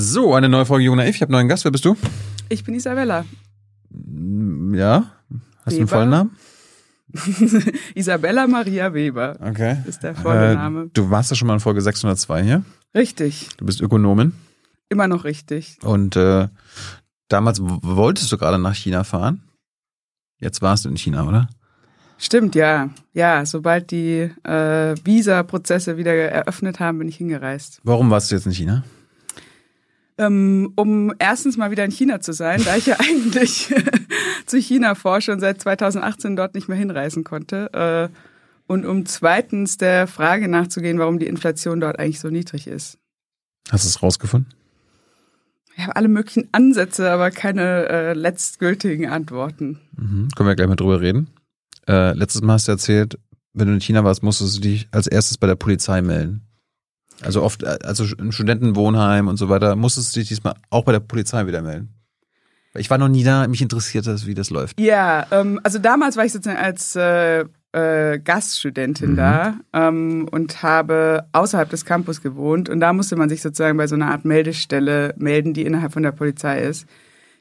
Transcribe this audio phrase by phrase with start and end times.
[0.00, 1.16] So, eine neue Folge Jung Naiv.
[1.16, 1.64] Ich habe einen neuen Gast.
[1.64, 1.96] Wer bist du?
[2.48, 3.24] Ich bin Isabella.
[4.72, 5.10] Ja?
[5.64, 5.88] Hast du einen Weber.
[5.88, 6.30] vollen Namen?
[7.96, 9.78] Isabella Maria Weber Okay.
[9.86, 10.90] ist der volle Äh, Name.
[10.92, 12.64] Du warst ja schon mal in Folge 602 hier.
[12.94, 13.48] Richtig.
[13.56, 14.34] Du bist Ökonomin.
[14.88, 15.78] Immer noch richtig.
[15.82, 16.46] Und äh,
[17.26, 19.42] damals wolltest du gerade nach China fahren.
[20.38, 21.48] Jetzt warst du in China, oder?
[22.18, 22.90] Stimmt, ja.
[23.14, 27.80] Ja, sobald die äh, Visa-Prozesse wieder eröffnet haben, bin ich hingereist.
[27.82, 28.84] Warum warst du jetzt in China?
[30.18, 33.72] Ähm, um erstens mal wieder in China zu sein, da ich ja eigentlich
[34.46, 37.72] zu China forsche und seit 2018 dort nicht mehr hinreisen konnte.
[37.72, 38.14] Äh,
[38.66, 42.98] und um zweitens der Frage nachzugehen, warum die Inflation dort eigentlich so niedrig ist.
[43.70, 44.52] Hast du es rausgefunden?
[45.76, 49.78] Ich habe alle möglichen Ansätze, aber keine äh, letztgültigen Antworten.
[49.96, 50.28] Mhm.
[50.36, 51.30] Können wir gleich mal drüber reden.
[51.86, 53.18] Äh, letztes Mal hast du erzählt,
[53.52, 56.47] wenn du in China warst, musstest du dich als erstes bei der Polizei melden.
[57.22, 60.92] Also oft, äh, also im Studentenwohnheim und so weiter, musstest du dich diesmal auch bei
[60.92, 61.94] der Polizei wieder melden.
[62.74, 64.78] Ich war noch nie da, mich interessiert das, wie das läuft.
[64.80, 69.16] Ja, ähm, also damals war ich sozusagen als äh, äh, Gaststudentin Mhm.
[69.16, 73.86] da ähm, und habe außerhalb des Campus gewohnt und da musste man sich sozusagen bei
[73.86, 76.86] so einer Art Meldestelle melden, die innerhalb von der Polizei ist.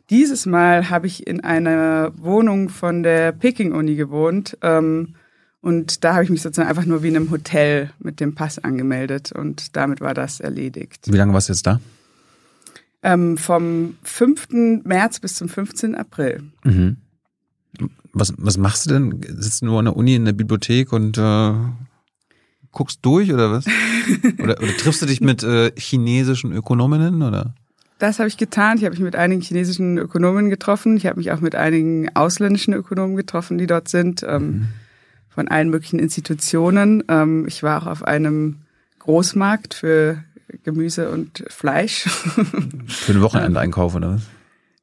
[0.10, 5.16] Dieses Mal habe ich in einer Wohnung von der Peking-Uni gewohnt ähm,
[5.62, 8.60] und da habe ich mich sozusagen einfach nur wie in einem Hotel mit dem Pass
[8.60, 11.06] angemeldet und damit war das erledigt.
[11.06, 11.80] Wie lange warst du jetzt da?
[13.04, 14.84] Ähm, vom 5.
[14.84, 15.96] März bis zum 15.
[15.96, 16.44] April.
[16.64, 16.98] Mhm.
[18.14, 19.22] Was, was machst du denn?
[19.38, 21.54] Sitzt du nur an der Uni in der Bibliothek und äh,
[22.72, 23.66] guckst durch oder was?
[24.40, 27.54] oder, oder triffst du dich mit äh, chinesischen Ökonominnen oder?
[28.00, 28.78] Das habe ich getan.
[28.78, 30.98] Ich habe mich mit einigen chinesischen Ökonomen getroffen.
[30.98, 34.68] Ich habe mich auch mit einigen ausländischen Ökonomen getroffen, die dort sind, ähm,
[35.38, 37.04] von allen möglichen Institutionen.
[37.10, 38.64] Ähm, ich war auch auf einem
[38.98, 40.24] Großmarkt für
[40.64, 42.06] Gemüse und Fleisch.
[42.88, 44.22] Für einen Wochenendeinkauf oder was?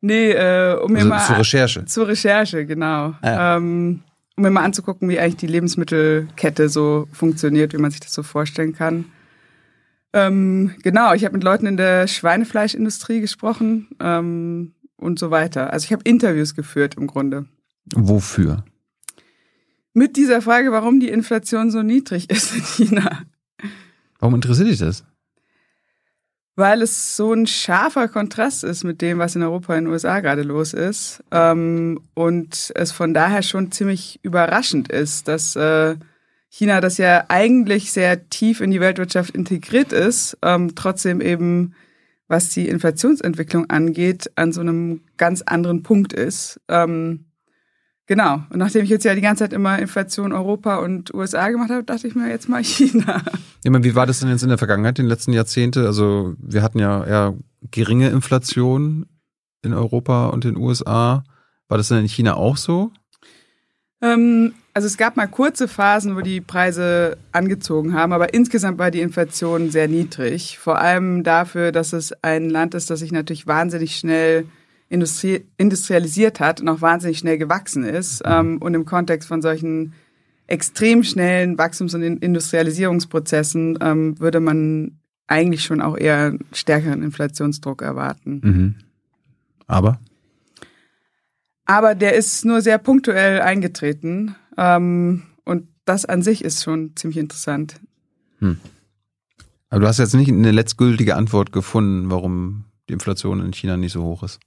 [0.01, 1.85] nee, äh, um mir Also mal zur Recherche.
[1.87, 3.15] zur Recherche, genau.
[3.23, 3.57] Ah.
[3.57, 4.05] Ähm,
[4.37, 8.23] um mir mal anzugucken, wie eigentlich die Lebensmittelkette so funktioniert, wie man sich das so
[8.23, 9.07] vorstellen kann.
[10.13, 15.73] Ähm, genau, ich habe mit Leuten in der Schweinefleischindustrie gesprochen ähm, und so weiter.
[15.73, 17.47] Also ich habe Interviews geführt im Grunde.
[17.93, 18.65] Wofür?
[19.97, 23.23] Mit dieser Frage, warum die Inflation so niedrig ist in China.
[24.19, 25.05] Warum interessiert dich das?
[26.57, 29.93] Weil es so ein scharfer Kontrast ist mit dem, was in Europa und in den
[29.93, 31.23] USA gerade los ist.
[31.31, 35.97] Ähm, und es von daher schon ziemlich überraschend ist, dass äh,
[36.49, 41.75] China, das ja eigentlich sehr tief in die Weltwirtschaft integriert ist, ähm, trotzdem eben,
[42.27, 46.61] was die Inflationsentwicklung angeht, an so einem ganz anderen Punkt ist.
[46.69, 47.27] Ähm,
[48.07, 48.43] genau.
[48.51, 51.85] Und nachdem ich jetzt ja die ganze Zeit immer Inflation Europa und USA gemacht habe,
[51.85, 53.23] dachte ich mir jetzt mal China.
[53.63, 55.87] Ich meine, wie war das denn jetzt in der Vergangenheit, in den letzten Jahrzehnten?
[55.87, 57.35] Also wir hatten ja eher
[57.71, 59.07] geringe Inflation
[59.63, 61.25] in Europa und den USA.
[61.69, 62.93] War das denn in China auch so?
[64.03, 68.91] Ähm, also es gab mal kurze Phasen, wo die Preise angezogen haben, aber insgesamt war
[68.91, 70.59] die Inflation sehr niedrig.
[70.59, 74.47] Vor allem dafür, dass es ein Land ist, das sich natürlich wahnsinnig schnell
[74.89, 78.23] industrie industrialisiert hat und auch wahnsinnig schnell gewachsen ist.
[78.25, 79.95] Ähm, und im Kontext von solchen
[80.47, 87.03] extrem schnellen Wachstums- und In- Industrialisierungsprozessen ähm, würde man eigentlich schon auch eher einen stärkeren
[87.03, 88.41] Inflationsdruck erwarten.
[88.45, 88.75] Mhm.
[89.67, 89.99] Aber?
[91.65, 94.37] Aber der ist nur sehr punktuell eingetreten.
[94.59, 97.81] Ähm, und das an sich ist schon ziemlich interessant.
[99.71, 103.93] Aber du hast jetzt nicht eine letztgültige Antwort gefunden, warum die Inflation in China nicht
[103.93, 104.41] so hoch ist.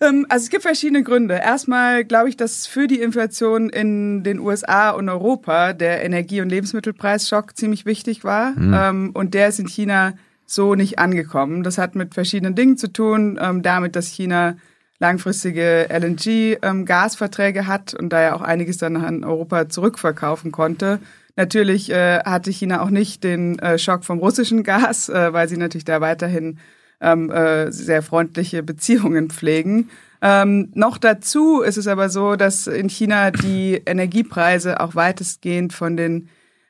[0.00, 1.34] Ähm, also es gibt verschiedene Gründe.
[1.34, 6.50] Erstmal glaube ich, dass für die Inflation in den USA und Europa der Energie- und
[6.50, 8.54] Lebensmittelpreisschock ziemlich wichtig war.
[8.58, 10.14] Ähm, und der ist in China
[10.44, 11.62] so nicht angekommen.
[11.62, 13.38] Das hat mit verschiedenen Dingen zu tun.
[13.40, 14.56] Ähm, damit, dass China
[14.98, 21.00] langfristige LNG-Gasverträge hat und da ja auch einiges dann an Europa zurückverkaufen konnte.
[21.36, 25.58] Natürlich äh, hatte China auch nicht den äh, Schock vom russischen Gas, äh, weil sie
[25.58, 26.58] natürlich da weiterhin
[27.00, 29.90] ähm, äh, sehr freundliche Beziehungen pflegen.
[30.22, 35.96] Ähm, noch dazu ist es aber so, dass in China die Energiepreise auch weitestgehend von
[35.96, 36.28] den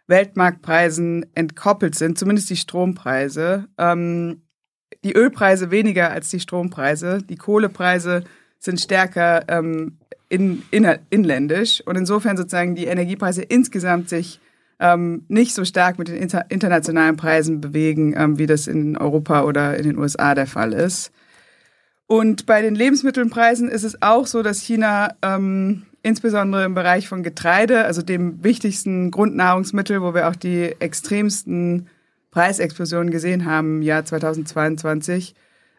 [0.08, 3.66] Weltmarktpreisen entkoppelt sind, zumindest die Strompreise.
[3.78, 4.42] Ähm,
[5.04, 7.18] die Ölpreise weniger als die Strompreise.
[7.22, 8.24] Die Kohlepreise
[8.58, 9.98] sind stärker ähm,
[10.28, 14.40] in, inner, inländisch und insofern sozusagen die Energiepreise insgesamt sich
[14.78, 19.44] ähm, nicht so stark mit den inter, internationalen Preisen bewegen, ähm, wie das in Europa
[19.44, 21.12] oder in den USA der Fall ist.
[22.06, 27.24] Und bei den Lebensmittelpreisen ist es auch so, dass China ähm, insbesondere im Bereich von
[27.24, 31.88] Getreide, also dem wichtigsten Grundnahrungsmittel, wo wir auch die extremsten
[32.30, 35.34] Preisexplosionen gesehen haben im Jahr 2022,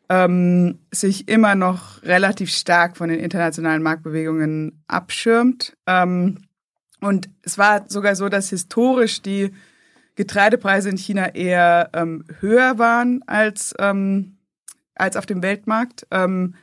[0.10, 5.78] ähm, sich immer noch relativ stark von den internationalen Marktbewegungen abschirmt.
[5.86, 6.47] Ähm,
[7.00, 9.52] und es war sogar so, dass historisch die
[10.16, 14.38] Getreidepreise in China eher ähm, höher waren als, ähm,
[14.96, 16.56] als auf dem Weltmarkt, ähm,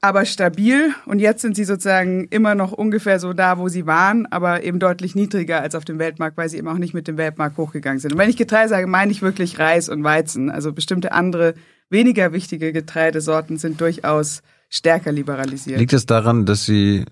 [0.00, 0.94] aber stabil.
[1.04, 4.78] Und jetzt sind sie sozusagen immer noch ungefähr so da, wo sie waren, aber eben
[4.78, 7.98] deutlich niedriger als auf dem Weltmarkt, weil sie eben auch nicht mit dem Weltmarkt hochgegangen
[7.98, 8.12] sind.
[8.12, 10.50] Und wenn ich Getreide sage, meine ich wirklich Reis und Weizen.
[10.50, 11.52] Also bestimmte andere,
[11.90, 14.40] weniger wichtige Getreidesorten sind durchaus
[14.70, 15.78] stärker liberalisiert.
[15.78, 17.04] Liegt es daran, dass sie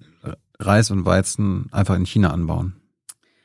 [0.58, 2.74] Reis und Weizen einfach in China anbauen?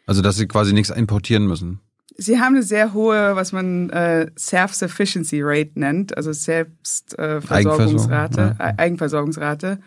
[0.05, 1.79] Also dass sie quasi nichts importieren müssen?
[2.15, 8.73] Sie haben eine sehr hohe, was man äh, Self-Sufficiency Rate nennt, also Selbstversorgungsrate, äh, ja.
[8.77, 9.79] Eigenversorgungsrate.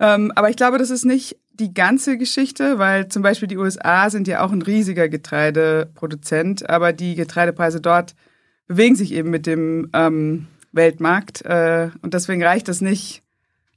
[0.00, 4.10] Ähm, aber ich glaube, das ist nicht die ganze Geschichte, weil zum Beispiel die USA
[4.10, 8.14] sind ja auch ein riesiger Getreideproduzent, aber die Getreidepreise dort
[8.66, 13.22] bewegen sich eben mit dem ähm, Weltmarkt äh, und deswegen reicht es nicht,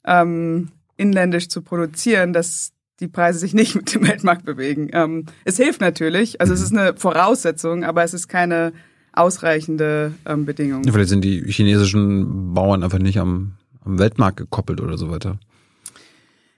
[0.05, 4.89] ähm, inländisch zu produzieren, dass die Preise sich nicht mit dem Weltmarkt bewegen.
[4.93, 8.73] Ähm, es hilft natürlich, also es ist eine Voraussetzung, aber es ist keine
[9.13, 10.83] ausreichende ähm, Bedingung.
[10.83, 13.53] Ja, vielleicht sind die chinesischen Bauern einfach nicht am,
[13.83, 15.39] am Weltmarkt gekoppelt oder so weiter.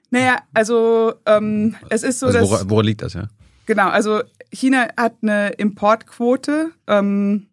[0.09, 2.69] Naja, also ähm, es ist so, also dass...
[2.69, 3.29] Woran, liegt das, ja?
[3.65, 4.21] Genau, also
[4.51, 7.47] China hat eine Importquote, ähm,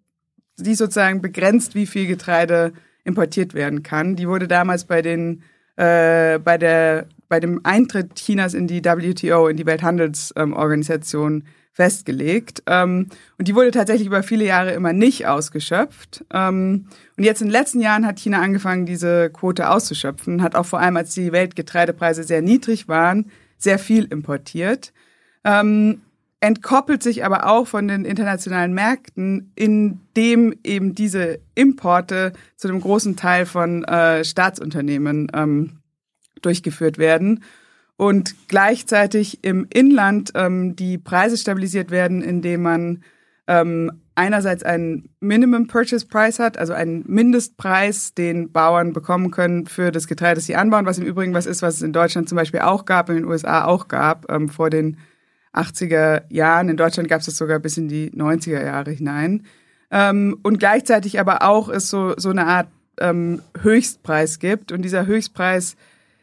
[0.57, 2.73] die sozusagen begrenzt, wie viel Getreide
[3.05, 4.17] importiert werden kann.
[4.17, 5.43] Die wurde damals bei den
[5.77, 11.45] äh, bei der bei dem Eintritt Chinas in die WTO, in die Welthandelsorganisation
[11.79, 12.65] festgelegt.
[12.67, 13.07] Ähm,
[13.39, 16.25] und die wurde tatsächlich über viele Jahre immer nicht ausgeschöpft.
[16.33, 16.87] Ähm,
[17.17, 20.81] und jetzt in den letzten Jahren hat China angefangen, diese Quote auszuschöpfen, hat auch vor
[20.81, 24.93] allem, als die Weltgetreidepreise sehr niedrig waren, sehr viel importiert.
[25.45, 26.01] Ähm,
[26.41, 33.15] entkoppelt sich aber auch von den internationalen Märkten, indem eben diese Importe zu einem großen
[33.15, 35.31] Teil von äh, Staatsunternehmen
[36.49, 37.43] durchgeführt werden
[37.99, 43.03] und gleichzeitig im Inland ähm, die Preise stabilisiert werden, indem man
[43.47, 49.91] ähm, einerseits einen Minimum Purchase Price hat, also einen Mindestpreis, den Bauern bekommen können für
[49.91, 52.37] das Getreide, das sie anbauen, was im Übrigen was ist, was es in Deutschland zum
[52.37, 54.97] Beispiel auch gab, in den USA auch gab, ähm, vor den
[55.53, 56.69] 80er Jahren.
[56.69, 59.45] In Deutschland gab es das sogar bis in die 90er Jahre hinein.
[59.91, 62.69] Ähm, und gleichzeitig aber auch es so, so eine Art
[63.01, 64.71] ähm, Höchstpreis gibt.
[64.71, 65.77] Und dieser Höchstpreis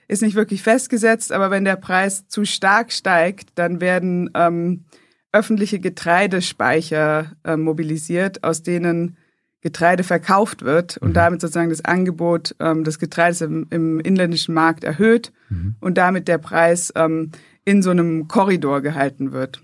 [0.07, 4.85] ist nicht wirklich festgesetzt, aber wenn der Preis zu stark steigt, dann werden ähm,
[5.31, 9.17] öffentliche Getreidespeicher äh, mobilisiert, aus denen
[9.61, 11.13] Getreide verkauft wird und mhm.
[11.13, 15.75] damit sozusagen das Angebot ähm, des Getreides im, im inländischen Markt erhöht mhm.
[15.79, 17.31] und damit der Preis ähm,
[17.65, 19.61] in so einem Korridor gehalten wird.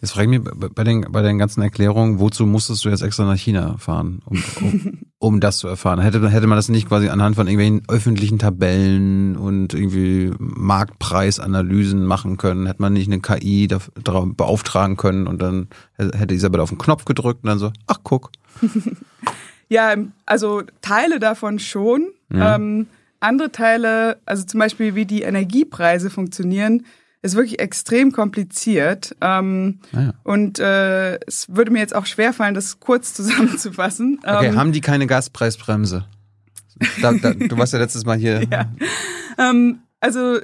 [0.00, 3.24] Jetzt frage ich mich bei den, bei den ganzen Erklärungen, wozu musstest du jetzt extra
[3.24, 6.00] nach China fahren, um, um, um das zu erfahren?
[6.00, 12.36] Hätte, hätte man das nicht quasi anhand von irgendwelchen öffentlichen Tabellen und irgendwie Marktpreisanalysen machen
[12.36, 12.66] können?
[12.66, 17.04] Hätte man nicht eine KI darauf beauftragen können und dann hätte Isabel auf den Knopf
[17.04, 18.30] gedrückt und dann so, ach guck.
[19.68, 19.96] ja,
[20.26, 22.08] also Teile davon schon.
[22.32, 22.54] Ja.
[22.54, 22.86] Ähm,
[23.20, 26.84] andere Teile, also zum Beispiel wie die Energiepreise funktionieren,
[27.22, 29.16] ist wirklich extrem kompliziert.
[29.20, 30.14] Ähm, ah ja.
[30.22, 34.20] Und äh, es würde mir jetzt auch schwerfallen, das kurz zusammenzufassen.
[34.22, 36.04] Okay, ähm, haben die keine Gaspreisbremse?
[37.02, 38.42] Da, da, du warst ja letztes Mal hier.
[38.50, 38.70] Ja.
[39.38, 40.38] Ähm, also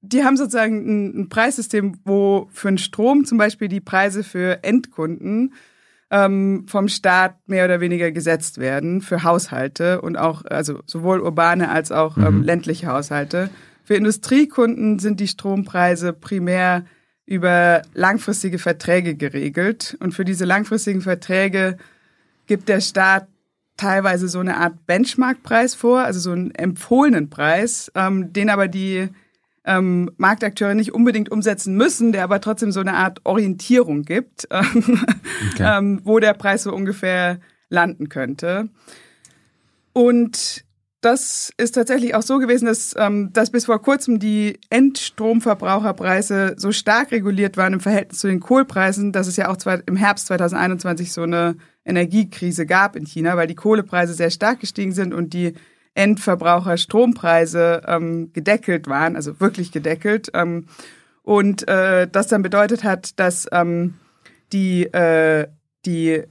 [0.00, 4.64] die haben sozusagen ein, ein, Preissystem, wo für den Strom zum Beispiel die Preise für
[4.64, 5.54] Endkunden
[6.10, 11.70] ähm, vom Staat mehr oder weniger gesetzt werden für Haushalte und auch, also sowohl urbane
[11.70, 12.42] als auch ähm, mhm.
[12.42, 13.48] ländliche Haushalte.
[13.92, 16.86] Für Industriekunden sind die Strompreise primär
[17.26, 19.98] über langfristige Verträge geregelt.
[20.00, 21.76] Und für diese langfristigen Verträge
[22.46, 23.28] gibt der Staat
[23.76, 29.10] teilweise so eine Art Benchmarkpreis vor, also so einen empfohlenen Preis, ähm, den aber die
[29.66, 34.78] ähm, Marktakteure nicht unbedingt umsetzen müssen, der aber trotzdem so eine Art Orientierung gibt, okay.
[35.58, 38.70] ähm, wo der Preis so ungefähr landen könnte.
[39.92, 40.64] Und
[41.02, 46.70] das ist tatsächlich auch so gewesen, dass, ähm, dass bis vor kurzem die Endstromverbraucherpreise so
[46.70, 49.56] stark reguliert waren im Verhältnis zu den Kohlpreisen, dass es ja auch
[49.86, 54.92] im Herbst 2021 so eine Energiekrise gab in China, weil die Kohlepreise sehr stark gestiegen
[54.92, 55.54] sind und die
[55.94, 60.30] Endverbraucherstrompreise ähm, gedeckelt waren, also wirklich gedeckelt.
[60.34, 60.66] Ähm,
[61.24, 63.94] und äh, das dann bedeutet hat, dass ähm,
[64.52, 65.48] die, äh,
[65.84, 66.22] die,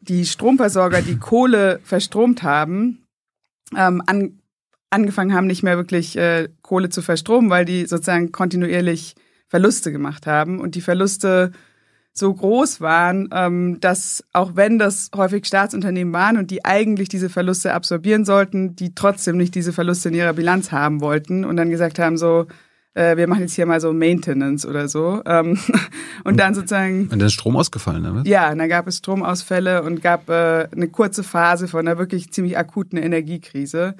[0.00, 3.04] die Stromversorger, die Kohle verstromt haben,
[3.76, 4.40] ähm, an,
[4.90, 9.14] angefangen haben, nicht mehr wirklich äh, Kohle zu verstromen, weil die sozusagen kontinuierlich
[9.46, 10.60] Verluste gemacht haben.
[10.60, 11.52] Und die Verluste
[12.12, 17.30] so groß waren, ähm, dass auch wenn das häufig Staatsunternehmen waren und die eigentlich diese
[17.30, 21.70] Verluste absorbieren sollten, die trotzdem nicht diese Verluste in ihrer Bilanz haben wollten und dann
[21.70, 22.46] gesagt haben, so,
[22.98, 25.22] äh, wir machen jetzt hier mal so Maintenance oder so.
[25.24, 25.58] Ähm,
[26.24, 27.02] und dann sozusagen.
[27.02, 28.22] Und dann ist Strom ausgefallen, ne?
[28.26, 32.32] Ja, und dann gab es Stromausfälle und gab äh, eine kurze Phase von einer wirklich
[32.32, 33.94] ziemlich akuten Energiekrise.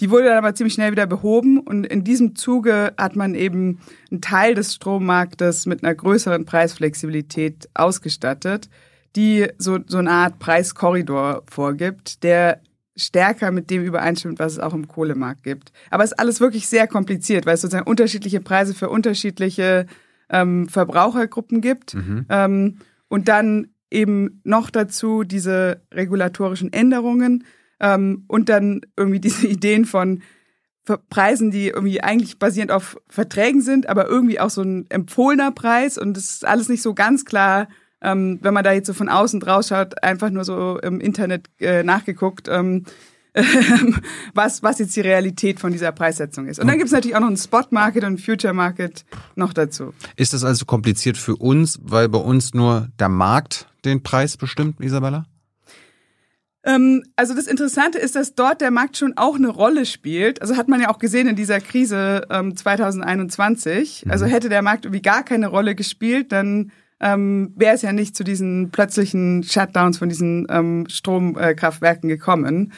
[0.00, 3.80] Die wurde dann aber ziemlich schnell wieder behoben und in diesem Zuge hat man eben
[4.10, 8.70] einen Teil des Strommarktes mit einer größeren Preisflexibilität ausgestattet,
[9.16, 12.60] die so, so eine Art Preiskorridor vorgibt, der
[12.98, 15.72] stärker mit dem übereinstimmt, was es auch im Kohlemarkt gibt.
[15.90, 19.86] Aber es ist alles wirklich sehr kompliziert, weil es sozusagen unterschiedliche Preise für unterschiedliche
[20.28, 21.94] ähm, Verbrauchergruppen gibt.
[21.94, 22.26] Mhm.
[22.28, 22.78] Ähm,
[23.08, 27.44] und dann eben noch dazu diese regulatorischen Änderungen
[27.80, 30.22] ähm, und dann irgendwie diese Ideen von
[31.10, 35.98] Preisen, die irgendwie eigentlich basierend auf Verträgen sind, aber irgendwie auch so ein empfohlener Preis.
[35.98, 37.68] Und es ist alles nicht so ganz klar,
[38.02, 41.48] ähm, wenn man da jetzt so von außen draus schaut, einfach nur so im Internet
[41.60, 42.48] äh, nachgeguckt.
[42.48, 42.84] Ähm,
[44.34, 46.58] was, was jetzt die Realität von dieser Preissetzung ist.
[46.58, 49.04] Und dann gibt es natürlich auch noch einen Spot Market und einen Future Market
[49.36, 49.92] noch dazu.
[50.16, 54.80] Ist das also kompliziert für uns, weil bei uns nur der Markt den Preis bestimmt,
[54.80, 55.26] Isabella?
[56.64, 60.42] Ähm, also das Interessante ist, dass dort der Markt schon auch eine Rolle spielt.
[60.42, 64.04] Also hat man ja auch gesehen in dieser Krise ähm, 2021.
[64.04, 64.10] Mhm.
[64.10, 68.16] Also hätte der Markt irgendwie gar keine Rolle gespielt, dann ähm, wäre es ja nicht
[68.16, 72.72] zu diesen plötzlichen Shutdowns von diesen ähm, Stromkraftwerken gekommen.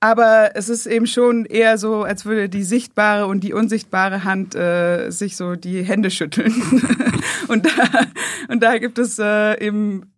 [0.00, 4.54] Aber es ist eben schon eher so, als würde die sichtbare und die unsichtbare Hand
[4.54, 6.52] äh, sich so die Hände schütteln.
[7.48, 8.06] und, da,
[8.48, 10.12] und da gibt es äh, eben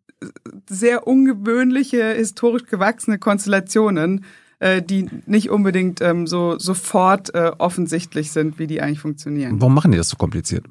[0.68, 4.24] sehr ungewöhnliche, historisch gewachsene Konstellationen,
[4.58, 9.60] äh, die nicht unbedingt ähm, so sofort äh, offensichtlich sind, wie die eigentlich funktionieren.
[9.60, 10.64] Warum machen die das so kompliziert?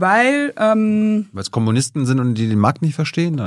[0.00, 3.42] Weil ähm, weil es Kommunisten sind und die den Markt nicht verstehen.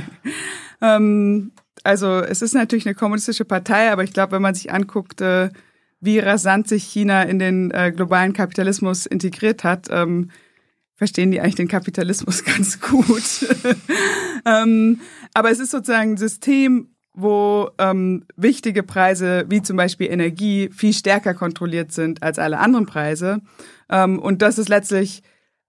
[0.80, 1.50] ähm,
[1.82, 5.50] also es ist natürlich eine kommunistische Partei, aber ich glaube, wenn man sich anguckt, äh,
[6.00, 10.30] wie rasant sich China in den äh, globalen Kapitalismus integriert hat, ähm,
[10.94, 13.44] verstehen die eigentlich den Kapitalismus ganz gut.
[14.46, 15.00] ähm,
[15.34, 20.92] aber es ist sozusagen ein System, wo ähm, wichtige Preise wie zum Beispiel Energie viel
[20.92, 23.40] stärker kontrolliert sind als alle anderen Preise.
[23.90, 25.24] Ähm, und das ist letztlich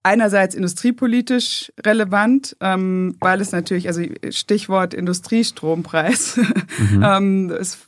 [0.06, 6.38] einerseits industriepolitisch relevant, ähm, weil es natürlich, also Stichwort Industriestrompreis,
[6.78, 7.04] mhm.
[7.04, 7.80] ähm, das,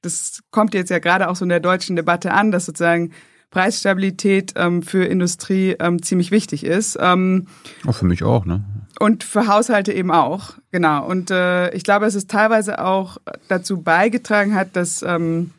[0.00, 3.10] das kommt jetzt ja gerade auch so in der deutschen Debatte an, dass sozusagen
[3.50, 6.96] Preisstabilität ähm, für Industrie ähm, ziemlich wichtig ist.
[7.00, 7.48] Ähm,
[7.86, 8.62] auch für mich auch, ne?
[9.00, 11.06] Und für Haushalte eben auch, genau.
[11.06, 15.50] Und äh, ich glaube, dass es teilweise auch dazu beigetragen hat, dass ähm,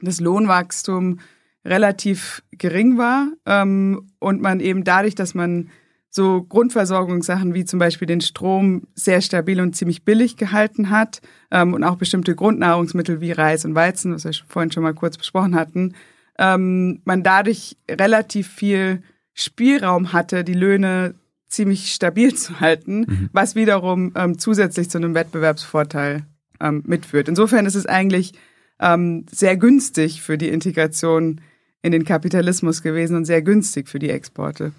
[0.00, 1.20] das Lohnwachstum
[1.64, 5.70] relativ gering war ähm, und man eben dadurch, dass man
[6.10, 11.72] so Grundversorgungssachen wie zum Beispiel den Strom sehr stabil und ziemlich billig gehalten hat ähm,
[11.72, 15.54] und auch bestimmte Grundnahrungsmittel wie Reis und Weizen, was wir vorhin schon mal kurz besprochen
[15.54, 15.94] hatten,
[16.38, 19.02] ähm, man dadurch relativ viel
[19.32, 21.14] Spielraum hatte, die Löhne
[21.48, 23.30] ziemlich stabil zu halten, mhm.
[23.32, 26.26] was wiederum ähm, zusätzlich zu einem Wettbewerbsvorteil
[26.60, 27.28] ähm, mitführt.
[27.28, 28.32] Insofern ist es eigentlich
[28.80, 31.40] ähm, sehr günstig für die Integration
[31.82, 34.72] in den Kapitalismus gewesen und sehr günstig für die Exporte.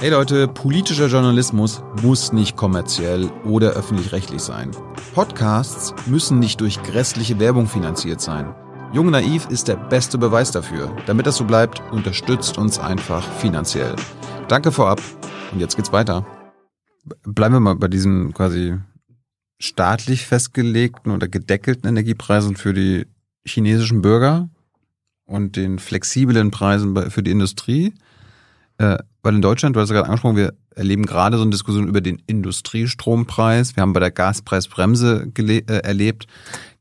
[0.00, 4.70] Hey Leute, politischer Journalismus muss nicht kommerziell oder öffentlich-rechtlich sein.
[5.14, 8.54] Podcasts müssen nicht durch grässliche Werbung finanziert sein.
[8.92, 10.94] Jung Naiv ist der beste Beweis dafür.
[11.06, 13.96] Damit das so bleibt, unterstützt uns einfach finanziell.
[14.48, 15.00] Danke vorab
[15.52, 16.26] und jetzt geht's weiter.
[17.22, 18.78] Bleiben wir mal bei diesen quasi
[19.58, 23.06] staatlich festgelegten oder gedeckelten Energiepreisen für die
[23.46, 24.48] chinesischen Bürger
[25.26, 27.94] und den flexiblen Preisen für die Industrie.
[28.78, 31.88] Äh, weil in Deutschland, du hast ja gerade angesprochen, wir erleben gerade so eine Diskussion
[31.88, 33.76] über den Industriestrompreis.
[33.76, 36.26] Wir haben bei der Gaspreisbremse äh, erlebt,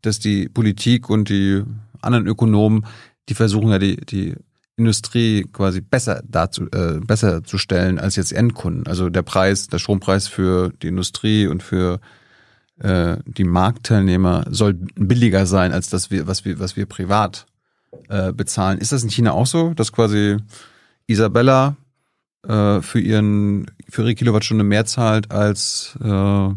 [0.02, 1.64] dass die Politik und die
[2.02, 2.86] anderen Ökonomen,
[3.30, 4.36] die versuchen ja die, die
[4.76, 8.88] Industrie quasi besser dazu, äh, besser zu stellen als jetzt Endkunden.
[8.88, 12.00] Also der Preis, der Strompreis für die Industrie und für
[12.80, 17.46] äh, die Marktteilnehmer soll billiger sein als das was wir, was wir privat
[18.10, 18.80] äh, bezahlen.
[18.80, 20.38] Ist das in China auch so, dass quasi
[21.08, 21.76] Isabella
[22.48, 26.50] äh, für ihren für ihre Kilowattstunde mehr zahlt als äh,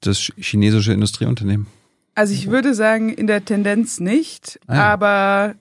[0.00, 1.66] das chinesische Industrieunternehmen?
[2.14, 4.92] Also ich würde sagen, in der Tendenz nicht, ah.
[4.92, 5.54] aber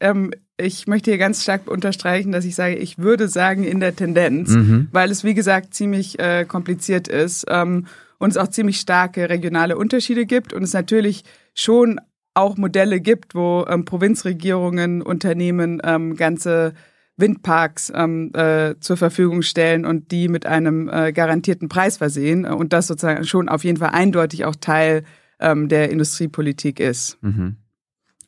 [0.00, 3.96] ähm, ich möchte hier ganz stark unterstreichen, dass ich sage, ich würde sagen in der
[3.96, 4.88] Tendenz, mhm.
[4.92, 7.86] weil es wie gesagt ziemlich äh, kompliziert ist ähm,
[8.18, 11.24] und es auch ziemlich starke regionale Unterschiede gibt und es natürlich
[11.54, 12.00] schon
[12.34, 16.74] auch Modelle gibt, wo ähm, Provinzregierungen, Unternehmen ähm, ganze
[17.16, 22.72] Windparks ähm, äh, zur Verfügung stellen und die mit einem äh, garantierten Preis versehen und
[22.72, 25.04] das sozusagen schon auf jeden Fall eindeutig auch Teil
[25.38, 27.18] ähm, der Industriepolitik ist.
[27.22, 27.56] Mhm.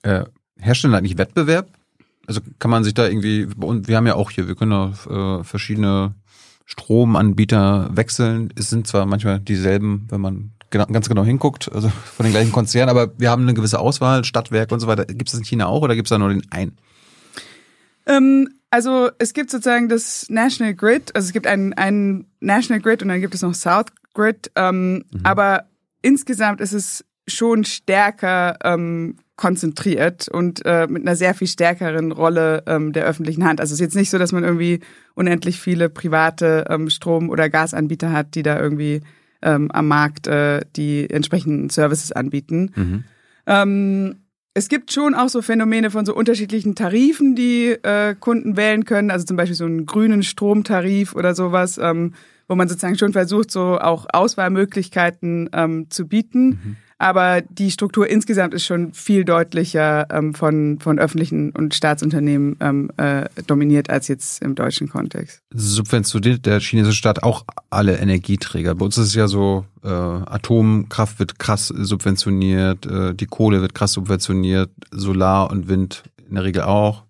[0.02, 0.24] Äh,
[0.58, 1.68] herrscht denn eigentlich Wettbewerb?
[2.28, 5.40] Also kann man sich da irgendwie, und wir haben ja auch hier, wir können auch
[5.40, 6.14] äh, verschiedene
[6.64, 8.52] Stromanbieter wechseln.
[8.56, 12.52] Es sind zwar manchmal dieselben, wenn man genau, ganz genau hinguckt, also von den gleichen
[12.52, 15.04] Konzernen, aber wir haben eine gewisse Auswahl, Stadtwerke und so weiter.
[15.04, 16.76] Gibt es das in China auch oder gibt es da nur den einen?
[18.06, 23.02] Ähm, also es gibt sozusagen das National Grid, also es gibt einen, einen National Grid
[23.02, 25.04] und dann gibt es noch South Grid, ähm, mhm.
[25.22, 25.64] aber
[26.02, 32.62] insgesamt ist es schon stärker ähm, konzentriert und äh, mit einer sehr viel stärkeren Rolle
[32.66, 33.60] ähm, der öffentlichen Hand.
[33.60, 34.80] Also es ist jetzt nicht so, dass man irgendwie
[35.14, 39.02] unendlich viele private ähm, Strom- oder Gasanbieter hat, die da irgendwie
[39.46, 42.72] ähm, am Markt äh, die entsprechenden Services anbieten.
[42.74, 43.04] Mhm.
[43.46, 44.16] Ähm,
[44.54, 49.10] es gibt schon auch so Phänomene von so unterschiedlichen Tarifen, die äh, Kunden wählen können.
[49.10, 52.14] Also zum Beispiel so einen grünen Stromtarif oder sowas, ähm,
[52.48, 56.48] wo man sozusagen schon versucht, so auch Auswahlmöglichkeiten ähm, zu bieten.
[56.48, 56.76] Mhm.
[56.98, 62.90] Aber die Struktur insgesamt ist schon viel deutlicher ähm, von, von öffentlichen und Staatsunternehmen ähm,
[62.96, 65.42] äh, dominiert als jetzt im deutschen Kontext.
[65.52, 68.74] Subventioniert der chinesische Staat auch alle Energieträger?
[68.74, 73.74] Bei uns ist es ja so, äh, Atomkraft wird krass subventioniert, äh, die Kohle wird
[73.74, 77.05] krass subventioniert, Solar und Wind in der Regel auch.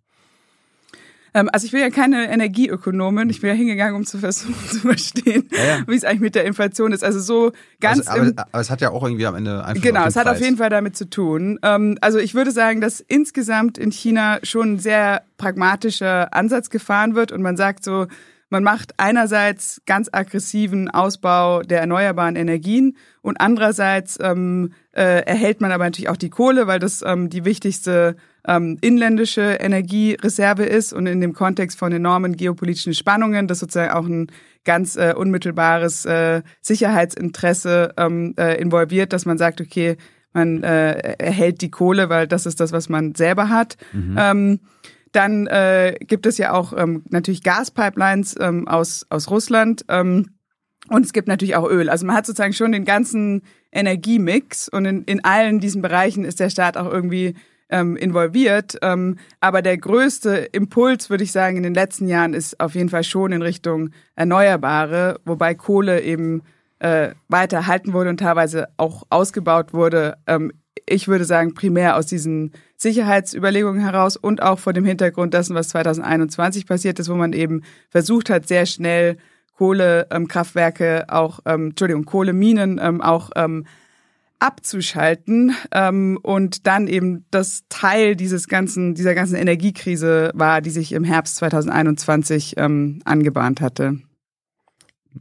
[1.36, 4.78] Ähm, also ich bin ja keine Energieökonomin, ich bin ja hingegangen, um zu versuchen zu
[4.78, 5.78] verstehen, ja, ja.
[5.86, 7.04] wie es eigentlich mit der Inflation ist.
[7.04, 8.08] Also so ganz.
[8.08, 9.82] Also, aber, aber, es hat ja auch irgendwie am Ende einfach.
[9.82, 11.58] Genau, es hat auf jeden Fall damit zu tun.
[11.62, 17.14] Ähm, also ich würde sagen, dass insgesamt in China schon ein sehr pragmatischer Ansatz gefahren
[17.14, 18.06] wird und man sagt so,
[18.48, 25.72] man macht einerseits ganz aggressiven Ausbau der erneuerbaren Energien und andererseits ähm, äh, erhält man
[25.72, 28.16] aber natürlich auch die Kohle, weil das ähm, die wichtigste
[28.46, 34.06] ähm, inländische Energiereserve ist und in dem Kontext von enormen geopolitischen Spannungen, das sozusagen auch
[34.06, 34.28] ein
[34.64, 39.96] ganz äh, unmittelbares äh, Sicherheitsinteresse ähm, äh, involviert, dass man sagt, okay,
[40.32, 43.76] man äh, erhält die Kohle, weil das ist das, was man selber hat.
[43.92, 44.16] Mhm.
[44.18, 44.60] Ähm,
[45.12, 49.84] dann äh, gibt es ja auch ähm, natürlich Gaspipelines ähm, aus, aus Russland.
[49.88, 50.28] Ähm,
[50.88, 51.88] und es gibt natürlich auch Öl.
[51.88, 56.38] Also man hat sozusagen schon den ganzen Energiemix und in, in allen diesen Bereichen ist
[56.38, 57.34] der Staat auch irgendwie
[57.68, 58.76] ähm, involviert.
[58.82, 62.88] Ähm, aber der größte Impuls, würde ich sagen, in den letzten Jahren ist auf jeden
[62.88, 66.42] Fall schon in Richtung Erneuerbare, wobei Kohle eben
[66.78, 70.16] äh, weiter erhalten wurde und teilweise auch ausgebaut wurde.
[70.26, 70.52] Ähm,
[70.88, 75.68] ich würde sagen, primär aus diesen Sicherheitsüberlegungen heraus und auch vor dem Hintergrund dessen, was
[75.68, 79.16] 2021 passiert ist, wo man eben versucht hat, sehr schnell
[79.56, 83.66] Kohlekraftwerke auch, ähm, Entschuldigung, Kohleminen ähm, auch ähm,
[84.38, 90.92] abzuschalten ähm, und dann eben das Teil dieses ganzen dieser ganzen Energiekrise war, die sich
[90.92, 94.00] im Herbst 2021 ähm, angebahnt hatte.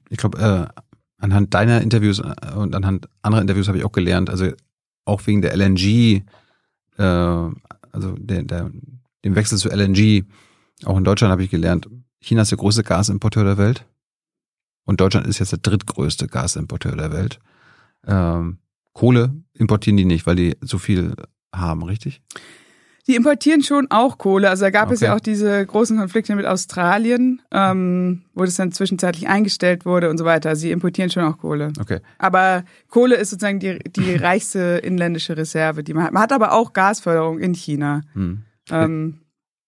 [0.10, 0.82] Ich glaube, äh,
[1.18, 4.52] anhand deiner Interviews äh, und anhand anderer Interviews habe ich auch gelernt, also
[5.06, 6.24] auch wegen der LNG,
[6.98, 8.72] äh, also der, der,
[9.24, 10.24] dem Wechsel zu LNG,
[10.84, 11.88] auch in Deutschland habe ich gelernt,
[12.20, 13.86] China ist der größte Gasimporteur der Welt
[14.84, 17.40] und Deutschland ist jetzt der drittgrößte Gasimporteur der Welt.
[18.06, 18.58] Ähm,
[18.96, 21.14] Kohle importieren die nicht, weil die so viel
[21.54, 22.22] haben, richtig?
[23.08, 24.50] Die importieren schon auch Kohle.
[24.50, 24.96] Also da gab okay.
[24.96, 30.10] es ja auch diese großen Konflikte mit Australien, ähm, wo das dann zwischenzeitlich eingestellt wurde
[30.10, 30.50] und so weiter.
[30.50, 31.72] Also sie importieren schon auch Kohle.
[31.80, 32.00] Okay.
[32.18, 36.14] Aber Kohle ist sozusagen die, die reichste inländische Reserve, die man hat.
[36.14, 38.02] Man hat aber auch Gasförderung in China.
[38.14, 38.42] Hm.
[38.72, 39.20] Ähm,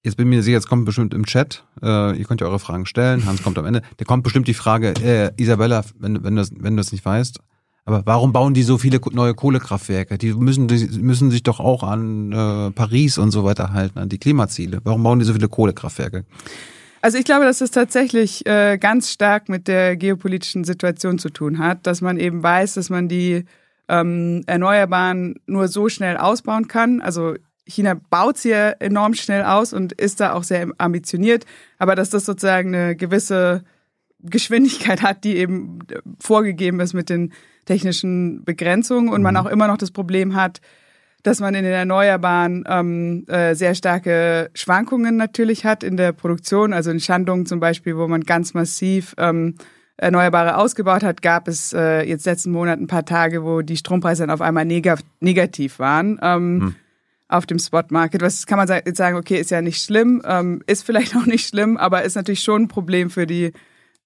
[0.03, 2.59] Jetzt bin ich mir sicher, jetzt kommt bestimmt im Chat, äh, ihr könnt ja eure
[2.59, 6.35] Fragen stellen, Hans kommt am Ende, der kommt bestimmt die Frage, äh, Isabella, wenn, wenn,
[6.35, 7.41] du das, wenn du das nicht weißt,
[7.87, 10.17] aber warum bauen die so viele neue Kohlekraftwerke?
[10.17, 14.09] Die müssen, die müssen sich doch auch an äh, Paris und so weiter halten, an
[14.09, 14.81] die Klimaziele.
[14.83, 16.25] Warum bauen die so viele Kohlekraftwerke?
[17.01, 21.59] Also ich glaube, dass es tatsächlich äh, ganz stark mit der geopolitischen Situation zu tun
[21.59, 23.45] hat, dass man eben weiß, dass man die
[23.87, 26.99] ähm, Erneuerbaren nur so schnell ausbauen kann.
[26.99, 31.45] Also China baut sie ja enorm schnell aus und ist da auch sehr ambitioniert,
[31.79, 33.63] aber dass das sozusagen eine gewisse
[34.19, 35.79] Geschwindigkeit hat, die eben
[36.19, 37.31] vorgegeben ist mit den
[37.67, 39.41] technischen Begrenzungen und man mhm.
[39.41, 40.61] auch immer noch das Problem hat,
[41.23, 46.73] dass man in den Erneuerbaren ähm, äh, sehr starke Schwankungen natürlich hat in der Produktion.
[46.73, 49.55] Also in Schandungen zum Beispiel, wo man ganz massiv ähm,
[49.97, 54.23] Erneuerbare ausgebaut hat, gab es äh, jetzt letzten Monat ein paar Tage, wo die Strompreise
[54.23, 56.19] dann auf einmal neg negativ waren.
[56.21, 56.75] Ähm, hm.
[57.29, 58.21] Auf dem Spotmarket.
[58.21, 61.45] Was kann man jetzt sagen, okay, ist ja nicht schlimm, ähm, ist vielleicht auch nicht
[61.45, 63.51] schlimm, aber ist natürlich schon ein Problem für die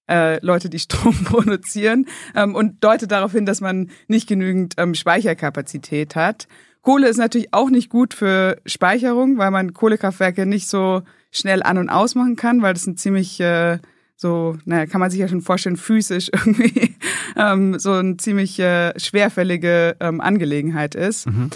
[0.08, 4.94] äh, Leute, die Strom produzieren ähm, und deutet darauf hin, dass man nicht genügend ähm,
[4.94, 6.48] Speicherkapazität hat.
[6.82, 11.78] Kohle ist natürlich auch nicht gut für Speicherung, weil man Kohlekraftwerke nicht so schnell an
[11.78, 13.78] und ausmachen kann, weil das ein ziemlich äh,
[14.16, 16.96] so, naja, kann man sich ja schon vorstellen, physisch irgendwie
[17.36, 21.26] ähm, so eine ziemlich äh, schwerfällige ähm, Angelegenheit ist.
[21.26, 21.50] Mhm.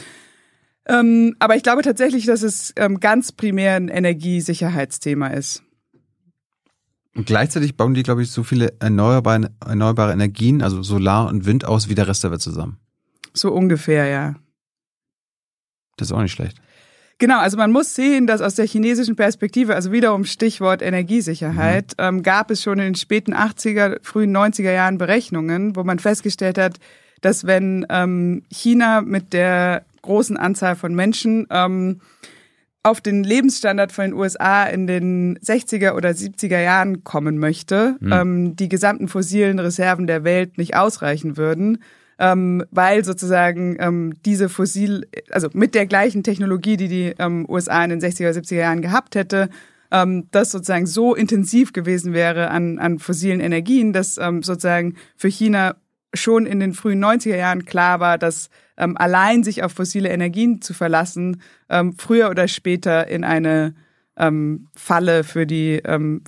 [0.89, 5.63] Ähm, aber ich glaube tatsächlich, dass es ähm, ganz primär ein Energiesicherheitsthema ist.
[7.17, 11.65] Und gleichzeitig bauen die, glaube ich, so viele erneuerbare, erneuerbare Energien, also Solar und Wind
[11.65, 12.79] aus, wie der Rest der Welt zusammen.
[13.33, 14.35] So ungefähr, ja.
[15.97, 16.59] Das ist auch nicht schlecht.
[17.19, 22.05] Genau, also man muss sehen, dass aus der chinesischen Perspektive, also wiederum Stichwort Energiesicherheit, mhm.
[22.05, 26.59] ähm, gab es schon in den späten 80er, frühen 90er Jahren Berechnungen, wo man festgestellt
[26.59, 26.79] hat,
[27.23, 32.03] dass wenn ähm, China mit der großen Anzahl von Menschen ähm,
[32.87, 38.13] auf den Lebensstandard von den USA in den 60er oder 70er Jahren kommen möchte, mhm.
[38.13, 41.83] ähm, die gesamten fossilen Reserven der Welt nicht ausreichen würden,
[42.21, 47.83] ähm, weil sozusagen ähm, diese fossil, also mit der gleichen Technologie, die die ähm, USA
[47.83, 49.49] in den 60er, 70er Jahren gehabt hätte,
[49.91, 55.29] ähm, das sozusagen so intensiv gewesen wäre an, an fossilen Energien, dass ähm, sozusagen für
[55.29, 55.75] China
[56.15, 60.61] schon in den frühen 90er Jahren klar war, dass ähm, allein sich auf fossile Energien
[60.63, 63.75] zu verlassen, ähm, früher oder später in eine
[64.17, 66.23] ähm, Falle für die ähm,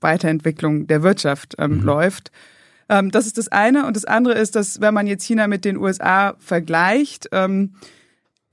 [0.00, 1.82] Weiterentwicklung der Wirtschaft ähm, mhm.
[1.82, 2.30] läuft.
[2.88, 3.86] Ähm, das ist das eine.
[3.86, 7.74] Und das andere ist, dass wenn man jetzt China mit den USA vergleicht, ähm,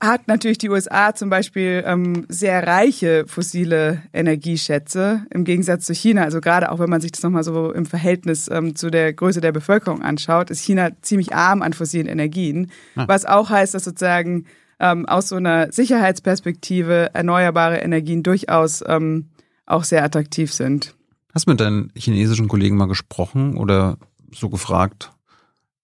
[0.00, 6.22] hat natürlich die USA zum Beispiel ähm, sehr reiche fossile Energieschätze im Gegensatz zu China.
[6.22, 9.40] Also gerade auch wenn man sich das nochmal so im Verhältnis ähm, zu der Größe
[9.40, 12.70] der Bevölkerung anschaut, ist China ziemlich arm an fossilen Energien.
[12.94, 13.08] Ah.
[13.08, 14.46] Was auch heißt, dass sozusagen
[14.78, 19.30] ähm, aus so einer Sicherheitsperspektive erneuerbare Energien durchaus ähm,
[19.66, 20.94] auch sehr attraktiv sind.
[21.34, 23.98] Hast du mit deinen chinesischen Kollegen mal gesprochen oder
[24.32, 25.10] so gefragt,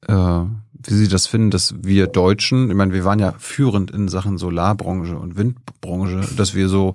[0.07, 0.43] äh,
[0.87, 4.39] wie Sie das finden, dass wir Deutschen, ich meine, wir waren ja führend in Sachen
[4.39, 6.95] Solarbranche und Windbranche, dass wir so,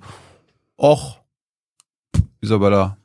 [0.78, 1.20] och,
[2.40, 2.96] Isabella,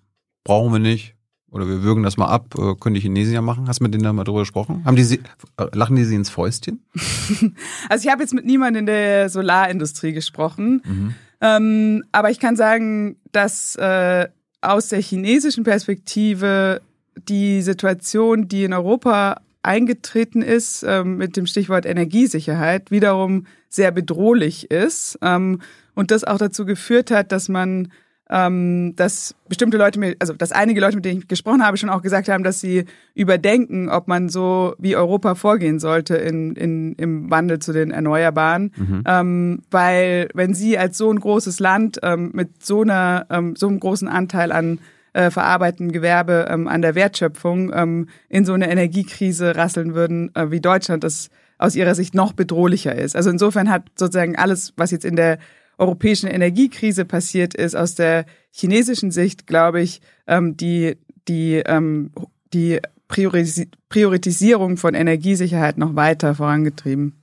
[0.44, 1.16] brauchen wir nicht.
[1.52, 3.70] Oder wir würgen das mal ab, äh, können die Chinesen ja machen.
[3.70, 4.84] Hast du mit denen da mal drüber gesprochen?
[4.84, 5.22] Haben die sie,
[5.56, 6.84] äh, lachen die sie ins Fäustchen?
[7.90, 10.82] also ich habe jetzt mit niemandem in der Solarindustrie gesprochen.
[10.84, 11.16] Mhm.
[11.40, 14.28] Ähm, aber ich kann sagen, dass äh,
[14.60, 16.82] aus der chinesischen Perspektive
[17.30, 24.72] die Situation, die in Europa eingetreten ist ähm, mit dem Stichwort Energiesicherheit, wiederum sehr bedrohlich
[24.72, 25.62] ist ähm,
[25.94, 27.90] und das auch dazu geführt hat, dass man
[28.30, 31.90] ähm, dass bestimmte Leute mir, also dass einige Leute, mit denen ich gesprochen habe, schon
[31.90, 36.94] auch gesagt haben, dass sie überdenken, ob man so wie Europa vorgehen sollte in, in,
[36.96, 38.72] im Wandel zu den Erneuerbaren.
[38.76, 39.04] Mhm.
[39.06, 43.68] Ähm, weil wenn sie als so ein großes Land ähm, mit so einer, ähm, so
[43.68, 44.80] einem großen Anteil an
[45.16, 50.52] äh, verarbeitenden Gewerbe ähm, an der Wertschöpfung ähm, in so eine Energiekrise rasseln würden äh,
[50.52, 53.16] wie Deutschland, das aus ihrer Sicht noch bedrohlicher ist.
[53.16, 55.40] Also insofern hat sozusagen alles, was jetzt in der
[55.78, 60.98] europäischen Energiekrise passiert ist, aus der chinesischen Sicht, glaube ich, ähm, die,
[61.30, 62.12] die, ähm,
[62.54, 67.22] die Prioris Priorisierung von Energiesicherheit noch weiter vorangetrieben.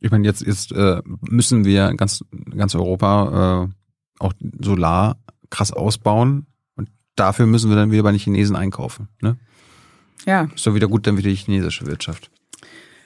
[0.00, 2.24] Ich meine, jetzt, jetzt äh, müssen wir ganz,
[2.56, 5.18] ganz Europa äh, auch Solar
[5.50, 6.46] krass ausbauen
[7.16, 9.08] dafür müssen wir dann wieder bei den Chinesen einkaufen.
[9.20, 9.36] Ne?
[10.26, 10.48] Ja.
[10.54, 12.30] Ist doch wieder gut dann wieder die chinesische Wirtschaft.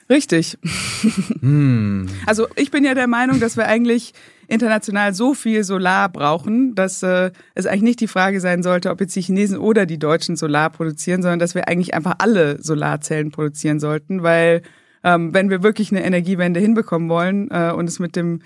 [0.09, 0.59] Richtig.
[1.41, 2.09] hm.
[2.27, 4.13] Also ich bin ja der Meinung, dass wir eigentlich
[4.49, 9.01] international so viel Solar brauchen, dass äh, es eigentlich nicht die Frage sein sollte, ob
[9.01, 13.33] jetzt die Chinesen oder die Deutschen Solar produzieren, sondern dass wir eigentlich einfach alle Solarzellen
[13.33, 14.63] produzieren sollten, weil
[15.03, 18.41] ähm, wenn wir wirklich eine Energiewende hinbekommen wollen äh, und es mit dem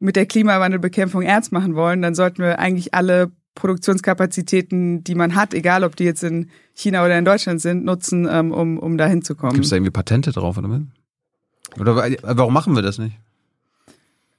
[0.00, 5.54] mit der Klimawandelbekämpfung ernst machen wollen, dann sollten wir eigentlich alle Produktionskapazitäten, die man hat,
[5.54, 9.06] egal ob die jetzt in China oder in Deutschland sind, nutzen, ähm, um, um da
[9.06, 9.54] hinzukommen.
[9.54, 10.80] Gibt es da irgendwie Patente drauf oder
[11.78, 13.16] Oder warum machen wir das nicht?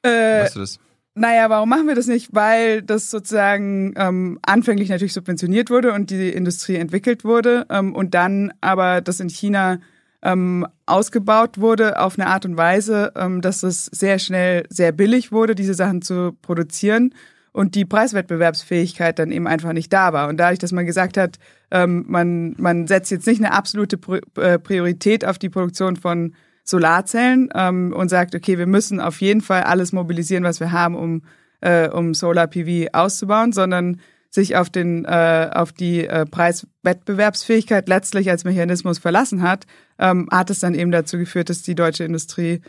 [0.04, 0.80] Äh, weißt du das?
[1.18, 2.36] Naja, warum machen wir das nicht?
[2.36, 8.14] Weil das sozusagen ähm, anfänglich natürlich subventioniert wurde und die Industrie entwickelt wurde ähm, und
[8.14, 9.80] dann aber das in China
[10.22, 15.32] ähm, ausgebaut wurde auf eine Art und Weise, ähm, dass es sehr schnell sehr billig
[15.32, 17.14] wurde, diese Sachen zu produzieren
[17.56, 20.28] und die Preiswettbewerbsfähigkeit dann eben einfach nicht da war.
[20.28, 21.38] Und dadurch, dass man gesagt hat,
[21.72, 23.98] ähm, man, man setzt jetzt nicht eine absolute
[24.36, 29.40] äh, Priorität auf die Produktion von Solarzellen ähm, und sagt, okay, wir müssen auf jeden
[29.40, 31.22] Fall alles mobilisieren, was wir haben, um,
[31.62, 38.30] äh, um Solar PV auszubauen, sondern sich auf den äh, auf die äh, Preiswettbewerbsfähigkeit letztlich
[38.30, 39.66] als Mechanismus verlassen hat,
[39.98, 42.60] ähm, hat es dann eben dazu geführt, dass die deutsche Industrie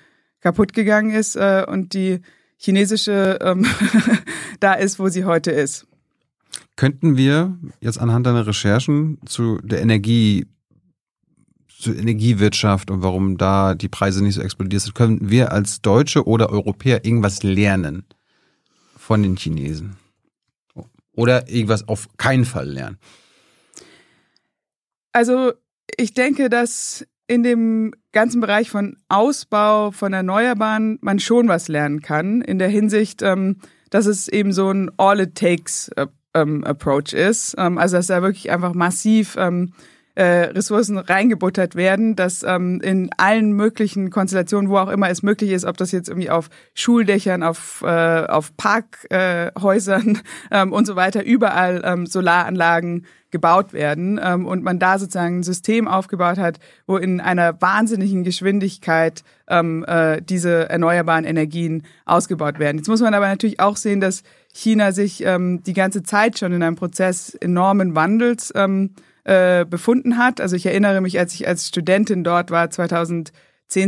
[0.41, 2.21] kaputt gegangen ist äh, und die
[2.57, 3.67] chinesische ähm,
[4.61, 5.87] da ist, wo sie heute ist.
[6.77, 10.47] Könnten wir jetzt anhand deiner Recherchen zu der Energie,
[11.69, 16.27] zur Energiewirtschaft und warum da die Preise nicht so explodiert sind, könnten wir als Deutsche
[16.27, 18.05] oder Europäer irgendwas lernen
[18.97, 19.97] von den Chinesen?
[21.13, 22.99] Oder irgendwas auf keinen Fall lernen?
[25.13, 25.55] Also
[25.97, 32.01] ich denke, dass in dem ganzen Bereich von Ausbau von Erneuerbaren man schon was lernen
[32.01, 33.57] kann, in der Hinsicht, ähm,
[33.91, 37.55] dass es eben so ein All-it-takes-Approach äh, ähm, ist.
[37.59, 39.37] Ähm, also dass da wirklich einfach massiv
[40.17, 45.51] äh, Ressourcen reingebuttert werden, dass ähm, in allen möglichen Konstellationen, wo auch immer es möglich
[45.51, 50.21] ist, ob das jetzt irgendwie auf Schuldächern, auf, äh, auf Parkhäusern äh,
[50.63, 55.43] ähm, und so weiter, überall ähm, Solaranlagen gebaut werden ähm, und man da sozusagen ein
[55.43, 62.79] System aufgebaut hat, wo in einer wahnsinnigen Geschwindigkeit ähm, äh, diese erneuerbaren Energien ausgebaut werden.
[62.79, 64.23] Jetzt muss man aber natürlich auch sehen, dass
[64.55, 68.95] China sich ähm, die ganze Zeit schon in einem Prozess enormen Wandels ähm,
[69.27, 70.41] äh, befunden hat.
[70.41, 73.33] Also ich erinnere mich, als ich als Studentin dort war, 2010,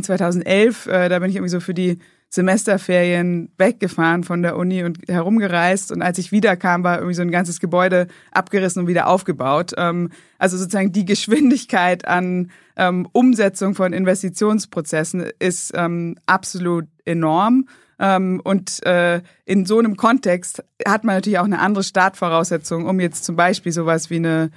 [0.03, 4.99] 2011, äh, da bin ich irgendwie so für die Semesterferien weggefahren von der Uni und
[5.07, 5.93] herumgereist.
[5.93, 9.75] Und als ich wiederkam, war irgendwie so ein ganzes Gebäude abgerissen und wieder aufgebaut.
[9.77, 17.69] Ähm, also sozusagen die Geschwindigkeit an ähm, Umsetzung von Investitionsprozessen ist ähm, absolut enorm.
[18.01, 23.25] Und äh, in so einem Kontext hat man natürlich auch eine andere Startvoraussetzung, um jetzt
[23.25, 24.51] zum Beispiel sowas wie eine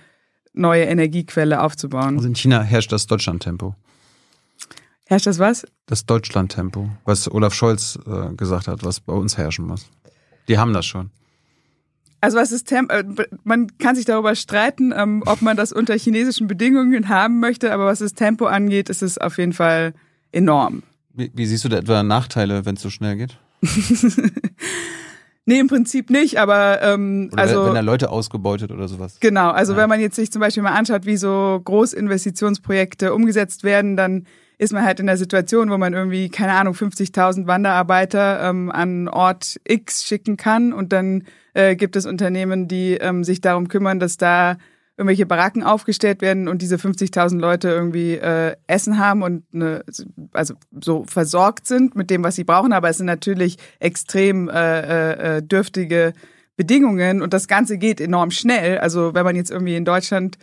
[0.53, 2.17] neue Energiequelle aufzubauen.
[2.17, 3.75] Also in China herrscht das Deutschlandtempo.
[5.05, 5.65] Herrscht das was?
[5.87, 9.89] Das Deutschlandtempo, was Olaf Scholz äh, gesagt hat, was bei uns herrschen muss.
[10.47, 11.11] Die haben das schon.
[12.21, 12.93] Also was ist Tempo?
[12.93, 13.03] Äh,
[13.43, 17.85] man kann sich darüber streiten, ähm, ob man das unter chinesischen Bedingungen haben möchte, aber
[17.85, 19.93] was das Tempo angeht, ist es auf jeden Fall
[20.31, 20.83] enorm.
[21.13, 23.37] Wie, wie siehst du da etwa Nachteile, wenn es so schnell geht?
[25.45, 29.17] Nee, im Prinzip nicht, aber ähm, oder also wenn da Leute ausgebeutet oder sowas.
[29.19, 29.79] Genau, also ja.
[29.79, 34.27] wenn man jetzt sich zum Beispiel mal anschaut, wie so Großinvestitionsprojekte umgesetzt werden, dann
[34.59, 39.07] ist man halt in der Situation, wo man irgendwie, keine Ahnung, 50.000 Wanderarbeiter ähm, an
[39.07, 41.23] Ort X schicken kann und dann
[41.55, 44.57] äh, gibt es Unternehmen, die ähm, sich darum kümmern, dass da
[44.97, 49.83] irgendwelche Baracken aufgestellt werden und diese 50.000 Leute irgendwie äh, Essen haben und eine,
[50.31, 52.73] also so versorgt sind mit dem, was sie brauchen.
[52.73, 56.13] Aber es sind natürlich extrem äh, äh, äh, dürftige
[56.55, 58.77] Bedingungen und das Ganze geht enorm schnell.
[58.77, 60.37] Also wenn man jetzt irgendwie in Deutschland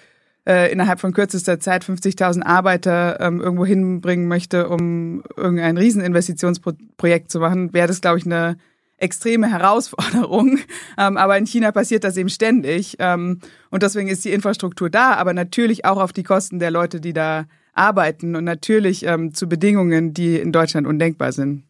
[0.49, 7.39] äh, innerhalb von kürzester Zeit 50.000 Arbeiter ähm, irgendwo hinbringen möchte, um irgendein Rieseninvestitionsprojekt zu
[7.39, 8.57] machen, wäre das, glaube ich, eine
[8.99, 10.59] extreme Herausforderung.
[11.01, 12.97] Ähm, aber in China passiert das eben ständig.
[12.99, 13.39] Ähm,
[13.71, 17.13] und deswegen ist die Infrastruktur da, aber natürlich auch auf die Kosten der Leute, die
[17.13, 21.63] da arbeiten und natürlich ähm, zu Bedingungen, die in Deutschland undenkbar sind.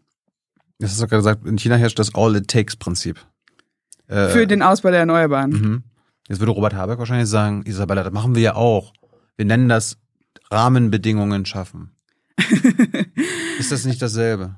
[0.79, 3.19] Das hast du gerade gesagt, in China herrscht das All-it-takes-Prinzip.
[4.07, 5.51] Äh, Für den Ausbau der Erneuerbaren.
[5.51, 5.83] Mhm.
[6.29, 8.95] Jetzt würde Robert Habeck wahrscheinlich sagen, Isabella, das machen wir ja auch.
[9.37, 9.99] Wir nennen das
[10.51, 11.91] Rahmenbedingungen schaffen.
[13.59, 14.57] ist das nicht dasselbe?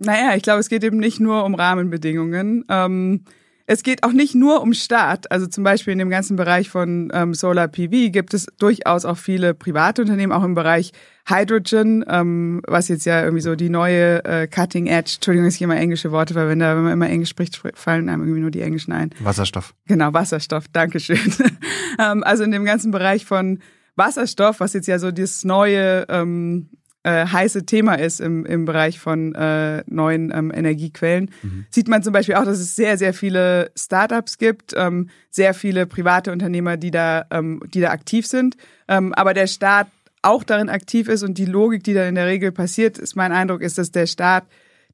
[0.00, 2.64] Naja, ich glaube, es geht eben nicht nur um Rahmenbedingungen.
[2.68, 3.24] Ähm,
[3.66, 5.30] es geht auch nicht nur um Staat.
[5.30, 9.16] Also zum Beispiel in dem ganzen Bereich von ähm, Solar PV gibt es durchaus auch
[9.16, 10.90] viele private Unternehmen, auch im Bereich
[11.28, 15.62] Hydrogen, ähm, was jetzt ja irgendwie so die neue äh, Cutting Edge, Entschuldigung, dass ich
[15.62, 18.62] immer englische Worte verwende, aber wenn man immer Englisch spricht, fallen einem irgendwie nur die
[18.62, 19.10] englischen ein.
[19.20, 19.72] Wasserstoff.
[19.86, 21.20] Genau, Wasserstoff, Dankeschön.
[22.00, 23.60] ähm, also in dem ganzen Bereich von
[23.94, 26.70] Wasserstoff, was jetzt ja so das neue ähm,
[27.02, 31.66] äh, heiße Thema ist im, im Bereich von äh, neuen ähm, Energiequellen, mhm.
[31.70, 35.86] sieht man zum Beispiel auch, dass es sehr, sehr viele Startups gibt, ähm, sehr viele
[35.86, 38.56] private Unternehmer, die da, ähm, die da aktiv sind.
[38.88, 39.86] Ähm, aber der Staat
[40.22, 43.32] auch darin aktiv ist und die Logik, die dann in der Regel passiert, ist mein
[43.32, 44.44] Eindruck, ist, dass der Staat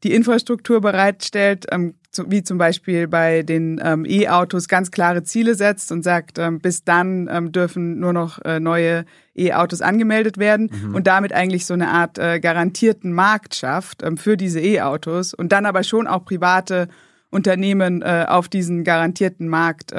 [0.03, 1.95] die Infrastruktur bereitstellt, ähm,
[2.27, 6.85] wie zum Beispiel bei den ähm, E-Autos ganz klare Ziele setzt und sagt, ähm, bis
[6.85, 9.05] dann dürfen nur noch äh, neue
[9.35, 10.95] E-Autos angemeldet werden mhm.
[10.95, 15.67] und damit eigentlich so eine Art äh, garantierten Markt schafft für diese E-Autos und dann
[15.67, 16.89] aber schon auch private
[17.31, 19.93] Unternehmen äh, auf diesen garantierten Markt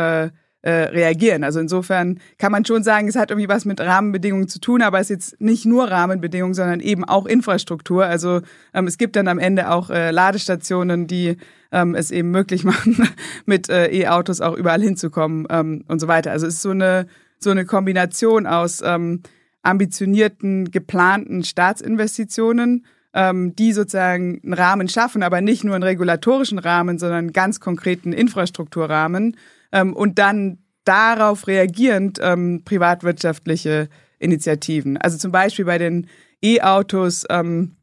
[0.62, 1.44] äh, reagieren.
[1.44, 5.00] Also insofern kann man schon sagen, es hat irgendwie was mit Rahmenbedingungen zu tun, aber
[5.00, 8.06] es ist jetzt nicht nur Rahmenbedingungen, sondern eben auch Infrastruktur.
[8.06, 8.42] Also
[8.74, 11.38] ähm, es gibt dann am Ende auch äh, Ladestationen, die
[11.72, 13.08] ähm, es eben möglich machen,
[13.46, 16.32] mit äh, E-Autos auch überall hinzukommen ähm, und so weiter.
[16.32, 17.08] Also es ist so eine
[17.40, 19.22] so eine Kombination aus ähm,
[19.62, 27.00] ambitionierten, geplanten Staatsinvestitionen, ähm, die sozusagen einen Rahmen schaffen, aber nicht nur einen regulatorischen Rahmen,
[27.00, 29.36] sondern einen ganz konkreten Infrastrukturrahmen
[29.72, 34.98] ähm, und dann darauf reagierend ähm, privatwirtschaftliche Initiativen.
[34.98, 36.08] Also zum Beispiel bei den
[36.42, 37.76] E-Autos ähm,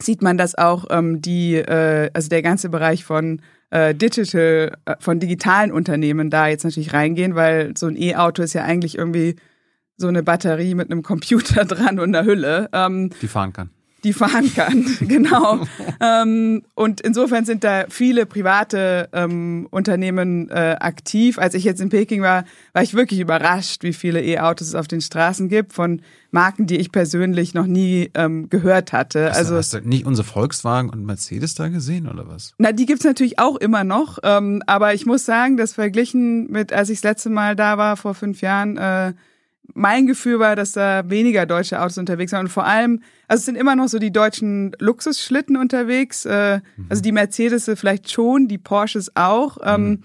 [0.00, 4.96] sieht man das auch, ähm, die, äh, also der ganze Bereich von äh, Digital, äh,
[5.00, 9.36] von digitalen Unternehmen da jetzt natürlich reingehen, weil so ein E-Auto ist ja eigentlich irgendwie
[9.96, 12.68] so eine Batterie mit einem Computer dran und einer Hülle.
[12.72, 13.70] Ähm, die fahren kann.
[14.04, 14.84] Die fahren kann.
[15.00, 15.60] genau.
[16.00, 21.38] ähm, und insofern sind da viele private ähm, Unternehmen äh, aktiv.
[21.38, 24.88] Als ich jetzt in Peking war, war ich wirklich überrascht, wie viele E-Autos es auf
[24.88, 29.28] den Straßen gibt von Marken, die ich persönlich noch nie ähm, gehört hatte.
[29.28, 32.54] Hast also du, hast du nicht unsere Volkswagen und Mercedes da gesehen oder was?
[32.58, 34.18] Na, die gibt's natürlich auch immer noch.
[34.22, 37.96] Ähm, aber ich muss sagen, dass verglichen mit, als ich das letzte Mal da war,
[37.96, 39.12] vor fünf Jahren, äh,
[39.74, 42.46] mein Gefühl war, dass da weniger deutsche Autos unterwegs waren.
[42.46, 46.24] Und vor allem, also es sind immer noch so die deutschen Luxusschlitten unterwegs.
[46.24, 46.86] Äh, mhm.
[46.88, 49.58] Also die Mercedes vielleicht schon, die Porsches auch.
[49.62, 50.02] Ähm, mhm.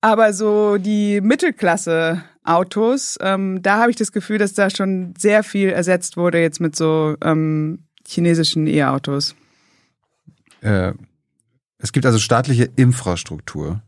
[0.00, 5.42] Aber so die Mittelklasse Autos, ähm, da habe ich das Gefühl, dass da schon sehr
[5.42, 9.34] viel ersetzt wurde jetzt mit so ähm, chinesischen E-Autos.
[10.60, 10.92] Äh,
[11.78, 13.82] es gibt also staatliche Infrastruktur.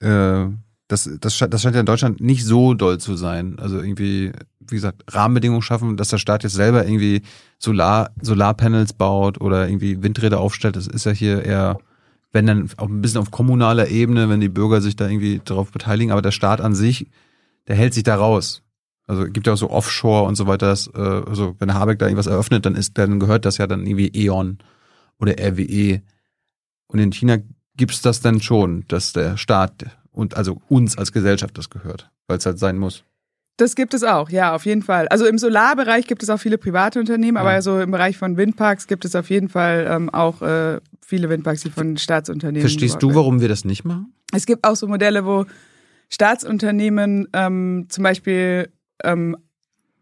[0.00, 0.46] Äh,
[0.92, 3.58] das, das, das scheint ja in Deutschland nicht so doll zu sein.
[3.58, 7.22] Also irgendwie, wie gesagt, Rahmenbedingungen schaffen, dass der Staat jetzt selber irgendwie
[7.58, 10.76] Solar, Solarpanels baut oder irgendwie Windräder aufstellt.
[10.76, 11.78] Das ist ja hier eher,
[12.32, 15.72] wenn dann auch ein bisschen auf kommunaler Ebene, wenn die Bürger sich da irgendwie darauf
[15.72, 16.12] beteiligen.
[16.12, 17.08] Aber der Staat an sich
[17.66, 18.62] der hält sich da raus.
[19.06, 20.68] Also gibt ja auch so Offshore und so weiter.
[20.68, 23.86] Das, äh, also wenn Habeck da irgendwas eröffnet, dann ist, dann gehört das ja dann
[23.86, 24.58] irgendwie E.ON
[25.18, 26.02] oder RWE.
[26.86, 27.38] Und in China
[27.76, 32.38] gibt's das dann schon, dass der Staat und also uns als Gesellschaft das gehört, weil
[32.38, 33.04] es halt sein muss.
[33.58, 35.08] Das gibt es auch, ja, auf jeden Fall.
[35.08, 37.42] Also im Solarbereich gibt es auch viele private Unternehmen, ja.
[37.42, 41.28] aber so im Bereich von Windparks gibt es auf jeden Fall ähm, auch äh, viele
[41.28, 42.62] Windparks, die von Staatsunternehmen.
[42.62, 44.14] Verstehst du, warum wir das nicht machen?
[44.34, 45.44] Es gibt auch so Modelle, wo
[46.08, 48.70] Staatsunternehmen ähm, zum Beispiel
[49.04, 49.36] ähm,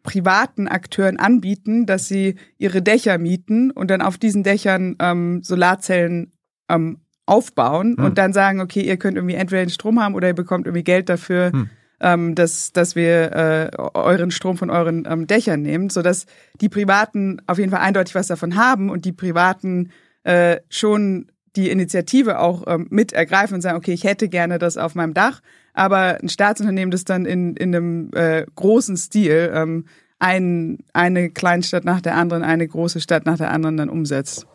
[0.03, 6.33] privaten Akteuren anbieten, dass sie ihre Dächer mieten und dann auf diesen Dächern ähm, Solarzellen
[6.69, 6.99] ähm,
[7.31, 8.05] aufbauen hm.
[8.05, 10.83] und dann sagen, okay, ihr könnt irgendwie entweder den Strom haben oder ihr bekommt irgendwie
[10.85, 11.71] Geld dafür, hm.
[12.01, 16.27] ähm, dass, dass wir äh, euren Strom von euren ähm, Dächern nehmen, sodass
[16.61, 19.91] die Privaten auf jeden Fall eindeutig was davon haben und die Privaten
[20.25, 24.77] äh, schon die Initiative auch ähm, mit ergreifen und sagen, okay, ich hätte gerne das
[24.77, 25.41] auf meinem Dach,
[25.73, 29.85] aber ein Staatsunternehmen, das dann in, in einem äh, großen Stil ähm,
[30.19, 34.47] ein, eine Kleinstadt nach der anderen, eine große Stadt nach der anderen dann umsetzt.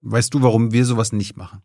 [0.00, 1.62] Weißt du, warum wir sowas nicht machen?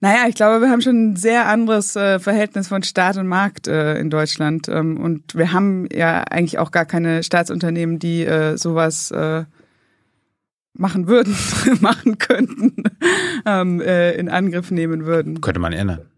[0.00, 3.68] Naja, ich glaube, wir haben schon ein sehr anderes äh, Verhältnis von Staat und Markt
[3.68, 4.68] äh, in Deutschland.
[4.68, 9.44] Ähm, und wir haben ja eigentlich auch gar keine Staatsunternehmen, die äh, sowas äh,
[10.74, 11.36] machen würden,
[11.80, 12.82] machen könnten,
[13.46, 15.40] ähm, äh, in Angriff nehmen würden.
[15.40, 16.10] Könnte man ändern.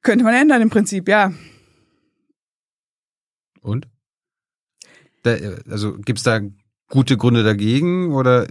[0.00, 1.32] Könnte man ändern im Prinzip, ja.
[3.60, 3.88] Und?
[5.22, 5.36] Da,
[5.68, 6.40] also gibt es da
[6.88, 8.46] gute Gründe dagegen oder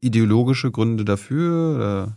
[0.00, 1.76] ideologische Gründe dafür?
[1.76, 2.16] Oder?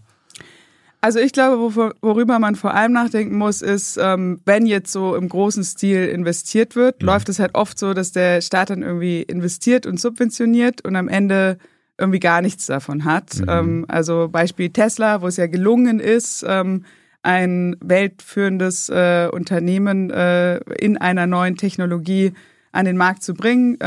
[1.05, 5.29] Also ich glaube, worüber man vor allem nachdenken muss, ist, ähm, wenn jetzt so im
[5.29, 7.07] großen Stil investiert wird, mhm.
[7.07, 11.07] läuft es halt oft so, dass der Staat dann irgendwie investiert und subventioniert und am
[11.07, 11.59] Ende
[11.99, 13.39] irgendwie gar nichts davon hat.
[13.39, 13.45] Mhm.
[13.47, 16.85] Ähm, also Beispiel Tesla, wo es ja gelungen ist, ähm,
[17.21, 22.33] ein weltführendes äh, Unternehmen äh, in einer neuen Technologie
[22.71, 23.77] an den Markt zu bringen.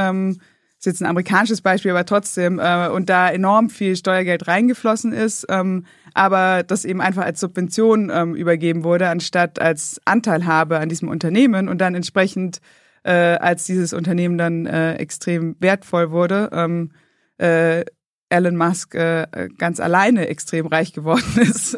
[0.78, 5.44] Ist jetzt ein amerikanisches Beispiel, aber trotzdem, äh, und da enorm viel Steuergeld reingeflossen ist,
[5.48, 11.08] ähm, aber das eben einfach als Subvention ähm, übergeben wurde, anstatt als Anteilhabe an diesem
[11.08, 12.60] Unternehmen und dann entsprechend,
[13.02, 16.92] äh, als dieses Unternehmen dann äh, extrem wertvoll wurde, ähm,
[17.38, 17.84] äh,
[18.30, 19.26] Elon Musk äh,
[19.58, 21.76] ganz alleine extrem reich geworden ist,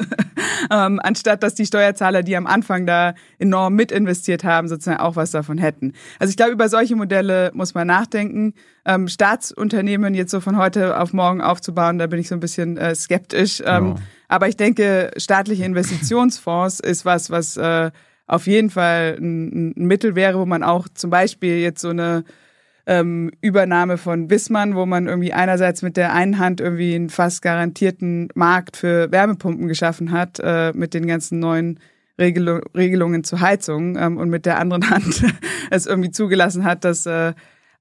[0.70, 5.30] ähm, anstatt dass die Steuerzahler, die am Anfang da enorm mitinvestiert haben, sozusagen auch was
[5.30, 5.92] davon hätten.
[6.18, 8.54] Also ich glaube, über solche Modelle muss man nachdenken.
[8.84, 12.76] Ähm, Staatsunternehmen jetzt so von heute auf morgen aufzubauen, da bin ich so ein bisschen
[12.76, 13.62] äh, skeptisch.
[13.64, 13.94] Ähm, ja.
[14.28, 17.90] Aber ich denke, staatliche Investitionsfonds ist was, was äh,
[18.26, 22.24] auf jeden Fall ein, ein Mittel wäre, wo man auch zum Beispiel jetzt so eine
[22.90, 27.40] ähm, Übernahme von Wissmann, wo man irgendwie einerseits mit der einen Hand irgendwie einen fast
[27.40, 31.78] garantierten Markt für Wärmepumpen geschaffen hat, äh, mit den ganzen neuen
[32.18, 35.24] Regel Regelungen zur Heizung ähm, und mit der anderen Hand
[35.70, 37.32] es irgendwie zugelassen hat, dass äh,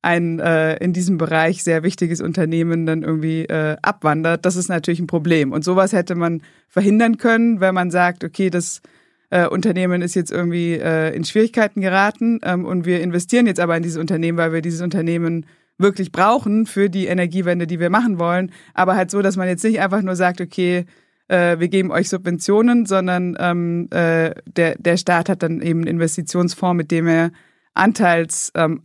[0.03, 4.45] ein äh, in diesem Bereich sehr wichtiges Unternehmen dann irgendwie äh, abwandert.
[4.45, 5.51] Das ist natürlich ein Problem.
[5.51, 8.83] Und sowas hätte man verhindern können, wenn man sagt, okay, das
[9.29, 13.77] äh, Unternehmen ist jetzt irgendwie äh, in Schwierigkeiten geraten ähm, und wir investieren jetzt aber
[13.77, 15.45] in dieses Unternehmen, weil wir dieses Unternehmen
[15.77, 18.51] wirklich brauchen für die Energiewende, die wir machen wollen.
[18.73, 20.85] Aber halt so, dass man jetzt nicht einfach nur sagt, okay,
[21.29, 25.87] äh, wir geben euch Subventionen, sondern ähm, äh, der, der Staat hat dann eben einen
[25.87, 27.31] Investitionsfonds, mit dem er
[27.73, 28.81] Anteils, ähm,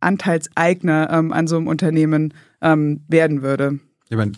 [0.00, 3.80] Anteilseigner ähm, an so einem Unternehmen ähm, werden würde.
[4.08, 4.32] Ich meine,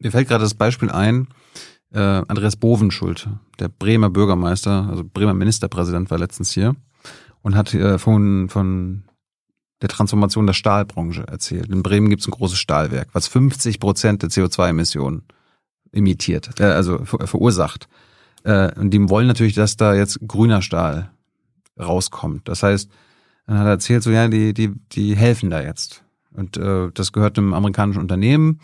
[0.00, 1.28] mir fällt gerade das Beispiel ein,
[1.92, 3.28] äh, Andreas Bovenschuld,
[3.58, 6.74] der Bremer Bürgermeister, also Bremer Ministerpräsident war letztens hier
[7.42, 9.04] und hat äh, von, von
[9.82, 11.68] der Transformation der Stahlbranche erzählt.
[11.68, 15.22] In Bremen gibt es ein großes Stahlwerk, was 50 Prozent der CO2-Emissionen
[15.90, 17.88] imitiert, äh, also ver verursacht.
[18.44, 21.10] Äh, und die wollen natürlich, dass da jetzt grüner Stahl
[21.78, 22.48] rauskommt.
[22.48, 22.90] Das heißt,
[23.46, 26.02] dann hat er erzählt, so ja, die, die, die helfen da jetzt.
[26.32, 28.60] Und äh, das gehört einem amerikanischen Unternehmen.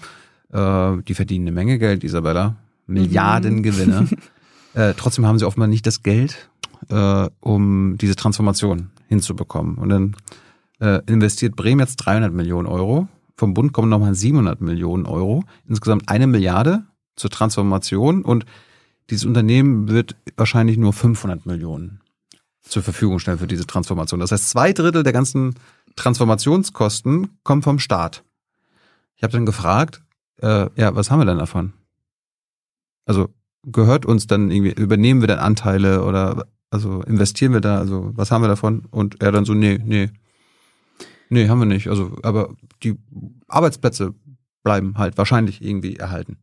[0.53, 2.57] Äh, die verdienen eine Menge Geld, Isabella.
[2.89, 4.03] Milliardengewinne.
[4.03, 4.09] Mhm.
[4.75, 6.51] äh, trotzdem haben sie offenbar nicht das Geld,
[6.89, 9.77] äh, um diese Transformation hinzubekommen.
[9.77, 10.17] Und dann
[10.81, 13.09] äh, investiert Bremen jetzt 300 Millionen Euro.
[13.37, 15.45] Vom Bund kommen nochmal 700 Millionen Euro.
[15.69, 16.85] Insgesamt eine Milliarde
[17.15, 18.23] zur Transformation.
[18.23, 18.47] Und
[19.11, 22.01] dieses Unternehmen wird wahrscheinlich nur 500 Millionen
[22.63, 24.21] zur Verfügung stellen für diese Transformation.
[24.21, 25.55] Das heißt, zwei Drittel der ganzen
[25.97, 28.25] Transformationskosten kommen vom Staat.
[29.17, 30.03] Ich habe dann gefragt,
[30.43, 31.73] äh, ja, was haben wir denn davon?
[33.09, 33.31] Also
[33.65, 38.31] gehört uns dann irgendwie, übernehmen wir dann Anteile oder also investieren wir da, also was
[38.31, 38.85] haben wir davon?
[38.91, 40.11] Und er dann so, nee, nee,
[41.31, 41.89] nee, haben wir nicht.
[41.89, 42.97] Also, aber die
[43.49, 44.15] Arbeitsplätze
[44.63, 46.37] bleiben halt wahrscheinlich irgendwie erhalten.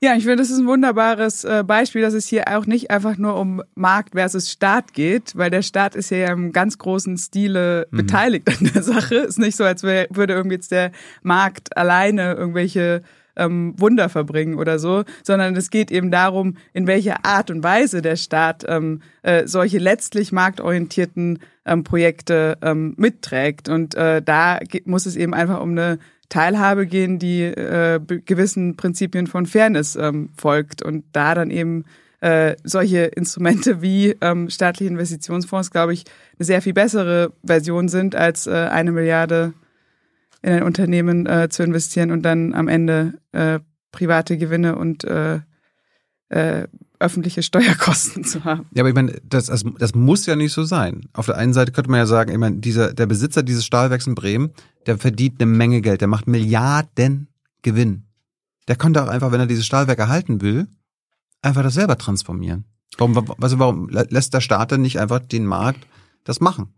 [0.00, 3.16] Ja, ich finde, das ist ein wunderbares äh, Beispiel, dass es hier auch nicht einfach
[3.18, 7.88] nur um Markt versus Staat geht, weil der Staat ist ja im ganz großen Stile
[7.90, 7.96] mhm.
[7.96, 9.16] beteiligt an der Sache.
[9.16, 10.92] Ist nicht so, als würde irgendwie jetzt der
[11.22, 13.02] Markt alleine irgendwelche
[13.38, 18.02] ähm, Wunder verbringen oder so, sondern es geht eben darum, in welcher Art und Weise
[18.02, 23.68] der Staat ähm, äh, solche letztlich marktorientierten ähm, Projekte ähm, mitträgt.
[23.68, 29.26] Und äh, da muss es eben einfach um eine Teilhabe gehen, die äh, gewissen Prinzipien
[29.26, 31.84] von Fairness ähm, folgt und da dann eben
[32.20, 36.04] äh, solche Instrumente wie ähm, staatliche Investitionsfonds, glaube ich,
[36.38, 39.54] eine sehr viel bessere Version sind, als äh, eine Milliarde
[40.42, 43.60] in ein Unternehmen äh, zu investieren und dann am Ende äh,
[43.92, 45.40] private Gewinne und äh,
[46.28, 46.68] äh,
[47.00, 48.66] öffentliche Steuerkosten zu haben.
[48.74, 51.08] Ja, aber ich meine, das, das, das muss ja nicht so sein.
[51.12, 54.06] Auf der einen Seite könnte man ja sagen, ich meine, dieser, der Besitzer dieses Stahlwerks
[54.06, 54.50] in Bremen,
[54.86, 57.28] der verdient eine Menge Geld, der macht Milliarden
[57.62, 58.04] Gewinn.
[58.66, 60.66] Der könnte auch einfach, wenn er dieses Stahlwerk erhalten will,
[61.42, 62.64] einfach das selber transformieren.
[62.96, 65.86] Warum, also warum lässt der Staat denn nicht einfach den Markt
[66.24, 66.74] das machen?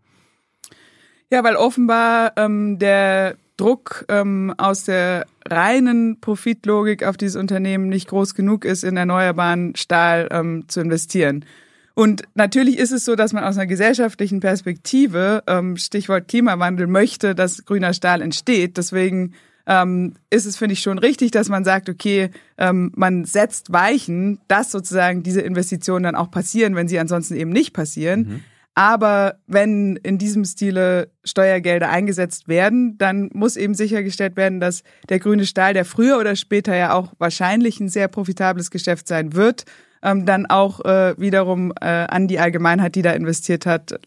[1.31, 8.07] Ja, weil offenbar ähm, der Druck ähm, aus der reinen Profitlogik auf dieses Unternehmen nicht
[8.07, 11.45] groß genug ist, in erneuerbaren Stahl ähm, zu investieren.
[11.93, 17.35] Und natürlich ist es so, dass man aus einer gesellschaftlichen Perspektive, ähm, Stichwort Klimawandel, möchte,
[17.35, 18.77] dass grüner Stahl entsteht.
[18.77, 19.33] Deswegen
[19.67, 24.39] ähm, ist es, finde ich, schon richtig, dass man sagt, okay, ähm, man setzt Weichen,
[24.47, 28.19] dass sozusagen diese Investitionen dann auch passieren, wenn sie ansonsten eben nicht passieren.
[28.21, 28.39] Mhm.
[28.73, 35.19] Aber wenn in diesem Stile Steuergelder eingesetzt werden, dann muss eben sichergestellt werden, dass der
[35.19, 39.65] grüne Stahl, der früher oder später ja auch wahrscheinlich ein sehr profitables Geschäft sein wird,
[40.01, 43.99] ähm, dann auch äh, wiederum äh, an die Allgemeinheit, die da investiert hat,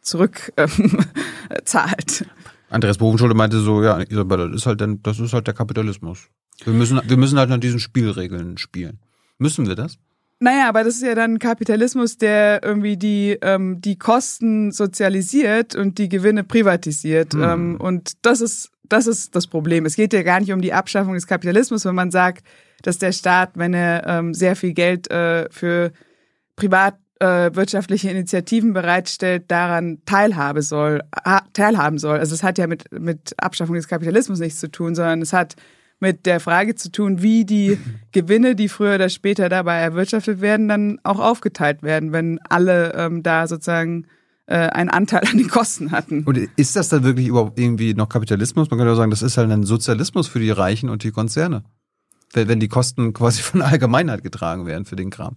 [0.00, 1.04] zurück ähm.
[2.70, 6.28] Andreas Bovenschulte meinte so, ja, Isabella, das ist halt, denn, das ist halt der Kapitalismus.
[6.64, 9.00] Wir müssen, wir müssen halt nach diesen Spielregeln spielen.
[9.38, 9.98] Müssen wir das?
[10.42, 15.98] Naja, aber das ist ja dann Kapitalismus, der irgendwie die, ähm, die Kosten sozialisiert und
[15.98, 17.34] die Gewinne privatisiert.
[17.34, 17.42] Hm.
[17.42, 19.84] Ähm, und das ist, das ist das Problem.
[19.84, 22.46] Es geht ja gar nicht um die Abschaffung des Kapitalismus, wenn man sagt,
[22.82, 25.92] dass der Staat, wenn er ähm, sehr viel Geld äh, für
[26.56, 31.02] privatwirtschaftliche äh, Initiativen bereitstellt, daran teilhabe soll,
[31.52, 32.18] teilhaben soll.
[32.18, 35.56] Also es hat ja mit, mit Abschaffung des Kapitalismus nichts zu tun, sondern es hat
[36.00, 37.78] mit der Frage zu tun, wie die
[38.12, 43.22] Gewinne, die früher oder später dabei erwirtschaftet werden, dann auch aufgeteilt werden, wenn alle ähm,
[43.22, 44.06] da sozusagen
[44.46, 46.24] äh, einen Anteil an den Kosten hatten.
[46.24, 48.68] Und ist das dann wirklich überhaupt irgendwie noch Kapitalismus?
[48.70, 51.62] Man könnte auch sagen, das ist halt ein Sozialismus für die Reichen und die Konzerne.
[52.32, 55.36] Wenn, die Kosten quasi von der Allgemeinheit getragen werden für den Kram.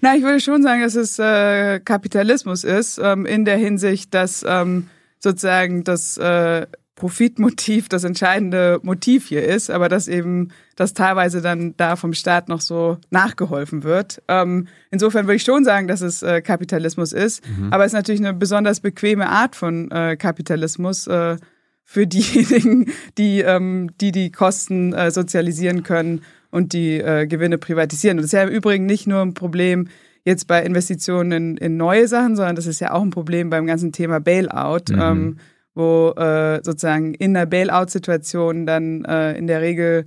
[0.00, 4.44] Na, ich würde schon sagen, dass es äh, Kapitalismus ist, ähm, in der Hinsicht, dass
[4.46, 6.66] ähm, sozusagen das äh,
[6.98, 12.48] Profitmotiv das entscheidende Motiv hier ist, aber dass eben das teilweise dann da vom Staat
[12.48, 14.20] noch so nachgeholfen wird.
[14.26, 17.72] Ähm, insofern würde ich schon sagen, dass es äh, Kapitalismus ist, mhm.
[17.72, 21.36] aber es ist natürlich eine besonders bequeme Art von äh, Kapitalismus äh,
[21.84, 28.18] für diejenigen, die, ähm, die die Kosten äh, sozialisieren können und die äh, Gewinne privatisieren.
[28.18, 29.86] Und das ist ja im Übrigen nicht nur ein Problem
[30.24, 33.68] jetzt bei Investitionen in, in neue Sachen, sondern das ist ja auch ein Problem beim
[33.68, 34.90] ganzen Thema Bailout.
[34.90, 35.00] Mhm.
[35.00, 35.36] Ähm,
[35.78, 40.06] wo äh, sozusagen in der Bailout-Situation dann äh, in der Regel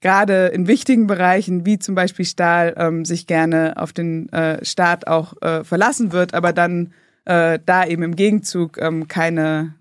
[0.00, 5.06] gerade in wichtigen Bereichen wie zum Beispiel Stahl ähm, sich gerne auf den äh, Staat
[5.06, 6.92] auch äh, verlassen wird, aber dann
[7.24, 9.74] äh, da eben im Gegenzug ähm, keine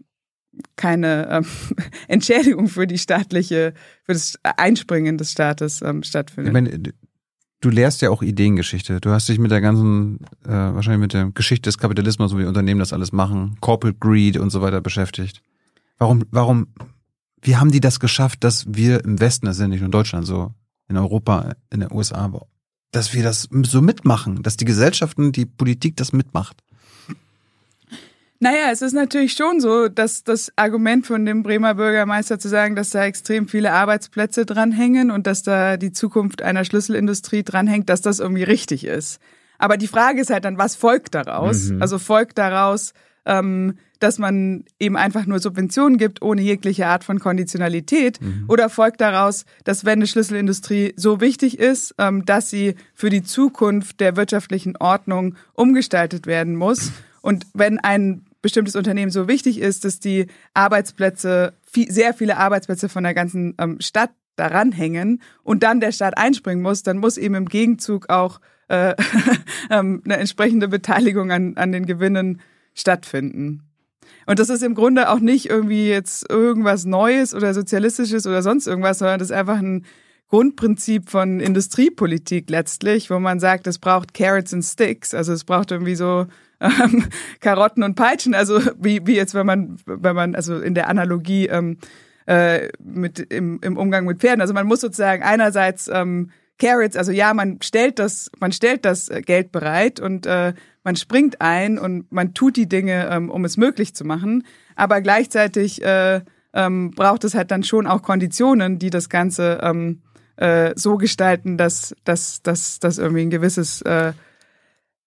[0.75, 1.45] keine ähm,
[2.07, 3.73] Entschädigung für die staatliche,
[4.03, 6.49] für das Einspringen des Staates ähm, stattfindet.
[6.49, 6.93] Ich meine,
[7.63, 8.99] du lehrst ja auch Ideengeschichte.
[8.99, 12.79] Du hast dich mit der ganzen, äh, wahrscheinlich mit der Geschichte des Kapitalismus, wie Unternehmen
[12.79, 15.41] das alles machen, Corporate Greed und so weiter beschäftigt.
[15.97, 16.67] Warum, warum,
[17.41, 19.91] wie haben die das geschafft, dass wir im Westen, das ist ja nicht nur in
[19.91, 20.51] Deutschland so,
[20.89, 22.31] in Europa, in den USA,
[22.91, 26.61] dass wir das so mitmachen, dass die Gesellschaften, die Politik das mitmacht?
[28.39, 32.75] Naja, es ist natürlich schon so, dass das Argument von dem Bremer Bürgermeister zu sagen,
[32.75, 38.01] dass da extrem viele Arbeitsplätze dranhängen und dass da die Zukunft einer Schlüsselindustrie dranhängt, dass
[38.01, 39.19] das irgendwie richtig ist.
[39.57, 41.69] Aber die Frage ist halt dann, was folgt daraus?
[41.69, 41.81] Mhm.
[41.81, 42.93] Also folgt daraus,
[43.25, 48.21] ähm, dass man eben einfach nur Subventionen gibt, ohne jegliche Art von Konditionalität?
[48.21, 48.45] Mhm.
[48.49, 53.23] Oder folgt daraus, dass wenn eine Schlüsselindustrie so wichtig ist, ähm, dass sie für die
[53.23, 56.91] Zukunft der wirtschaftlichen Ordnung umgestaltet werden muss?
[57.23, 62.89] Und wenn ein bestimmtes Unternehmen so wichtig ist, dass die Arbeitsplätze, viel, sehr viele Arbeitsplätze
[62.89, 67.17] von der ganzen ähm, Stadt daran hängen und dann der Staat einspringen muss, dann muss
[67.17, 68.93] eben im Gegenzug auch äh,
[69.69, 72.41] ähm, eine entsprechende Beteiligung an, an den Gewinnen
[72.73, 73.63] stattfinden.
[74.25, 78.67] Und das ist im Grunde auch nicht irgendwie jetzt irgendwas Neues oder Sozialistisches oder sonst
[78.67, 79.85] irgendwas, sondern das ist einfach ein
[80.27, 85.71] Grundprinzip von Industriepolitik letztlich, wo man sagt, es braucht Carrots and Sticks, also es braucht
[85.71, 86.25] irgendwie so
[86.63, 87.05] ähm,
[87.39, 91.47] Karotten und Peitschen, also wie, wie jetzt, wenn man, wenn man, also in der Analogie
[91.47, 91.77] ähm,
[92.25, 94.41] äh, mit im, im Umgang mit Pferden.
[94.41, 99.09] Also man muss sozusagen einerseits ähm, Carrots, also ja, man stellt das, man stellt das
[99.09, 100.53] äh, Geld bereit und äh,
[100.83, 104.45] man springt ein und man tut die Dinge, ähm, um es möglich zu machen,
[104.75, 106.21] aber gleichzeitig äh,
[106.53, 110.01] ähm, braucht es halt dann schon auch Konditionen, die das Ganze ähm,
[110.35, 114.13] äh, so gestalten, dass, dass, dass, dass irgendwie ein gewisses äh,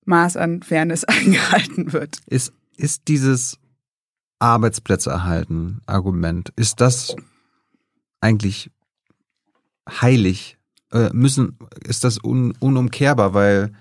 [0.06, 2.20] Maß an Fairness eingehalten wird.
[2.26, 3.58] Ist, ist dieses
[4.38, 7.16] Arbeitsplätze erhalten Argument, ist das
[8.20, 8.70] eigentlich
[9.88, 10.58] heilig?
[10.92, 13.34] Äh, müssen, ist das un, unumkehrbar?
[13.34, 13.72] Weil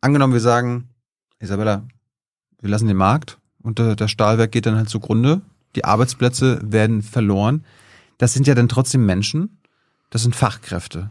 [0.00, 0.88] angenommen wir sagen,
[1.40, 1.86] Isabella,
[2.60, 5.42] wir lassen den Markt und der, der Stahlwerk geht dann halt zugrunde,
[5.76, 7.64] die Arbeitsplätze werden verloren.
[8.16, 9.60] Das sind ja dann trotzdem Menschen,
[10.10, 11.10] das sind Fachkräfte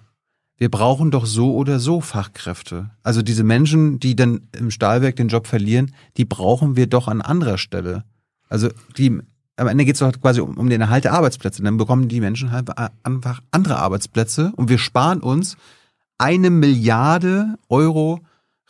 [0.57, 2.89] wir brauchen doch so oder so Fachkräfte.
[3.03, 7.21] Also diese Menschen, die dann im Stahlwerk den Job verlieren, die brauchen wir doch an
[7.21, 8.03] anderer Stelle.
[8.49, 9.19] Also die,
[9.55, 11.61] am Ende geht es doch quasi um, um den Erhalt der Arbeitsplätze.
[11.61, 12.69] Dann bekommen die Menschen halt
[13.03, 15.57] einfach andere Arbeitsplätze und wir sparen uns
[16.17, 18.21] eine Milliarde Euro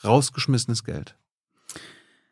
[0.04, 1.16] rausgeschmissenes Geld.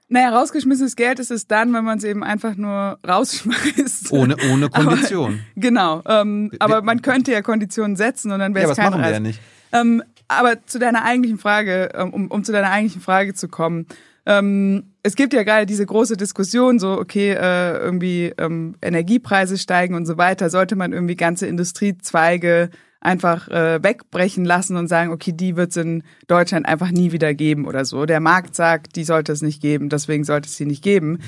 [0.08, 4.12] Naja, rausgeschmissenes Geld ist es dann, wenn man es eben einfach nur rausschmeißt.
[4.12, 5.34] Ohne, ohne Kondition.
[5.34, 6.02] Aber, genau.
[6.06, 9.10] Ähm, aber man könnte ja Konditionen setzen und dann wäre es ja, kein machen Reis.
[9.10, 9.42] Wir ja nicht.
[9.72, 13.88] Ähm, aber zu deiner eigentlichen Frage, ähm, um, um zu deiner eigentlichen Frage zu kommen.
[14.28, 19.96] Ähm, es gibt ja gerade diese große Diskussion, so, okay, äh, irgendwie ähm, Energiepreise steigen
[19.96, 20.50] und so weiter.
[20.50, 22.70] Sollte man irgendwie ganze Industriezweige
[23.06, 27.34] einfach äh, wegbrechen lassen und sagen, okay, die wird es in Deutschland einfach nie wieder
[27.34, 28.06] geben oder so.
[28.06, 31.20] Der Markt sagt, die sollte es nicht geben, deswegen sollte es sie nicht geben.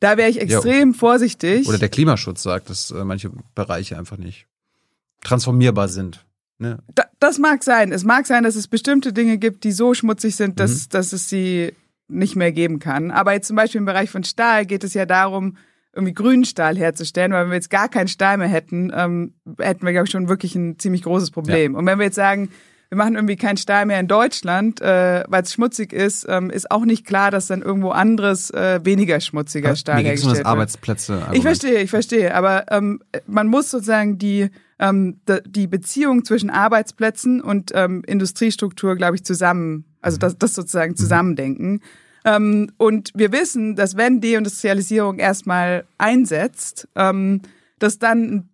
[0.00, 1.68] Da wäre ich extrem ja, vorsichtig.
[1.68, 4.46] Oder der Klimaschutz sagt, dass äh, manche Bereiche einfach nicht
[5.22, 6.24] transformierbar sind.
[6.58, 6.78] Ne?
[6.94, 7.92] Da, das mag sein.
[7.92, 10.88] Es mag sein, dass es bestimmte Dinge gibt, die so schmutzig sind, dass, mhm.
[10.90, 11.72] dass es sie
[12.08, 13.10] nicht mehr geben kann.
[13.10, 15.56] Aber jetzt zum Beispiel im Bereich von Stahl geht es ja darum,
[15.96, 19.84] irgendwie grünen Stahl herzustellen, weil wenn wir jetzt gar keinen Stahl mehr hätten, ähm, hätten
[19.84, 21.72] wir, glaube ich, schon wirklich ein ziemlich großes Problem.
[21.72, 21.78] Ja.
[21.78, 22.50] Und wenn wir jetzt sagen,
[22.88, 26.70] wir machen irgendwie keinen Stahl mehr in Deutschland, äh, weil es schmutzig ist, ähm, ist
[26.70, 30.46] auch nicht klar, dass dann irgendwo anderes, äh, weniger schmutziger ja, Stahl hergestellt wird.
[30.46, 31.26] Arbeitsplätze.
[31.32, 32.34] Ich verstehe, ich verstehe.
[32.34, 39.16] Aber ähm, man muss sozusagen die, ähm, die Beziehung zwischen Arbeitsplätzen und ähm, Industriestruktur, glaube
[39.16, 40.20] ich, zusammen, also mhm.
[40.20, 40.96] das, das sozusagen mhm.
[42.26, 47.40] Ähm, und wir wissen, dass wenn Deindustrialisierung erstmal einsetzt, ähm,
[47.78, 48.48] dass dann ein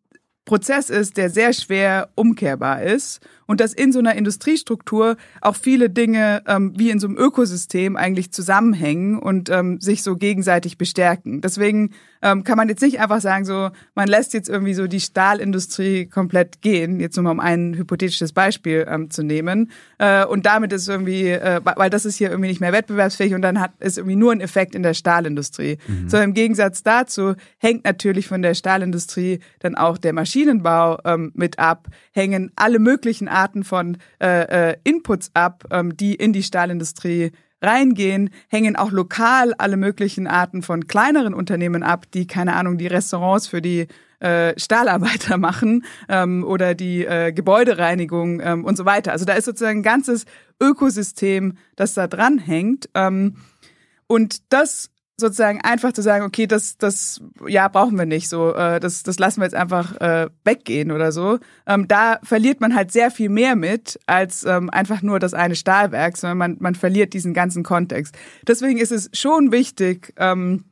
[0.45, 3.21] Prozess ist, der sehr schwer umkehrbar ist
[3.53, 7.97] und dass in so einer Industriestruktur auch viele Dinge ähm, wie in so einem Ökosystem
[7.99, 11.43] eigentlich zusammenhängen und ähm, sich so gegenseitig bestärken.
[11.43, 11.91] Deswegen
[12.23, 16.07] ähm, kann man jetzt nicht einfach sagen, so man lässt jetzt irgendwie so die Stahlindustrie
[16.07, 19.71] komplett gehen, jetzt nur mal um ein hypothetisches Beispiel ähm, zu nehmen.
[19.99, 23.43] Äh, und damit ist irgendwie, äh, weil das ist hier irgendwie nicht mehr wettbewerbsfähig und
[23.43, 25.77] dann hat es irgendwie nur einen Effekt in der Stahlindustrie.
[25.87, 26.09] Mhm.
[26.09, 31.59] Sondern im Gegensatz dazu hängt natürlich von der Stahlindustrie dann auch der Maschinenbau ähm, mit
[31.59, 36.43] ab, hängen alle möglichen Arten Arten von äh, äh, Inputs ab, ähm, die in die
[36.43, 37.33] Stahlindustrie
[37.63, 42.89] reingehen, hängen auch lokal alle möglichen Arten von kleineren Unternehmen ab, die, keine Ahnung, die
[42.89, 43.87] Restaurants für die
[44.21, 49.13] äh, Stahlarbeiter machen ähm, oder die äh, Gebäudereinigung ähm, und so weiter.
[49.13, 50.27] Also da ist sozusagen ein ganzes
[50.61, 52.89] Ökosystem, das da dran hängt.
[52.95, 53.37] Ähm,
[54.07, 54.92] und das
[55.23, 59.19] sozusagen einfach zu sagen, okay, das, das, ja, brauchen wir nicht so, äh, das, das
[59.19, 61.39] lassen wir jetzt einfach äh, weggehen oder so.
[61.67, 65.57] Ähm, da verliert man halt sehr viel mehr mit als ähm, einfach nur das eine
[65.57, 68.15] Stahlwerk, sondern man, man verliert diesen ganzen Kontext.
[68.47, 70.65] Deswegen ist es schon wichtig, ähm,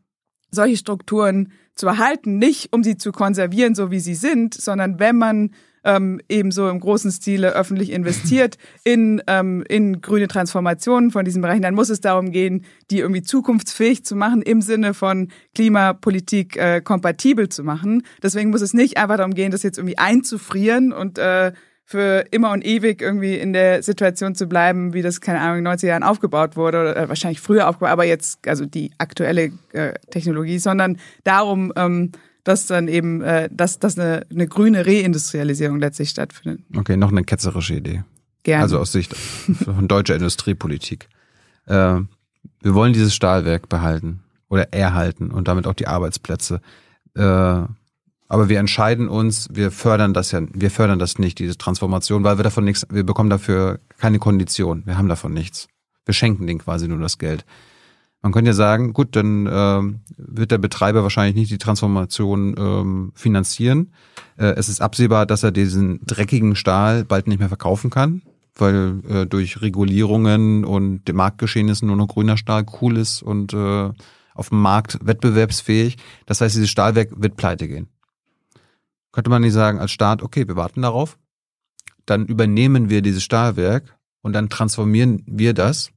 [0.51, 5.17] solche Strukturen zu erhalten, nicht um sie zu konservieren, so wie sie sind, sondern wenn
[5.17, 5.53] man
[5.85, 11.63] ähm, ebenso im großen Stile öffentlich investiert in, ähm, in grüne Transformationen von diesen Bereichen,
[11.63, 16.81] dann muss es darum gehen, die irgendwie zukunftsfähig zu machen, im Sinne von Klimapolitik äh,
[16.81, 18.03] kompatibel zu machen.
[18.23, 21.53] Deswegen muss es nicht einfach darum gehen, das jetzt irgendwie einzufrieren und äh,
[21.91, 25.65] für immer und ewig irgendwie in der Situation zu bleiben, wie das, keine Ahnung, in
[25.65, 29.51] den 90er Jahren aufgebaut wurde oder äh, wahrscheinlich früher aufgebaut, aber jetzt, also die aktuelle
[29.73, 32.13] äh, Technologie, sondern darum, ähm,
[32.45, 36.63] dass dann eben, äh, dass, dass eine, eine grüne Reindustrialisierung letztlich stattfindet.
[36.77, 38.05] Okay, noch eine ketzerische Idee.
[38.43, 38.63] Gerne.
[38.63, 41.09] Also aus Sicht von deutscher Industriepolitik.
[41.67, 42.01] Äh,
[42.63, 46.61] wir wollen dieses Stahlwerk behalten oder erhalten und damit auch die Arbeitsplätze.
[47.15, 52.23] Äh, aber wir entscheiden uns, wir fördern das ja, wir fördern das nicht, diese Transformation,
[52.23, 55.67] weil wir davon nichts, wir bekommen dafür keine Kondition, wir haben davon nichts.
[56.05, 57.45] Wir schenken denen quasi nur das Geld.
[58.23, 63.13] Man könnte ja sagen, gut, dann ähm, wird der Betreiber wahrscheinlich nicht die Transformation ähm,
[63.15, 63.93] finanzieren.
[64.37, 68.21] Äh, es ist absehbar, dass er diesen dreckigen Stahl bald nicht mehr verkaufen kann,
[68.55, 73.91] weil äh, durch Regulierungen und dem Marktgeschehnissen nur noch grüner Stahl cool ist und äh,
[74.35, 75.97] auf dem Markt wettbewerbsfähig.
[76.27, 77.89] Das heißt, dieses Stahlwerk wird pleite gehen.
[79.13, 81.19] Könnte man nicht sagen als Staat, okay, wir warten darauf,
[82.05, 85.91] dann übernehmen wir dieses Stahlwerk und dann transformieren wir das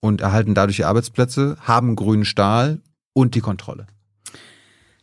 [0.00, 2.80] und erhalten dadurch die Arbeitsplätze, haben grünen Stahl
[3.12, 3.86] und die Kontrolle.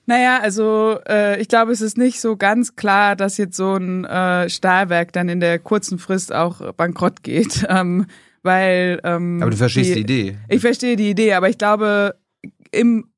[0.08, 4.06] Naja, also äh, ich glaube, es ist nicht so ganz klar, dass jetzt so ein
[4.06, 7.66] äh, Stahlwerk dann in der kurzen Frist auch bankrott geht.
[7.76, 8.06] Ähm,
[8.46, 10.38] weil ähm, Aber du verstehst die, die Idee.
[10.48, 12.16] Ich verstehe die Idee, aber ich glaube,
[12.72, 13.10] im,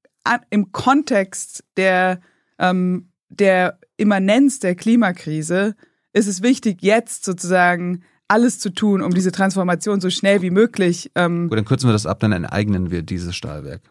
[0.50, 2.22] im Kontext der,
[2.58, 5.76] ähm, der Immanenz der Klimakrise
[6.14, 11.12] ist es wichtig, jetzt sozusagen alles zu tun, um diese Transformation so schnell wie möglich.
[11.16, 13.82] Ähm Gut, dann kürzen wir das ab, dann enteignen wir dieses Stahlwerk.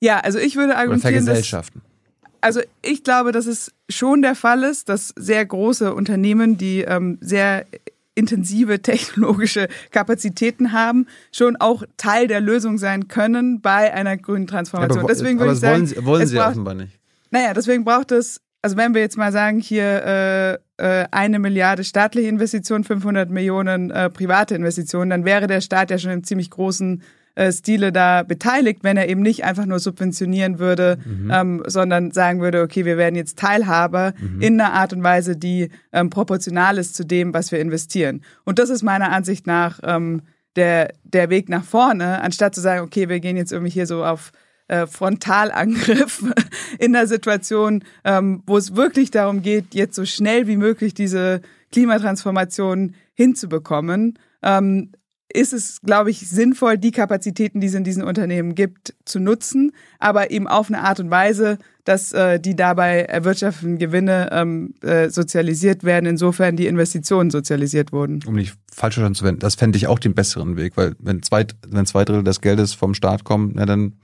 [0.00, 1.82] Ja, also ich würde argumentieren, Oder vergesellschaften.
[2.22, 6.82] Dass, also ich glaube, dass es schon der Fall ist, dass sehr große Unternehmen, die
[6.82, 7.66] ähm, sehr
[8.14, 15.00] intensive technologische Kapazitäten haben, schon auch Teil der Lösung sein können bei einer grünen Transformation.
[15.00, 16.98] aber, deswegen würde ich sagen, wollen sie, wollen sie braucht, offenbar nicht.
[17.30, 21.84] Naja, deswegen braucht es also wenn wir jetzt mal sagen, hier äh, äh, eine Milliarde
[21.84, 26.50] staatliche Investitionen, 500 Millionen äh, private Investitionen, dann wäre der Staat ja schon im ziemlich
[26.50, 27.02] großen
[27.36, 31.30] äh, Stile da beteiligt, wenn er eben nicht einfach nur subventionieren würde, mhm.
[31.32, 34.40] ähm, sondern sagen würde, okay, wir werden jetzt Teilhaber mhm.
[34.40, 38.22] in einer Art und Weise, die ähm, proportional ist zu dem, was wir investieren.
[38.44, 40.22] Und das ist meiner Ansicht nach ähm,
[40.56, 44.04] der, der Weg nach vorne, anstatt zu sagen, okay, wir gehen jetzt irgendwie hier so
[44.04, 44.32] auf
[44.68, 46.24] äh, Frontalangriff
[46.78, 51.40] in der Situation, ähm, wo es wirklich darum geht, jetzt so schnell wie möglich diese
[51.72, 54.92] Klimatransformation hinzubekommen, ähm,
[55.32, 59.72] ist es, glaube ich, sinnvoll, die Kapazitäten, die es in diesen Unternehmen gibt, zu nutzen,
[59.98, 65.10] aber eben auf eine Art und Weise, dass äh, die dabei erwirtschafteten Gewinne ähm, äh,
[65.10, 68.20] sozialisiert werden, insofern die Investitionen sozialisiert wurden.
[68.26, 71.22] Um nicht falsch verstanden zu werden, das fände ich auch den besseren Weg, weil wenn
[71.22, 73.94] zwei, wenn zwei Drittel des Geldes vom Staat kommen, na, dann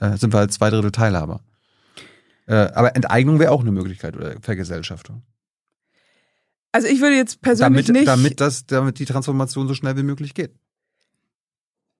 [0.00, 1.40] äh, sind wir halt zwei Drittel Teilhaber.
[2.46, 5.22] Äh, aber Enteignung wäre auch eine Möglichkeit oder Vergesellschaftung.
[6.72, 8.08] Also ich würde jetzt persönlich damit, nicht.
[8.08, 10.52] Damit, das, damit die Transformation so schnell wie möglich geht.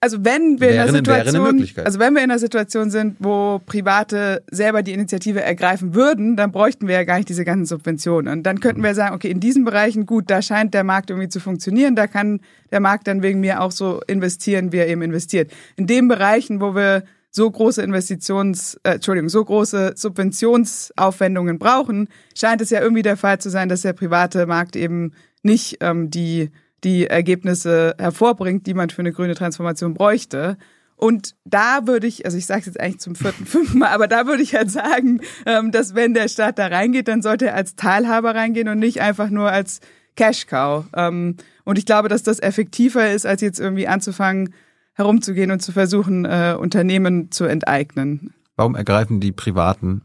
[0.05, 3.17] Also wenn wir wäre in einer eine, Situation, also wenn wir in einer Situation sind,
[3.21, 7.65] wo Private selber die Initiative ergreifen würden, dann bräuchten wir ja gar nicht diese ganzen
[7.65, 8.31] Subventionen.
[8.31, 11.31] Und dann könnten wir sagen, okay, in diesen Bereichen gut, da scheint der Markt irgendwie
[11.31, 12.41] zu funktionieren, da kann
[12.71, 15.51] der Markt dann wegen mir auch so investieren, wie er eben investiert.
[15.77, 22.61] In den Bereichen, wo wir so große Investitions, äh, Entschuldigung, so große Subventionsaufwendungen brauchen, scheint
[22.61, 25.13] es ja irgendwie der Fall zu sein, dass der private Markt eben
[25.43, 26.51] nicht ähm, die
[26.85, 30.59] die Ergebnisse hervorbringt, die man für eine grüne Transformation bräuchte.
[30.97, 34.07] Und da würde ich, also ich sage es jetzt eigentlich zum vierten, fünften Mal, aber
[34.07, 37.55] da würde ich halt sagen, ähm, dass wenn der Staat da reingeht, dann sollte er
[37.55, 39.81] als Teilhaber reingehen und nicht einfach nur als
[40.15, 40.85] Cash Cow.
[40.95, 44.55] Ähm, und ich glaube, dass das effektiver ist, als jetzt irgendwie anzufangen,
[44.95, 48.33] herumzugehen und zu versuchen, äh, Unternehmen zu enteignen.
[48.57, 50.03] Warum ergreifen die Privaten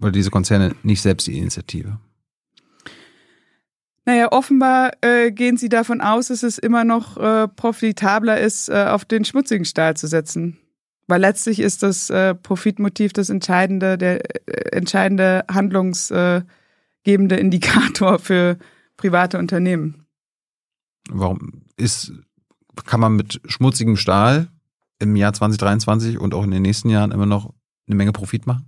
[0.00, 1.98] oder diese Konzerne nicht selbst die Initiative?
[4.06, 8.86] Naja, offenbar äh, gehen sie davon aus, dass es immer noch äh, profitabler ist, äh,
[8.88, 10.58] auf den schmutzigen Stahl zu setzen.
[11.06, 18.58] Weil letztlich ist das äh, Profitmotiv das entscheidende, der äh, entscheidende handlungsgebende Indikator für
[18.96, 20.06] private Unternehmen.
[21.10, 22.12] Warum ist,
[22.84, 24.48] kann man mit schmutzigem Stahl
[24.98, 27.52] im Jahr 2023 und auch in den nächsten Jahren immer noch
[27.86, 28.66] eine Menge Profit machen?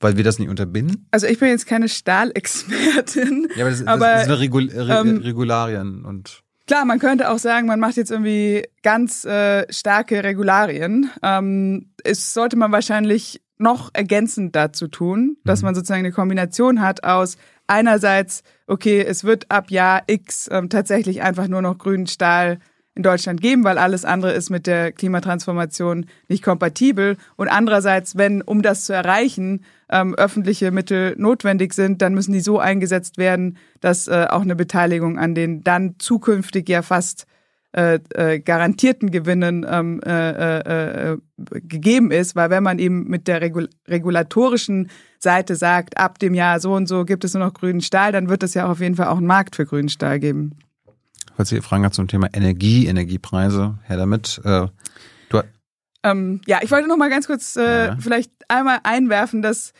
[0.00, 1.08] Weil wir das nicht unterbinden?
[1.10, 3.48] Also ich bin jetzt keine Stahlexpertin.
[3.56, 7.38] Ja, aber das, aber, das sind Regul Re ähm, Regularien und Klar, man könnte auch
[7.38, 11.10] sagen, man macht jetzt irgendwie ganz äh, starke Regularien.
[11.22, 15.66] Ähm, es sollte man wahrscheinlich noch ergänzend dazu tun, dass Mhm.
[15.68, 21.22] man sozusagen eine Kombination hat aus einerseits, okay, es wird ab Jahr X ähm, tatsächlich
[21.22, 22.58] einfach nur noch grünen Stahl
[22.98, 27.16] in Deutschland geben, weil alles andere ist mit der Klimatransformation nicht kompatibel.
[27.36, 32.40] Und andererseits, wenn, um das zu erreichen, ähm, öffentliche Mittel notwendig sind, dann müssen die
[32.40, 37.26] so eingesetzt werden, dass äh, auch eine Beteiligung an den dann zukünftig ja fast
[37.72, 41.18] äh, äh, garantierten Gewinnen ähm, äh, äh, äh,
[41.60, 44.90] gegeben ist, weil wenn man eben mit der Regul regulatorischen
[45.20, 48.28] Seite sagt, ab dem Jahr so und so gibt es nur noch grünen Stahl, dann
[48.28, 50.58] wird es ja auch auf jeden Fall auch einen Markt für grünen Stahl geben.
[51.38, 54.40] Falls ihr Fragen habt zum Thema Energie, Energiepreise, her damit.
[54.44, 54.66] Äh,
[56.04, 57.96] Ähm, ja, ich wollte noch mal ganz kurz äh, Ja.
[57.98, 59.72] vielleicht einmal einwerfen, dass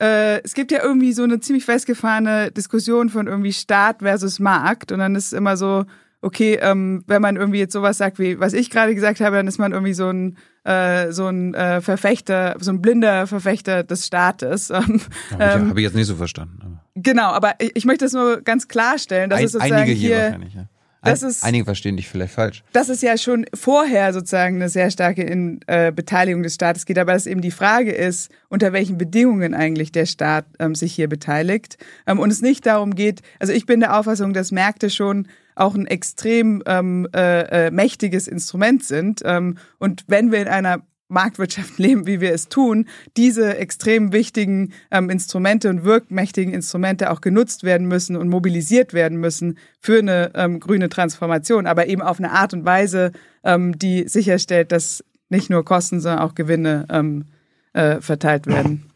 [0.00, 4.92] äh, es gibt ja irgendwie so eine ziemlich festgefahrene Diskussion von irgendwie Staat versus Markt
[4.92, 5.84] und dann ist immer so,
[6.22, 9.48] okay, ähm, wenn man irgendwie jetzt sowas sagt, wie was ich gerade gesagt habe, dann
[9.48, 14.06] ist man irgendwie so ein äh, so ein äh, Verfechter, so ein blinder Verfechter des
[14.06, 14.70] Staates.
[14.70, 15.00] Ähm,
[15.32, 16.60] habe ich, ähm, hab ich jetzt nicht so verstanden.
[16.62, 19.92] Aber genau, aber ich, ich möchte das nur ganz klarstellen, dass ein, es sozusagen einige
[19.98, 20.54] hier, hier wahrscheinlich.
[20.54, 20.68] Ja.
[21.06, 22.62] Das ist- einige verstehen dich vielleicht falsch.
[22.72, 26.98] dass es ja schon vorher sozusagen eine sehr starke in, äh, Beteiligung des Staates geht,
[26.98, 31.08] aber dass eben die Frage ist, unter welchen Bedingungen eigentlich der Staat ähm, sich hier
[31.08, 31.78] beteiligt.
[32.06, 35.74] Ähm, und es nicht darum geht, also ich bin der Auffassung, dass Märkte schon auch
[35.74, 39.22] ein extrem ähm, äh, äh, mächtiges Instrument sind.
[39.24, 42.86] Ähm, und wenn wir in einer Marktwirtschaft leben, wie wir es tun,
[43.16, 49.18] diese extrem wichtigen ähm, Instrumente und wirkmächtigen Instrumente auch genutzt werden müssen und mobilisiert werden
[49.18, 53.12] müssen für eine ähm, grüne Transformation, aber eben auf eine Art und Weise,
[53.44, 57.24] ähm, die sicherstellt, dass nicht nur Kosten, sondern auch Gewinne ähm,
[57.72, 58.86] äh, verteilt werden.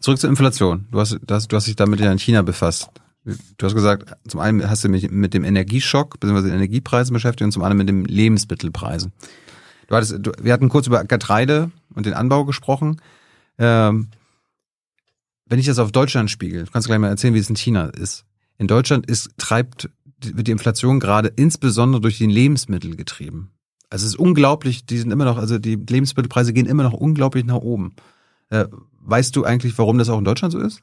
[0.00, 0.86] Zurück zur Inflation.
[0.90, 2.90] Du hast, das, du hast dich damit ja in China befasst.
[3.24, 6.42] Du hast gesagt, zum einen hast du mich mit dem Energieschock bzw.
[6.42, 9.12] den Energiepreisen beschäftigt und zum anderen mit den Lebensmittelpreisen.
[9.86, 13.00] Du hattest, du, wir hatten kurz über Getreide und den Anbau gesprochen.
[13.58, 14.08] Ähm,
[15.46, 17.86] wenn ich das auf Deutschland spiegel, du kannst gleich mal erzählen, wie es in China
[17.86, 18.24] ist.
[18.58, 23.50] In Deutschland ist, treibt, wird die Inflation gerade insbesondere durch die Lebensmittel getrieben.
[23.88, 27.44] Also es ist unglaublich, die sind immer noch, also die Lebensmittelpreise gehen immer noch unglaublich
[27.44, 27.94] nach oben.
[28.50, 28.66] Äh,
[29.00, 30.82] weißt du eigentlich, warum das auch in Deutschland so ist?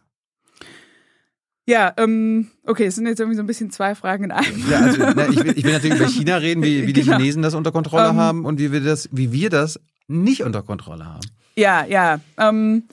[1.66, 4.70] Ja, ähm, okay, es sind jetzt irgendwie so ein bisschen zwei Fragen in einem.
[4.70, 7.18] Ja, also, na, ich, will, ich will natürlich über China reden, wie, wie die Genau.
[7.18, 8.18] Chinesen das unter Kontrolle Ähm.
[8.18, 11.26] haben und wie wir das, wie wir das nicht unter Kontrolle haben.
[11.56, 12.20] Ja, ja.
[12.38, 12.84] Ähm,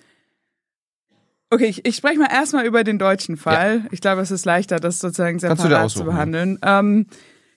[1.50, 3.86] okay, ich, ich spreche mal erstmal über den deutschen Fall.
[3.90, 6.04] Ich glaube, es ist leichter, das sozusagen separat zu ja.
[6.04, 6.58] behandeln.
[6.62, 7.06] Ähm,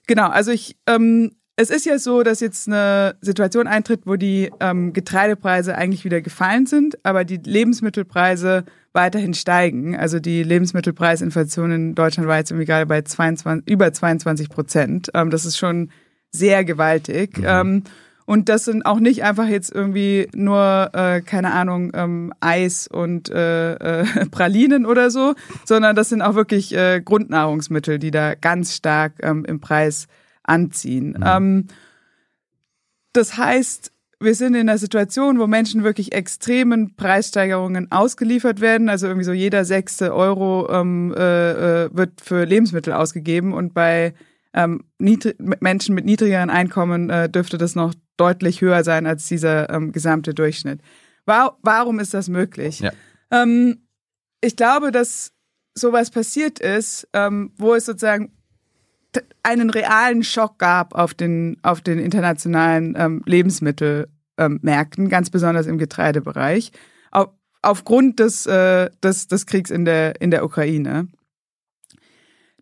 [0.08, 4.50] genau, also ich, ähm, es ist ja so, dass jetzt eine Situation eintritt, wo die
[4.58, 8.64] ähm, Getreidepreise eigentlich wieder gefallen sind, aber die Lebensmittelpreise
[8.94, 9.96] weiterhin steigen.
[9.96, 15.10] Also die Lebensmittelpreisinflation in Deutschland war jetzt irgendwie gerade bei 22, über 22 Prozent.
[15.14, 15.90] Ähm, das ist schon
[16.30, 17.40] sehr gewaltig.
[17.44, 17.82] Ähm,
[18.26, 23.28] und das sind auch nicht einfach jetzt irgendwie nur, äh, keine Ahnung, ähm, Eis und
[23.28, 25.34] äh, äh, Pralinen oder so,
[25.64, 30.06] sondern das sind auch wirklich äh, Grundnahrungsmittel, die da ganz stark ähm, im Preis
[30.42, 31.22] anziehen.
[31.24, 31.66] Ähm,
[33.12, 38.88] das heißt, wir sind in einer Situation, wo Menschen wirklich extremen Preissteigerungen ausgeliefert werden.
[38.88, 44.14] Also irgendwie so jeder sechste Euro ähm, äh, äh, wird für Lebensmittel ausgegeben und bei
[44.54, 49.92] ähm, Menschen mit niedrigeren Einkommen äh, dürfte das noch deutlich höher sein als dieser ähm,
[49.92, 50.80] gesamte Durchschnitt.
[51.26, 52.80] Wa warum ist das möglich?
[52.80, 52.92] Ja.
[53.30, 53.88] Ähm,
[54.40, 55.32] ich glaube, dass
[55.74, 58.32] sowas passiert ist, ähm, wo es sozusagen
[59.42, 65.78] einen realen Schock gab auf den, auf den internationalen ähm, Lebensmittelmärkten, ähm, ganz besonders im
[65.78, 66.72] Getreidebereich,
[67.10, 67.28] auf,
[67.62, 71.08] aufgrund des, äh, des, des Kriegs in der, in der Ukraine.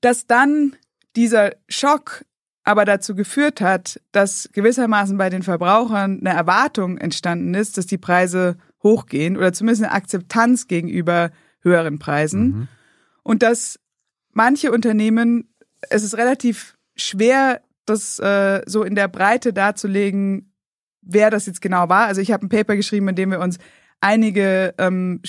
[0.01, 0.77] Dass dann
[1.15, 2.25] dieser Schock
[2.65, 7.99] aber dazu geführt hat, dass gewissermaßen bei den Verbrauchern eine Erwartung entstanden ist, dass die
[7.99, 11.31] Preise hochgehen oder zumindest eine Akzeptanz gegenüber
[11.61, 12.43] höheren Preisen.
[12.43, 12.69] Mhm.
[13.23, 13.79] Und dass
[14.33, 15.52] manche Unternehmen,
[15.91, 20.53] es ist relativ schwer, das äh, so in der Breite darzulegen,
[21.03, 22.07] wer das jetzt genau war.
[22.07, 23.59] Also ich habe ein Paper geschrieben, in dem wir uns
[24.01, 25.21] einige ähm,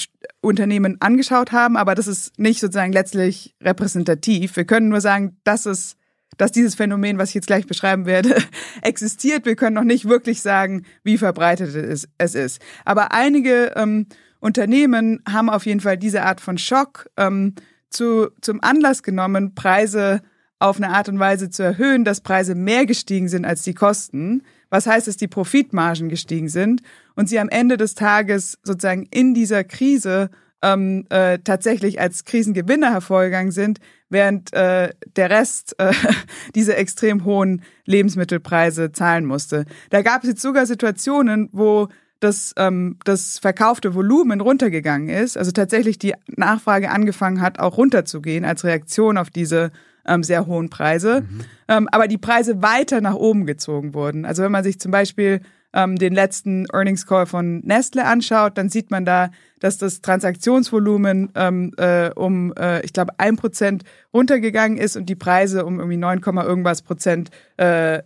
[0.42, 4.56] Unternehmen angeschaut haben, aber das ist nicht sozusagen letztlich repräsentativ.
[4.56, 5.96] Wir können nur sagen, dass es
[6.38, 8.36] dass dieses Phänomen, was ich jetzt gleich beschreiben werde,
[8.82, 9.46] existiert.
[9.46, 12.60] Wir können noch nicht wirklich sagen, wie verbreitet es, es ist.
[12.86, 14.08] Aber einige ähm,
[14.40, 17.54] Unternehmen haben auf jeden Fall diese Art von Schock ähm,
[17.92, 20.22] zu, zum Anlass genommen, Preise
[20.64, 24.44] auf eine Art und Weise zu erhöhen, dass Preise mehr gestiegen sind als die Kosten.
[24.70, 26.82] Was heißt, dass die Profitmargen gestiegen sind
[27.16, 30.30] und sie am Ende des Tages sozusagen in dieser Krise
[30.62, 35.92] ähm, äh, tatsächlich als Krisengewinner hervorgegangen sind, während äh, der Rest äh,
[36.56, 39.66] diese extrem hohen Lebensmittelpreise zahlen musste.
[39.90, 41.90] Da gab es jetzt sogar Situationen, wo
[42.22, 48.46] das, ähm, das verkaufte Volumen runtergegangen ist, also tatsächlich die Nachfrage angefangen hat, auch runterzugehen
[48.46, 49.74] als Reaktion auf diese
[50.08, 51.42] ähm, sehr hohen Preise, mhm.
[51.68, 54.26] ähm, aber die Preise weiter nach oben gezogen wurden.
[54.26, 55.42] Also wenn man sich zum Beispiel
[55.74, 61.32] ähm, den letzten Earnings Call von Nestle anschaut, dann sieht man da, dass das Transaktionsvolumen
[61.36, 63.84] ähm, äh, um, äh, ich glaube, ein Prozent
[64.14, 68.04] runtergegangen ist und die Preise um irgendwie 9, irgendwas Prozent äh,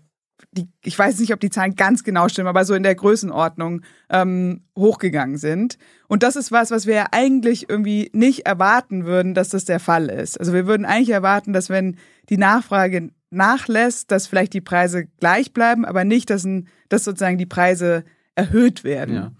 [0.58, 3.82] die, ich weiß nicht, ob die Zahlen ganz genau stimmen, aber so in der Größenordnung
[4.10, 5.78] ähm, hochgegangen sind.
[6.08, 9.80] Und das ist was, was wir ja eigentlich irgendwie nicht erwarten würden, dass das der
[9.80, 10.40] Fall ist.
[10.40, 11.98] Also wir würden eigentlich erwarten, dass wenn
[12.30, 17.38] die Nachfrage nachlässt, dass vielleicht die Preise gleich bleiben, aber nicht, dass, ein, dass sozusagen
[17.38, 18.04] die Preise
[18.36, 19.16] erhöht werden.
[19.16, 19.32] Ja.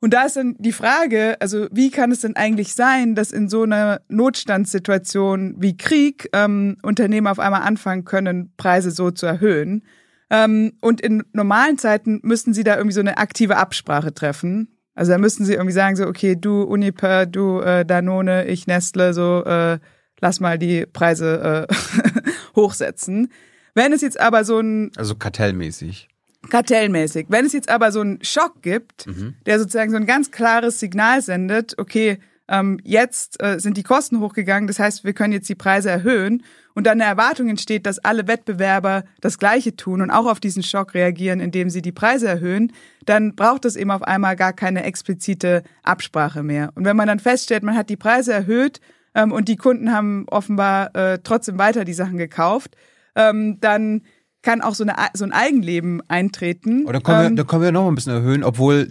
[0.00, 3.48] Und da ist dann die Frage, also wie kann es denn eigentlich sein, dass in
[3.48, 9.82] so einer Notstandssituation wie Krieg ähm, Unternehmen auf einmal anfangen können, Preise so zu erhöhen?
[10.30, 14.76] Ähm, und in normalen Zeiten müssten sie da irgendwie so eine aktive Absprache treffen.
[14.94, 19.12] Also da müssten sie irgendwie sagen, so, okay, du Uniper, du äh, Danone, ich Nestle,
[19.12, 19.78] so, äh,
[20.20, 21.74] lass mal die Preise äh,
[22.56, 23.30] hochsetzen.
[23.74, 24.90] Wenn es jetzt aber so ein...
[24.96, 26.08] Also kartellmäßig.
[26.48, 27.26] Kartellmäßig.
[27.28, 29.34] Wenn es jetzt aber so einen Schock gibt, mhm.
[29.44, 32.18] der sozusagen so ein ganz klares Signal sendet, okay,
[32.48, 36.42] ähm, jetzt äh, sind die Kosten hochgegangen, das heißt, wir können jetzt die Preise erhöhen
[36.74, 40.62] und dann eine Erwartung entsteht, dass alle Wettbewerber das Gleiche tun und auch auf diesen
[40.62, 42.72] Schock reagieren, indem sie die Preise erhöhen,
[43.04, 46.70] dann braucht es eben auf einmal gar keine explizite Absprache mehr.
[46.74, 48.80] Und wenn man dann feststellt, man hat die Preise erhöht
[49.14, 52.76] ähm, und die Kunden haben offenbar äh, trotzdem weiter die Sachen gekauft,
[53.14, 54.02] ähm, dann
[54.46, 56.86] kann auch so, eine, so ein Eigenleben eintreten.
[56.86, 58.88] Oder können wir, ähm, da können wir noch ein bisschen erhöhen, obwohl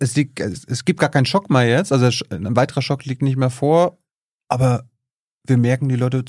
[0.00, 3.36] es, liegt, es gibt gar keinen Schock mehr jetzt, also ein weiterer Schock liegt nicht
[3.36, 3.98] mehr vor,
[4.48, 4.88] aber
[5.46, 6.24] wir merken, die Leute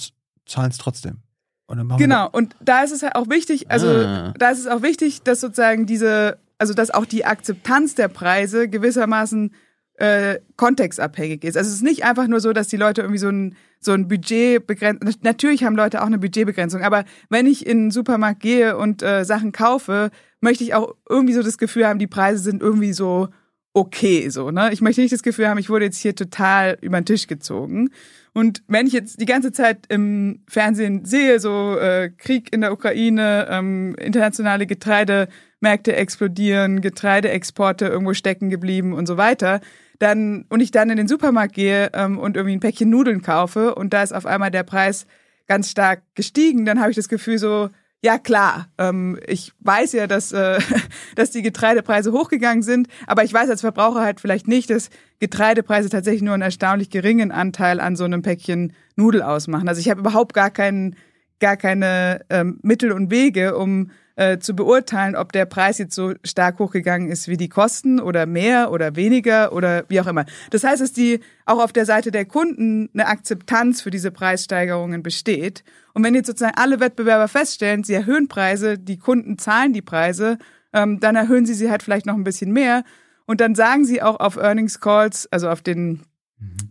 [0.46, 1.22] zahlen es trotzdem.
[1.68, 4.34] Und genau, und da ist es halt auch wichtig, also ah.
[4.38, 8.68] da ist es auch wichtig, dass sozusagen diese, also dass auch die Akzeptanz der Preise
[8.68, 9.54] gewissermaßen
[9.98, 11.58] äh, kontextabhängig ist.
[11.58, 14.08] Also es ist nicht einfach nur so, dass die Leute irgendwie so ein, so ein
[14.08, 15.10] Budget begrenzen.
[15.22, 19.24] Natürlich haben Leute auch eine Budgetbegrenzung, aber wenn ich in den Supermarkt gehe und äh,
[19.24, 23.30] Sachen kaufe, möchte ich auch irgendwie so das Gefühl haben, die Preise sind irgendwie so
[23.76, 24.72] okay, so, ne?
[24.72, 27.90] Ich möchte nicht das Gefühl haben, ich wurde jetzt hier total über den Tisch gezogen.
[28.34, 32.72] Und wenn ich jetzt die ganze Zeit im Fernsehen sehe, so äh, Krieg in der
[32.72, 39.60] Ukraine, ähm, internationale Getreidemärkte explodieren, Getreideexporte irgendwo stecken geblieben und so weiter,
[40.00, 43.76] dann und ich dann in den Supermarkt gehe ähm, und irgendwie ein Päckchen Nudeln kaufe
[43.76, 45.06] und da ist auf einmal der Preis
[45.48, 47.70] ganz stark gestiegen, dann habe ich das Gefühl so,
[48.06, 50.60] ja klar, ähm, ich weiß ja, dass, äh,
[51.16, 54.90] dass die Getreidepreise hochgegangen sind, aber ich weiß als Verbraucher halt vielleicht nicht, dass
[55.20, 59.68] Getreidepreise tatsächlich nur einen erstaunlich geringen Anteil an so einem Päckchen Nudel ausmachen.
[59.68, 60.96] Also ich habe überhaupt gar keinen,
[61.40, 66.14] gar keine ähm, Mittel und Wege, um äh, zu beurteilen, ob der Preis jetzt so
[66.24, 70.26] stark hochgegangen ist wie die Kosten oder mehr oder weniger oder wie auch immer.
[70.52, 75.04] Das heißt, dass die auch auf der Seite der Kunden eine Akzeptanz für diese Preissteigerungen
[75.04, 75.64] besteht.
[75.94, 80.38] Und wenn jetzt sozusagen alle Wettbewerber feststellen, sie erhöhen Preise, die Kunden zahlen die Preise,
[80.74, 82.84] ähm, dann erhöhen sie sie halt vielleicht noch ein bisschen mehr.
[83.26, 86.04] Und dann sagen sie auch auf Earnings Calls, also auf den.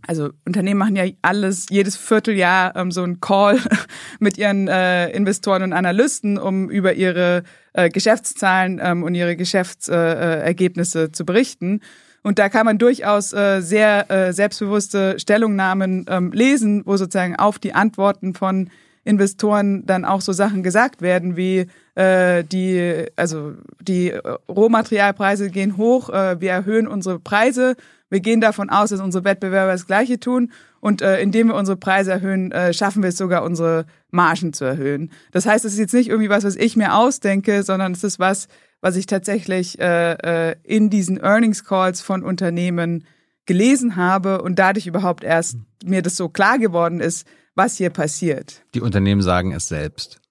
[0.05, 3.59] Also Unternehmen machen ja alles, jedes Vierteljahr ähm, so ein Call
[4.19, 7.43] mit ihren äh, Investoren und Analysten, um über ihre
[7.73, 11.81] äh, Geschäftszahlen ähm, und ihre Geschäftsergebnisse äh, zu berichten.
[12.21, 17.59] Und da kann man durchaus äh, sehr äh, selbstbewusste Stellungnahmen ähm, lesen, wo sozusagen auf
[17.59, 18.69] die Antworten von
[19.03, 24.11] Investoren dann auch so Sachen gesagt werden wie äh, die also die
[24.49, 27.75] Rohmaterialpreise gehen hoch, äh, wir erhöhen unsere Preise
[28.15, 30.49] wir gehen davon aus, dass unsere Wettbewerber das Gleiche tun
[30.79, 34.63] und äh, indem wir unsere Preise erhöhen, äh, schaffen wir es sogar, unsere Margen zu
[34.63, 35.11] erhöhen.
[35.33, 38.17] Das heißt, es ist jetzt nicht irgendwie was, was ich mir ausdenke, sondern es ist
[38.17, 38.47] was,
[38.79, 43.05] was ich tatsächlich äh, äh, in diesen Earnings Calls von Unternehmen
[43.45, 48.63] gelesen habe und dadurch überhaupt erst mir das so klar geworden ist, was hier passiert.
[48.75, 50.21] Die Unternehmen sagen es selbst.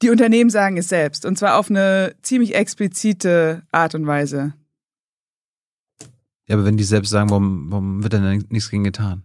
[0.00, 4.54] Die Unternehmen sagen es selbst und zwar auf eine ziemlich explizite Art und Weise.
[6.50, 9.22] Ja, aber wenn die selbst sagen, warum, warum wird denn nichts gegen getan?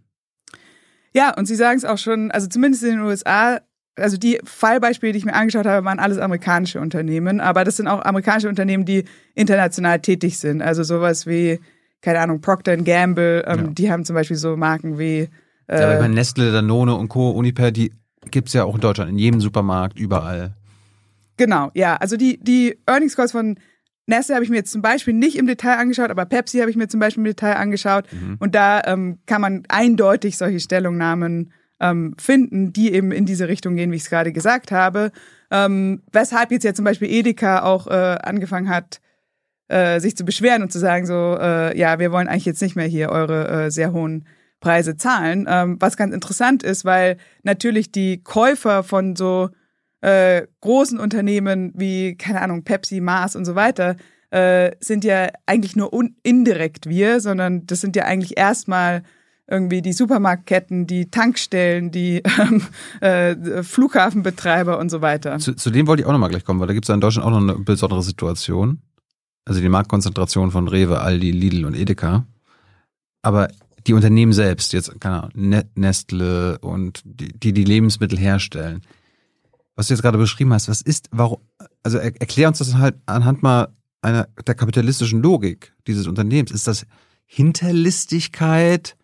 [1.11, 3.61] Ja, und sie sagen es auch schon, also zumindest in den USA,
[3.95, 7.87] also die Fallbeispiele, die ich mir angeschaut habe, waren alles amerikanische Unternehmen, aber das sind
[7.87, 10.61] auch amerikanische Unternehmen, die international tätig sind.
[10.61, 11.59] Also sowas wie,
[11.99, 13.67] keine Ahnung, Procter Gamble, ähm, ja.
[13.71, 15.27] die haben zum Beispiel so Marken wie.
[15.65, 17.91] Äh, ja, aber bei Nestle, Danone und Co., Uniper, die
[18.29, 20.53] Gibt's ja auch in Deutschland, in jedem Supermarkt, überall.
[21.37, 21.95] Genau, ja.
[21.95, 23.57] Also die, die Earnings Calls von
[24.07, 26.77] Nestle habe ich mir jetzt zum Beispiel nicht im Detail angeschaut, aber Pepsi habe ich
[26.77, 28.05] mir zum Beispiel im Detail angeschaut.
[28.11, 28.37] Mhm.
[28.39, 33.75] Und da ähm, kann man eindeutig solche Stellungnahmen ähm, finden, die eben in diese Richtung
[33.75, 35.11] gehen, wie ich es gerade gesagt habe.
[35.51, 39.01] Ähm, weshalb jetzt ja zum Beispiel Edeka auch äh, angefangen hat,
[39.67, 42.75] äh, sich zu beschweren und zu sagen, so, äh, ja, wir wollen eigentlich jetzt nicht
[42.75, 44.27] mehr hier eure äh, sehr hohen
[44.59, 45.47] Preise zahlen.
[45.49, 49.49] Ähm, was ganz interessant ist, weil natürlich die Käufer von so
[50.05, 53.95] äh, großen Unternehmen wie, keine Ahnung, Pepsi, Mars und so weiter,
[54.29, 55.91] äh, sind ja eigentlich nur
[56.21, 59.01] indirekt wir, sondern das sind ja eigentlich erstmal
[59.47, 62.21] irgendwie die Supermarktketten, die Tankstellen, die
[63.01, 65.39] äh, Flughafenbetreiber und so weiter.
[65.39, 67.01] Zu, zu dem wollte ich auch nochmal gleich kommen, weil da gibt es ja in
[67.01, 68.81] Deutschland auch noch eine besondere Situation.
[69.45, 72.27] Also die Marktkonzentration von Rewe, Aldi, Lidl und Edeka.
[73.23, 73.47] Aber
[73.87, 78.81] die Unternehmen selbst, jetzt, keine Ahnung, Nestle und die, die die Lebensmittel herstellen,
[79.75, 81.39] was du jetzt gerade beschrieben hast, was ist, warum,
[81.83, 83.69] also er, erklär uns das halt anhand mal
[84.01, 86.51] einer der kapitalistischen Logik dieses Unternehmens.
[86.51, 86.85] Ist das
[87.25, 88.95] Hinterlistigkeit?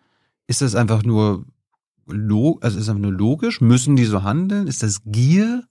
[0.47, 1.45] Ist das einfach nur
[2.07, 3.61] also ist das einfach nur logisch?
[3.61, 4.67] Müssen die so handeln?
[4.67, 5.63] Ist das Gier?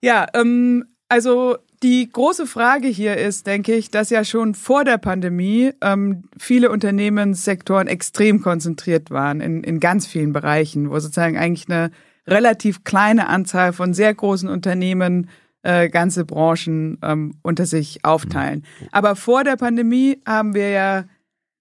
[0.00, 4.98] Ja, ähm, also die große Frage hier ist, denke ich, dass ja schon vor der
[4.98, 11.68] Pandemie ähm, viele Unternehmenssektoren extrem konzentriert waren in, in ganz vielen Bereichen, wo sozusagen eigentlich
[11.68, 11.90] eine
[12.26, 15.28] relativ kleine Anzahl von sehr großen Unternehmen
[15.62, 18.64] äh, ganze Branchen ähm, unter sich aufteilen.
[18.80, 18.88] Mhm.
[18.92, 21.04] Aber vor der Pandemie haben wir ja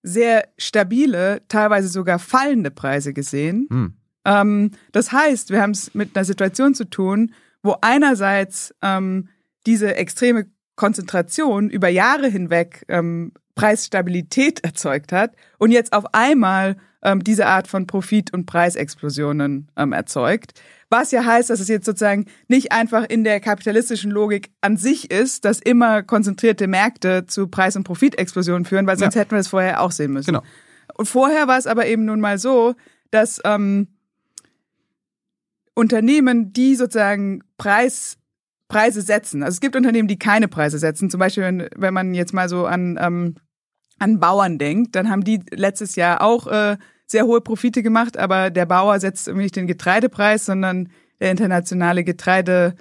[0.04, 3.68] sehr stabile, teilweise sogar fallende Preise gesehen.
[3.70, 3.94] Mhm.
[4.26, 9.28] Ähm, das heißt, wir haben es mit einer Situation zu tun, wo einerseits ähm,
[9.66, 10.46] diese extreme
[10.76, 17.68] Konzentration über Jahre hinweg ähm, Preisstabilität erzeugt hat und jetzt auf einmal ähm, diese Art
[17.68, 20.60] von Profit- und Preisexplosionen ähm, erzeugt.
[20.90, 25.12] Was ja heißt, dass es jetzt sozusagen nicht einfach in der kapitalistischen Logik an sich
[25.12, 29.22] ist, dass immer konzentrierte Märkte zu Preis- und Profitexplosionen führen, weil sonst ja.
[29.22, 30.34] hätten wir das vorher auch sehen müssen.
[30.34, 30.44] Genau.
[30.96, 32.76] Und vorher war es aber eben nun mal so,
[33.12, 33.88] dass ähm,
[35.76, 38.18] Unternehmen, die sozusagen Preis
[38.70, 39.44] Preise setzen.
[39.44, 41.10] Also es gibt Unternehmen, die keine Preise setzen.
[41.10, 43.36] Zum Beispiel, wenn, wenn man jetzt mal so an ähm,
[44.00, 48.50] an Bauern denkt, dann haben die letztes Jahr auch äh, sehr hohe Profite gemacht, aber
[48.50, 50.90] der Bauer setzt irgendwie nicht den Getreidepreis, sondern
[51.20, 52.76] der internationale Getreidemarkt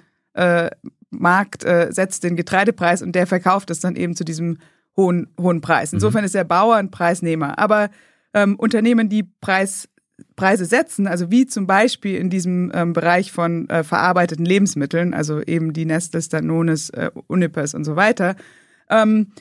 [1.63, 4.59] äh, äh, setzt den Getreidepreis und der verkauft es dann eben zu diesem
[4.95, 5.93] hohen, hohen Preis.
[5.93, 6.25] Insofern mhm.
[6.25, 7.57] ist der Bauer ein Preisnehmer.
[7.57, 7.89] Aber
[8.33, 9.89] ähm, Unternehmen, die Preis,
[10.35, 15.41] Preise setzen, also wie zum Beispiel in diesem ähm, Bereich von äh, verarbeiteten Lebensmitteln, also
[15.41, 18.35] eben die Nestes, Danones, äh, Unipers und so weiter,
[18.89, 19.31] ähm,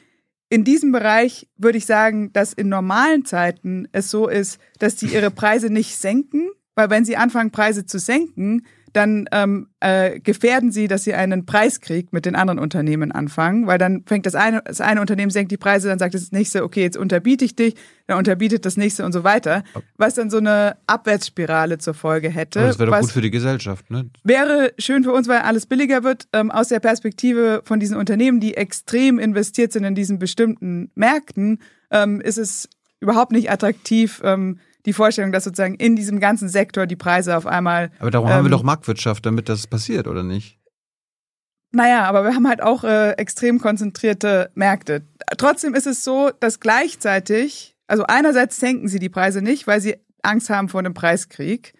[0.50, 5.06] in diesem Bereich würde ich sagen, dass in normalen Zeiten es so ist, dass die
[5.06, 10.72] ihre Preise nicht senken, weil wenn sie anfangen, Preise zu senken, dann ähm, äh, gefährden
[10.72, 14.62] sie, dass sie einen Preiskrieg mit den anderen Unternehmen anfangen, weil dann fängt das eine,
[14.64, 17.74] das eine Unternehmen senkt die Preise, dann sagt das nächste, okay, jetzt unterbiete ich dich,
[18.06, 19.62] dann unterbietet das nächste und so weiter,
[19.96, 22.60] was dann so eine Abwärtsspirale zur Folge hätte.
[22.60, 24.10] Aber das wäre doch gut für die Gesellschaft, ne?
[24.24, 28.40] Wäre schön für uns, weil alles billiger wird, ähm, aus der Perspektive von diesen Unternehmen,
[28.40, 31.60] die extrem investiert sind in diesen bestimmten Märkten,
[31.90, 32.68] ähm, ist es
[33.00, 37.46] überhaupt nicht attraktiv, ähm, die Vorstellung, dass sozusagen in diesem ganzen Sektor die Preise auf
[37.46, 37.90] einmal.
[37.98, 40.58] Aber darum ähm, haben wir ähm, doch Marktwirtschaft, damit das passiert, oder nicht?
[41.70, 45.02] Naja, aber wir haben halt auch äh, extrem konzentrierte Märkte.
[45.36, 49.96] Trotzdem ist es so, dass gleichzeitig, also einerseits senken sie die Preise nicht, weil sie
[50.22, 51.74] Angst haben vor einem Preiskrieg.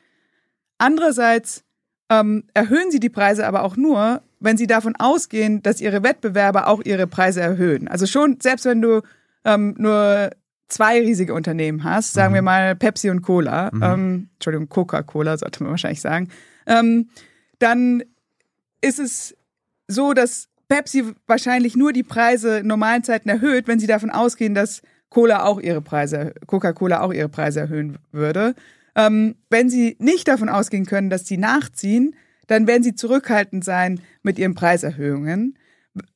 [0.77, 1.65] Andererseits
[2.11, 6.67] ähm, erhöhen sie die Preise aber auch nur, wenn sie davon ausgehen, dass ihre Wettbewerber
[6.67, 7.89] auch ihre Preise erhöhen.
[7.89, 9.03] Also schon, selbst wenn du
[9.45, 10.31] ähm, nur
[10.69, 12.37] zwei riesige Unternehmen hast, sagen mhm.
[12.37, 13.83] wir mal Pepsi und Cola, mhm.
[13.83, 16.29] ähm, Entschuldigung, Coca-Cola sollte man wahrscheinlich sagen,
[16.67, 17.09] ähm,
[17.59, 18.03] dann
[18.81, 19.37] ist es
[19.89, 24.55] so, dass Pepsi wahrscheinlich nur die Preise in normalen Zeiten erhöht, wenn sie davon ausgehen,
[24.55, 28.55] dass Cola auch ihre Preise, Coca-Cola auch ihre Preise erhöhen würde.
[28.95, 32.15] Ähm, wenn sie nicht davon ausgehen können, dass sie nachziehen,
[32.47, 35.57] dann werden sie zurückhaltend sein mit ihren Preiserhöhungen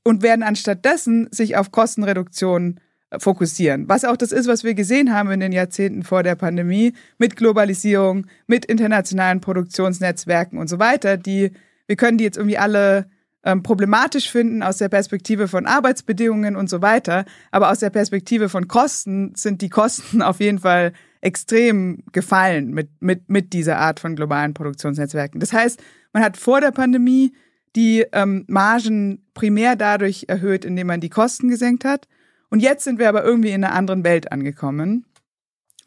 [0.04, 2.80] und werden anstatt dessen sich auf Kostenreduktion
[3.18, 3.88] fokussieren.
[3.88, 7.36] Was auch das ist, was wir gesehen haben in den Jahrzehnten vor der Pandemie mit
[7.36, 11.52] Globalisierung, mit internationalen Produktionsnetzwerken und so weiter, die
[11.86, 13.06] wir können die jetzt irgendwie alle
[13.44, 18.48] ähm, problematisch finden aus der Perspektive von Arbeitsbedingungen und so weiter, aber aus der Perspektive
[18.48, 24.00] von Kosten sind die Kosten auf jeden Fall extrem gefallen mit, mit, mit dieser Art
[24.00, 25.40] von globalen Produktionsnetzwerken.
[25.40, 25.82] Das heißt,
[26.12, 27.32] man hat vor der Pandemie
[27.76, 32.06] die ähm, Margen primär dadurch erhöht, indem man die Kosten gesenkt hat.
[32.52, 35.06] Und jetzt sind wir aber irgendwie in einer anderen Welt angekommen.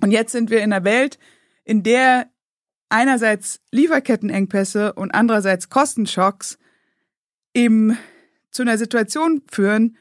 [0.01, 1.19] Und jetzt sind wir in einer Welt,
[1.63, 2.25] in der
[2.89, 6.57] einerseits Lieferkettenengpässe und andererseits Kostenschocks
[7.53, 7.99] eben
[8.49, 9.95] zu einer Situation führen,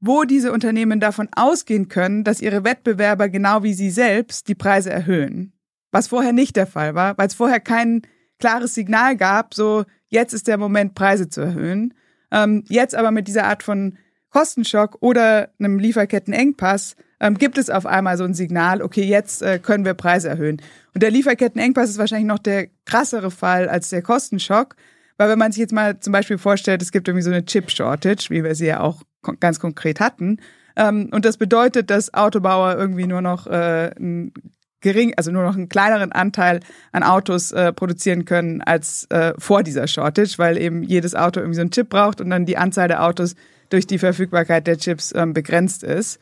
[0.00, 4.90] wo diese Unternehmen davon ausgehen können, dass ihre Wettbewerber genau wie sie selbst die Preise
[4.90, 5.52] erhöhen.
[5.92, 8.02] Was vorher nicht der Fall war, weil es vorher kein
[8.40, 11.94] klares Signal gab, so jetzt ist der Moment, Preise zu erhöhen.
[12.32, 13.96] Ähm, jetzt aber mit dieser Art von
[14.30, 19.58] Kostenschock oder einem Lieferkettenengpass ähm, gibt es auf einmal so ein Signal, okay, jetzt äh,
[19.58, 20.62] können wir Preise erhöhen.
[20.94, 24.76] Und der Lieferkettenengpass ist wahrscheinlich noch der krassere Fall als der Kostenschock,
[25.16, 28.26] weil wenn man sich jetzt mal zum Beispiel vorstellt, es gibt irgendwie so eine Chip-Shortage,
[28.30, 29.02] wie wir sie ja auch
[29.40, 30.38] ganz konkret hatten,
[30.78, 34.32] ähm, und das bedeutet, dass Autobauer irgendwie nur noch äh, ein
[34.80, 36.60] gering, also nur noch einen kleineren Anteil
[36.92, 41.56] an Autos äh, produzieren können als äh, vor dieser Shortage, weil eben jedes Auto irgendwie
[41.56, 43.34] so einen Chip braucht und dann die Anzahl der Autos
[43.68, 46.20] durch die Verfügbarkeit der Chips ähm, begrenzt ist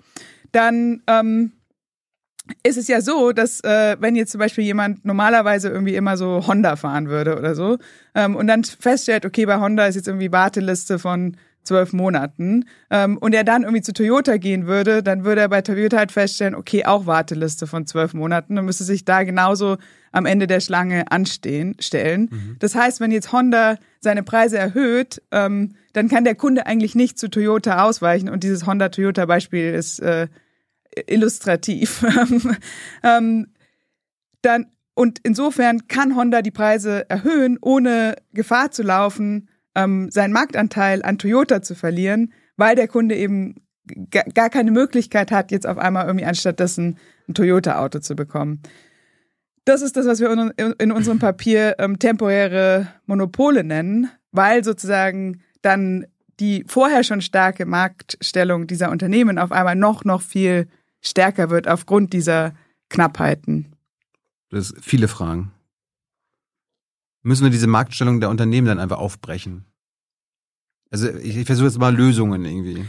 [0.52, 1.52] dann ähm,
[2.62, 6.46] ist es ja so, dass äh, wenn jetzt zum Beispiel jemand normalerweise irgendwie immer so
[6.46, 7.78] Honda fahren würde oder so
[8.14, 11.36] ähm, und dann feststellt, okay, bei Honda ist jetzt irgendwie Warteliste von
[11.66, 15.62] zwölf Monaten ähm, und er dann irgendwie zu Toyota gehen würde, dann würde er bei
[15.62, 19.76] Toyota halt feststellen, okay, auch Warteliste von zwölf Monaten und müsste sich da genauso
[20.12, 22.28] am Ende der Schlange anstehen, stellen.
[22.30, 22.56] Mhm.
[22.58, 27.18] Das heißt, wenn jetzt Honda seine Preise erhöht, ähm, dann kann der Kunde eigentlich nicht
[27.18, 30.28] zu Toyota ausweichen und dieses Honda-Toyota-Beispiel ist äh,
[31.06, 32.04] illustrativ.
[33.02, 33.48] ähm,
[34.42, 41.02] dann, und insofern kann Honda die Preise erhöhen, ohne Gefahr zu laufen, ähm, seinen Marktanteil
[41.02, 43.54] an Toyota zu verlieren, weil der Kunde eben
[44.34, 46.98] gar keine Möglichkeit hat, jetzt auf einmal irgendwie anstattdessen
[47.28, 48.62] ein Toyota-Auto zu bekommen.
[49.64, 50.30] Das ist das, was wir
[50.78, 56.06] in, unserem Papier ähm, temporäre Monopole nennen, weil sozusagen dann
[56.40, 60.68] die vorher schon starke Marktstellung dieser Unternehmen auf einmal noch, noch viel
[61.00, 62.54] stärker wird aufgrund dieser
[62.90, 63.74] Knappheiten?
[64.50, 65.52] Das viele Fragen.
[67.26, 69.64] Müssen wir diese Marktstellung der Unternehmen dann einfach aufbrechen?
[70.92, 72.84] Also ich, ich versuche jetzt mal Lösungen irgendwie.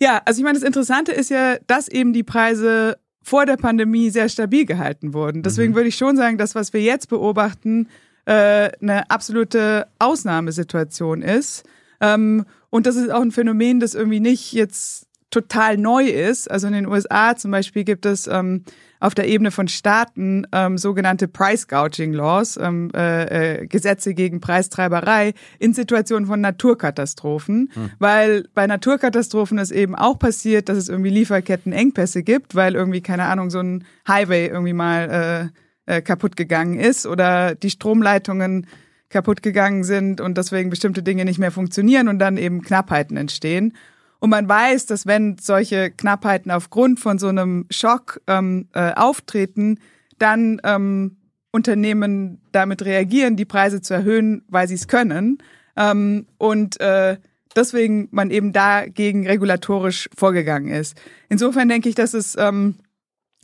[0.00, 4.10] Ja, also ich meine, das Interessante ist ja, dass eben die Preise vor der Pandemie
[4.10, 5.42] sehr stabil gehalten wurden.
[5.42, 5.76] Deswegen mhm.
[5.76, 7.88] würde ich schon sagen, das, was wir jetzt beobachten,
[8.26, 11.64] äh, eine absolute Ausnahmesituation ist.
[12.00, 16.48] Ähm, und das ist auch ein Phänomen, das irgendwie nicht jetzt total neu ist.
[16.48, 18.62] Also in den USA zum Beispiel gibt es ähm,
[19.00, 24.40] auf der Ebene von Staaten ähm, sogenannte Price Gouging Laws, ähm, äh, äh, Gesetze gegen
[24.40, 27.90] Preistreiberei in Situationen von Naturkatastrophen, hm.
[27.98, 33.24] weil bei Naturkatastrophen es eben auch passiert, dass es irgendwie Lieferkettenengpässe gibt, weil irgendwie keine
[33.24, 35.50] Ahnung so ein Highway irgendwie mal
[35.86, 38.66] äh, äh, kaputt gegangen ist oder die Stromleitungen
[39.08, 43.74] kaputt gegangen sind und deswegen bestimmte Dinge nicht mehr funktionieren und dann eben Knappheiten entstehen.
[44.20, 49.78] Und man weiß, dass wenn solche Knappheiten aufgrund von so einem Schock ähm, äh, auftreten,
[50.18, 51.16] dann ähm,
[51.50, 55.38] Unternehmen damit reagieren, die Preise zu erhöhen, weil sie es können.
[55.76, 57.16] Ähm, und äh,
[57.56, 61.00] deswegen man eben dagegen regulatorisch vorgegangen ist.
[61.28, 62.76] Insofern denke ich, dass es ähm,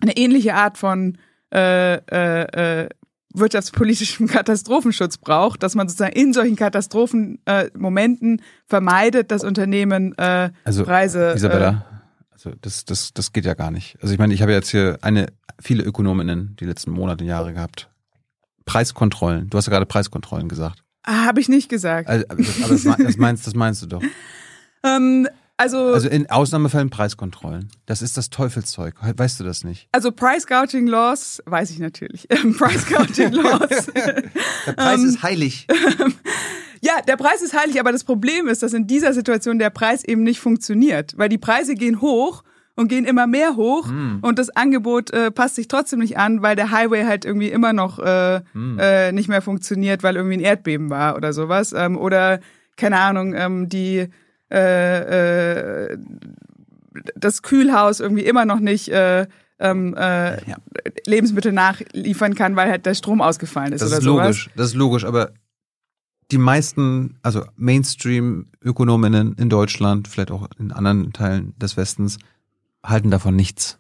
[0.03, 1.19] eine ähnliche Art von
[1.53, 2.89] äh, äh,
[3.37, 10.51] äh wirtschaftspolitischem Katastrophenschutz braucht, dass man sozusagen in solchen Katastrophenmomenten äh, vermeidet, dass Unternehmen äh,
[10.65, 11.33] also, Preise.
[11.35, 11.95] Isabella, äh,
[12.33, 13.97] also das, das, das geht ja gar nicht.
[14.03, 15.29] Also ich meine, ich habe jetzt hier eine,
[15.61, 17.89] viele Ökonominnen die letzten Monate, Jahre gehabt.
[18.65, 19.49] Preiskontrollen.
[19.49, 20.83] Du hast ja gerade Preiskontrollen gesagt.
[21.03, 22.09] Ah, habe ich nicht gesagt.
[22.09, 24.03] Also, aber das, das, meinst, das meinst du doch.
[24.85, 25.27] Ähm,
[25.59, 27.69] also, also in Ausnahmefällen Preiskontrollen.
[27.87, 28.95] Das ist das Teufelszeug.
[29.01, 29.89] Weißt du das nicht?
[29.91, 32.29] Also Price Gouging Laws, weiß ich natürlich.
[32.59, 33.87] Price Gouging Laws.
[34.67, 35.67] der Preis ist heilig.
[36.83, 40.05] ja, der Preis ist heilig, aber das Problem ist, dass in dieser Situation der Preis
[40.05, 42.43] eben nicht funktioniert, weil die Preise gehen hoch
[42.75, 44.19] und gehen immer mehr hoch mm.
[44.21, 47.73] und das Angebot äh, passt sich trotzdem nicht an, weil der Highway halt irgendwie immer
[47.73, 48.79] noch äh, mm.
[48.79, 52.41] äh, nicht mehr funktioniert, weil irgendwie ein Erdbeben war oder sowas ähm, oder
[52.77, 54.09] keine Ahnung, ähm, die
[54.51, 55.99] äh, äh,
[57.15, 59.27] das Kühlhaus irgendwie immer noch nicht äh,
[59.59, 60.57] ähm, äh, ja.
[61.07, 63.81] Lebensmittel nachliefern kann, weil halt der Strom ausgefallen ist.
[63.81, 64.25] Das oder ist sowas.
[64.25, 65.33] logisch, das ist logisch, aber
[66.31, 72.19] die meisten, also Mainstream-Ökonominnen in Deutschland, vielleicht auch in anderen Teilen des Westens,
[72.83, 73.79] halten davon nichts.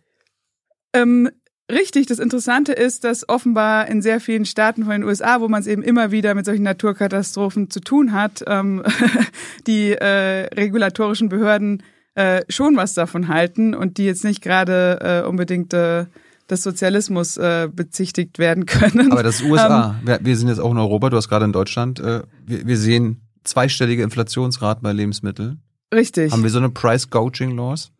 [0.92, 1.28] Ähm,
[1.70, 5.60] Richtig, das Interessante ist, dass offenbar in sehr vielen Staaten von den USA, wo man
[5.60, 8.84] es eben immer wieder mit solchen Naturkatastrophen zu tun hat, ähm,
[9.66, 11.82] die äh, regulatorischen Behörden
[12.14, 16.06] äh, schon was davon halten und die jetzt nicht gerade äh, unbedingt äh,
[16.48, 19.10] des Sozialismus äh, bezichtigt werden können.
[19.10, 19.96] Aber das ist USA.
[20.00, 22.66] Ähm, wir, wir, sind jetzt auch in Europa, du hast gerade in Deutschland, äh, wir,
[22.66, 25.60] wir sehen zweistellige Inflationsraten bei Lebensmitteln.
[25.92, 26.32] Richtig.
[26.32, 27.90] Haben wir so eine Price Gouging Laws?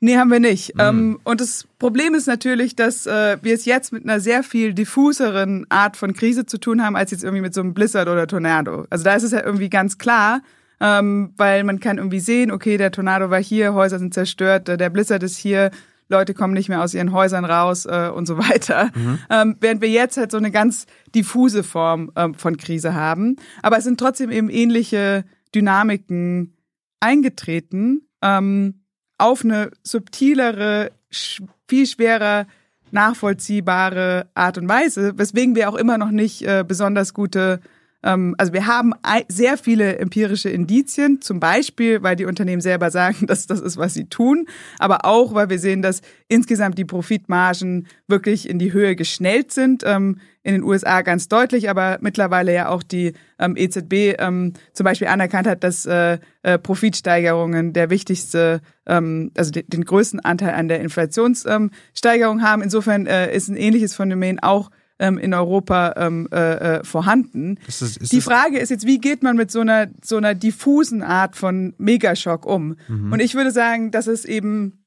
[0.00, 0.74] Nee, haben wir nicht.
[0.74, 0.80] Mhm.
[0.80, 4.72] Ähm, und das Problem ist natürlich, dass äh, wir es jetzt mit einer sehr viel
[4.72, 8.26] diffuseren Art von Krise zu tun haben, als jetzt irgendwie mit so einem Blizzard oder
[8.26, 8.86] Tornado.
[8.90, 10.42] Also da ist es ja irgendwie ganz klar,
[10.80, 14.90] ähm, weil man kann irgendwie sehen, okay, der Tornado war hier, Häuser sind zerstört, der
[14.90, 15.72] Blizzard ist hier,
[16.08, 18.90] Leute kommen nicht mehr aus ihren Häusern raus äh, und so weiter.
[18.94, 19.18] Mhm.
[19.30, 23.36] Ähm, während wir jetzt halt so eine ganz diffuse Form ähm, von Krise haben.
[23.62, 26.56] Aber es sind trotzdem eben ähnliche Dynamiken
[27.00, 28.08] eingetreten.
[28.22, 28.80] Ähm,
[29.18, 32.46] auf eine subtilere, viel schwerer
[32.90, 37.60] nachvollziehbare Art und Weise, weswegen wir auch immer noch nicht äh, besonders gute
[38.00, 38.94] also wir haben
[39.28, 43.94] sehr viele empirische Indizien, zum Beispiel, weil die Unternehmen selber sagen, dass das ist, was
[43.94, 44.46] sie tun,
[44.78, 49.82] aber auch, weil wir sehen, dass insgesamt die Profitmargen wirklich in die Höhe geschnellt sind.
[49.84, 50.18] Ähm,
[50.48, 55.08] in den USA ganz deutlich, aber mittlerweile ja auch die ähm, EZB ähm, zum Beispiel
[55.08, 60.68] anerkannt hat, dass äh, äh, Profitsteigerungen der wichtigste, ähm, also de den größten Anteil an
[60.68, 62.62] der Inflationssteigerung haben.
[62.62, 67.58] Insofern äh, ist ein ähnliches Phänomen auch ähm, in Europa ähm, äh, äh, vorhanden.
[67.66, 70.34] Ist das, ist die Frage ist jetzt, wie geht man mit so einer so einer
[70.34, 72.76] diffusen Art von Megaschock um?
[72.88, 73.12] Mhm.
[73.12, 74.84] Und ich würde sagen, dass es eben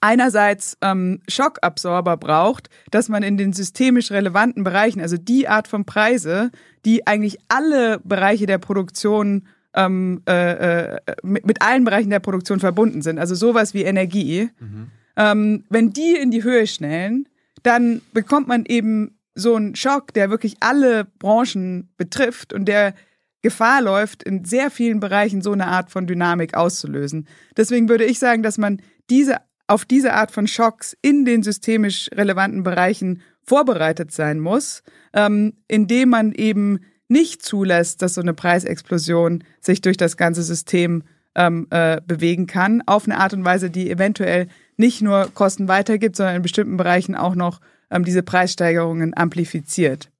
[0.00, 5.84] einerseits ähm, Schockabsorber braucht, dass man in den systemisch relevanten Bereichen, also die Art von
[5.84, 6.50] Preise,
[6.84, 12.60] die eigentlich alle Bereiche der Produktion ähm, äh, äh, mit, mit, allen Bereichen der Produktion
[12.60, 14.90] verbunden sind, also sowas wie Energie, mhm.
[15.16, 17.28] ähm, wenn die in die Höhe schnellen,
[17.62, 22.94] dann bekommt man eben so ein Schock, der wirklich alle Branchen betrifft und der
[23.40, 27.28] Gefahr läuft, in sehr vielen Bereichen so eine Art von Dynamik auszulösen.
[27.56, 29.36] Deswegen würde ich sagen, dass man diese,
[29.68, 34.82] auf diese Art von Schocks in den systemisch relevanten Bereichen vorbereitet sein muss,
[35.14, 41.04] ähm, indem man eben nicht zulässt, dass so eine Preisexplosion sich durch das ganze System
[41.34, 46.16] ähm, äh, bewegen kann, auf eine Art und Weise, die eventuell nicht nur Kosten weitergibt,
[46.16, 47.60] sondern in bestimmten Bereichen auch noch
[47.90, 50.10] ähm, diese Preissteigerungen amplifiziert.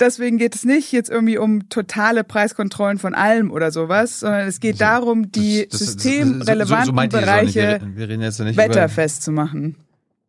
[0.00, 4.58] Deswegen geht es nicht jetzt irgendwie um totale Preiskontrollen von allem oder sowas, sondern es
[4.58, 9.76] geht darum, die das, das, systemrelevanten so, so, so Bereiche wir wetterfest zu machen.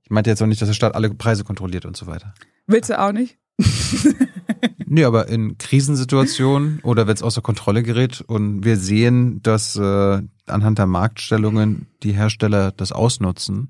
[0.04, 2.34] Ich meinte jetzt auch nicht, dass der Staat alle Preise kontrolliert und so weiter.
[2.68, 3.38] Willst du auch nicht?
[4.86, 10.22] nee, aber in Krisensituationen oder wenn es außer Kontrolle gerät und wir sehen, dass äh,
[10.48, 13.70] anhand der Marktstellungen die Hersteller das ausnutzen,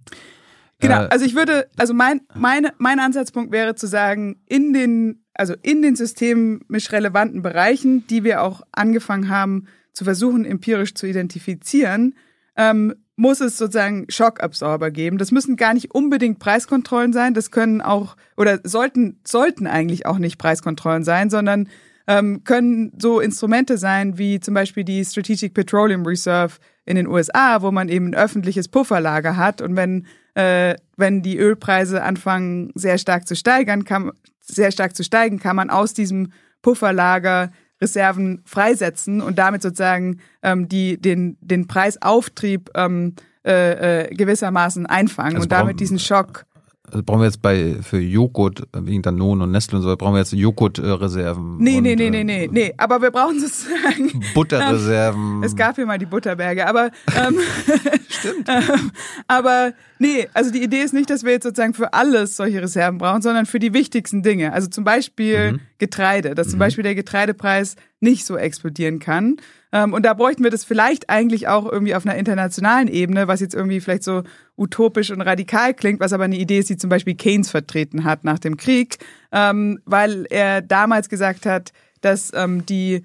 [0.81, 5.23] Genau, äh, also ich würde, also mein, meine, mein Ansatzpunkt wäre zu sagen, in den,
[5.33, 11.07] also in den systemisch relevanten Bereichen, die wir auch angefangen haben zu versuchen, empirisch zu
[11.07, 12.15] identifizieren,
[12.55, 15.17] ähm, muss es sozusagen Schockabsorber geben.
[15.17, 20.17] Das müssen gar nicht unbedingt Preiskontrollen sein, das können auch, oder sollten, sollten eigentlich auch
[20.17, 21.69] nicht Preiskontrollen sein, sondern
[22.11, 26.55] ähm, können so Instrumente sein wie zum Beispiel die Strategic Petroleum Reserve
[26.85, 29.61] in den USA, wo man eben ein öffentliches Pufferlager hat.
[29.61, 35.03] Und wenn äh, wenn die Ölpreise anfangen sehr stark zu steigern, kann, sehr stark zu
[35.03, 36.31] steigen, kann man aus diesem
[36.61, 37.51] Pufferlager
[37.81, 45.35] Reserven freisetzen und damit sozusagen ähm, die, den, den Preisauftrieb ähm, äh, äh, gewissermaßen einfangen
[45.35, 46.45] also und damit diesen Schock
[46.91, 50.19] also brauchen wir jetzt bei für Joghurt, wegen Danone und Nestle und so, brauchen wir
[50.19, 51.57] jetzt Joghurtreserven.
[51.57, 52.73] Nee, nee, nee, nee, nee, nee.
[52.77, 54.23] Aber wir brauchen sozusagen.
[54.33, 55.43] Butterreserven.
[55.45, 57.39] es gab hier mal die Butterberge, aber ähm,
[58.09, 58.49] Stimmt.
[58.49, 58.91] ähm,
[59.27, 62.97] aber nee, also die Idee ist nicht, dass wir jetzt sozusagen für alles solche Reserven
[62.97, 64.53] brauchen, sondern für die wichtigsten Dinge.
[64.53, 65.59] Also zum Beispiel mhm.
[65.77, 66.61] Getreide, dass zum mhm.
[66.61, 69.37] Beispiel der Getreidepreis nicht so explodieren kann.
[69.71, 73.39] Ähm, und da bräuchten wir das vielleicht eigentlich auch irgendwie auf einer internationalen Ebene, was
[73.39, 74.23] jetzt irgendwie vielleicht so
[74.57, 78.23] utopisch und radikal klingt, was aber eine Idee ist, die zum Beispiel Keynes vertreten hat
[78.23, 78.97] nach dem Krieg,
[79.31, 81.71] ähm, weil er damals gesagt hat,
[82.01, 83.03] dass ähm, die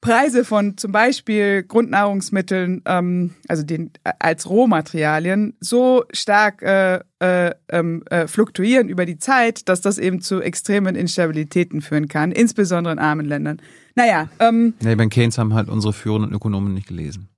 [0.00, 7.52] Preise von zum Beispiel Grundnahrungsmitteln, ähm, also den äh, als Rohmaterialien, so stark äh, äh,
[7.66, 13.00] äh, fluktuieren über die Zeit, dass das eben zu extremen Instabilitäten führen kann, insbesondere in
[13.00, 13.60] armen Ländern.
[13.98, 14.28] Naja.
[14.38, 17.28] Ähm, ja, bei Keynes haben halt unsere führenden Ökonomen nicht gelesen.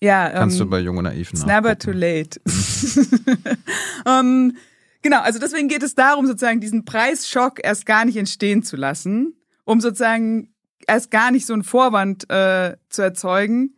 [0.00, 2.40] Ja, kannst ähm, du bei Jung und Naiv It's never too late.
[4.04, 4.56] um,
[5.02, 9.34] genau, also deswegen geht es darum, sozusagen diesen Preisschock erst gar nicht entstehen zu lassen,
[9.64, 10.52] um sozusagen
[10.88, 13.76] erst gar nicht so einen Vorwand äh, zu erzeugen,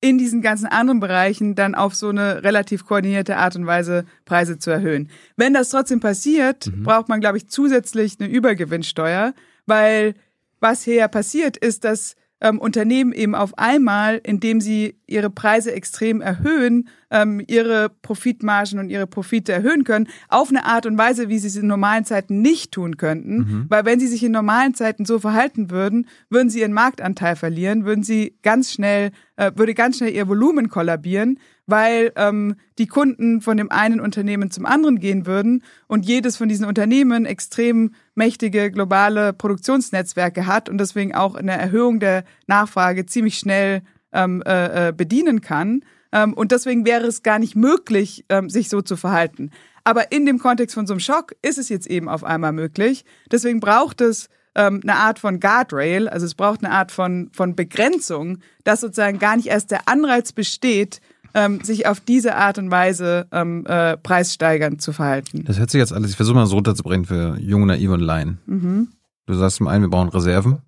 [0.00, 4.58] in diesen ganzen anderen Bereichen dann auf so eine relativ koordinierte Art und Weise Preise
[4.58, 5.10] zu erhöhen.
[5.36, 6.84] Wenn das trotzdem passiert, mhm.
[6.84, 9.34] braucht man, glaube ich, zusätzlich eine Übergewinnsteuer,
[9.66, 10.14] weil
[10.60, 16.20] was hier passiert, ist, dass ähm, Unternehmen eben auf einmal, indem sie ihre Preise extrem
[16.20, 21.38] erhöhen, ähm, ihre Profitmargen und ihre Profite erhöhen können, auf eine Art und Weise, wie
[21.38, 23.36] sie es in normalen Zeiten nicht tun könnten.
[23.36, 23.66] Mhm.
[23.68, 27.84] Weil wenn sie sich in normalen Zeiten so verhalten würden, würden sie ihren Marktanteil verlieren,
[27.84, 33.40] würden sie ganz schnell, äh, würde ganz schnell ihr Volumen kollabieren, weil ähm, die Kunden
[33.40, 38.70] von dem einen Unternehmen zum anderen gehen würden und jedes von diesen Unternehmen extrem mächtige
[38.70, 43.80] globale Produktionsnetzwerke hat und deswegen auch eine Erhöhung der Nachfrage ziemlich schnell
[44.12, 45.82] ähm, äh, äh, bedienen kann.
[46.12, 49.52] Ähm, und deswegen wäre es gar nicht möglich, ähm, sich so zu verhalten.
[49.84, 53.06] Aber in dem Kontext von so einem Schock ist es jetzt eben auf einmal möglich.
[53.32, 57.56] Deswegen braucht es ähm, eine Art von Guardrail, also es braucht eine Art von, von
[57.56, 61.00] Begrenzung, dass sozusagen gar nicht erst der Anreiz besteht,
[61.34, 65.44] ähm, sich auf diese Art und Weise ähm, äh, preissteigernd zu verhalten.
[65.44, 68.38] Das hört sich jetzt alles, ich versuche mal so runterzubringen für junge, naive und Laien.
[68.46, 68.88] Mhm.
[69.26, 70.58] Du sagst zum einen, wir brauchen Reserven,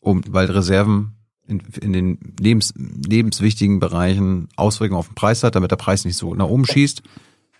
[0.00, 1.16] um, weil Reserven
[1.46, 6.16] in, in den lebens, lebenswichtigen Bereichen Auswirkungen auf den Preis hat, damit der Preis nicht
[6.16, 7.02] so nach oben schießt.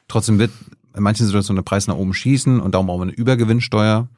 [0.07, 0.53] Trotzdem wird
[0.95, 4.09] in manchen Situationen der Preis nach oben schießen und darum brauchen wir eine Übergewinnsteuer,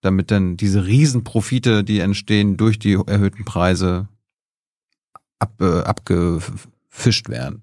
[0.00, 4.08] damit dann diese Riesenprofite, die entstehen durch die erhöhten Preise,
[5.38, 5.80] ab, äh,
[6.98, 7.62] abgefischt werden.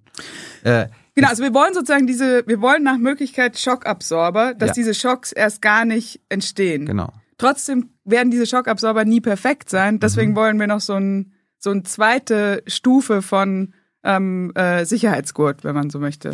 [0.63, 0.87] Äh,
[1.17, 4.73] Genau, also wir wollen sozusagen diese, wir wollen nach Möglichkeit Schockabsorber, dass ja.
[4.73, 6.85] diese Schocks erst gar nicht entstehen.
[6.85, 7.13] Genau.
[7.37, 10.01] Trotzdem werden diese Schockabsorber nie perfekt sein.
[10.01, 10.35] Deswegen mhm.
[10.35, 15.89] wollen wir noch so ein so eine zweite Stufe von ähm, äh, Sicherheitsgurt, wenn man
[15.89, 16.33] so möchte.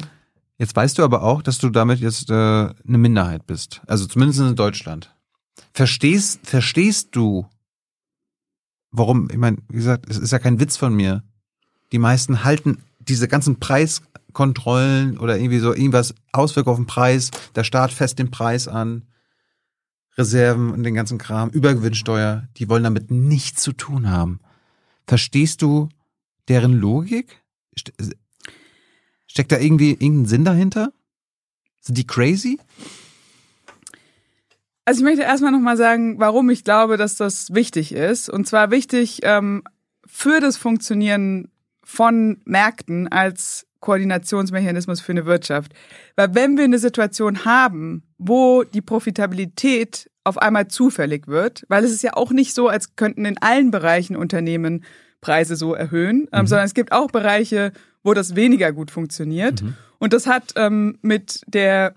[0.57, 3.81] Jetzt weißt du aber auch, dass du damit jetzt äh, eine Minderheit bist.
[3.85, 5.15] Also zumindest in Deutschland.
[5.73, 7.45] Verstehst, verstehst du,
[8.89, 11.21] warum, ich meine, wie gesagt, es ist ja kein Witz von mir.
[11.91, 17.63] Die meisten halten diese ganzen Preiskontrollen oder irgendwie so irgendwas Auswirkungen auf den Preis, der
[17.63, 19.03] Staat fest den Preis an,
[20.17, 24.39] Reserven und den ganzen Kram, Übergewinnsteuer, die wollen damit nichts zu tun haben.
[25.07, 25.89] Verstehst du
[26.47, 27.41] deren Logik?
[29.27, 30.93] Steckt da irgendwie irgendein Sinn dahinter?
[31.79, 32.59] Sind die crazy?
[34.85, 38.29] Also ich möchte erstmal nochmal sagen, warum ich glaube, dass das wichtig ist.
[38.29, 39.63] Und zwar wichtig ähm,
[40.05, 41.49] für das Funktionieren
[41.91, 45.73] von Märkten als Koordinationsmechanismus für eine Wirtschaft.
[46.15, 51.91] Weil wenn wir eine Situation haben, wo die Profitabilität auf einmal zufällig wird, weil es
[51.91, 54.85] ist ja auch nicht so, als könnten in allen Bereichen Unternehmen
[55.19, 56.47] Preise so erhöhen, ähm, mhm.
[56.47, 57.73] sondern es gibt auch Bereiche,
[58.03, 59.61] wo das weniger gut funktioniert.
[59.61, 59.75] Mhm.
[59.99, 61.93] Und das hat ähm, mit der,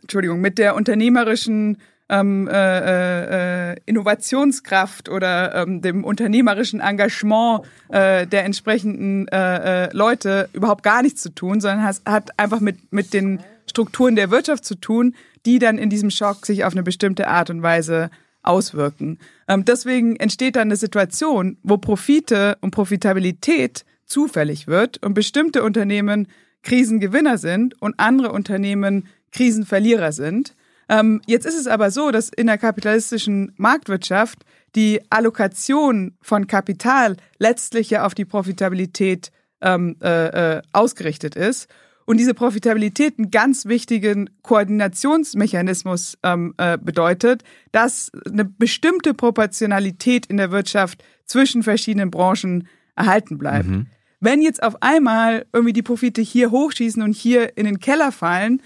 [0.00, 1.76] Entschuldigung, mit der unternehmerischen
[2.12, 10.50] ähm, äh, äh, Innovationskraft oder ähm, dem unternehmerischen Engagement äh, der entsprechenden äh, äh, Leute
[10.52, 14.64] überhaupt gar nichts zu tun, sondern has, hat einfach mit, mit den Strukturen der Wirtschaft
[14.66, 15.14] zu tun,
[15.46, 18.10] die dann in diesem Schock sich auf eine bestimmte Art und Weise
[18.42, 19.18] auswirken.
[19.48, 26.28] Ähm, deswegen entsteht dann eine Situation, wo Profite und Profitabilität zufällig wird und bestimmte Unternehmen
[26.62, 30.54] Krisengewinner sind und andere Unternehmen Krisenverlierer sind.
[30.92, 34.44] Ähm, jetzt ist es aber so, dass in der kapitalistischen Marktwirtschaft
[34.74, 39.32] die Allokation von Kapital letztlich ja auf die Profitabilität
[39.62, 41.68] ähm, äh, äh, ausgerichtet ist
[42.04, 50.36] und diese Profitabilität einen ganz wichtigen Koordinationsmechanismus ähm, äh, bedeutet, dass eine bestimmte Proportionalität in
[50.36, 53.68] der Wirtschaft zwischen verschiedenen Branchen erhalten bleibt.
[53.68, 53.86] Mhm.
[54.20, 58.60] Wenn jetzt auf einmal irgendwie die Profite hier hochschießen und hier in den Keller fallen,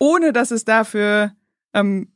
[0.00, 1.32] ohne dass es dafür
[1.72, 2.08] ähm,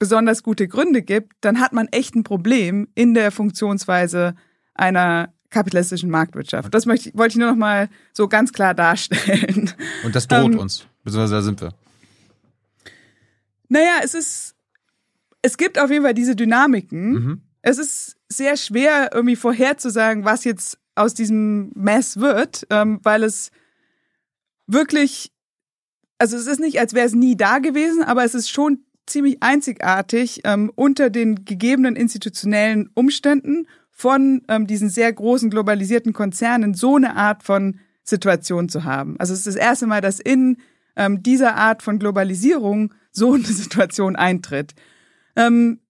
[0.00, 4.34] besonders gute Gründe gibt, dann hat man echt ein Problem in der Funktionsweise
[4.74, 6.74] einer kapitalistischen Marktwirtschaft.
[6.74, 9.72] Das möchte, wollte ich nur noch mal so ganz klar darstellen.
[10.04, 11.74] Und das droht ähm, uns, beziehungsweise da sind wir.
[13.68, 14.54] Naja, es ist,
[15.42, 17.12] es gibt auf jeden Fall diese Dynamiken.
[17.12, 17.42] Mhm.
[17.62, 23.50] Es ist sehr schwer, irgendwie vorherzusagen, was jetzt aus diesem Mess wird, ähm, weil es
[24.66, 25.32] wirklich,
[26.18, 29.42] also es ist nicht, als wäre es nie da gewesen, aber es ist schon ziemlich
[29.42, 36.96] einzigartig ähm, unter den gegebenen institutionellen Umständen von ähm, diesen sehr großen globalisierten Konzernen so
[36.96, 39.16] eine Art von Situation zu haben.
[39.18, 40.58] Also es ist das erste Mal, dass in
[40.96, 44.74] ähm, dieser Art von Globalisierung so eine Situation eintritt.
[45.36, 45.80] Ähm,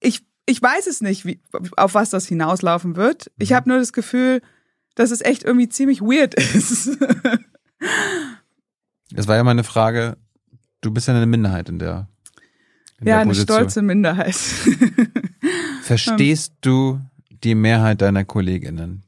[0.00, 1.40] ich ich weiß es nicht, wie,
[1.76, 3.30] auf was das hinauslaufen wird.
[3.38, 3.54] Ich mhm.
[3.54, 4.42] habe nur das Gefühl,
[4.96, 6.98] dass es echt irgendwie ziemlich weird ist.
[9.14, 10.16] Es war ja mal eine Frage,
[10.80, 12.08] du bist ja eine Minderheit in der.
[13.00, 14.36] In ja, der eine stolze Minderheit.
[15.82, 17.00] Verstehst du
[17.42, 19.02] die Mehrheit deiner Kolleginnen,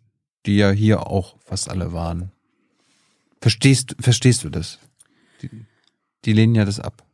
[0.47, 2.33] die ja hier auch fast alle waren?
[3.41, 4.79] Verstehst, verstehst du das?
[5.43, 5.51] Die,
[6.25, 7.05] die lehnen ja das ab.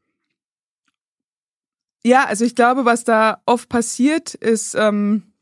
[2.04, 5.32] Ja, also ich glaube, was da oft passiert, ist, ähm,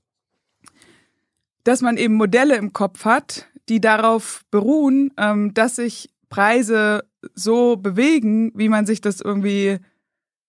[1.64, 7.76] dass man eben Modelle im Kopf hat, die darauf beruhen, ähm, dass sich Preise so
[7.76, 9.78] bewegen, wie man sich das irgendwie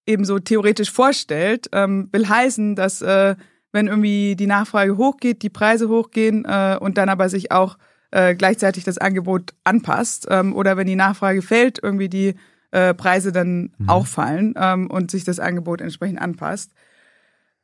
[0.05, 3.35] eben so theoretisch vorstellt, ähm, will heißen, dass äh,
[3.71, 7.77] wenn irgendwie die Nachfrage hochgeht, die Preise hochgehen äh, und dann aber sich auch
[8.11, 12.35] äh, gleichzeitig das Angebot anpasst ähm, oder wenn die Nachfrage fällt, irgendwie die
[12.71, 13.89] äh, Preise dann mhm.
[13.89, 16.71] auch fallen ähm, und sich das Angebot entsprechend anpasst.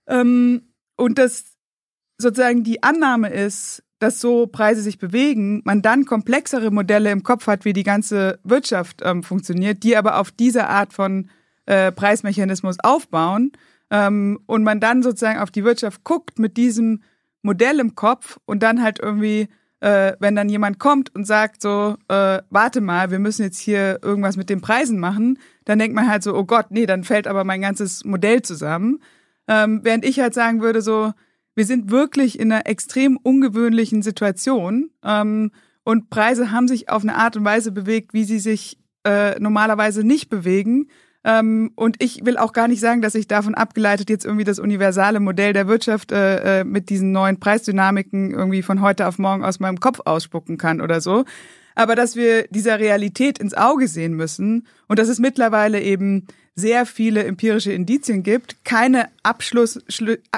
[0.08, 1.54] Ähm, und das
[2.18, 7.48] sozusagen die Annahme ist, dass so Preise sich bewegen, man dann komplexere Modelle im Kopf
[7.48, 11.30] hat, wie die ganze Wirtschaft ähm, funktioniert, die aber auf diese Art von
[11.66, 13.54] äh, Preismechanismus aufbauen
[13.90, 17.02] ähm, und man dann sozusagen auf die Wirtschaft guckt mit diesem
[17.44, 19.48] Modell im Kopf und dann halt irgendwie,
[19.82, 24.00] äh, wenn dann jemand kommt und sagt so, äh, warte mal, wir müssen jetzt hier
[24.02, 27.28] irgendwas mit den Preisen machen, dann denkt man halt so, oh Gott, nee, dann fällt
[27.28, 29.02] aber mein ganzes Modell zusammen.
[29.48, 31.14] Ähm, während ich halt sagen würde so,
[31.56, 35.52] wir sind wirklich in einer extrem ungewöhnlichen Situation ähm,
[35.84, 40.04] und Preise haben sich auf eine Art und Weise bewegt, wie sie sich äh, normalerweise
[40.04, 40.88] nicht bewegen.
[41.26, 44.60] Ähm, und ich will auch gar nicht sagen, dass ich davon abgeleitet jetzt irgendwie das
[44.60, 49.44] universale Modell der Wirtschaft äh, äh mit diesen neuen Preisdynamiken irgendwie von heute auf morgen
[49.44, 51.26] aus meinem Kopf ausspucken kann oder so.
[51.76, 56.86] Aber dass wir dieser Realität ins Auge sehen müssen und dass es mittlerweile eben sehr
[56.86, 59.80] viele empirische Indizien gibt, keine Abschluss,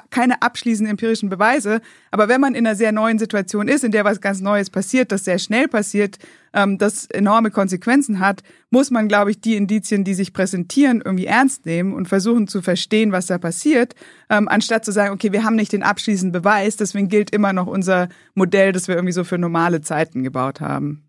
[0.09, 1.81] keine abschließenden empirischen Beweise.
[2.09, 5.11] Aber wenn man in einer sehr neuen Situation ist, in der was ganz Neues passiert,
[5.11, 6.17] das sehr schnell passiert,
[6.53, 11.25] ähm, das enorme Konsequenzen hat, muss man, glaube ich, die Indizien, die sich präsentieren, irgendwie
[11.25, 13.93] ernst nehmen und versuchen zu verstehen, was da passiert,
[14.29, 17.67] ähm, anstatt zu sagen, okay, wir haben nicht den abschließenden Beweis, deswegen gilt immer noch
[17.67, 21.05] unser Modell, das wir irgendwie so für normale Zeiten gebaut haben.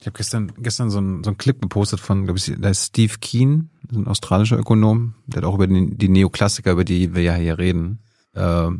[0.00, 3.12] Ich habe gestern, gestern so einen so Clip gepostet von, glaube ich, da ist Steve
[3.20, 7.34] Keen, ein australischer Ökonom, der hat auch über die, die Neoklassiker, über die wir ja
[7.34, 7.98] hier reden,
[8.32, 8.70] äh,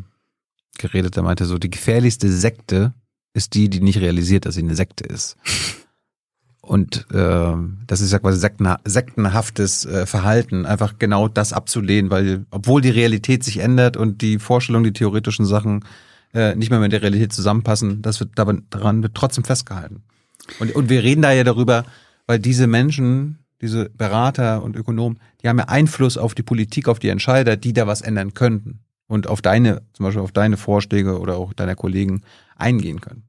[0.79, 1.15] geredet.
[1.15, 2.95] Der meinte so, die gefährlichste Sekte
[3.33, 5.37] ist die, die nicht realisiert, dass sie eine Sekte ist.
[6.61, 12.45] Und äh, das ist ja quasi sektenha sektenhaftes äh, Verhalten, einfach genau das abzulehnen, weil
[12.49, 15.83] obwohl die Realität sich ändert und die Vorstellungen, die theoretischen Sachen
[16.33, 20.03] äh, nicht mehr mit der Realität zusammenpassen, das wird daran wird trotzdem festgehalten.
[20.59, 21.85] Und, und wir reden da ja darüber,
[22.27, 26.99] weil diese Menschen, diese Berater und Ökonomen, die haben ja Einfluss auf die Politik, auf
[26.99, 31.19] die Entscheider, die da was ändern könnten und auf deine, zum Beispiel auf deine Vorschläge
[31.19, 32.21] oder auch deiner Kollegen
[32.55, 33.23] eingehen können.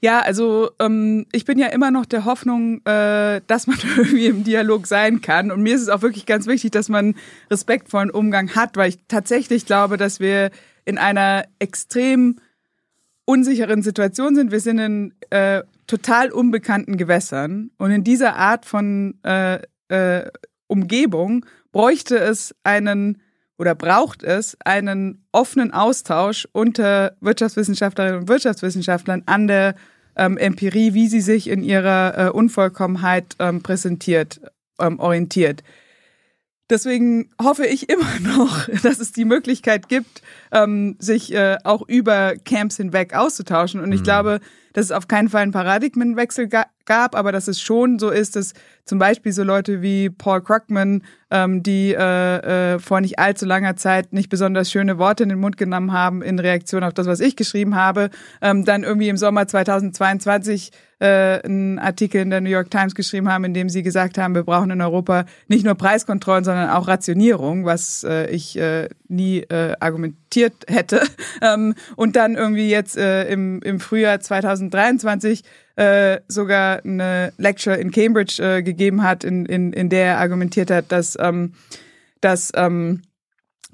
[0.00, 4.44] Ja, also ähm, ich bin ja immer noch der Hoffnung, äh, dass man irgendwie im
[4.44, 5.50] Dialog sein kann.
[5.50, 7.14] Und mir ist es auch wirklich ganz wichtig, dass man
[7.50, 10.50] respektvollen Umgang hat, weil ich tatsächlich glaube, dass wir
[10.84, 12.36] in einer extrem
[13.24, 14.52] unsicheren Situation sind.
[14.52, 17.70] Wir sind in äh, total unbekannten Gewässern.
[17.78, 20.30] Und in dieser Art von äh, äh,
[20.66, 23.20] Umgebung bräuchte es einen
[23.56, 29.74] oder braucht es einen offenen Austausch unter Wirtschaftswissenschaftlerinnen und Wirtschaftswissenschaftlern an der
[30.16, 34.40] ähm, Empirie, wie sie sich in ihrer äh, Unvollkommenheit ähm, präsentiert,
[34.80, 35.62] ähm, orientiert.
[36.70, 40.22] Deswegen hoffe ich immer noch, dass es die Möglichkeit gibt,
[40.52, 43.80] ähm, sich äh, auch über Camps hinweg auszutauschen.
[43.80, 44.04] Und ich mhm.
[44.04, 44.40] glaube,
[44.72, 46.48] dass es auf keinen Fall einen Paradigmenwechsel
[46.86, 48.52] gab, aber dass es schon so ist, dass
[48.84, 53.76] zum Beispiel so Leute wie Paul Krugman, ähm, die äh, äh, vor nicht allzu langer
[53.76, 57.20] Zeit nicht besonders schöne Worte in den Mund genommen haben in Reaktion auf das, was
[57.20, 58.10] ich geschrieben habe,
[58.42, 60.70] ähm, dann irgendwie im Sommer 2022
[61.00, 64.34] äh, einen Artikel in der New York Times geschrieben haben, in dem sie gesagt haben,
[64.34, 69.40] wir brauchen in Europa nicht nur Preiskontrollen, sondern auch Rationierung, was äh, ich äh, nie
[69.40, 71.02] äh, argumentiert hätte.
[71.42, 75.42] ähm, und dann irgendwie jetzt äh, im, im Frühjahr 2023
[75.76, 80.70] äh, sogar eine Lecture in Cambridge äh, gegeben hat, in, in, in der er argumentiert
[80.70, 81.54] hat, dass, ähm,
[82.20, 83.02] dass, ähm,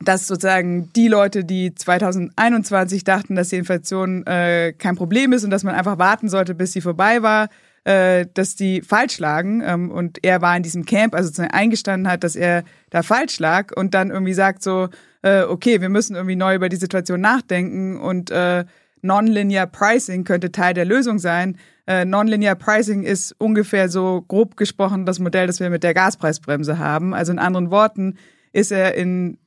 [0.00, 5.50] dass sozusagen die Leute, die 2021 dachten, dass die Inflation äh, kein Problem ist und
[5.50, 7.48] dass man einfach warten sollte, bis sie vorbei war,
[7.84, 9.62] äh, dass die falsch lagen.
[9.64, 13.38] Ähm, und er war in diesem Camp, also sozusagen eingestanden hat, dass er da falsch
[13.38, 14.88] lag und dann irgendwie sagt so,
[15.22, 18.64] äh, okay, wir müssen irgendwie neu über die Situation nachdenken und äh,
[19.02, 21.56] Nonlinear Pricing könnte Teil der Lösung sein.
[21.90, 26.78] Äh, Nonlinear Pricing ist ungefähr so grob gesprochen das Modell, das wir mit der Gaspreisbremse
[26.78, 27.14] haben.
[27.14, 28.16] Also in anderen Worten
[28.52, 29.38] ist er in,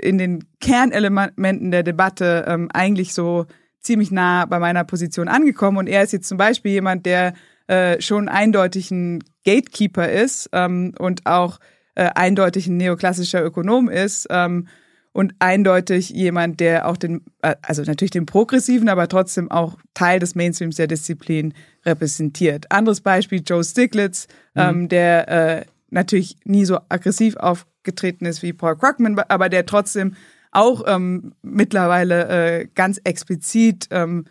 [0.00, 3.44] in den Kernelementen der Debatte ähm, eigentlich so
[3.80, 5.76] ziemlich nah bei meiner Position angekommen.
[5.76, 7.34] Und er ist jetzt zum Beispiel jemand, der
[7.66, 11.60] äh, schon eindeutig ein Gatekeeper ist ähm, und auch
[11.96, 14.26] äh, eindeutig ein neoklassischer Ökonom ist.
[14.30, 14.68] Ähm,
[15.14, 20.18] und eindeutig jemand, der auch den, äh, also natürlich den progressiven, aber trotzdem auch Teil
[20.18, 21.54] des Mainstreams der Disziplin
[21.86, 22.70] repräsentiert.
[22.70, 24.60] Anderes Beispiel, Joe Stiglitz, mhm.
[24.60, 30.16] ähm, der äh, natürlich nie so aggressiv aufgetreten ist wie Paul Krugman, aber der trotzdem
[30.50, 32.28] auch ähm, mittlerweile
[32.62, 34.24] äh, ganz explizit ähm,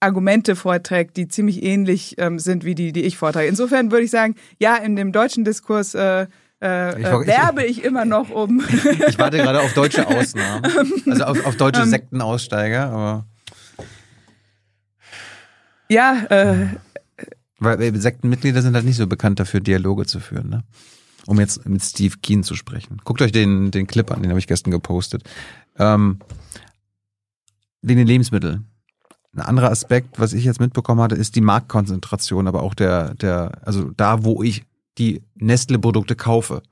[0.00, 3.46] Argumente vorträgt, die ziemlich ähnlich ähm, sind wie die, die ich vortrage.
[3.46, 6.26] Insofern würde ich sagen, ja, in dem deutschen Diskurs äh,
[6.64, 8.62] äh, ich, äh, werbe ich, ich, immer noch um.
[9.08, 10.64] ich warte gerade auf deutsche Ausnahmen.
[11.06, 13.26] Also auf, auf deutsche ähm, Sektenaussteiger, aber.
[15.90, 16.66] Ja, äh,
[17.58, 20.64] Weil Sektenmitglieder sind halt nicht so bekannt dafür, Dialoge zu führen, ne?
[21.26, 23.00] Um jetzt mit Steve Keen zu sprechen.
[23.04, 25.22] Guckt euch den, den Clip an, den habe ich gestern gepostet.
[25.78, 26.18] Ähm,
[27.82, 28.66] den Lebensmitteln.
[29.34, 33.52] Ein anderer Aspekt, was ich jetzt mitbekommen hatte, ist die Marktkonzentration, aber auch der, der,
[33.64, 34.64] also da, wo ich
[34.98, 36.62] die Nestle-Produkte kaufe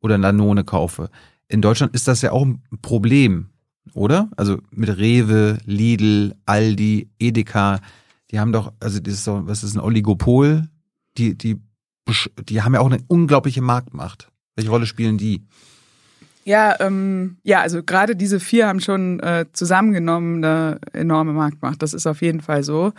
[0.00, 1.10] oder Danone kaufe.
[1.48, 3.50] In Deutschland ist das ja auch ein Problem,
[3.94, 4.30] oder?
[4.36, 7.80] Also mit Rewe, Lidl, Aldi, Edeka,
[8.30, 10.68] die haben doch, also das ist so, was ist ein Oligopol?
[11.18, 11.60] Die, die,
[12.48, 14.28] die haben ja auch eine unglaubliche Marktmacht.
[14.56, 15.46] Welche Rolle spielen die?
[16.44, 21.82] Ja, ähm, ja, also gerade diese vier haben schon äh, zusammengenommen eine enorme Marktmacht.
[21.82, 22.92] Das ist auf jeden Fall so.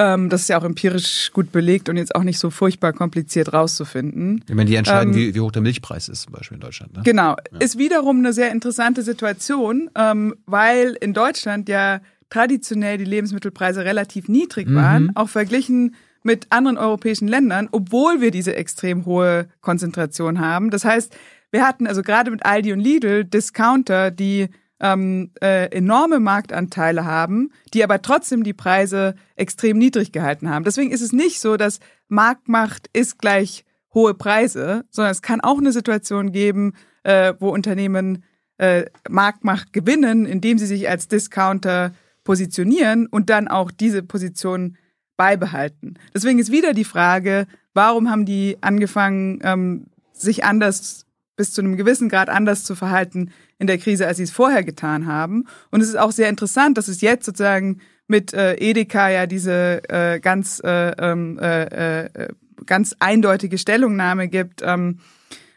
[0.00, 3.52] Ähm, das ist ja auch empirisch gut belegt und jetzt auch nicht so furchtbar kompliziert
[3.52, 4.44] rauszufinden.
[4.48, 6.96] Ich meine, die entscheiden, Ähm, wie, wie hoch der Milchpreis ist, zum Beispiel in Deutschland.
[6.96, 7.02] Ne?
[7.04, 7.34] Genau.
[7.58, 12.00] Ist wiederum eine sehr interessante Situation, ähm, weil in Deutschland ja
[12.30, 18.54] traditionell die Lebensmittelpreise relativ niedrig waren, auch verglichen mit anderen europäischen Ländern, obwohl wir diese
[18.54, 20.70] extrem hohe Konzentration haben.
[20.70, 21.16] Das heißt,
[21.50, 24.48] wir hatten also gerade mit Aldi und Lidl Discounter, die
[24.80, 30.64] ähm, äh, enorme Marktanteile haben, die aber trotzdem die Preise extrem niedrig gehalten haben.
[30.64, 35.58] Deswegen ist es nicht so, dass Marktmacht ist gleich hohe Preise, sondern es kann auch
[35.58, 38.24] eine Situation geben, äh, wo Unternehmen
[38.58, 41.92] äh, Marktmacht gewinnen, indem sie sich als Discounter
[42.24, 44.76] positionieren und dann auch diese Position
[45.16, 45.94] beibehalten.
[46.14, 51.06] Deswegen ist wieder die Frage, warum haben die angefangen, ähm, sich anders
[51.36, 54.62] bis zu einem gewissen Grad anders zu verhalten in der Krise, als sie es vorher
[54.64, 55.44] getan haben.
[55.70, 59.82] Und es ist auch sehr interessant, dass es jetzt sozusagen mit äh, Edeka ja diese
[59.88, 62.28] äh, ganz äh, ähm, äh, äh,
[62.66, 64.98] ganz eindeutige Stellungnahme gibt, ähm,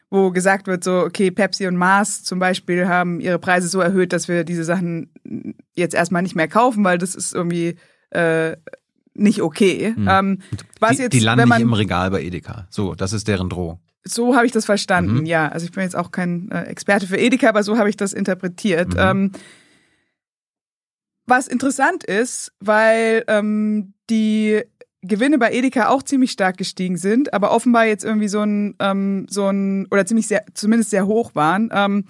[0.09, 4.11] wo gesagt wird, so, okay, Pepsi und Mars zum Beispiel haben ihre Preise so erhöht,
[4.11, 5.09] dass wir diese Sachen
[5.73, 7.77] jetzt erstmal nicht mehr kaufen, weil das ist irgendwie
[8.09, 8.57] äh,
[9.13, 9.95] nicht okay.
[10.07, 10.39] Ähm,
[10.79, 12.67] was die, jetzt, die landen wenn man, nicht im Regal bei Edeka.
[12.69, 13.79] So, das ist deren Drohung.
[14.03, 15.25] So habe ich das verstanden, Mhm.
[15.25, 15.47] ja.
[15.47, 18.13] Also ich bin jetzt auch kein äh, Experte für Edeka, aber so habe ich das
[18.13, 18.95] interpretiert.
[18.95, 18.99] Mhm.
[18.99, 19.31] Ähm,
[21.27, 24.61] was interessant ist, weil ähm, die
[25.03, 29.25] Gewinne bei Edeka auch ziemlich stark gestiegen sind, aber offenbar jetzt irgendwie so ein, ähm,
[29.29, 31.69] so ein oder ziemlich sehr, zumindest sehr hoch waren.
[31.73, 32.05] Ähm,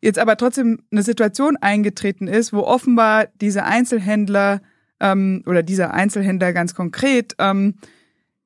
[0.00, 4.60] jetzt aber trotzdem eine Situation eingetreten ist, wo offenbar diese Einzelhändler
[5.00, 7.74] ähm, oder dieser Einzelhändler ganz konkret ähm,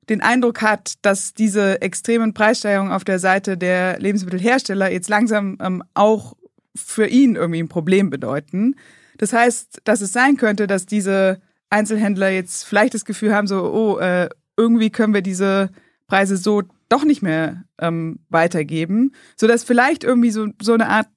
[0.09, 5.83] den Eindruck hat, dass diese extremen Preissteigerungen auf der Seite der Lebensmittelhersteller jetzt langsam ähm,
[5.93, 6.35] auch
[6.75, 8.75] für ihn irgendwie ein Problem bedeuten.
[9.17, 13.71] Das heißt, dass es sein könnte, dass diese Einzelhändler jetzt vielleicht das Gefühl haben, so,
[13.71, 15.71] oh, äh, irgendwie können wir diese
[16.07, 21.07] Preise so doch nicht mehr ähm, weitergeben, sodass vielleicht irgendwie so, so eine Art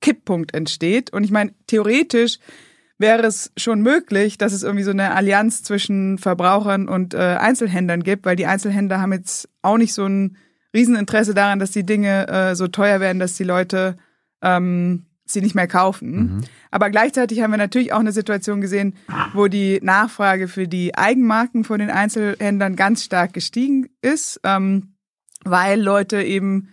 [0.00, 1.12] Kipppunkt entsteht.
[1.12, 2.38] Und ich meine, theoretisch
[2.98, 8.02] wäre es schon möglich, dass es irgendwie so eine Allianz zwischen Verbrauchern und äh, Einzelhändlern
[8.02, 10.36] gibt, weil die Einzelhändler haben jetzt auch nicht so ein
[10.74, 13.96] Rieseninteresse daran, dass die Dinge äh, so teuer werden, dass die Leute
[14.42, 16.36] ähm, sie nicht mehr kaufen.
[16.36, 16.40] Mhm.
[16.70, 18.94] Aber gleichzeitig haben wir natürlich auch eine Situation gesehen,
[19.32, 24.94] wo die Nachfrage für die Eigenmarken von den Einzelhändlern ganz stark gestiegen ist, ähm,
[25.44, 26.70] weil Leute eben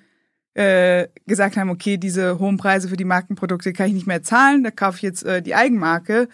[0.55, 4.63] äh, gesagt haben, okay, diese hohen Preise für die Markenprodukte kann ich nicht mehr zahlen,
[4.63, 6.27] da kaufe ich jetzt äh, die Eigenmarke.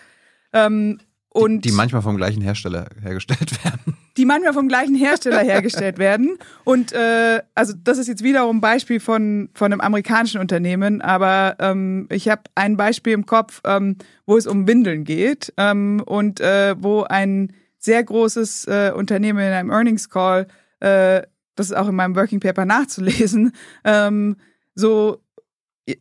[0.53, 0.99] Ähm,
[1.33, 3.95] und Die, die manchmal vom gleichen Hersteller hergestellt werden.
[4.17, 6.37] die manchmal vom gleichen Hersteller hergestellt werden.
[6.65, 11.55] Und äh, also das ist jetzt wiederum ein Beispiel von, von einem amerikanischen Unternehmen, aber
[11.59, 13.95] ähm, ich habe ein Beispiel im Kopf, ähm,
[14.25, 19.53] wo es um Windeln geht ähm, und äh, wo ein sehr großes äh, Unternehmen in
[19.53, 20.47] einem Earnings Call,
[20.81, 21.21] äh,
[21.61, 24.37] das ist auch in meinem Working Paper nachzulesen, ähm,
[24.75, 25.21] so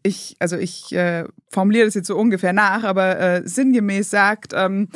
[0.02, 4.88] ich, also ich äh, formuliere das jetzt so ungefähr nach, aber äh, sinngemäß sagt, ähm,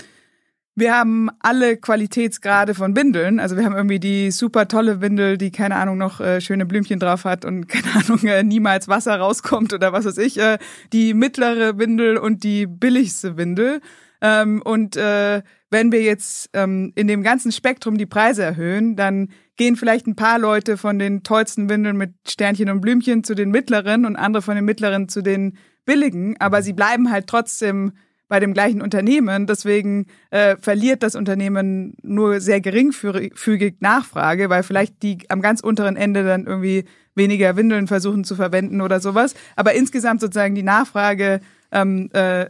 [0.77, 3.39] wir haben alle Qualitätsgrade von Windeln.
[3.39, 6.99] Also wir haben irgendwie die super tolle Windel, die keine Ahnung noch äh, schöne Blümchen
[6.99, 10.39] drauf hat und keine Ahnung äh, niemals Wasser rauskommt oder was weiß ich.
[10.39, 10.59] Äh,
[10.93, 13.81] die mittlere Windel und die billigste Windel.
[14.25, 19.29] Ähm, und äh, wenn wir jetzt ähm, in dem ganzen Spektrum die Preise erhöhen, dann
[19.57, 23.51] gehen vielleicht ein paar Leute von den tollsten Windeln mit Sternchen und Blümchen zu den
[23.51, 26.41] mittleren und andere von den mittleren zu den billigen.
[26.41, 27.93] Aber sie bleiben halt trotzdem
[28.27, 29.47] bei dem gleichen Unternehmen.
[29.47, 35.97] Deswegen äh, verliert das Unternehmen nur sehr geringfügig Nachfrage, weil vielleicht die am ganz unteren
[35.97, 39.35] Ende dann irgendwie weniger Windeln versuchen zu verwenden oder sowas.
[39.55, 41.41] Aber insgesamt sozusagen die Nachfrage
[41.71, 42.47] ähm, äh,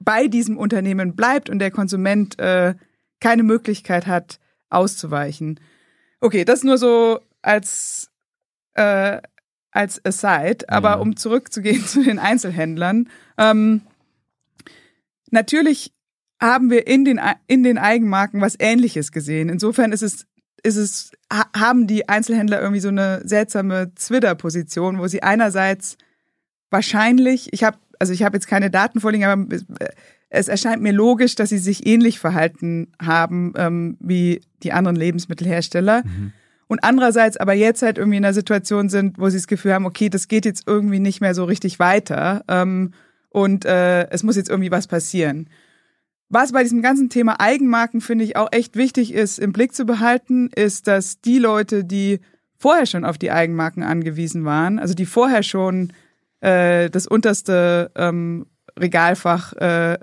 [0.00, 2.74] bei diesem Unternehmen bleibt und der Konsument äh,
[3.20, 4.38] keine Möglichkeit hat,
[4.70, 5.60] auszuweichen.
[6.20, 8.10] Okay, das nur so als,
[8.74, 9.20] äh,
[9.70, 10.68] als Aside.
[10.68, 10.94] Aber Ja.
[10.96, 13.08] um zurückzugehen zu den Einzelhändlern.
[13.36, 13.82] Ähm,
[15.30, 15.92] natürlich
[16.40, 19.48] haben wir in den, in den Eigenmarken was Ähnliches gesehen.
[19.48, 20.26] Insofern ist es,
[20.62, 25.96] ist es, haben die Einzelhändler irgendwie so eine seltsame Twitter-Position, wo sie einerseits
[26.70, 29.56] wahrscheinlich, ich habe, also ich habe jetzt keine Daten vorliegen, aber
[30.30, 36.02] es erscheint mir logisch, dass sie sich ähnlich verhalten haben ähm, wie die anderen Lebensmittelhersteller.
[36.04, 36.32] Mhm.
[36.66, 39.86] Und andererseits aber jetzt halt irgendwie in einer Situation sind, wo sie das Gefühl haben,
[39.86, 42.92] okay, das geht jetzt irgendwie nicht mehr so richtig weiter ähm,
[43.30, 45.48] und äh, es muss jetzt irgendwie was passieren.
[46.28, 49.86] Was bei diesem ganzen Thema Eigenmarken, finde ich, auch echt wichtig ist, im Blick zu
[49.86, 52.20] behalten, ist, dass die Leute, die
[52.58, 55.92] vorher schon auf die Eigenmarken angewiesen waren, also die vorher schon
[56.40, 58.46] äh, das unterste ähm,
[58.78, 59.98] Regalfach äh,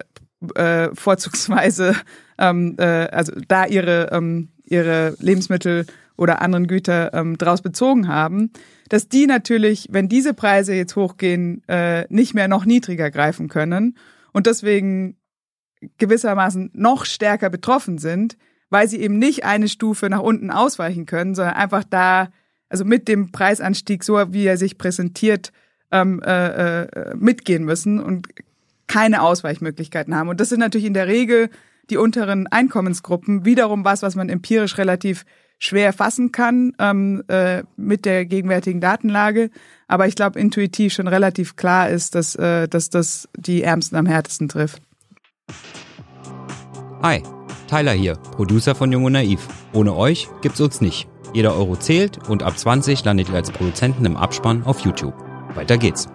[0.56, 1.96] äh, vorzugsweise,
[2.38, 5.86] ähm, äh, also da ihre, ähm, ihre Lebensmittel
[6.18, 8.52] oder anderen Güter ähm, draus bezogen haben,
[8.90, 13.98] dass die natürlich, wenn diese Preise jetzt hochgehen, äh, nicht mehr noch niedriger greifen können
[14.32, 15.18] und deswegen
[15.98, 18.38] gewissermaßen noch stärker betroffen sind,
[18.70, 22.30] weil sie eben nicht eine Stufe nach unten ausweichen können, sondern einfach da,
[22.70, 25.52] also mit dem Preisanstieg, so wie er sich präsentiert,
[25.96, 28.28] ähm, äh, äh, mitgehen müssen und
[28.88, 30.30] keine Ausweichmöglichkeiten haben.
[30.30, 31.50] Und das sind natürlich in der Regel
[31.90, 35.26] die unteren Einkommensgruppen wiederum was, was man empirisch relativ
[35.58, 39.50] schwer fassen kann ähm, äh, mit der gegenwärtigen Datenlage.
[39.88, 44.06] Aber ich glaube, intuitiv schon relativ klar ist, dass, äh, dass das die Ärmsten am
[44.06, 44.82] härtesten trifft.
[47.02, 47.22] Hi,
[47.70, 49.48] Tyler hier, Producer von Jung und Naiv.
[49.74, 51.08] Ohne euch gibt's uns nicht.
[51.34, 55.25] Jeder Euro zählt und ab 20 landet ihr als Produzenten im Abspann auf YouTube.
[55.56, 56.08] Weiter geht's.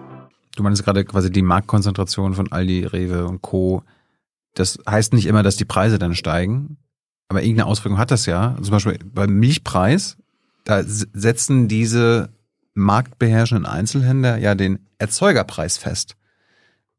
[0.55, 3.83] Du meinst gerade quasi die Marktkonzentration von Aldi, Rewe und Co.
[4.53, 6.77] Das heißt nicht immer, dass die Preise dann steigen,
[7.27, 8.55] aber irgendeine Auswirkung hat das ja.
[8.61, 10.17] Zum Beispiel beim Milchpreis,
[10.63, 12.29] da setzen diese
[12.75, 16.15] marktbeherrschenden Einzelhändler ja den Erzeugerpreis fest.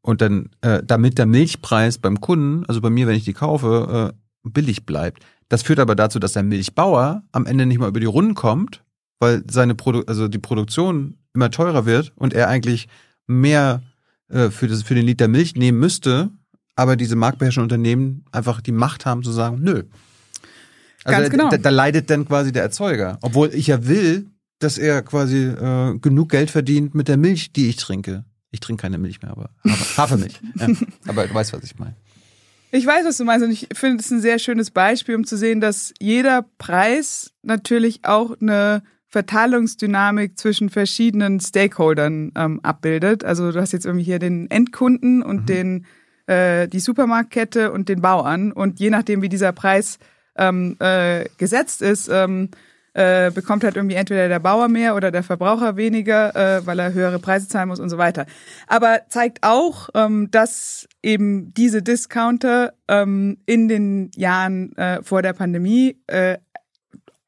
[0.01, 4.11] Und dann, äh, damit der Milchpreis beim Kunden, also bei mir, wenn ich die kaufe,
[4.13, 5.23] äh, billig bleibt.
[5.47, 8.83] Das führt aber dazu, dass der Milchbauer am Ende nicht mal über die Runden kommt,
[9.19, 12.87] weil seine Produ also die Produktion immer teurer wird und er eigentlich
[13.27, 13.81] mehr
[14.29, 16.29] äh, für, das, für den Liter Milch nehmen müsste,
[16.75, 19.83] aber diese marktbeherrschenden Unternehmen einfach die Macht haben zu sagen, nö.
[21.03, 21.49] Also Ganz genau.
[21.49, 23.17] da, da leidet dann quasi der Erzeuger.
[23.21, 24.27] Obwohl ich ja will,
[24.59, 28.23] dass er quasi äh, genug Geld verdient mit der Milch, die ich trinke.
[28.51, 29.49] Ich trinke keine Milch mehr, aber
[29.97, 30.39] Hafermilch.
[30.55, 30.67] ja.
[31.07, 31.95] Aber du weißt, was ich meine.
[32.71, 35.37] Ich weiß, was du meinst und ich finde es ein sehr schönes Beispiel, um zu
[35.37, 38.81] sehen, dass jeder Preis natürlich auch eine
[39.13, 43.23] Verteilungsdynamik zwischen verschiedenen Stakeholdern ähm, abbildet.
[43.23, 45.45] Also du hast jetzt irgendwie hier den Endkunden und mhm.
[45.45, 45.85] den
[46.25, 49.99] äh, die Supermarktkette und den Bauern und je nachdem wie dieser Preis
[50.35, 52.49] ähm, äh, gesetzt ist, ähm,
[52.95, 56.93] äh, bekommt halt irgendwie entweder der Bauer mehr oder der Verbraucher weniger, äh, weil er
[56.93, 58.25] höhere Preise zahlen muss und so weiter.
[58.67, 65.33] Aber zeigt auch, ähm, dass eben diese Discounter ähm, in den Jahren äh, vor der
[65.33, 66.37] Pandemie äh,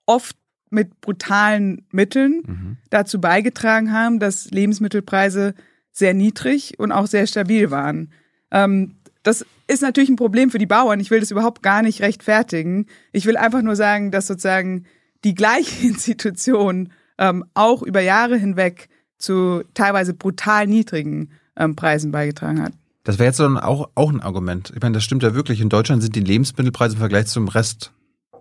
[0.07, 0.36] oft
[0.76, 2.77] mit brutalen Mitteln mhm.
[2.91, 5.56] dazu beigetragen haben, dass Lebensmittelpreise
[5.91, 8.11] sehr niedrig und auch sehr stabil waren.
[8.52, 10.99] Ähm, das ist natürlich ein Problem für die Bauern.
[10.99, 12.85] Ich will das überhaupt gar nicht rechtfertigen.
[13.11, 14.85] Ich will einfach nur sagen, dass sozusagen
[15.23, 22.61] die gleiche Institution ähm, auch über Jahre hinweg zu teilweise brutal niedrigen ähm, Preisen beigetragen
[22.61, 22.73] hat.
[23.03, 24.73] Das wäre jetzt dann auch, auch ein Argument.
[24.76, 25.61] Ich meine, das stimmt ja wirklich.
[25.61, 27.93] In Deutschland sind die Lebensmittelpreise im Vergleich zum Rest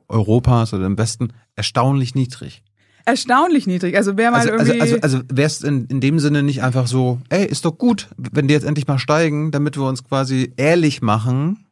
[0.08, 2.62] Europas oder im Westen erstaunlich niedrig.
[3.06, 3.96] Erstaunlich niedrig.
[3.96, 4.80] Also wäre mal also, irgendwie.
[4.80, 7.76] Also, also, also wäre es in, in dem Sinne nicht einfach so, ey, ist doch
[7.76, 11.66] gut, wenn die jetzt endlich mal steigen, damit wir uns quasi ehrlich machen.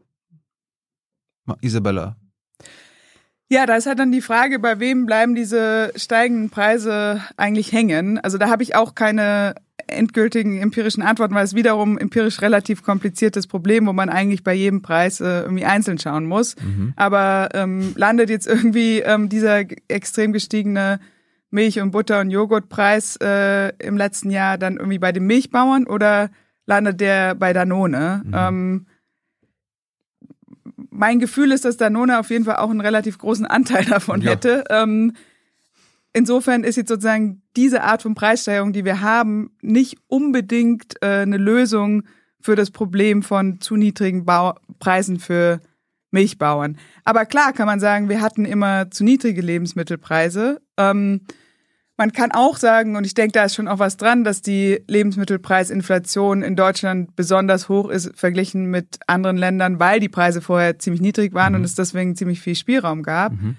[1.60, 2.16] Isabella.
[3.48, 8.18] Ja, da ist halt dann die Frage, bei wem bleiben diese steigenden Preise eigentlich hängen?
[8.18, 9.54] Also da habe ich auch keine
[9.94, 14.82] endgültigen empirischen Antworten, weil es wiederum empirisch relativ kompliziertes Problem, wo man eigentlich bei jedem
[14.82, 16.56] Preis äh, irgendwie einzeln schauen muss.
[16.56, 16.92] Mhm.
[16.96, 21.00] Aber ähm, landet jetzt irgendwie ähm, dieser extrem gestiegene
[21.50, 26.30] Milch- und Butter- und Joghurtpreis äh, im letzten Jahr dann irgendwie bei den Milchbauern oder
[26.66, 28.22] landet der bei Danone?
[28.24, 28.32] Mhm.
[28.34, 28.86] Ähm,
[30.90, 34.32] mein Gefühl ist, dass Danone auf jeden Fall auch einen relativ großen Anteil davon ja.
[34.32, 34.64] hätte.
[34.70, 35.14] Ähm,
[36.12, 41.36] insofern ist jetzt sozusagen diese Art von Preissteigerung, die wir haben, nicht unbedingt äh, eine
[41.36, 42.04] Lösung
[42.40, 45.60] für das Problem von zu niedrigen Bau Preisen für
[46.10, 46.76] Milchbauern.
[47.04, 50.60] Aber klar kann man sagen, wir hatten immer zu niedrige Lebensmittelpreise.
[50.76, 51.22] Ähm,
[51.96, 54.82] man kann auch sagen, und ich denke, da ist schon auch was dran, dass die
[54.88, 61.00] Lebensmittelpreisinflation in Deutschland besonders hoch ist, verglichen mit anderen Ländern, weil die Preise vorher ziemlich
[61.00, 61.60] niedrig waren mhm.
[61.60, 63.32] und es deswegen ziemlich viel Spielraum gab.
[63.32, 63.56] Mhm.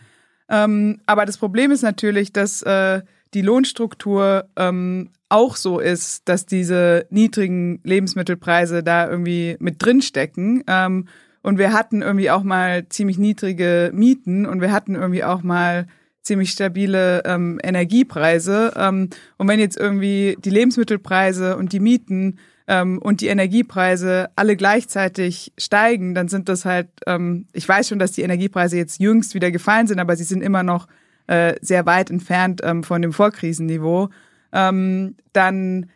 [0.49, 3.01] Ähm, aber das Problem ist natürlich, dass äh,
[3.33, 10.63] die Lohnstruktur ähm, auch so ist, dass diese niedrigen Lebensmittelpreise da irgendwie mit drinstecken.
[10.67, 11.07] Ähm,
[11.41, 15.87] und wir hatten irgendwie auch mal ziemlich niedrige Mieten und wir hatten irgendwie auch mal
[16.21, 18.73] ziemlich stabile ähm, Energiepreise.
[18.77, 24.55] Ähm, und wenn jetzt irgendwie die Lebensmittelpreise und die Mieten ähm, und die Energiepreise alle
[24.55, 29.35] gleichzeitig steigen, dann sind das halt, ähm, ich weiß schon, dass die Energiepreise jetzt jüngst
[29.35, 30.87] wieder gefallen sind, aber sie sind immer noch
[31.27, 34.09] äh, sehr weit entfernt ähm, von dem Vorkrisenniveau.
[34.51, 35.89] Ähm, dann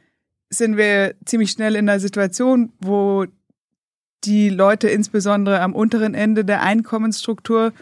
[0.49, 3.25] sind wir ziemlich schnell in einer Situation, wo
[4.23, 7.73] die Leute insbesondere am unteren Ende der Einkommensstruktur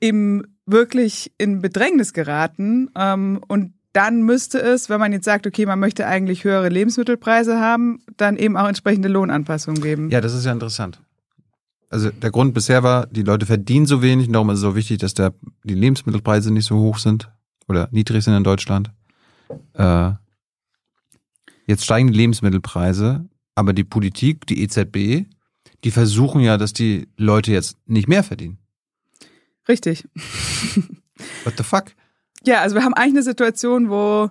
[0.00, 2.90] eben wirklich in Bedrängnis geraten.
[2.96, 7.58] Ähm, und dann müsste es, wenn man jetzt sagt, okay, man möchte eigentlich höhere Lebensmittelpreise
[7.58, 10.10] haben, dann eben auch entsprechende Lohnanpassungen geben.
[10.10, 11.00] Ja, das ist ja interessant.
[11.88, 14.98] Also der Grund bisher war, die Leute verdienen so wenig, darum ist es so wichtig,
[14.98, 15.32] dass der,
[15.64, 17.32] die Lebensmittelpreise nicht so hoch sind
[17.68, 18.90] oder niedrig sind in Deutschland.
[19.72, 20.10] Äh,
[21.66, 23.24] jetzt steigen die Lebensmittelpreise,
[23.54, 25.26] aber die Politik, die EZB,
[25.84, 28.58] die versuchen ja, dass die Leute jetzt nicht mehr verdienen.
[29.66, 30.06] Richtig.
[31.44, 31.92] What the fuck?
[32.46, 34.30] Ja, also wir haben eigentlich eine Situation, wo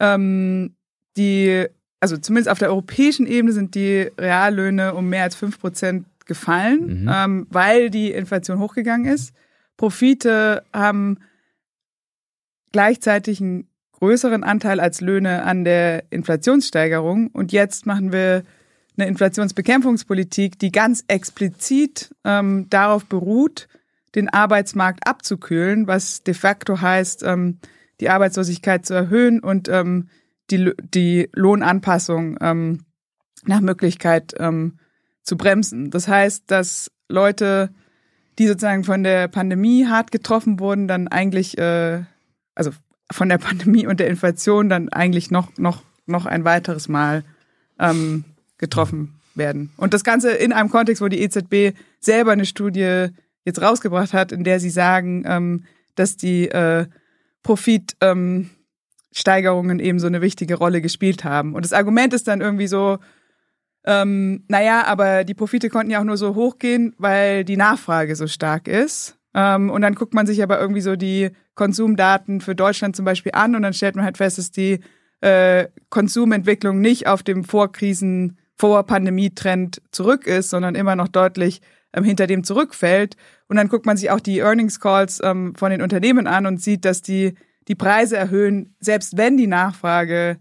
[0.00, 0.74] ähm,
[1.16, 1.66] die,
[2.00, 7.02] also zumindest auf der europäischen Ebene sind die Reallöhne um mehr als fünf Prozent gefallen,
[7.02, 7.10] mhm.
[7.12, 9.32] ähm, weil die Inflation hochgegangen ist.
[9.76, 11.18] Profite haben
[12.72, 17.28] gleichzeitig einen größeren Anteil als Löhne an der Inflationssteigerung.
[17.28, 18.42] Und jetzt machen wir
[18.96, 23.68] eine Inflationsbekämpfungspolitik, die ganz explizit ähm, darauf beruht,
[24.14, 27.58] den Arbeitsmarkt abzukühlen, was de facto heißt, ähm,
[28.00, 30.08] die Arbeitslosigkeit zu erhöhen und ähm,
[30.50, 32.84] die, die Lohnanpassung ähm,
[33.44, 34.78] nach Möglichkeit ähm,
[35.22, 35.90] zu bremsen.
[35.90, 37.70] Das heißt, dass Leute,
[38.38, 42.02] die sozusagen von der Pandemie hart getroffen wurden, dann eigentlich, äh,
[42.54, 42.70] also
[43.10, 47.24] von der Pandemie und der Inflation dann eigentlich noch, noch, noch ein weiteres Mal
[47.78, 48.24] ähm,
[48.58, 49.70] getroffen werden.
[49.76, 53.08] Und das Ganze in einem Kontext, wo die EZB selber eine Studie
[53.44, 55.64] jetzt rausgebracht hat, in der sie sagen, ähm,
[55.94, 56.86] dass die äh,
[57.42, 61.54] Profitsteigerungen ähm, eben so eine wichtige Rolle gespielt haben.
[61.54, 62.98] Und das Argument ist dann irgendwie so,
[63.84, 68.26] ähm, naja, aber die Profite konnten ja auch nur so hochgehen, weil die Nachfrage so
[68.26, 69.18] stark ist.
[69.34, 73.32] Ähm, und dann guckt man sich aber irgendwie so die Konsumdaten für Deutschland zum Beispiel
[73.34, 74.80] an und dann stellt man halt fest, dass die
[75.20, 81.60] äh, Konsumentwicklung nicht auf dem Vorkrisen, Vor-Pandemie-Trend zurück ist, sondern immer noch deutlich
[81.92, 83.16] ähm, hinter dem zurückfällt.
[83.48, 86.60] Und dann guckt man sich auch die Earnings Calls ähm, von den Unternehmen an und
[86.60, 87.34] sieht, dass die
[87.68, 90.38] die Preise erhöhen, selbst wenn die Nachfrage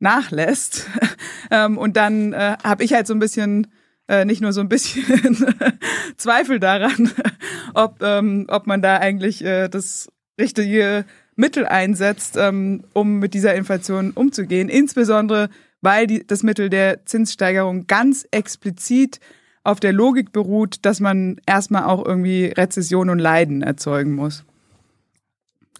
[0.00, 0.86] nachlässt.
[1.50, 3.68] ähm, und dann äh, habe ich halt so ein bisschen
[4.08, 5.54] äh, nicht nur so ein bisschen
[6.16, 7.10] Zweifel daran,
[7.74, 10.10] ob, ähm, ob man da eigentlich äh, das
[10.40, 11.04] richtige
[11.36, 14.68] Mittel einsetzt, ähm, um mit dieser Inflation umzugehen.
[14.68, 15.50] Insbesondere,
[15.80, 19.20] weil die, das Mittel der Zinssteigerung ganz explizit
[19.64, 24.44] auf der Logik beruht, dass man erstmal auch irgendwie Rezession und Leiden erzeugen muss.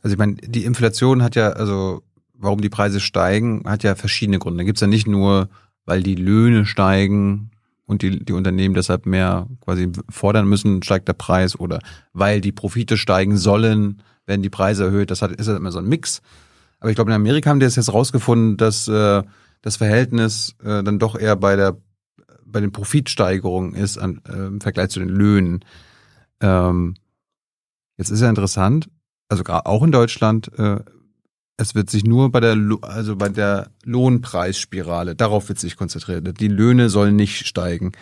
[0.02, 2.02] Also ich meine, die Inflation hat ja, also
[2.34, 4.58] warum die Preise steigen, hat ja verschiedene Gründe.
[4.58, 5.48] Da gibt es ja nicht nur,
[5.84, 7.50] weil die Löhne steigen
[7.86, 11.80] und die, die Unternehmen deshalb mehr quasi fordern müssen, steigt der Preis oder
[12.12, 15.10] weil die Profite steigen sollen, werden die Preise erhöht.
[15.10, 16.20] Das hat, ist ja immer so ein Mix.
[16.80, 19.22] Aber ich glaube, in Amerika haben die das jetzt rausgefunden, dass äh,
[19.62, 21.76] das Verhältnis äh, dann doch eher bei der
[22.50, 25.64] bei den Profitsteigerungen ist an, äh, im Vergleich zu den Löhnen.
[26.40, 26.94] Ähm,
[27.96, 28.88] jetzt ist ja interessant,
[29.28, 30.80] also auch in Deutschland, äh,
[31.56, 36.40] es wird sich nur bei der, also bei der Lohnpreisspirale, darauf wird sich konzentriert.
[36.40, 37.92] Die Löhne sollen nicht steigen.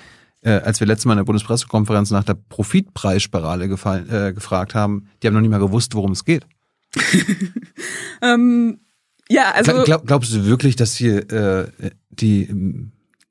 [0.43, 5.09] Äh, als wir letztes Mal in der Bundespressekonferenz nach der Profitpreisspirale gefallen, äh, gefragt haben,
[5.23, 6.47] die haben noch nicht mal gewusst, worum es geht.
[8.23, 8.81] ähm,
[9.29, 9.83] ja, also.
[9.83, 12.49] Glaub, glaubst du wirklich, dass hier äh, die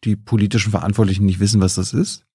[0.05, 2.25] die politischen Verantwortlichen nicht wissen, was das ist?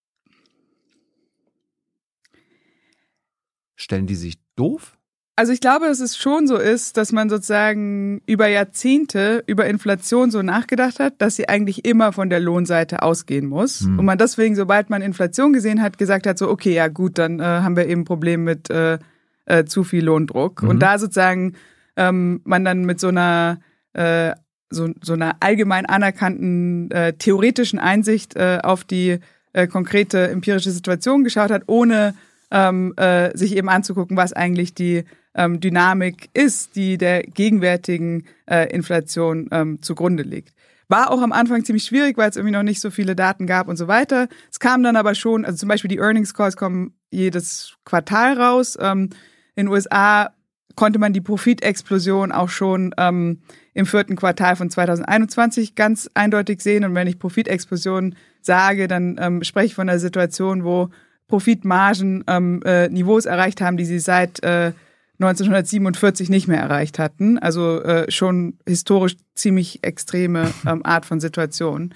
[3.77, 4.99] Stellen die sich doof?
[5.37, 10.31] Also ich glaube, dass es schon so ist, dass man sozusagen über Jahrzehnte über Inflation
[10.31, 13.81] so nachgedacht hat, dass sie eigentlich immer von der Lohnseite ausgehen muss.
[13.81, 13.99] Hm.
[13.99, 17.41] Und man deswegen, sobald man Inflation gesehen hat, gesagt hat, so, okay, ja gut, dann
[17.41, 18.99] äh, haben wir eben ein Problem mit äh,
[19.47, 20.63] äh, zu viel Lohndruck.
[20.63, 20.69] Mhm.
[20.69, 21.55] Und da sozusagen
[21.97, 23.61] ähm, man dann mit so einer
[23.95, 24.33] äh,
[24.71, 29.19] so, so einer allgemein anerkannten äh, theoretischen Einsicht äh, auf die
[29.53, 32.15] äh, konkrete empirische Situation geschaut hat, ohne
[32.51, 38.73] ähm, äh, sich eben anzugucken, was eigentlich die ähm, Dynamik ist, die der gegenwärtigen äh,
[38.73, 40.55] Inflation ähm, zugrunde liegt.
[40.89, 43.69] War auch am Anfang ziemlich schwierig, weil es irgendwie noch nicht so viele Daten gab
[43.69, 44.29] und so weiter.
[44.51, 48.77] Es kam dann aber schon, also zum Beispiel die Earnings Calls kommen jedes Quartal raus.
[48.81, 49.11] Ähm,
[49.55, 50.31] in den USA
[50.75, 53.43] konnte man die Profitexplosion auch schon ähm,
[53.81, 56.85] im vierten Quartal von 2021 ganz eindeutig sehen.
[56.85, 60.91] Und wenn ich Profitexplosion sage, dann ähm, spreche ich von einer Situation, wo
[61.29, 64.73] Profitmargen ähm, äh, Niveaus erreicht haben, die sie seit äh,
[65.19, 67.39] 1947 nicht mehr erreicht hatten.
[67.39, 71.95] Also äh, schon historisch ziemlich extreme ähm, Art von Situation.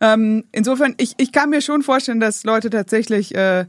[0.00, 3.66] Ähm, insofern, ich, ich kann mir schon vorstellen, dass Leute tatsächlich äh,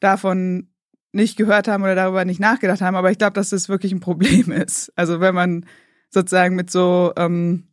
[0.00, 0.68] davon
[1.12, 4.00] nicht gehört haben oder darüber nicht nachgedacht haben, aber ich glaube, dass das wirklich ein
[4.00, 4.92] Problem ist.
[4.96, 5.66] Also wenn man
[6.12, 7.64] sozusagen mit so ähm,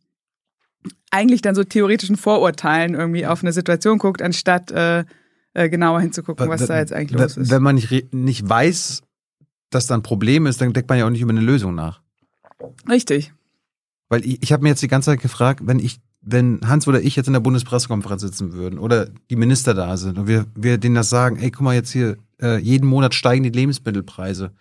[1.10, 5.04] eigentlich dann so theoretischen Vorurteilen irgendwie auf eine Situation guckt, anstatt äh,
[5.52, 7.50] äh, genauer hinzugucken, was da jetzt eigentlich los ist.
[7.50, 9.02] Wenn man nicht, nicht weiß,
[9.70, 12.00] dass da ein Problem ist, dann denkt man ja auch nicht über eine Lösung nach.
[12.88, 13.32] Richtig.
[14.08, 17.00] Weil ich, ich habe mir jetzt die ganze Zeit gefragt, wenn ich, wenn Hans oder
[17.00, 20.78] ich jetzt in der Bundespressekonferenz sitzen würden oder die Minister da sind und wir, wir
[20.78, 24.52] denen das sagen, ey, guck mal jetzt hier, äh, jeden Monat steigen die Lebensmittelpreise.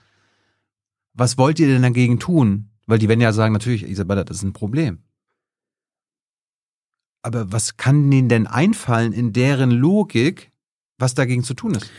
[1.14, 2.69] Was wollt ihr denn dagegen tun?
[2.90, 4.98] Weil die werden ja sagen, natürlich, Isabella, das ist ein Problem.
[7.22, 10.52] Aber was kann denen denn einfallen in deren Logik,
[10.98, 11.92] was dagegen zu tun ist?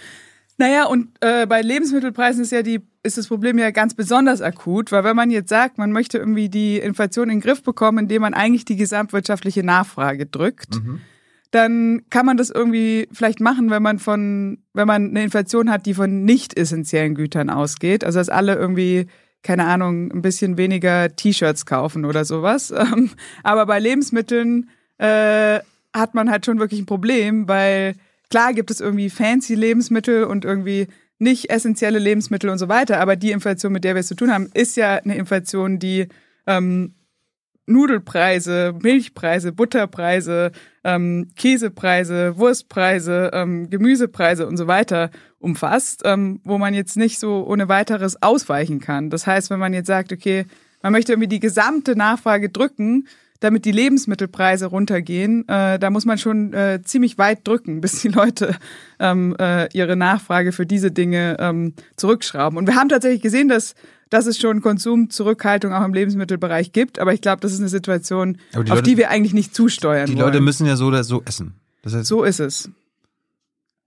[0.58, 4.90] Naja, und äh, bei Lebensmittelpreisen ist ja die, ist das Problem ja ganz besonders akut,
[4.90, 8.22] weil wenn man jetzt sagt, man möchte irgendwie die Inflation in den Griff bekommen, indem
[8.22, 11.00] man eigentlich die gesamtwirtschaftliche Nachfrage drückt, mhm.
[11.52, 15.86] dann kann man das irgendwie vielleicht machen, wenn man von, wenn man eine Inflation hat,
[15.86, 18.02] die von nicht essentiellen Gütern ausgeht.
[18.02, 19.06] Also dass alle irgendwie
[19.42, 22.72] keine Ahnung, ein bisschen weniger T-Shirts kaufen oder sowas.
[23.42, 25.60] Aber bei Lebensmitteln äh,
[25.94, 27.94] hat man halt schon wirklich ein Problem, weil
[28.30, 30.86] Klar gibt es irgendwie fancy Lebensmittel und irgendwie
[31.18, 34.32] nicht essentielle Lebensmittel und so weiter, aber die Inflation, mit der wir es zu tun
[34.32, 36.06] haben, ist ja eine Inflation, die
[36.46, 36.94] ähm,
[37.66, 40.52] Nudelpreise, Milchpreise, Butterpreise,
[40.84, 47.46] ähm, Käsepreise, Wurstpreise, ähm, Gemüsepreise und so weiter umfasst, ähm, wo man jetzt nicht so
[47.46, 49.10] ohne weiteres ausweichen kann.
[49.10, 50.46] Das heißt, wenn man jetzt sagt, okay,
[50.82, 53.06] man möchte irgendwie die gesamte Nachfrage drücken,
[53.40, 58.08] damit die Lebensmittelpreise runtergehen, äh, da muss man schon äh, ziemlich weit drücken, bis die
[58.08, 58.54] Leute
[58.98, 62.58] ähm, äh, ihre Nachfrage für diese Dinge ähm, zurückschrauben.
[62.58, 63.74] Und wir haben tatsächlich gesehen, dass
[64.10, 68.38] dass es schon Konsumzurückhaltung auch im Lebensmittelbereich gibt, aber ich glaube, das ist eine Situation,
[68.52, 70.26] die auf Leute, die wir eigentlich nicht zusteuern Die wollen.
[70.26, 71.54] Leute müssen ja so oder so essen.
[71.82, 72.68] Das heißt, so ist es.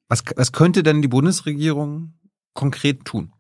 [0.08, 2.14] Was, was könnte denn die Bundesregierung
[2.54, 3.32] konkret tun?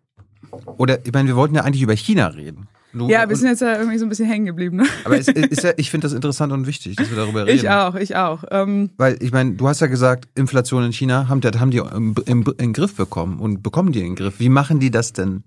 [0.77, 2.67] Oder ich meine, wir wollten ja eigentlich über China reden.
[2.93, 4.77] Du, ja, wir sind jetzt ja irgendwie so ein bisschen hängen geblieben.
[4.77, 4.85] Ne?
[5.03, 7.57] Aber es ist ja, ich finde das interessant und wichtig, dass wir darüber reden.
[7.57, 8.43] Ich auch, ich auch.
[8.51, 12.13] Ähm Weil ich meine, du hast ja gesagt, Inflation in China haben, haben die im,
[12.27, 14.39] in den Griff bekommen und bekommen die in den Griff.
[14.39, 15.43] Wie machen die das denn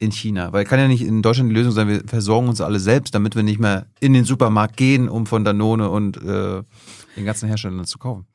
[0.00, 0.52] in China?
[0.52, 3.36] Weil kann ja nicht in Deutschland die Lösung sein, wir versorgen uns alle selbst, damit
[3.36, 6.62] wir nicht mehr in den Supermarkt gehen, um von Danone und äh,
[7.16, 8.26] den ganzen Herstellern zu kaufen.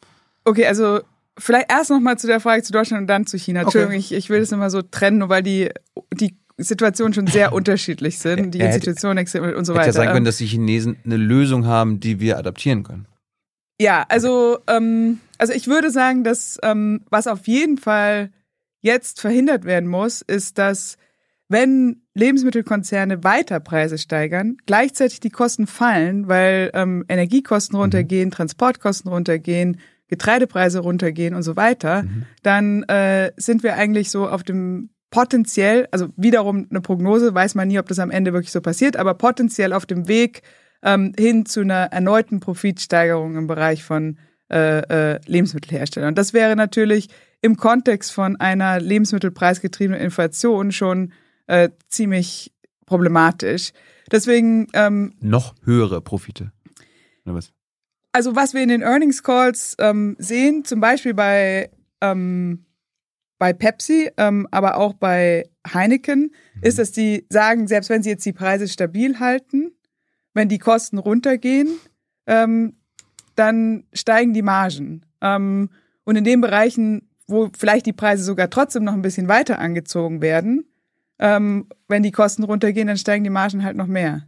[0.45, 1.01] Okay, also
[1.37, 3.61] vielleicht erst nochmal zu der Frage zu Deutschland und dann zu China.
[3.61, 3.99] Entschuldigung, okay.
[3.99, 5.69] ich, ich will das immer so trennen, nur weil die,
[6.13, 9.25] die Situationen schon sehr unterschiedlich sind, die Institutionen
[9.55, 9.87] und so weiter.
[9.87, 13.07] Hätte ja sein können, dass die Chinesen eine Lösung haben, die wir adaptieren können.
[13.81, 18.29] Ja, also, ähm, also ich würde sagen, dass ähm, was auf jeden Fall
[18.81, 20.97] jetzt verhindert werden muss, ist, dass
[21.47, 27.81] wenn Lebensmittelkonzerne weiter Preise steigern, gleichzeitig die Kosten fallen, weil ähm, Energiekosten mhm.
[27.81, 28.31] runtergehen.
[28.31, 32.25] Transportkosten runtergehen, Getreidepreise runtergehen und so weiter, mhm.
[32.43, 37.67] dann äh, sind wir eigentlich so auf dem potenziell, also wiederum eine Prognose, weiß man
[37.67, 40.41] nie, ob das am Ende wirklich so passiert, aber potenziell auf dem Weg
[40.83, 44.17] ähm, hin zu einer erneuten Profitsteigerung im Bereich von
[44.51, 46.09] äh, äh, Lebensmittelherstellern.
[46.09, 47.09] Und das wäre natürlich
[47.41, 51.13] im Kontext von einer lebensmittelpreisgetriebenen Inflation schon
[51.47, 52.53] äh, ziemlich
[52.85, 53.71] problematisch.
[54.11, 56.51] Deswegen ähm, noch höhere Profite.
[57.25, 57.51] Oder was?
[58.11, 61.69] Also was wir in den Earnings Calls ähm, sehen, zum Beispiel bei
[62.01, 62.65] ähm,
[63.37, 66.61] bei Pepsi, ähm, aber auch bei Heineken, mhm.
[66.61, 69.71] ist, dass die sagen, selbst wenn sie jetzt die Preise stabil halten,
[70.33, 71.77] wenn die Kosten runtergehen,
[72.27, 72.77] ähm,
[73.35, 75.01] dann steigen die Margen.
[75.21, 75.69] Ähm,
[76.05, 80.21] und in den Bereichen, wo vielleicht die Preise sogar trotzdem noch ein bisschen weiter angezogen
[80.21, 80.65] werden,
[81.19, 84.27] ähm, wenn die Kosten runtergehen, dann steigen die Margen halt noch mehr.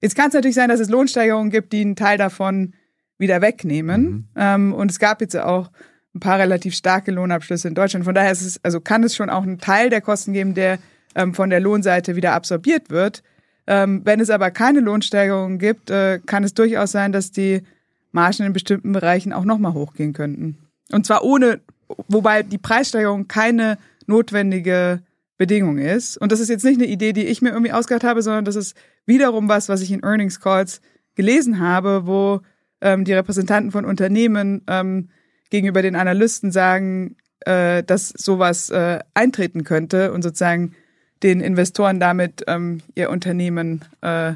[0.00, 2.74] Jetzt kann es natürlich sein, dass es Lohnsteigerungen gibt, die einen Teil davon
[3.18, 4.02] wieder wegnehmen.
[4.02, 4.28] Mhm.
[4.36, 5.70] Ähm, und es gab jetzt auch
[6.14, 8.04] ein paar relativ starke Lohnabschlüsse in Deutschland.
[8.04, 10.78] Von daher ist es, also kann es schon auch einen Teil der Kosten geben, der
[11.14, 13.22] ähm, von der Lohnseite wieder absorbiert wird.
[13.66, 17.62] Ähm, wenn es aber keine Lohnsteigerungen gibt, äh, kann es durchaus sein, dass die
[18.10, 20.58] Margen in bestimmten Bereichen auch nochmal hochgehen könnten.
[20.90, 21.60] Und zwar ohne,
[22.08, 25.02] wobei die Preissteigerung keine notwendige
[25.40, 26.18] Bedingung ist.
[26.18, 28.56] Und das ist jetzt nicht eine Idee, die ich mir irgendwie ausgedacht habe, sondern das
[28.56, 28.76] ist
[29.06, 30.82] wiederum was, was ich in Earnings Calls
[31.14, 32.42] gelesen habe, wo
[32.82, 35.08] ähm, die Repräsentanten von Unternehmen ähm,
[35.48, 40.74] gegenüber den Analysten sagen, äh, dass sowas äh, eintreten könnte und sozusagen
[41.22, 44.34] den Investoren damit ähm, ihr Unternehmen äh,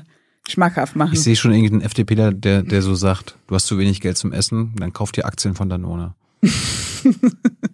[0.48, 1.12] schmackhaft machen.
[1.12, 4.32] Ich sehe schon irgendeinen FDPler, der, der so sagt, du hast zu wenig Geld zum
[4.32, 6.14] Essen, dann kauft ihr Aktien von Danone.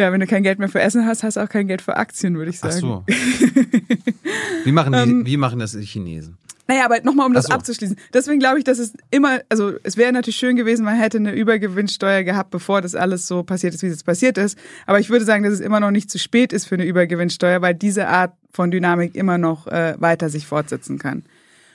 [0.00, 1.98] Ja, wenn du kein Geld mehr für Essen hast, hast du auch kein Geld für
[1.98, 2.74] Aktien, würde ich sagen.
[2.74, 3.04] Ach so.
[4.64, 6.38] wie, machen die, ähm, wie machen das die Chinesen?
[6.66, 7.52] Naja, aber nochmal, um das so.
[7.52, 7.98] abzuschließen.
[8.14, 11.32] Deswegen glaube ich, dass es immer, also es wäre natürlich schön gewesen, man hätte eine
[11.32, 14.56] Übergewinnsteuer gehabt, bevor das alles so passiert ist, wie es jetzt passiert ist.
[14.86, 17.60] Aber ich würde sagen, dass es immer noch nicht zu spät ist für eine Übergewinnsteuer,
[17.60, 21.24] weil diese Art von Dynamik immer noch äh, weiter sich fortsetzen kann.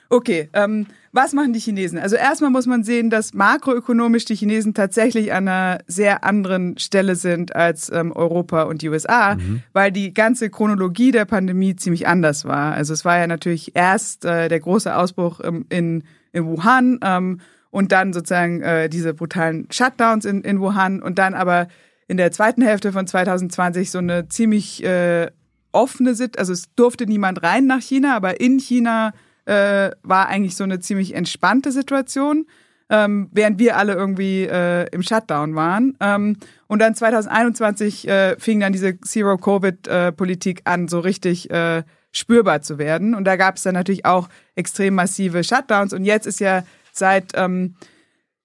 [0.10, 1.98] Okay, ähm, was machen die Chinesen?
[1.98, 7.16] Also erstmal muss man sehen, dass makroökonomisch die Chinesen tatsächlich an einer sehr anderen Stelle
[7.16, 9.64] sind als ähm, Europa und die USA, mhm.
[9.72, 12.74] weil die ganze Chronologie der Pandemie ziemlich anders war.
[12.74, 17.40] Also es war ja natürlich erst äh, der große Ausbruch ähm, in, in Wuhan ähm,
[17.72, 21.70] und dann sozusagen äh, diese brutalen Shutdowns in, in Wuhan und dann aber
[22.08, 25.32] in der zweiten Hälfte von 2020 so eine ziemlich äh,
[25.72, 29.14] offene Situation, also es durfte niemand rein nach China, aber in China
[29.46, 32.48] äh, war eigentlich so eine ziemlich entspannte Situation,
[32.90, 35.98] ähm, während wir alle irgendwie äh, im Shutdown waren.
[36.00, 42.78] Ähm, und dann 2021 äh, fing dann diese Zero-Covid-Politik an, so richtig äh, spürbar zu
[42.78, 43.16] werden.
[43.16, 45.94] Und da gab es dann natürlich auch extrem massive Shutdowns.
[45.94, 47.76] Und jetzt ist ja seit ähm,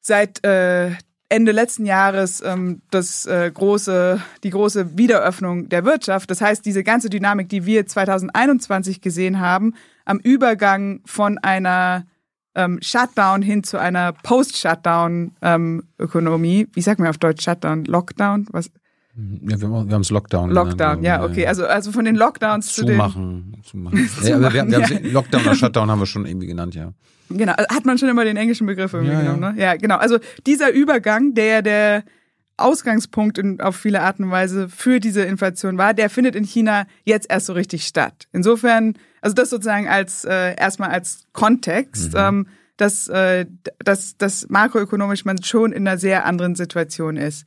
[0.00, 0.90] seit äh,
[1.28, 6.28] Ende letzten Jahres ähm, das äh, große, die große Wiederöffnung der Wirtschaft.
[6.28, 9.74] Das heißt, diese ganze Dynamik, die wir 2021 gesehen haben,
[10.10, 12.04] am Übergang von einer
[12.56, 16.60] ähm, Shutdown hin zu einer Post-Shutdown-Ökonomie.
[16.62, 17.84] Ähm, Wie sagt man auf Deutsch Shutdown?
[17.84, 18.46] Lockdown?
[18.50, 18.72] Was?
[19.42, 20.50] Ja, wir, haben es Lockdown.
[20.50, 21.46] Lockdown, genannt, ja, okay.
[21.46, 23.92] Also, also von den Lockdowns zumachen, zu den...
[23.92, 24.10] Zumachen.
[24.24, 26.92] ja, aber wir, wir haben Lockdown oder Shutdown haben wir schon irgendwie genannt, ja.
[27.28, 29.52] Genau, also hat man schon immer den englischen Begriff irgendwie ja, genommen, ja.
[29.52, 29.60] ne?
[29.60, 29.94] Ja, genau.
[29.96, 32.02] Also dieser Übergang, der der
[32.56, 36.86] Ausgangspunkt in, auf viele Art und Weise für diese Inflation war, der findet in China
[37.04, 38.26] jetzt erst so richtig statt.
[38.32, 42.18] Insofern, also das sozusagen als äh, erstmal als Kontext, mhm.
[42.18, 43.46] ähm, dass, äh,
[43.78, 47.46] dass, dass makroökonomisch man schon in einer sehr anderen Situation ist.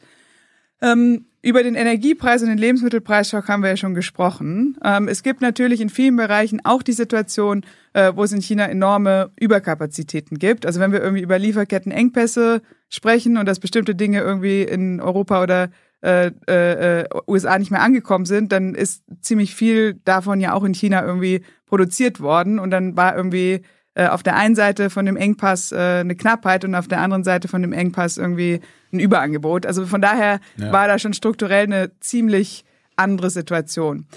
[0.81, 4.77] Ähm, über den Energiepreis und den Lebensmittelpreisschock haben wir ja schon gesprochen.
[4.83, 8.65] Ähm, es gibt natürlich in vielen Bereichen auch die Situation, äh, wo es in China
[8.65, 10.65] enorme Überkapazitäten gibt.
[10.65, 15.69] Also wenn wir irgendwie über Lieferkettenengpässe sprechen und dass bestimmte Dinge irgendwie in Europa oder
[16.03, 20.73] äh, äh, USA nicht mehr angekommen sind, dann ist ziemlich viel davon ja auch in
[20.73, 23.61] China irgendwie produziert worden und dann war irgendwie
[23.95, 27.23] äh, auf der einen Seite von dem Engpass äh, eine Knappheit und auf der anderen
[27.23, 28.59] Seite von dem Engpass irgendwie
[28.91, 29.65] ein Überangebot.
[29.65, 30.71] Also von daher ja.
[30.71, 32.65] war da schon strukturell eine ziemlich
[32.95, 34.07] andere Situation.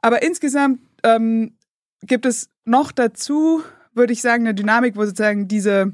[0.00, 1.56] Aber insgesamt ähm,
[2.02, 3.62] gibt es noch dazu,
[3.94, 5.92] würde ich sagen, eine Dynamik, wo sozusagen diese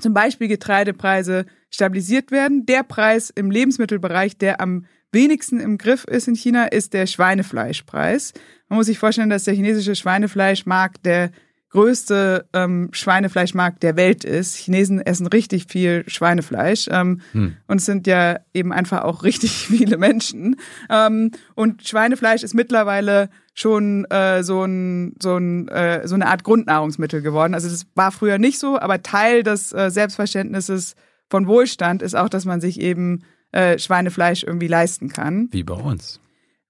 [0.00, 2.66] zum Beispiel Getreidepreise stabilisiert werden.
[2.66, 8.34] Der Preis im Lebensmittelbereich, der am wenigsten im Griff ist in China, ist der Schweinefleischpreis.
[8.68, 11.30] Man muss sich vorstellen, dass der chinesische Schweinefleischmarkt der
[11.70, 14.56] größte ähm, Schweinefleischmarkt der Welt ist.
[14.56, 17.56] Chinesen essen richtig viel Schweinefleisch ähm, hm.
[17.66, 20.56] und es sind ja eben einfach auch richtig viele Menschen.
[20.88, 26.44] Ähm, und Schweinefleisch ist mittlerweile schon äh, so, ein, so, ein, äh, so eine Art
[26.44, 27.54] Grundnahrungsmittel geworden.
[27.54, 30.94] Also das war früher nicht so, aber Teil des äh, Selbstverständnisses
[31.28, 35.48] von Wohlstand ist auch, dass man sich eben äh, Schweinefleisch irgendwie leisten kann.
[35.52, 36.20] Wie bei uns.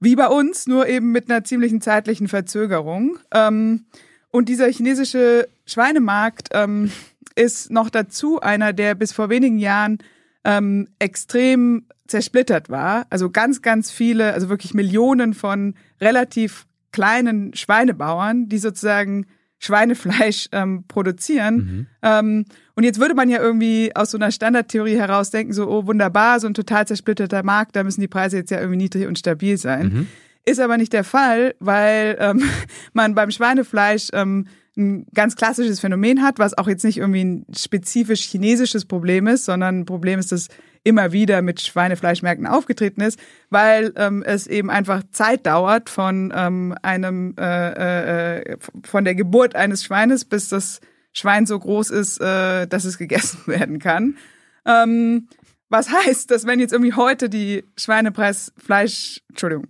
[0.00, 3.18] Wie bei uns, nur eben mit einer ziemlichen zeitlichen Verzögerung.
[3.32, 3.86] Ähm,
[4.30, 6.90] und dieser chinesische Schweinemarkt ähm,
[7.34, 9.98] ist noch dazu einer, der bis vor wenigen Jahren
[10.44, 13.06] ähm, extrem zersplittert war.
[13.10, 19.26] Also ganz, ganz viele, also wirklich Millionen von relativ kleinen Schweinebauern, die sozusagen
[19.58, 21.56] Schweinefleisch ähm, produzieren.
[21.56, 21.86] Mhm.
[22.02, 22.44] Ähm,
[22.74, 26.38] und jetzt würde man ja irgendwie aus so einer Standardtheorie heraus denken, so, oh wunderbar,
[26.40, 29.56] so ein total zersplitterter Markt, da müssen die Preise jetzt ja irgendwie niedrig und stabil
[29.56, 29.86] sein.
[29.88, 30.06] Mhm.
[30.44, 32.42] Ist aber nicht der Fall, weil ähm,
[32.92, 34.46] man beim Schweinefleisch ähm,
[34.78, 39.44] ein ganz klassisches Phänomen hat, was auch jetzt nicht irgendwie ein spezifisch chinesisches Problem ist,
[39.44, 40.48] sondern ein Problem ist, das
[40.84, 43.18] immer wieder mit Schweinefleischmärkten aufgetreten ist,
[43.50, 49.54] weil ähm, es eben einfach Zeit dauert von ähm, einem äh, äh, von der Geburt
[49.54, 50.80] eines Schweines, bis das
[51.12, 54.16] Schwein so groß ist, äh, dass es gegessen werden kann.
[54.64, 55.28] Ähm,
[55.68, 59.66] was heißt, dass wenn jetzt irgendwie heute die Schweinepreis Fleisch, Entschuldigung,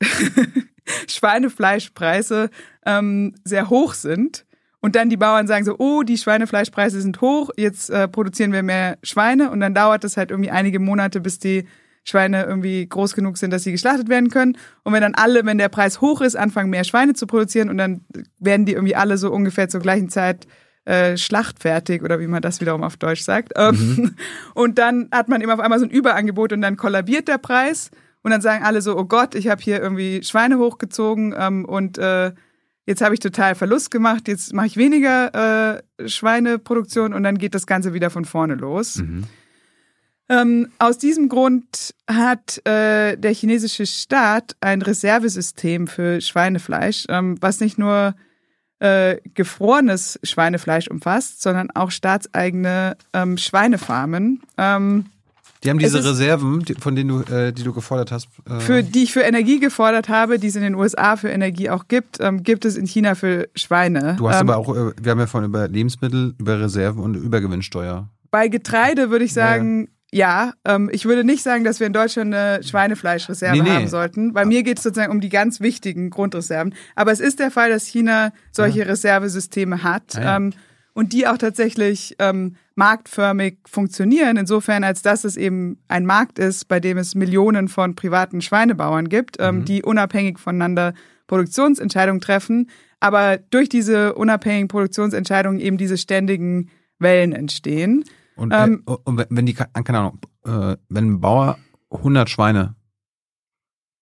[1.08, 2.50] Schweinefleischpreise
[2.84, 4.44] ähm, sehr hoch sind
[4.80, 8.62] und dann die Bauern sagen so, oh, die Schweinefleischpreise sind hoch, jetzt äh, produzieren wir
[8.62, 11.66] mehr Schweine und dann dauert es halt irgendwie einige Monate, bis die
[12.04, 14.56] Schweine irgendwie groß genug sind, dass sie geschlachtet werden können.
[14.84, 17.78] Und wenn dann alle, wenn der Preis hoch ist, anfangen mehr Schweine zu produzieren und
[17.78, 18.02] dann
[18.38, 20.46] werden die irgendwie alle so ungefähr zur gleichen Zeit
[20.84, 23.54] äh, schlachtfertig oder wie man das wiederum auf Deutsch sagt.
[23.56, 24.14] Ähm, mhm.
[24.54, 27.90] Und dann hat man eben auf einmal so ein Überangebot und dann kollabiert der Preis
[28.26, 31.96] und dann sagen alle so, oh Gott, ich habe hier irgendwie Schweine hochgezogen ähm, und
[31.96, 32.32] äh,
[32.84, 37.54] jetzt habe ich total Verlust gemacht, jetzt mache ich weniger äh, Schweineproduktion und dann geht
[37.54, 38.96] das Ganze wieder von vorne los.
[38.96, 39.26] Mhm.
[40.28, 47.60] Ähm, aus diesem Grund hat äh, der chinesische Staat ein Reservesystem für Schweinefleisch, ähm, was
[47.60, 48.16] nicht nur
[48.80, 54.42] äh, gefrorenes Schweinefleisch umfasst, sondern auch staatseigene ähm, Schweinefarmen.
[54.58, 55.06] Ähm,
[55.66, 58.28] Die haben diese Reserven, die, von denen du, äh, die du gefordert hast.
[58.48, 61.70] Äh, für die ich für Energie gefordert habe, die es in den USA für Energie
[61.70, 64.14] auch gibt, ähm, gibt es in China für Schweine.
[64.16, 67.16] du hast ähm, aber auch, äh, wir haben ja vorhin über Lebensmittel, über Reserven und
[67.16, 68.08] Übergewinnsteuer.
[68.30, 70.52] Bei Getreide würde ich sagen, ja.
[70.64, 73.70] ähm, ich würde nicht sagen, dass wir in Deutschland eine Schweinefleischreserve Nee, nee.
[73.70, 74.32] haben sollten.
[74.32, 76.74] Bei mir geht es sozusagen um die ganz wichtigen Grundreserven.
[76.94, 80.14] Aber es ist der Fall, dass China solche Reservesysteme hat.
[80.14, 80.36] Ah, ja.
[80.36, 80.52] ähm,
[80.96, 86.68] und die auch tatsächlich ähm, marktförmig funktionieren, insofern als dass es eben ein Markt ist,
[86.68, 90.94] bei dem es Millionen von privaten Schweinebauern gibt, ähm, die unabhängig voneinander
[91.26, 98.04] Produktionsentscheidungen treffen, aber durch diese unabhängigen Produktionsentscheidungen eben diese ständigen Wellen entstehen.
[98.36, 101.58] Und, Ähm, äh, und wenn- wenn die, keine Ahnung, äh, wenn ein Bauer
[101.90, 102.74] 100 Schweine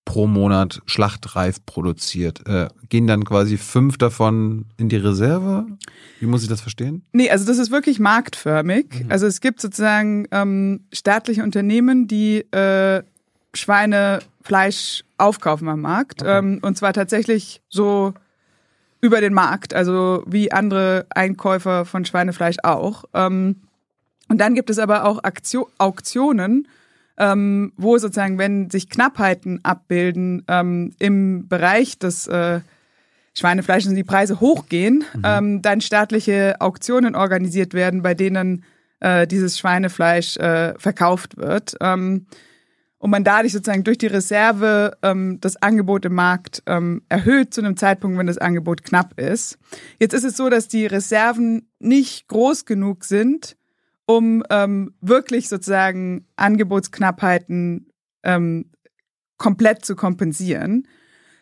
[0.05, 5.67] pro Monat schlachtreif produziert, äh, gehen dann quasi fünf davon in die Reserve?
[6.21, 7.05] Wie muss ich das verstehen?
[7.13, 9.07] Nee, also das ist wirklich marktförmig.
[9.09, 13.03] Also es gibt sozusagen ähm, staatliche Unternehmen, die äh,
[13.55, 16.23] Schweinefleisch aufkaufen am Markt.
[16.25, 18.15] Ähm, und zwar tatsächlich so
[19.01, 23.05] über den Markt, also wie andere Einkäufer von Schweinefleisch auch.
[23.15, 23.57] Ähm,
[24.29, 26.69] und dann gibt es aber auch Aktio Auktionen,
[27.19, 32.61] ähm, wo sozusagen, wenn sich Knappheiten abbilden ähm, im Bereich des äh,
[33.35, 38.65] Schweinefleisches und die Preise hochgehen, ähm, dann staatliche Auktionen organisiert werden, bei denen
[39.01, 41.77] äh, dieses Schweinefleisch äh, verkauft wird.
[41.81, 42.27] Ähm,
[42.99, 47.61] und man dadurch sozusagen durch die Reserve ähm, das Angebot im Markt ähm, erhöht zu
[47.61, 49.59] einem Zeitpunkt, wenn das Angebot knapp ist.
[49.99, 53.57] Jetzt ist es so, dass die Reserven nicht groß genug sind,
[54.07, 57.91] um ähm, wirklich sozusagen Angebotsknappheiten
[58.23, 58.71] ähm,
[59.39, 60.87] komplett zu kompensieren,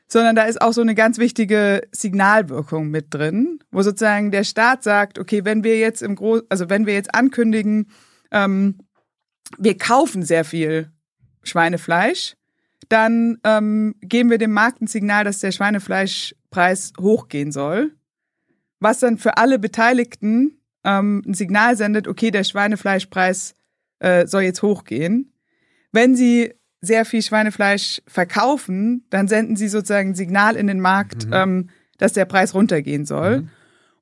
[0.09, 4.83] sondern da ist auch so eine ganz wichtige Signalwirkung mit drin, wo sozusagen der Staat
[4.83, 7.91] sagt, okay, wenn wir jetzt im Gro also wenn wir jetzt ankündigen,
[8.31, 8.79] ähm,
[9.59, 10.91] wir kaufen sehr viel
[11.43, 12.37] Schweinefleisch,
[12.89, 17.93] dann ähm, geben wir dem Markt ein Signal, dass der Schweinefleischpreis hochgehen soll,
[18.81, 23.55] was dann für alle Beteiligten ähm, ein Signal sendet, okay, der Schweinefleischpreis
[24.01, 25.33] äh, soll jetzt hochgehen.
[25.93, 31.29] Wenn sie sehr viel Schweinefleisch verkaufen, dann senden sie sozusagen ein Signal in den Markt,
[31.33, 31.69] ähm,
[31.99, 33.49] dass der Preis runtergehen soll.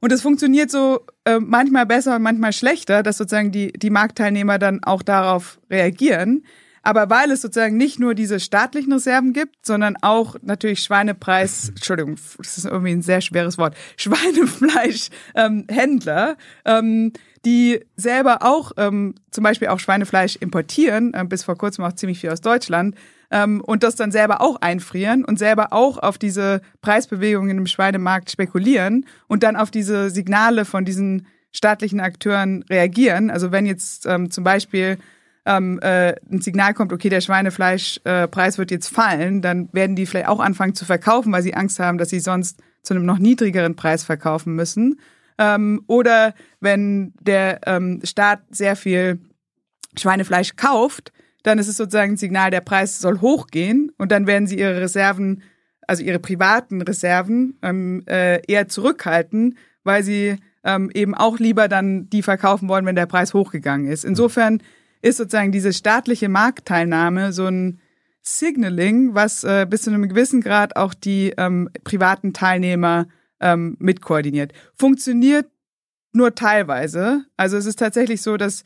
[0.01, 4.59] Und es funktioniert so äh, manchmal besser und manchmal schlechter, dass sozusagen die, die Marktteilnehmer
[4.59, 6.45] dann auch darauf reagieren.
[6.83, 12.17] Aber weil es sozusagen nicht nur diese staatlichen Reserven gibt, sondern auch natürlich Schweinepreis, Entschuldigung,
[12.39, 17.13] das ist irgendwie ein sehr schweres Wort, Schweinefleischhändler, ähm,
[17.45, 22.19] die selber auch ähm, zum Beispiel auch Schweinefleisch importieren, äh, bis vor kurzem auch ziemlich
[22.21, 22.97] viel aus Deutschland,
[23.31, 28.31] ähm, und das dann selber auch einfrieren und selber auch auf diese Preisbewegungen im Schweinemarkt
[28.31, 33.31] spekulieren und dann auf diese Signale von diesen staatlichen Akteuren reagieren.
[33.31, 34.99] Also wenn jetzt ähm, zum Beispiel
[35.51, 40.07] ähm, äh, ein Signal kommt, okay, der Schweinefleischpreis äh, wird jetzt fallen, dann werden die
[40.07, 43.19] vielleicht auch anfangen zu verkaufen, weil sie Angst haben, dass sie sonst zu einem noch
[43.19, 45.01] niedrigeren Preis verkaufen müssen.
[45.39, 49.19] Ähm, oder wenn der ähm, Staat sehr viel
[49.99, 51.13] Schweinefleisch kauft,
[51.43, 54.81] dann ist es sozusagen ein Signal, der Preis soll hochgehen und dann werden sie ihre
[54.81, 55.43] Reserven,
[55.89, 62.09] also ihre privaten Reserven, ähm, äh, eher zurückhalten, weil sie ähm, eben auch lieber dann
[62.11, 64.05] die verkaufen wollen, wenn der Preis hochgegangen ist.
[64.05, 64.63] Insofern
[65.03, 67.81] ist sozusagen diese staatliche Marktteilnahme so ein
[68.23, 73.07] Signaling, was äh, bis zu einem gewissen Grad auch die ähm, privaten Teilnehmer
[73.41, 74.53] ähm, mitkoordiniert.
[74.75, 75.47] Funktioniert
[76.13, 77.25] nur teilweise.
[77.37, 78.65] Also es ist tatsächlich so, dass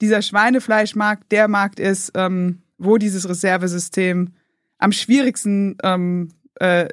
[0.00, 4.34] dieser Schweinefleischmarkt der Markt ist, ähm, wo dieses Reservesystem
[4.78, 6.88] am schwierigsten ähm, äh,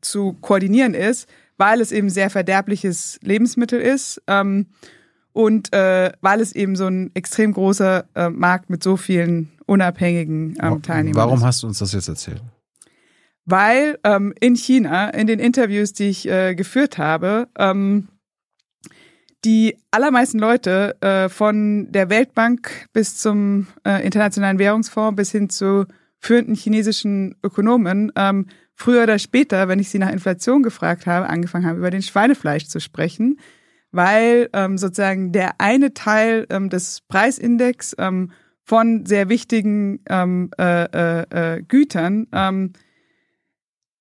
[0.00, 4.66] zu koordinieren ist, weil es eben sehr verderbliches Lebensmittel ist ähm,
[5.32, 10.56] und äh, weil es eben so ein extrem großer äh, Markt mit so vielen unabhängigen
[10.60, 11.44] ähm, Teilnehmern Warum ist.
[11.44, 12.42] hast du uns das jetzt erzählt?
[13.44, 18.08] Weil ähm, in China, in den Interviews, die ich äh, geführt habe, ähm,
[19.44, 25.86] die allermeisten Leute äh, von der Weltbank bis zum äh, Internationalen Währungsfonds bis hin zu
[26.18, 31.66] führenden chinesischen Ökonomen ähm, früher oder später, wenn ich sie nach Inflation gefragt habe, angefangen
[31.66, 33.38] haben, über den Schweinefleisch zu sprechen,
[33.92, 38.32] weil ähm, sozusagen der eine Teil ähm, des Preisindex ähm,
[38.64, 42.72] von sehr wichtigen ähm, äh, äh, äh, Gütern, ähm,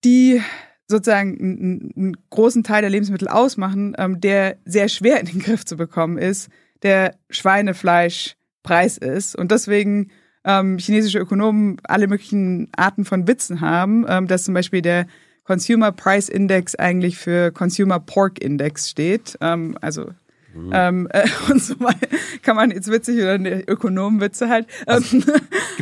[0.03, 0.41] die
[0.87, 5.65] sozusagen einen, einen großen Teil der Lebensmittel ausmachen, ähm, der sehr schwer in den Griff
[5.65, 6.49] zu bekommen ist,
[6.83, 9.35] der Schweinefleischpreis Preis ist.
[9.35, 10.11] Und deswegen
[10.43, 15.07] ähm, chinesische Ökonomen alle möglichen Arten von Witzen haben, ähm, dass zum Beispiel der
[15.51, 19.37] Consumer Price Index eigentlich für Consumer Pork Index steht.
[19.41, 20.11] Ähm, also
[20.53, 20.71] mhm.
[20.71, 22.07] ähm, äh, und so weiter.
[22.41, 24.65] Kann man jetzt witzig oder eine Ökonomenwitze halt.
[24.85, 25.29] Also, Gibt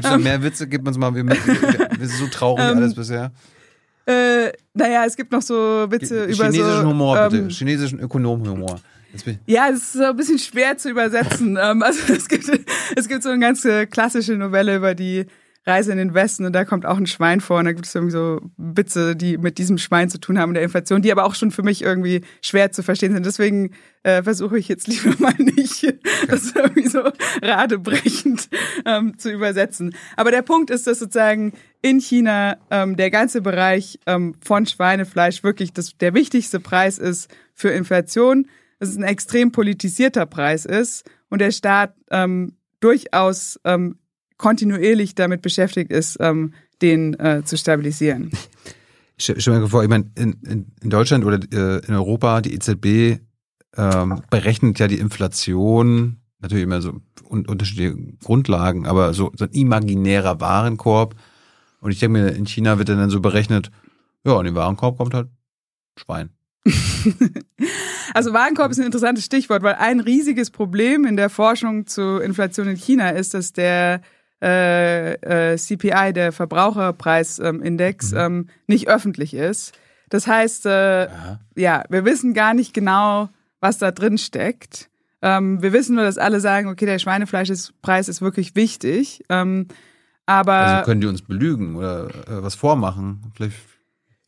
[0.03, 0.65] es noch mehr Witze?
[0.65, 1.37] Gibt uns mal, wir, wir,
[1.99, 3.31] wir sind so traurig ähm, alles bisher.
[4.07, 6.57] Äh, naja, es gibt noch so Witze Chinesischen über so...
[6.57, 7.47] Chinesischen Humor, bitte.
[7.49, 8.79] Chinesischen Ökonomhumor.
[9.45, 11.59] Ja, es ist so ein bisschen schwer zu übersetzen.
[11.61, 12.49] Ähm, also es gibt,
[12.95, 15.27] es gibt so eine ganz klassische Novelle über die
[15.65, 17.93] Reise in den Westen und da kommt auch ein Schwein vor und da gibt es
[17.93, 21.25] irgendwie so Witze, die mit diesem Schwein zu tun haben in der Inflation, die aber
[21.25, 23.25] auch schon für mich irgendwie schwer zu verstehen sind.
[23.25, 23.71] Deswegen
[24.03, 25.93] äh, versuche ich jetzt lieber mal nicht,
[26.27, 27.01] das irgendwie so
[27.41, 28.49] radebrechend
[28.85, 29.95] ähm, zu übersetzen.
[30.15, 35.43] Aber der Punkt ist, dass sozusagen in China ähm, der ganze Bereich ähm, von Schweinefleisch
[35.43, 38.47] wirklich das, der wichtigste Preis ist für Inflation
[38.79, 43.99] dass es ein extrem politisierter Preis ist und der Staat ähm, durchaus ähm,
[44.39, 48.31] kontinuierlich damit beschäftigt ist, ähm, den äh, zu stabilisieren.
[49.17, 52.55] Ich stelle mir vor, ich meine, in, in, in Deutschland oder äh, in Europa, die
[52.55, 53.19] EZB
[53.77, 59.51] ähm, berechnet ja die Inflation, natürlich immer so un unterschiedliche Grundlagen, aber so, so ein
[59.51, 61.15] imaginärer Warenkorb.
[61.81, 63.71] Und ich denke mir, in China wird dann so berechnet,
[64.25, 65.27] ja, in den Warenkorb kommt halt
[65.97, 66.29] Schwein.
[68.13, 72.67] also Warenkorb ist ein interessantes Stichwort, weil ein riesiges Problem in der Forschung zu Inflation
[72.67, 74.01] in China ist, dass der
[74.41, 75.13] äh,
[75.53, 78.17] äh, CPI, der Verbraucherpreisindex, mhm.
[78.17, 79.73] ähm, nicht öffentlich ist.
[80.09, 81.07] Das heißt, äh,
[81.55, 83.29] ja, wir wissen gar nicht genau,
[83.59, 84.89] was da drin steckt.
[85.21, 89.23] Ähm, wir wissen nur, dass alle sagen, okay, der Schweinefleischpreis ist wirklich wichtig.
[89.29, 89.67] Ähm,
[90.25, 93.31] aber also können die uns belügen oder äh, was vormachen?
[93.35, 93.57] Vielleicht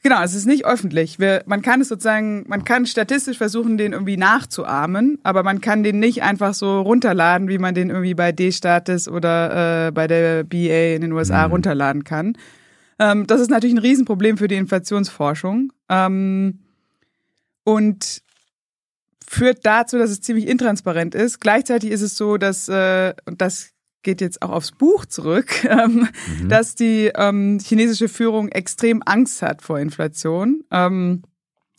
[0.04, 1.20] Genau, es ist nicht öffentlich.
[1.20, 5.84] Wir, man kann es sozusagen, man kann statistisch versuchen, den irgendwie nachzuahmen, aber man kann
[5.84, 10.44] den nicht einfach so runterladen, wie man den irgendwie bei D-Status oder äh, bei der
[10.44, 11.54] BA in den USA mhm.
[11.54, 12.36] runterladen kann.
[12.98, 16.60] Ähm, das ist natürlich ein Riesenproblem für die Inflationsforschung ähm,
[17.64, 18.24] und
[19.28, 21.40] führt dazu, dass es ziemlich intransparent ist.
[21.40, 23.72] Gleichzeitig ist es so, dass, äh, und das
[24.04, 26.08] geht jetzt auch aufs Buch zurück, ähm,
[26.42, 26.50] mhm.
[26.50, 30.64] dass die ähm, chinesische Führung extrem Angst hat vor Inflation.
[30.72, 31.24] Ähm,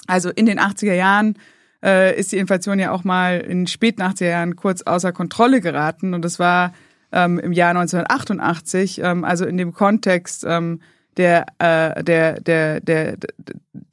[0.07, 1.37] also in den 80er Jahren
[1.83, 6.15] äh, ist die Inflation ja auch mal in späten 80er Jahren kurz außer Kontrolle geraten
[6.15, 6.73] und das war
[7.13, 10.81] ähm, im Jahr 1988, ähm, also in dem Kontext ähm,
[11.17, 13.17] der, äh, der, der, der,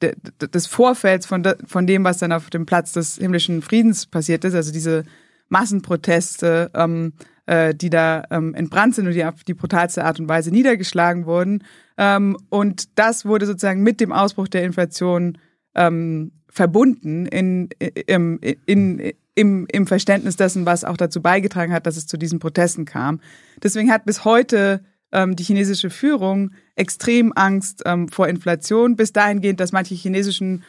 [0.02, 4.06] der, des Vorfelds von, de, von dem, was dann auf dem Platz des himmlischen Friedens
[4.06, 5.04] passiert ist, also diese
[5.50, 7.14] Massenproteste, ähm,
[7.50, 11.26] äh, die da ähm, entbrannt sind und die auf die brutalste Art und Weise niedergeschlagen
[11.26, 11.64] wurden.
[11.98, 15.40] Ähm, und das wurde sozusagen mit dem Ausbruch der Inflation
[15.74, 17.70] ähm, verbunden in,
[18.06, 22.38] in, in, im, im Verständnis dessen, was auch dazu beigetragen hat, dass es zu diesen
[22.38, 23.20] Protesten kam.
[23.64, 24.82] Deswegen hat bis heute
[25.12, 30.64] ähm, die chinesische Führung extrem Angst ähm, vor Inflation, bis dahingehend, dass manche chinesischen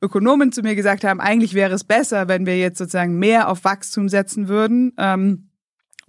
[0.00, 3.64] Ökonomen zu mir gesagt haben, eigentlich wäre es besser, wenn wir jetzt sozusagen mehr auf
[3.64, 4.92] Wachstum setzen würden.
[4.96, 5.49] Ähm,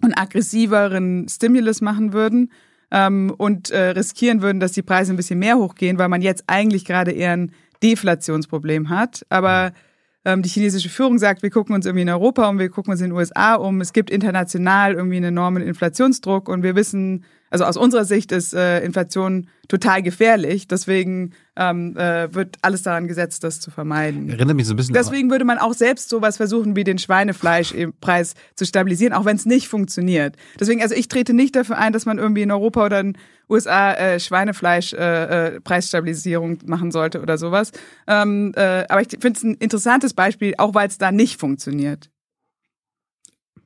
[0.02, 2.50] und aggressiveren Stimulus machen würden
[2.90, 6.44] ähm, und äh, riskieren würden, dass die Preise ein bisschen mehr hochgehen, weil man jetzt
[6.46, 7.52] eigentlich gerade eher ein
[7.82, 9.24] Deflationsproblem hat.
[9.28, 9.72] Aber
[10.24, 13.00] ähm, die chinesische Führung sagt, wir gucken uns irgendwie in Europa um, wir gucken uns
[13.00, 13.80] in den USA um.
[13.80, 18.54] Es gibt international irgendwie einen enormen Inflationsdruck und wir wissen, also aus unserer Sicht ist
[18.54, 20.66] äh, Inflation total gefährlich.
[20.68, 24.30] Deswegen ähm, äh, wird alles daran gesetzt, das zu vermeiden.
[24.30, 24.94] Erinnert mich so ein bisschen.
[24.94, 29.44] Deswegen würde man auch selbst sowas versuchen, wie den Schweinefleischpreis zu stabilisieren, auch wenn es
[29.44, 30.36] nicht funktioniert.
[30.58, 33.18] Deswegen, also ich trete nicht dafür ein, dass man irgendwie in Europa oder in
[33.50, 37.72] USA äh, Schweinefleisch-Preisstabilisierung äh, äh, machen sollte oder sowas.
[38.06, 42.08] Ähm, äh, aber ich finde es ein interessantes Beispiel, auch weil es da nicht funktioniert.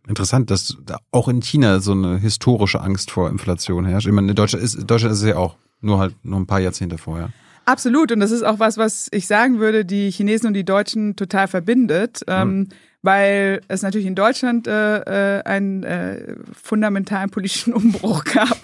[0.09, 0.77] Interessant, dass
[1.11, 4.07] auch in China so eine historische Angst vor Inflation herrscht.
[4.07, 6.61] Ich meine, in Deutschland ist, Deutschland ist es ja auch, nur halt nur ein paar
[6.61, 7.31] Jahrzehnte vorher.
[7.67, 11.17] Absolut, und das ist auch was, was ich sagen würde, die Chinesen und die Deutschen
[11.17, 12.69] total verbindet, ähm, mhm.
[13.03, 18.57] weil es natürlich in Deutschland äh, äh, einen äh, fundamentalen politischen Umbruch gab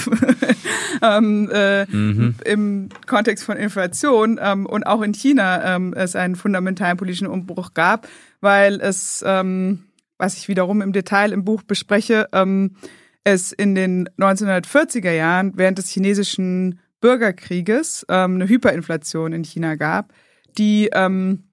[1.03, 2.37] ähm, äh, mhm.
[2.45, 7.75] im Kontext von Inflation ähm, und auch in China ähm, es einen fundamentalen politischen Umbruch
[7.75, 8.07] gab,
[8.41, 9.83] weil es ähm,
[10.19, 12.77] was ich wiederum im Detail im Buch bespreche, ähm,
[13.25, 20.13] es in den 1940er Jahren während des chinesischen Bürgerkrieges ähm, eine Hyperinflation in China gab,
[20.59, 21.45] die ähm,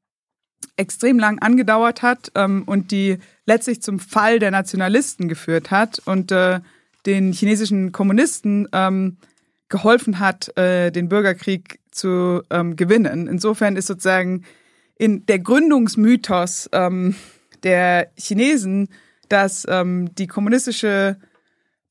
[0.77, 6.31] extrem lang angedauert hat ähm, und die letztlich zum Fall der Nationalisten geführt hat und
[6.31, 6.60] äh,
[7.06, 9.18] den chinesischen Kommunisten ähm,
[9.68, 13.27] geholfen hat, äh, den Bürgerkrieg zu ähm, gewinnen.
[13.27, 14.44] Insofern ist sozusagen
[14.98, 17.15] in der Gründungsmythos ähm,
[17.64, 18.90] der Chinesen,
[19.27, 21.18] dass ähm, die kommunistische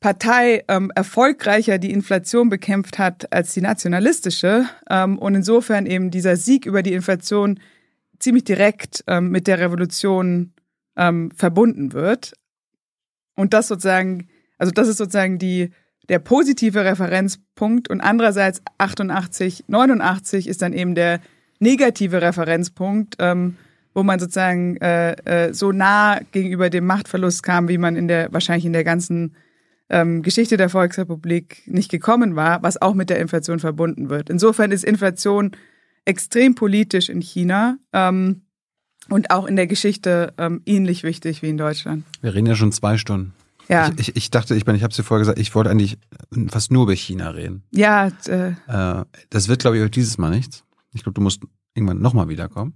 [0.01, 6.37] Partei ähm, erfolgreicher die Inflation bekämpft hat als die nationalistische ähm, und insofern eben dieser
[6.37, 7.59] Sieg über die Inflation
[8.21, 10.53] ziemlich direkt ähm, mit der Revolution
[10.97, 12.33] ähm, verbunden wird.
[13.35, 15.71] Und das sozusagen, also das ist sozusagen die,
[16.09, 21.21] der positive Referenzpunkt und andererseits 88, 89 ist dann eben der
[21.59, 23.57] negative Referenzpunkt, ähm,
[23.99, 28.33] wo man sozusagen äh, äh, so nah gegenüber dem Machtverlust kam, wie man in der
[28.33, 29.35] wahrscheinlich in der ganzen
[29.91, 34.31] ähm, Geschichte der Volksrepublik nicht gekommen war, was auch mit der Inflation verbunden wird.
[34.31, 35.51] Insofern ist Inflation
[36.05, 38.43] extrem politisch in China ähm,
[39.09, 42.05] und auch in der Geschichte ähm, ähnlich wichtig wie in Deutschland.
[42.21, 43.35] Wir reden ja schon zwei Stunden.
[43.67, 43.91] Ja.
[43.97, 45.99] Ich, ich, ich dachte, ich ich habe es dir vorher gesagt, ich wollte eigentlich
[46.51, 47.65] fast nur über China reden.
[47.73, 50.63] Ja, äh, Äh, das wird, glaube ich, dieses Mal nichts.
[50.93, 51.43] Ich glaube, du musst
[51.75, 52.75] irgendwann nochmal wiederkommen.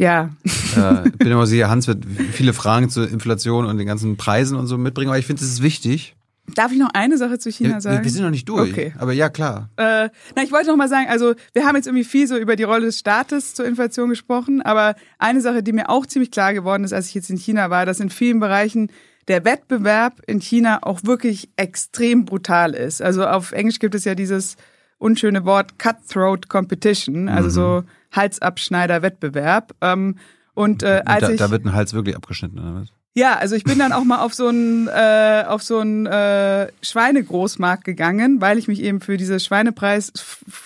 [0.00, 0.30] Ja.
[0.76, 4.56] äh, ich bin immer sicher, Hans wird viele Fragen zur Inflation und den ganzen Preisen
[4.56, 6.16] und so mitbringen, aber ich finde, es ist wichtig.
[6.54, 8.02] Darf ich noch eine Sache zu China Ja, sagen?
[8.04, 8.72] wir sind noch nicht durch.
[8.72, 8.92] Okay.
[8.98, 9.68] Aber ja, klar.
[9.76, 12.56] Äh, na, ich wollte noch mal sagen, also wir haben jetzt irgendwie viel so über
[12.56, 16.52] die Rolle des Staates zur Inflation gesprochen, aber eine Sache, die mir auch ziemlich klar
[16.52, 18.90] geworden ist, als ich jetzt in China war, dass in vielen Bereichen
[19.28, 23.00] der Wettbewerb in China auch wirklich extrem brutal ist.
[23.00, 24.56] Also auf Englisch gibt es ja dieses
[24.98, 29.74] unschöne Wort Cutthroat Competition, also so Halsabschneider-Wettbewerb.
[29.80, 30.16] Ähm,
[30.54, 32.88] und äh, als da, ich da wird ein Hals wirklich abgeschnitten, oder was?
[33.14, 36.68] ja, also ich bin dann auch mal auf so einen äh, auf so einen äh,
[36.82, 40.12] Schweinegroßmarkt gegangen, weil ich mich eben für diese Schweinepreis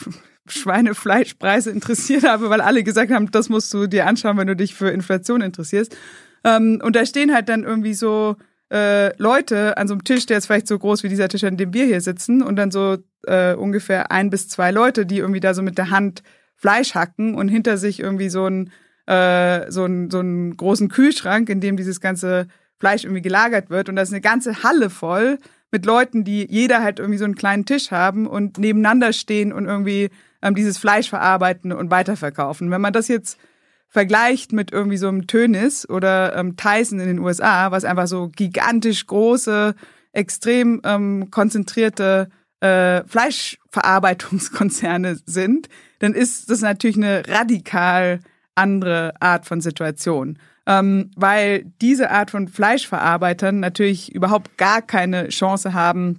[0.47, 4.75] Schweinefleischpreise interessiert habe, weil alle gesagt haben, das musst du dir anschauen, wenn du dich
[4.75, 5.97] für Inflation interessierst.
[6.45, 8.37] Ähm, und da stehen halt dann irgendwie so
[8.71, 11.57] äh, Leute an so einem Tisch, der ist vielleicht so groß wie dieser Tisch, an
[11.57, 15.41] dem wir hier sitzen, und dann so äh, ungefähr ein bis zwei Leute, die irgendwie
[15.41, 16.23] da so mit der Hand
[16.65, 18.71] Fleisch hacken und hinter sich irgendwie so ein
[19.05, 22.47] äh, so einen so einen großen Kühlschrank, in dem dieses ganze
[22.79, 23.91] Fleisch irgendwie gelagert wird.
[23.91, 25.39] Und da ist eine ganze Halle voll
[25.71, 29.67] mit Leuten, die jeder halt irgendwie so einen kleinen Tisch haben und nebeneinander stehen und
[29.67, 30.09] irgendwie
[30.41, 32.71] ähm, dieses Fleisch verarbeiten und weiterverkaufen.
[32.71, 33.39] Wenn man das jetzt
[33.91, 38.29] vergleicht mit irgendwie so einem Tönis oder ähm, Tyson in den USA, was einfach so
[38.29, 39.75] gigantisch große,
[40.13, 42.31] extrem ähm, konzentrierte
[42.61, 45.69] äh, Fleischverarbeitungskonzerne sind,
[46.05, 48.21] dann ist das natürlich eine radikal
[48.55, 50.39] andere Art von Situation.
[50.67, 56.19] Ähm, weil diese Art von Fleischverarbeitern natürlich überhaupt gar keine Chance haben,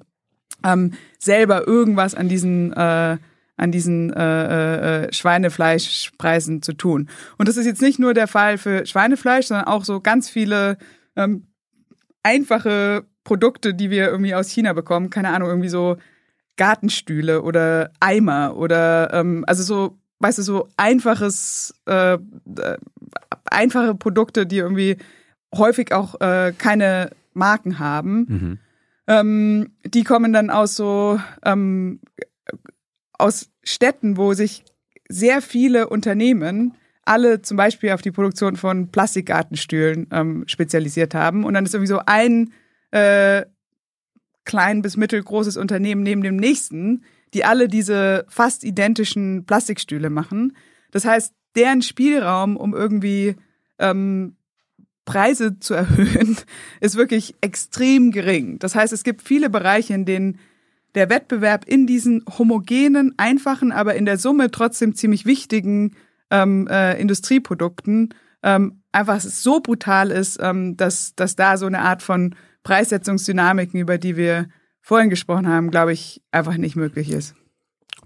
[0.64, 3.18] ähm, selber irgendwas an diesen äh,
[3.57, 7.07] an diesen äh, äh, Schweinefleischpreisen zu tun.
[7.38, 10.78] Und das ist jetzt nicht nur der Fall für Schweinefleisch, sondern auch so ganz viele
[11.16, 11.45] ähm,
[12.24, 15.12] einfache Produkte, die wir irgendwie aus China bekommen.
[15.12, 15.98] Keine Ahnung, irgendwie so
[16.57, 22.77] Gartenstühle oder Eimer oder ähm, also so, weißt du, so einfaches, äh, äh,
[23.45, 24.98] einfache Produkte, die irgendwie
[25.53, 28.26] häufig auch äh, keine Marken haben.
[28.27, 28.60] Mhm.
[29.07, 31.99] Ähm, die kommen dann aus so ähm,
[33.14, 34.64] aus Städten, wo sich
[35.07, 36.73] sehr viele Unternehmen
[37.03, 41.44] alle zum Beispiel auf die Produktion von Plastikgartenstühlen ähm, spezialisiert haben.
[41.44, 42.52] Und dann ist irgendwie so ein
[42.91, 43.45] äh,
[44.46, 47.04] klein bis mittelgroßes Unternehmen neben dem nächsten,
[47.34, 50.56] die alle diese fast identischen Plastikstühle machen.
[50.92, 53.36] Das heißt, deren Spielraum, um irgendwie
[53.80, 54.38] ähm,
[55.06, 56.38] Preise zu erhöhen,
[56.80, 58.60] ist wirklich extrem gering.
[58.60, 60.40] Das heißt, es gibt viele Bereiche, in denen
[60.96, 65.96] der Wettbewerb in diesen homogenen, einfachen, aber in der Summe trotzdem ziemlich wichtigen
[66.32, 68.14] ähm, äh, Industrieprodukten
[68.44, 72.36] ähm, einfach so brutal ist, ähm, dass, dass da so eine Art von
[72.66, 74.48] Preissetzungsdynamiken, über die wir
[74.82, 77.36] vorhin gesprochen haben, glaube ich, einfach nicht möglich ist.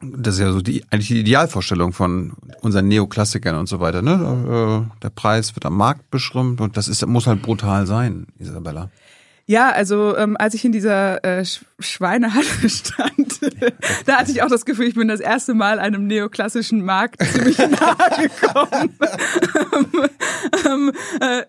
[0.01, 4.01] Das ist ja so die, eigentlich die Idealvorstellung von unseren Neoklassikern und so weiter.
[4.01, 4.87] Ne?
[4.91, 8.91] Äh, Der Preis wird am Markt beschränkt und das ist, muss halt brutal sein, Isabella.
[9.45, 13.39] Ja, also ähm, als ich in dieser äh, Sch Schweinehalle stand,
[14.05, 17.57] da hatte ich auch das Gefühl, ich bin das erste Mal einem neoklassischen Markt ziemlich
[17.57, 18.95] nahe gekommen.
[20.65, 21.43] ähm, äh,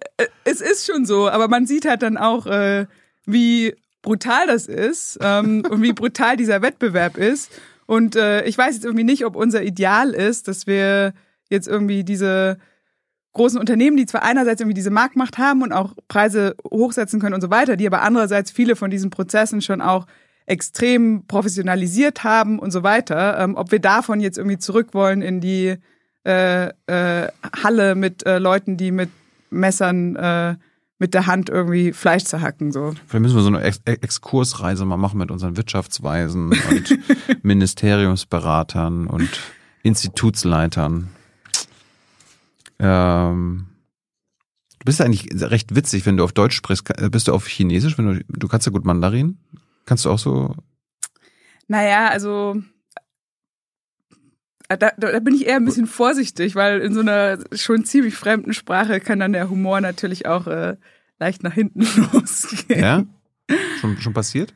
[0.45, 2.87] es ist schon so, aber man sieht halt dann auch, äh,
[3.33, 7.51] wie brutal das ist ähm, und wie brutal dieser Wettbewerb ist.
[7.87, 11.13] Und äh, ich weiß jetzt irgendwie nicht, ob unser Ideal ist, dass wir
[11.49, 12.59] jetzt irgendwie diese
[13.33, 17.41] großen Unternehmen, die zwar einerseits irgendwie diese Marktmacht haben und auch Preise hochsetzen können und
[17.41, 20.07] so weiter, die aber andererseits viele von diesen Prozessen schon auch
[20.47, 25.41] extrem professionalisiert haben und so weiter, ähm, ob wir davon jetzt irgendwie zurück wollen in
[25.41, 25.77] die
[26.25, 27.29] äh, äh,
[27.63, 29.11] Halle mit äh, Leuten, die mit
[29.51, 30.57] Messern äh,
[31.01, 32.71] mit der Hand irgendwie Fleisch zerhacken.
[32.71, 32.93] So.
[33.07, 36.99] Vielleicht müssen wir so eine Ex Exkursreise mal machen mit unseren Wirtschaftsweisen und
[37.43, 39.41] Ministeriumsberatern und
[39.83, 41.09] Institutsleitern.
[42.79, 43.67] Ähm,
[44.79, 46.85] du bist eigentlich recht witzig, wenn du auf Deutsch sprichst.
[47.11, 47.97] Bist du auf Chinesisch?
[47.97, 49.39] Wenn du, du kannst ja gut Mandarin.
[49.87, 50.55] Kannst du auch so?
[51.67, 52.57] Naja, also
[54.77, 58.53] da, da bin ich eher ein bisschen vorsichtig, weil in so einer schon ziemlich fremden
[58.53, 60.77] Sprache kann dann der Humor natürlich auch äh,
[61.19, 61.81] leicht nach hinten
[62.13, 62.81] losgehen.
[62.81, 63.05] Ja?
[63.81, 64.55] Schon, schon passiert?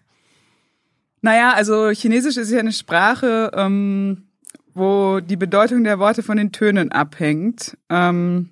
[1.20, 4.28] Naja, also Chinesisch ist ja eine Sprache, ähm,
[4.74, 7.76] wo die Bedeutung der Worte von den Tönen abhängt.
[7.88, 8.50] Ähm,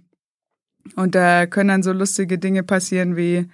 [0.97, 3.49] und da können dann so lustige Dinge passieren wie,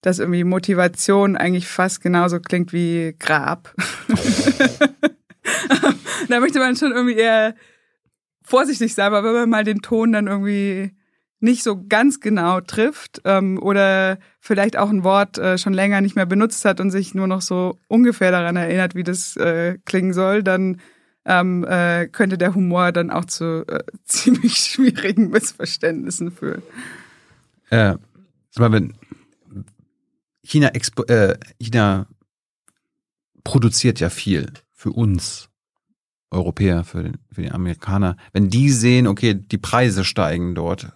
[0.00, 3.74] dass irgendwie Motivation eigentlich fast genauso klingt wie Grab.
[6.28, 7.54] da möchte man schon irgendwie eher
[8.42, 10.92] vorsichtig sein, aber wenn man mal den Ton dann irgendwie
[11.40, 16.16] nicht so ganz genau trifft ähm, oder vielleicht auch ein Wort äh, schon länger nicht
[16.16, 20.14] mehr benutzt hat und sich nur noch so ungefähr daran erinnert, wie das äh, klingen
[20.14, 20.80] soll, dann
[21.26, 26.62] ähm, äh, könnte der Humor dann auch zu äh, ziemlich schwierigen Missverständnissen führen.
[27.70, 27.96] Äh,
[28.56, 28.94] wenn
[30.42, 30.68] China,
[31.08, 32.06] äh, China
[33.42, 35.50] produziert ja viel für uns
[36.34, 38.16] Europäer, für, den, für die Amerikaner.
[38.32, 40.88] Wenn die sehen, okay, die Preise steigen dort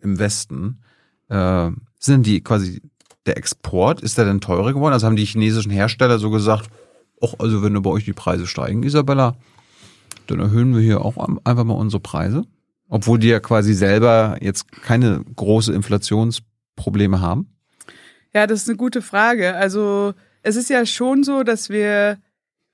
[0.00, 0.82] im Westen,
[1.28, 2.82] äh, sind die quasi
[3.26, 4.92] der Export, ist der denn teurer geworden?
[4.92, 6.68] Also haben die chinesischen Hersteller so gesagt,
[7.22, 9.36] ach, also wenn bei euch die Preise steigen, Isabella,
[10.26, 12.44] dann erhöhen wir hier auch einfach mal unsere Preise.
[12.88, 17.54] Obwohl die ja quasi selber jetzt keine große Inflationsprobleme haben.
[18.34, 19.54] Ja, das ist eine gute Frage.
[19.54, 22.18] Also es ist ja schon so, dass wir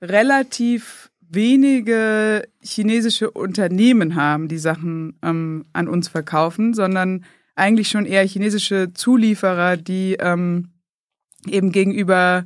[0.01, 7.25] relativ wenige chinesische Unternehmen haben, die Sachen ähm, an uns verkaufen, sondern
[7.55, 10.69] eigentlich schon eher chinesische Zulieferer, die ähm,
[11.47, 12.45] eben gegenüber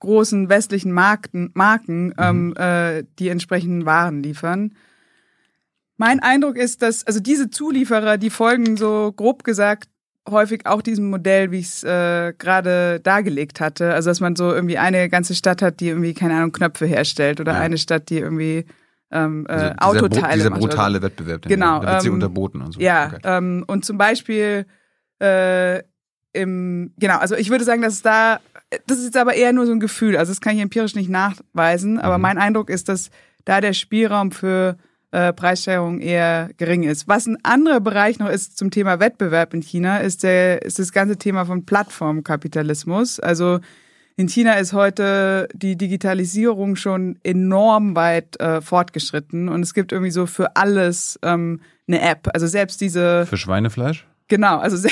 [0.00, 2.14] großen westlichen Marken, Marken mhm.
[2.18, 4.74] ähm, äh, die entsprechenden Waren liefern.
[5.96, 9.88] Mein Eindruck ist, dass also diese Zulieferer, die folgen so grob gesagt
[10.28, 13.92] häufig auch diesem Modell, wie ich es äh, gerade dargelegt hatte.
[13.92, 17.40] Also dass man so irgendwie eine ganze Stadt hat, die irgendwie keine Ahnung Knöpfe herstellt
[17.40, 17.60] oder ja.
[17.60, 18.64] eine Stadt, die irgendwie
[19.10, 21.02] ähm, äh, also dieser Autoteile Dieser brutale macht.
[21.02, 22.80] Wettbewerb, genau, da wird sie ähm, unterboten und so.
[22.80, 23.20] Ja, okay.
[23.24, 24.66] ähm, und zum Beispiel
[25.20, 25.82] äh,
[26.32, 28.40] im genau, also ich würde sagen, dass es da
[28.86, 31.10] das ist jetzt aber eher nur so ein Gefühl, also das kann ich empirisch nicht
[31.10, 32.22] nachweisen, aber mhm.
[32.22, 33.10] mein Eindruck ist, dass
[33.44, 34.76] da der Spielraum für
[35.14, 37.06] äh, Preissteigerung eher gering ist.
[37.06, 40.92] Was ein anderer Bereich noch ist zum Thema Wettbewerb in China, ist, der, ist das
[40.92, 43.20] ganze Thema von Plattformkapitalismus.
[43.20, 43.60] Also
[44.16, 50.10] in China ist heute die Digitalisierung schon enorm weit äh, fortgeschritten und es gibt irgendwie
[50.10, 52.28] so für alles ähm, eine App.
[52.34, 53.24] Also selbst diese.
[53.26, 54.06] Für Schweinefleisch?
[54.26, 54.88] Genau, also se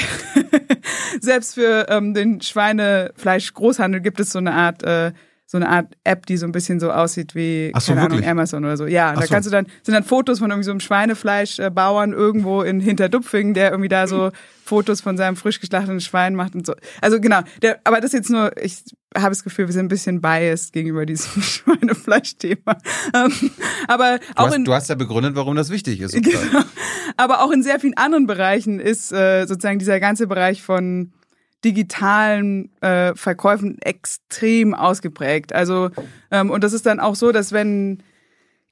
[1.20, 5.12] selbst für ähm, den Schweinefleisch-Großhandel gibt es so eine Art äh,
[5.52, 8.06] so eine Art App, die so ein bisschen so aussieht wie, so, keine?
[8.06, 8.86] Ahnung, Amazon oder so.
[8.86, 12.62] Ja, Ach da kannst du dann, sind dann Fotos von irgendwie so einem Schweinefleischbauern irgendwo
[12.62, 14.30] in Hinterdupfingen, der irgendwie da so
[14.64, 16.72] Fotos von seinem frisch geschlachteten Schwein macht und so.
[17.02, 18.82] Also genau, der, aber das ist jetzt nur, ich
[19.14, 22.78] habe das Gefühl, wir sind ein bisschen biased gegenüber diesem Schweinefleischthema.
[23.12, 23.50] Ähm,
[23.88, 26.14] aber du auch hast, in, du hast ja begründet, warum das wichtig ist.
[26.14, 26.62] genau,
[27.18, 31.12] aber auch in sehr vielen anderen Bereichen ist äh, sozusagen dieser ganze Bereich von
[31.64, 35.52] digitalen äh, Verkäufen extrem ausgeprägt.
[35.52, 35.90] Also,
[36.30, 38.02] ähm, und das ist dann auch so, dass wenn,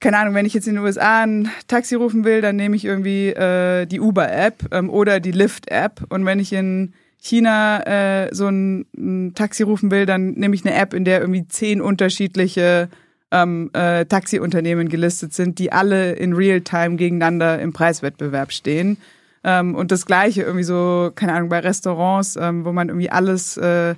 [0.00, 2.84] keine Ahnung, wenn ich jetzt in den USA ein Taxi rufen will, dann nehme ich
[2.84, 6.06] irgendwie äh, die Uber-App ähm, oder die Lyft-App.
[6.08, 10.64] Und wenn ich in China äh, so ein, ein Taxi rufen will, dann nehme ich
[10.64, 12.88] eine App, in der irgendwie zehn unterschiedliche
[13.30, 18.96] ähm, äh, Taxiunternehmen gelistet sind, die alle in Real-Time gegeneinander im Preiswettbewerb stehen.
[19.42, 23.56] Ähm, und das Gleiche irgendwie so, keine Ahnung, bei Restaurants, ähm, wo man irgendwie alles
[23.56, 23.94] äh,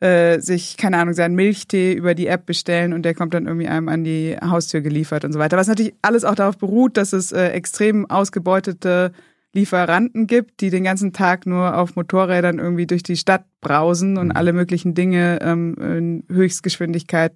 [0.00, 3.66] äh, sich, keine Ahnung, seinen Milchtee über die App bestellen und der kommt dann irgendwie
[3.66, 5.56] einem an die Haustür geliefert und so weiter.
[5.56, 9.12] Was natürlich alles auch darauf beruht, dass es äh, extrem ausgebeutete
[9.54, 14.28] Lieferanten gibt, die den ganzen Tag nur auf Motorrädern irgendwie durch die Stadt brausen und
[14.28, 14.36] mhm.
[14.36, 17.32] alle möglichen Dinge ähm, in Höchstgeschwindigkeit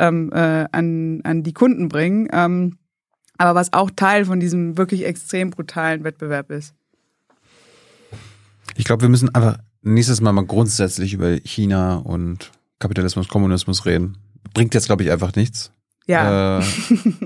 [0.00, 2.28] ähm, äh, an, an die Kunden bringen.
[2.32, 2.78] Ähm,
[3.38, 6.74] aber was auch Teil von diesem wirklich extrem brutalen Wettbewerb ist.
[8.76, 14.18] Ich glaube, wir müssen einfach nächstes Mal mal grundsätzlich über China und Kapitalismus, Kommunismus reden.
[14.54, 15.72] Bringt jetzt, glaube ich, einfach nichts.
[16.06, 16.58] Ja.
[16.58, 16.62] Äh,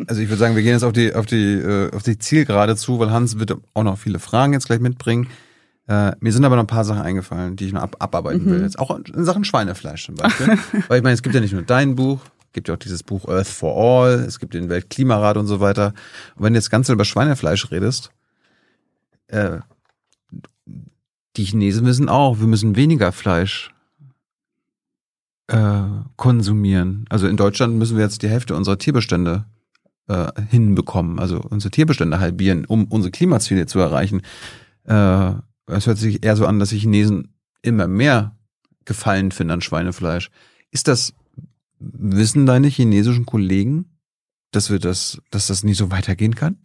[0.06, 2.76] also ich würde sagen, wir gehen jetzt auf die, auf die, äh, auf die Zielgerade
[2.76, 5.28] zu, weil Hans wird auch noch viele Fragen jetzt gleich mitbringen.
[5.86, 8.50] Äh, mir sind aber noch ein paar Sachen eingefallen, die ich noch ab, abarbeiten mhm.
[8.50, 8.62] will.
[8.62, 10.58] Jetzt auch in Sachen Schweinefleisch zum Beispiel.
[10.88, 13.02] weil ich meine, es gibt ja nicht nur dein Buch, es gibt ja auch dieses
[13.02, 15.92] Buch Earth for All, es gibt den Weltklimarat und so weiter.
[16.36, 18.10] Und wenn du jetzt ganz über Schweinefleisch redest,
[19.28, 19.58] äh,
[21.36, 23.74] die Chinesen wissen auch, wir müssen weniger Fleisch
[25.48, 25.82] äh,
[26.16, 27.04] konsumieren.
[27.08, 29.44] Also in Deutschland müssen wir jetzt die Hälfte unserer Tierbestände
[30.08, 34.22] äh, hinbekommen, also unsere Tierbestände halbieren, um unsere Klimaziele zu erreichen.
[34.84, 35.32] Äh,
[35.66, 38.36] es hört sich eher so an, dass die Chinesen immer mehr
[38.84, 40.30] Gefallen finden an Schweinefleisch.
[40.70, 41.14] Ist das
[41.78, 43.86] Wissen deine chinesischen Kollegen,
[44.50, 46.58] dass wir das, dass das nie so weitergehen kann?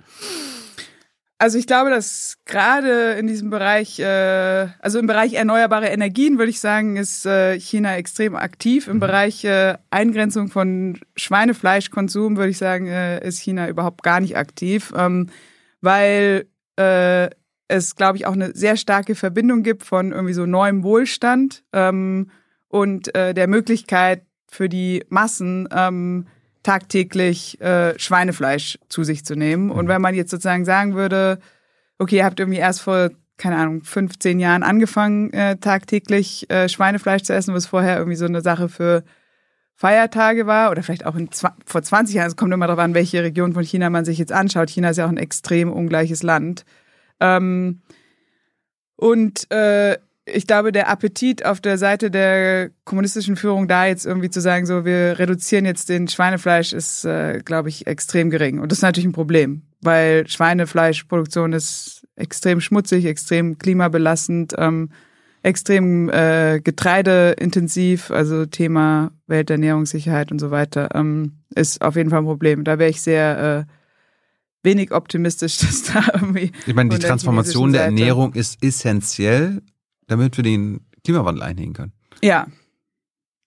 [1.41, 6.49] Also ich glaube, dass gerade in diesem Bereich, äh, also im Bereich erneuerbare Energien, würde
[6.49, 8.89] ich sagen, ist äh, China extrem aktiv.
[8.89, 8.99] Im mhm.
[8.99, 14.91] Bereich äh, Eingrenzung von Schweinefleischkonsum, würde ich sagen, äh, ist China überhaupt gar nicht aktiv,
[14.97, 15.29] ähm,
[15.79, 16.45] weil
[16.75, 17.29] äh,
[17.69, 22.31] es, glaube ich, auch eine sehr starke Verbindung gibt von irgendwie so neuem Wohlstand ähm,
[22.67, 26.27] und äh, der Möglichkeit für die Massen, ähm,
[26.63, 29.71] tagtäglich äh, Schweinefleisch zu sich zu nehmen.
[29.71, 29.89] Und mhm.
[29.89, 31.39] wenn man jetzt sozusagen sagen würde,
[31.97, 37.23] okay, ihr habt irgendwie erst vor, keine Ahnung, 15 Jahren angefangen, äh, tagtäglich äh, Schweinefleisch
[37.23, 39.03] zu essen, was vorher irgendwie so eine Sache für
[39.75, 41.29] Feiertage war oder vielleicht auch in,
[41.65, 44.33] vor 20 Jahren, es kommt immer darauf an, welche Region von China man sich jetzt
[44.33, 44.69] anschaut.
[44.69, 46.65] China ist ja auch ein extrem ungleiches Land.
[47.21, 47.81] Ähm,
[48.97, 49.97] und äh,
[50.33, 54.65] ich glaube, der Appetit auf der Seite der kommunistischen Führung da jetzt irgendwie zu sagen,
[54.65, 58.59] so wir reduzieren jetzt den Schweinefleisch, ist, äh, glaube ich, extrem gering.
[58.59, 64.89] Und das ist natürlich ein Problem, weil Schweinefleischproduktion ist extrem schmutzig, extrem klimabelastend, ähm,
[65.41, 72.25] extrem äh, getreideintensiv, also Thema Welternährungssicherheit und so weiter, ähm, ist auf jeden Fall ein
[72.25, 72.63] Problem.
[72.63, 73.73] Da wäre ich sehr äh,
[74.63, 76.51] wenig optimistisch, dass da irgendwie.
[76.65, 79.61] Ich meine, die Transformation der Ernährung ist essentiell,
[80.09, 81.93] damit wir den Klimawandel einhegen können.
[82.21, 82.47] Ja.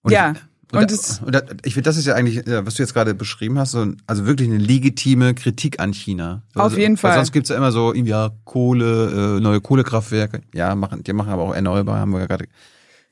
[0.01, 0.31] Und ja.
[0.31, 0.39] Ich,
[0.73, 3.59] und, und, das, und ich finde, das ist ja eigentlich, was du jetzt gerade beschrieben
[3.59, 6.41] hast, so, also wirklich eine legitime Kritik an China.
[6.55, 7.13] Auf also, jeden Fall.
[7.13, 10.41] Sonst gibt's ja immer so, ja, Kohle, äh, neue Kohlekraftwerke.
[10.53, 12.45] Ja, machen, die machen aber auch erneuerbar, haben wir ja gerade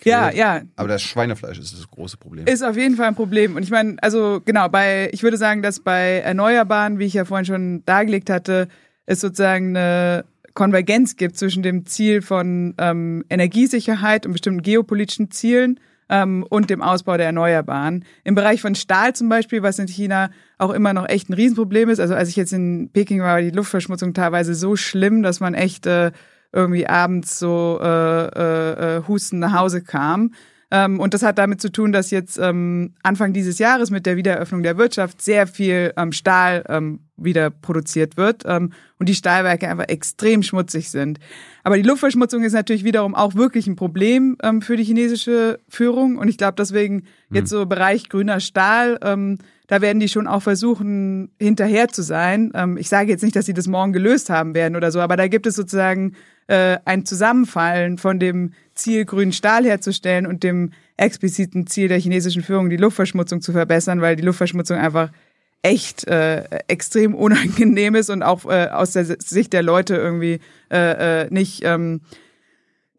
[0.03, 0.61] ja, ja.
[0.75, 2.47] Aber das Schweinefleisch ist das große Problem.
[2.47, 3.55] Ist auf jeden Fall ein Problem.
[3.55, 7.25] Und ich meine, also genau, bei, ich würde sagen, dass bei Erneuerbaren, wie ich ja
[7.25, 8.67] vorhin schon dargelegt hatte,
[9.05, 10.25] es sozusagen eine
[10.61, 16.83] Konvergenz gibt zwischen dem Ziel von ähm, Energiesicherheit und bestimmten geopolitischen Zielen ähm, und dem
[16.83, 18.05] Ausbau der Erneuerbaren.
[18.23, 20.29] Im Bereich von Stahl zum Beispiel, was in China
[20.59, 21.99] auch immer noch echt ein Riesenproblem ist.
[21.99, 25.55] Also als ich jetzt in Peking war, war die Luftverschmutzung teilweise so schlimm, dass man
[25.55, 26.11] echt äh,
[26.53, 30.35] irgendwie abends so äh, äh, äh husten nach Hause kam.
[30.71, 34.15] Ähm, und das hat damit zu tun, dass jetzt ähm, Anfang dieses Jahres mit der
[34.15, 39.67] Wiedereröffnung der Wirtschaft sehr viel ähm, Stahl ähm, wieder produziert wird ähm, und die Stahlwerke
[39.67, 41.19] einfach extrem schmutzig sind.
[41.63, 46.17] Aber die Luftverschmutzung ist natürlich wiederum auch wirklich ein Problem ähm, für die chinesische Führung
[46.17, 49.37] und ich glaube deswegen jetzt so Bereich grüner Stahl, ähm,
[49.71, 52.51] da werden die schon auch versuchen, hinterher zu sein.
[52.53, 55.15] Ähm, ich sage jetzt nicht, dass sie das morgen gelöst haben werden oder so, aber
[55.15, 56.17] da gibt es sozusagen
[56.47, 62.43] äh, ein Zusammenfallen von dem Ziel, grünen Stahl herzustellen und dem expliziten Ziel der chinesischen
[62.43, 65.09] Führung, die Luftverschmutzung zu verbessern, weil die Luftverschmutzung einfach
[65.61, 71.21] echt äh, extrem unangenehm ist und auch äh, aus der Sicht der Leute irgendwie äh,
[71.21, 72.01] äh, nicht ähm,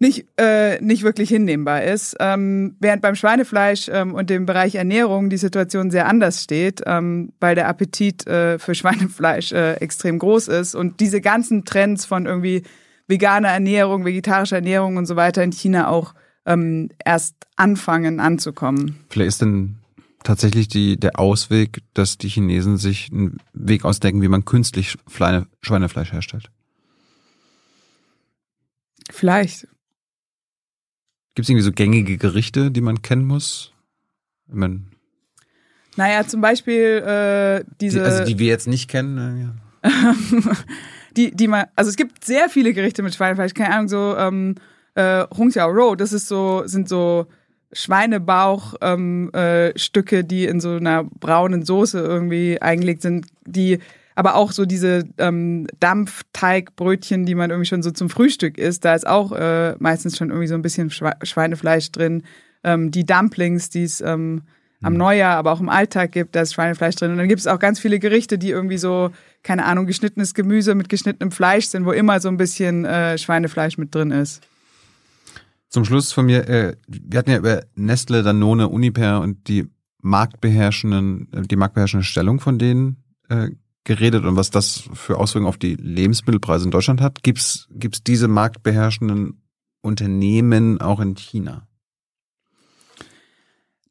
[0.02, 2.16] nicht, äh, nicht wirklich hinnehmbar ist.
[2.18, 7.32] Ähm, während beim Schweinefleisch ähm, und dem Bereich Ernährung die Situation sehr anders steht, ähm,
[7.38, 12.26] weil der Appetit äh, für Schweinefleisch äh, extrem groß ist und diese ganzen Trends von
[12.26, 12.64] irgendwie
[13.06, 16.14] vegane Ernährung, vegetarische Ernährung und so weiter in China auch
[16.46, 18.98] ähm, erst anfangen anzukommen.
[19.08, 19.76] Vielleicht ist denn
[20.24, 24.96] tatsächlich die, der Ausweg, dass die Chinesen sich einen Weg ausdenken, wie man künstlich
[25.60, 26.50] Schweinefleisch herstellt.
[29.10, 29.68] Vielleicht.
[31.34, 33.72] Gibt es irgendwie so gängige Gerichte, die man kennen muss?
[34.48, 34.92] Ich mein,
[35.96, 38.00] naja, zum Beispiel äh, diese.
[38.00, 39.54] Die, also die wir jetzt nicht kennen.
[39.82, 40.14] Äh, ja.
[41.16, 44.54] die, die man, also es gibt sehr viele Gerichte mit Schweinefleisch, keine Ahnung, so ähm,
[44.94, 47.26] äh, Hung Xiao Rou, das ist so, sind so
[47.72, 53.78] Schweinebauchstücke, ähm, äh, Stücke, die in so einer braunen Soße irgendwie eingelegt sind, die
[54.14, 58.94] aber auch so diese ähm, Dampfteigbrötchen, die man irgendwie schon so zum Frühstück isst, da
[58.94, 62.22] ist auch äh, meistens schon irgendwie so ein bisschen Schweinefleisch drin.
[62.64, 64.42] Ähm, die Dumplings, die es ähm,
[64.82, 64.98] am mhm.
[64.98, 67.12] Neujahr, aber auch im Alltag gibt, da ist Schweinefleisch drin.
[67.12, 69.10] Und dann gibt es auch ganz viele Gerichte, die irgendwie so,
[69.42, 73.78] keine Ahnung, geschnittenes Gemüse mit geschnittenem Fleisch sind, wo immer so ein bisschen äh, Schweinefleisch
[73.78, 74.42] mit drin ist.
[75.68, 79.68] Zum Schluss von mir, äh, wir hatten ja über Nestle, Danone, Uniper und die
[80.02, 83.48] marktbeherrschenden, äh, die marktbeherrschende Stellung von denen äh,
[83.84, 87.22] geredet und was das für Auswirkungen auf die Lebensmittelpreise in Deutschland hat.
[87.22, 89.42] Gibt's gibt's diese marktbeherrschenden
[89.82, 91.66] Unternehmen auch in China?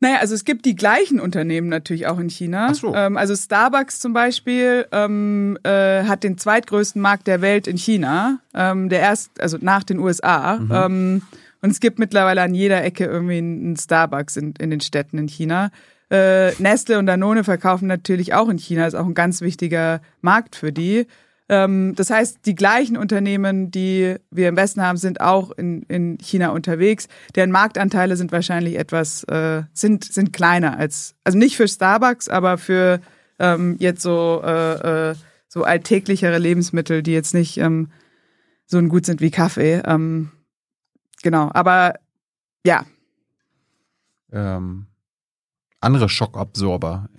[0.04, 2.70] Naja, also es gibt die gleichen Unternehmen natürlich auch in China.
[2.72, 2.96] Ach so.
[2.96, 8.40] Ähm, also Starbucks zum Beispiel ähm, äh, hat den zweitgrößten Markt der Welt in China,
[8.56, 10.58] ähm, der erst, also nach den USA.
[10.58, 10.72] Mhm.
[10.74, 11.22] Ähm,
[11.62, 15.28] und es gibt mittlerweile an jeder Ecke irgendwie einen Starbucks in, in den Städten in
[15.28, 15.70] China.
[16.12, 20.58] Äh, Nestle und Danone verkaufen natürlich auch in China, ist auch ein ganz wichtiger Markt
[20.58, 21.08] für die.
[21.48, 26.18] Ähm, das heißt, die gleichen Unternehmen, die wir im Westen haben, sind auch in, in
[26.18, 27.08] China unterwegs.
[27.36, 32.58] Deren Marktanteile sind wahrscheinlich etwas, äh, sind, sind kleiner als, also nicht für Starbucks, aber
[32.58, 33.00] für
[33.40, 35.16] ähm, jetzt so, äh, äh,
[35.48, 37.90] so alltäglichere Lebensmittel, die jetzt nicht ähm,
[38.66, 39.82] so gut sind wie Kaffee.
[39.86, 40.32] Ähm,
[41.24, 41.96] genau, aber
[42.66, 42.86] ja.
[44.32, 44.88] Ähm,
[45.82, 47.10] andere Schockabsorber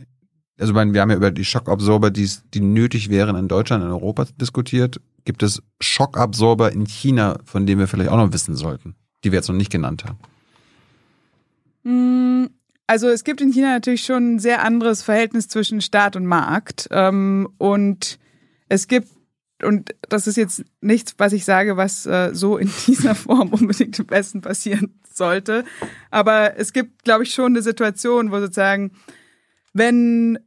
[0.63, 4.27] also wir haben ja über die Schockabsorber, die, die nötig wären in Deutschland, in Europa
[4.41, 5.01] diskutiert.
[5.25, 8.95] Gibt es Schockabsorber in China, von denen wir vielleicht auch noch wissen sollten,
[9.25, 10.19] die wir jetzt noch nicht genannt haben?
[11.83, 12.47] Mm,
[12.87, 16.89] also es gibt in China natürlich schon ein sehr anderes Verhältnis zwischen Staat und Markt.
[16.91, 18.19] Ähm, und
[18.69, 19.09] es gibt,
[19.65, 23.99] und das ist jetzt nichts, was ich sage, was äh, so in dieser Form unbedingt
[23.99, 25.65] im Westen passieren sollte.
[26.11, 28.93] Aber es gibt, glaube ich, schon eine Situation, wo sozusagen
[29.73, 30.39] wenn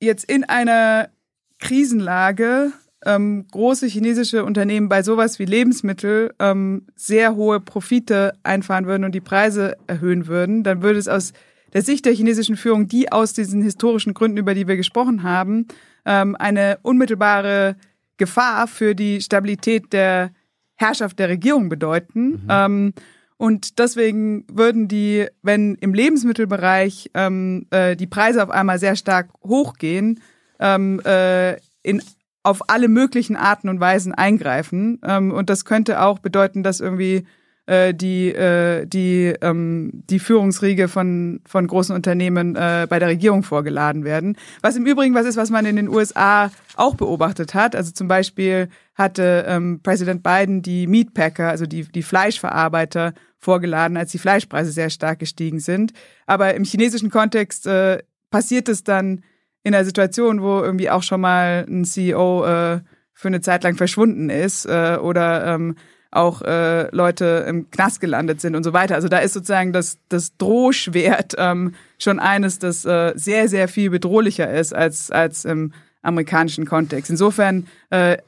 [0.00, 1.10] jetzt in einer
[1.58, 2.72] Krisenlage
[3.04, 9.14] ähm, große chinesische Unternehmen bei sowas wie Lebensmittel ähm, sehr hohe Profite einfahren würden und
[9.14, 11.32] die Preise erhöhen würden, dann würde es aus
[11.72, 15.66] der Sicht der chinesischen Führung, die aus diesen historischen Gründen, über die wir gesprochen haben,
[16.04, 17.76] ähm, eine unmittelbare
[18.16, 20.30] Gefahr für die Stabilität der
[20.76, 22.28] Herrschaft der Regierung bedeuten.
[22.28, 22.46] Mhm.
[22.48, 22.92] Ähm,
[23.38, 29.28] und deswegen würden die, wenn im Lebensmittelbereich ähm, äh, die Preise auf einmal sehr stark
[29.42, 30.20] hochgehen,
[30.58, 32.02] ähm, äh, in,
[32.42, 35.00] auf alle möglichen Arten und Weisen eingreifen.
[35.04, 37.26] Ähm, und das könnte auch bedeuten, dass irgendwie
[37.66, 43.42] äh, die, äh, die, ähm, die Führungsriege von, von großen Unternehmen äh, bei der Regierung
[43.42, 44.36] vorgeladen werden.
[44.62, 47.74] Was im Übrigen was ist, was man in den USA auch beobachtet hat.
[47.76, 54.10] Also zum Beispiel hatte ähm, Präsident Biden die Meatpacker, also die, die Fleischverarbeiter, vorgeladen, als
[54.10, 55.92] die Fleischpreise sehr stark gestiegen sind.
[56.26, 59.22] Aber im chinesischen Kontext äh, passiert es dann
[59.62, 62.80] in einer Situation, wo irgendwie auch schon mal ein CEO äh,
[63.12, 65.76] für eine Zeit lang verschwunden ist äh, oder ähm,
[66.10, 68.94] auch äh, Leute im Knast gelandet sind und so weiter.
[68.94, 73.90] Also da ist sozusagen das, das Drohschwert ähm, schon eines, das äh, sehr, sehr viel
[73.90, 75.72] bedrohlicher ist als, als im
[76.02, 77.10] amerikanischen Kontext.
[77.10, 78.18] Insofern äh,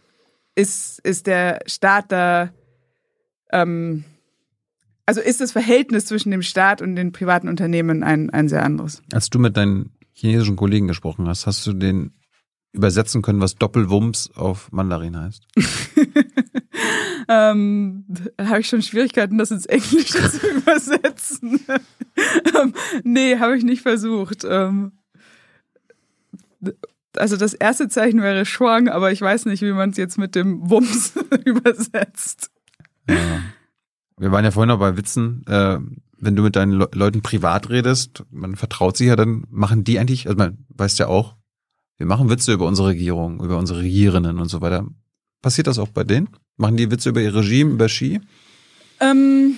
[0.54, 2.50] ist, ist der Staat da
[3.52, 4.04] ähm,
[5.08, 9.02] also ist das Verhältnis zwischen dem Staat und den privaten Unternehmen ein, ein sehr anderes.
[9.10, 12.12] Als du mit deinen chinesischen Kollegen gesprochen hast, hast du den
[12.72, 15.46] übersetzen können, was Doppelwumms auf Mandarin heißt?
[17.28, 18.04] ähm,
[18.40, 21.60] habe ich schon Schwierigkeiten, das ins Englische zu übersetzen.
[22.60, 22.74] ähm,
[23.04, 24.44] nee, habe ich nicht versucht.
[24.48, 24.92] Ähm,
[27.16, 30.34] also das erste Zeichen wäre Schwang, aber ich weiß nicht, wie man es jetzt mit
[30.34, 32.50] dem Wumms übersetzt.
[33.08, 33.40] Ja.
[34.18, 35.44] Wir waren ja vorhin noch bei Witzen.
[35.46, 35.78] Äh,
[36.20, 39.98] wenn du mit deinen Le Leuten privat redest, man vertraut sich ja, dann machen die
[39.98, 41.36] eigentlich, also man weiß ja auch,
[41.96, 44.86] wir machen Witze über unsere Regierung, über unsere Regierenden und so weiter.
[45.42, 46.28] Passiert das auch bei denen?
[46.58, 48.20] Machen die Witze über ihr Regime, über Ski?
[49.00, 49.56] Ähm,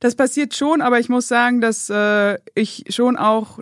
[0.00, 3.60] das passiert schon, aber ich muss sagen, dass äh, ich schon auch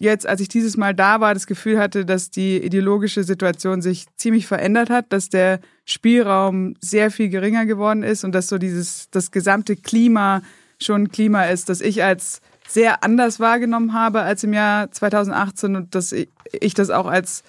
[0.00, 4.06] jetzt, als ich dieses Mal da war, das Gefühl hatte, dass die ideologische Situation sich
[4.16, 9.10] ziemlich verändert hat, dass der Spielraum sehr viel geringer geworden ist und dass so dieses,
[9.10, 10.42] das gesamte Klima
[10.80, 15.76] schon ein Klima ist, das ich als sehr anders wahrgenommen habe als im Jahr 2018
[15.76, 17.42] und dass ich, ich das auch als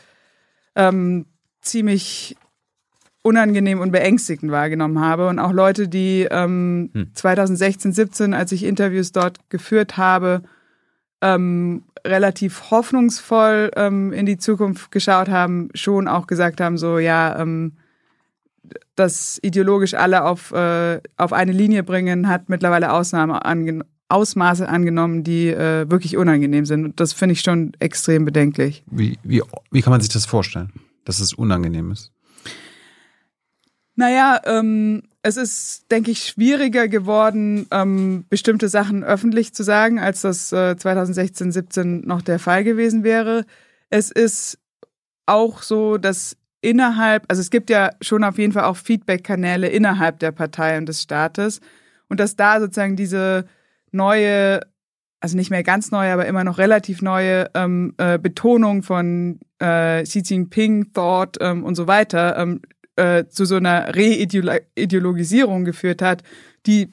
[0.75, 1.25] ähm,
[1.61, 2.35] ziemlich
[3.21, 5.27] unangenehm und beängstigend wahrgenommen habe.
[5.27, 7.11] Und auch Leute, die ähm, hm.
[7.13, 10.43] 2016, 17, als ich Interviews dort geführt habe,
[11.21, 17.39] ähm, relativ hoffnungsvoll ähm, in die Zukunft geschaut haben, schon auch gesagt haben, so ja,
[17.39, 17.73] ähm,
[18.95, 25.23] das ideologisch alle auf, äh, auf eine Linie bringen, hat mittlerweile Ausnahme angen Ausmaße angenommen,
[25.23, 26.83] die äh, wirklich unangenehm sind.
[26.83, 28.83] Und das finde ich schon extrem bedenklich.
[28.89, 30.71] Wie, wie, wie kann man sich das vorstellen,
[31.05, 32.11] dass es unangenehm ist?
[33.99, 40.21] Naja, ähm, es ist, denke ich, schwieriger geworden, ähm, bestimmte Sachen öffentlich zu sagen, als
[40.21, 43.43] das äh, 2016, 17 noch der Fall gewesen wäre.
[43.89, 44.57] Es ist
[45.25, 50.19] auch so, dass innerhalb, also es gibt ja schon auf jeden Fall auch Feedback-Kanäle innerhalb
[50.19, 51.59] der Partei und des Staates
[52.07, 53.47] und dass da sozusagen diese
[53.91, 54.61] neue,
[55.19, 60.03] also nicht mehr ganz neue, aber immer noch relativ neue ähm, äh, Betonung von äh,
[60.03, 62.61] Xi Jinping, Thought ähm, und so weiter ähm,
[62.99, 66.23] äh, zu so einer Reideologisierung geführt hat,
[66.65, 66.91] die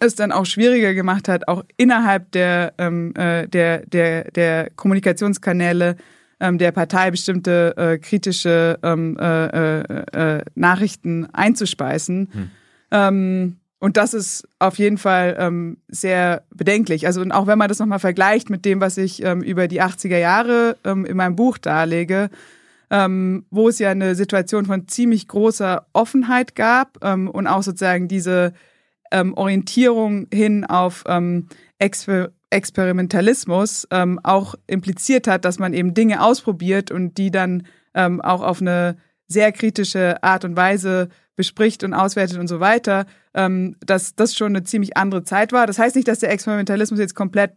[0.00, 5.96] es dann auch schwieriger gemacht hat, auch innerhalb der, ähm, äh, der, der, der Kommunikationskanäle
[6.38, 12.28] ähm, der Partei bestimmte äh, kritische ähm, äh, äh, äh Nachrichten einzuspeisen.
[12.30, 12.50] Hm.
[12.90, 17.06] Ähm, und das ist auf jeden Fall ähm, sehr bedenklich.
[17.06, 19.82] Also und auch wenn man das nochmal vergleicht mit dem, was ich ähm, über die
[19.82, 22.30] 80er Jahre in meinem Buch darlege,
[22.90, 28.08] ähm, wo es ja eine Situation von ziemlich großer Offenheit gab ähm, und auch sozusagen
[28.08, 28.52] diese
[29.10, 31.48] ähm, Orientierung hin auf ähm,
[31.78, 38.20] Exper Experimentalismus ähm, auch impliziert hat, dass man eben Dinge ausprobiert und die dann ähm,
[38.20, 44.14] auch auf eine sehr kritische Art und Weise bespricht und auswertet und so weiter, dass
[44.14, 45.66] das schon eine ziemlich andere Zeit war.
[45.66, 47.52] Das heißt nicht, dass der Experimentalismus jetzt komplett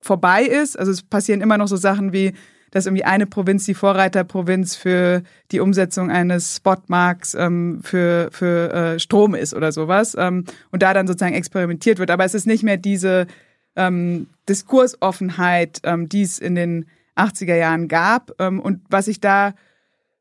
[0.00, 0.78] vorbei ist.
[0.78, 2.34] Also es passieren immer noch so Sachen wie
[2.76, 8.98] dass irgendwie eine Provinz die Vorreiterprovinz für die Umsetzung eines Spotmarks ähm, für, für äh,
[9.00, 12.10] Strom ist oder sowas ähm, und da dann sozusagen experimentiert wird.
[12.10, 13.28] Aber es ist nicht mehr diese
[13.76, 16.84] ähm, Diskursoffenheit, ähm, die es in den
[17.16, 18.32] 80er Jahren gab.
[18.38, 19.54] Ähm, und was ich da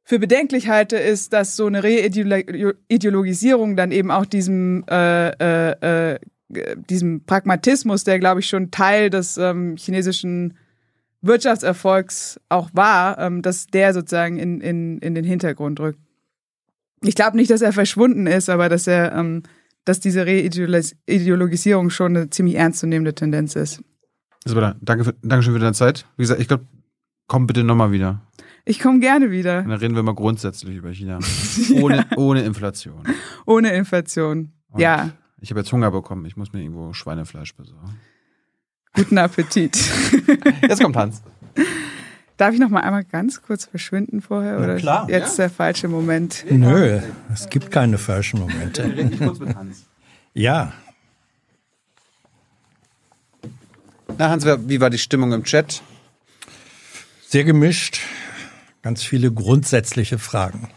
[0.05, 5.27] für bedenklich halte, ist, dass so eine Reideologisierung dann eben auch diesem äh,
[5.71, 5.71] äh,
[6.13, 6.19] äh,
[6.89, 10.53] diesem Pragmatismus, der glaube ich schon Teil des ähm, chinesischen
[11.25, 15.99] Wirtschaftserfolgs auch war, ähm, dass der sozusagen in, in, in den Hintergrund rückt.
[17.01, 19.43] Ich glaube nicht, dass er verschwunden ist, aber dass er, ähm,
[19.83, 23.83] dass diese Reideologisierung schon eine ziemlich ernstzunehmende Tendenz ist.
[24.45, 26.05] Isabella, danke, für, danke schön für deine Zeit.
[26.17, 26.65] Wie gesagt, ich glaube,
[27.27, 28.21] komm bitte nochmal wieder.
[28.63, 29.59] Ich komme gerne wieder.
[29.59, 31.19] Und dann reden wir mal grundsätzlich über China.
[31.81, 32.17] Ohne, ja.
[32.17, 33.03] ohne Inflation.
[33.45, 34.51] Ohne Inflation.
[34.69, 35.11] Und ja.
[35.39, 36.25] Ich habe jetzt Hunger bekommen.
[36.25, 37.99] Ich muss mir irgendwo Schweinefleisch besorgen.
[38.95, 39.77] Guten Appetit.
[40.61, 41.21] Jetzt kommt Hans.
[42.37, 44.59] Darf ich noch mal einmal ganz kurz verschwinden vorher?
[44.59, 45.09] Oder klar.
[45.09, 45.45] Jetzt ja.
[45.45, 46.45] der falsche Moment?
[46.49, 46.99] Nö,
[47.33, 48.83] es gibt keine falschen Momente.
[48.83, 49.85] Richtig kurz mit Hans.
[50.33, 50.73] Ja.
[54.17, 55.81] Na Hans, wie war die Stimmung im Chat?
[57.27, 57.99] Sehr gemischt.
[58.81, 60.69] Ganz viele grundsätzliche Fragen.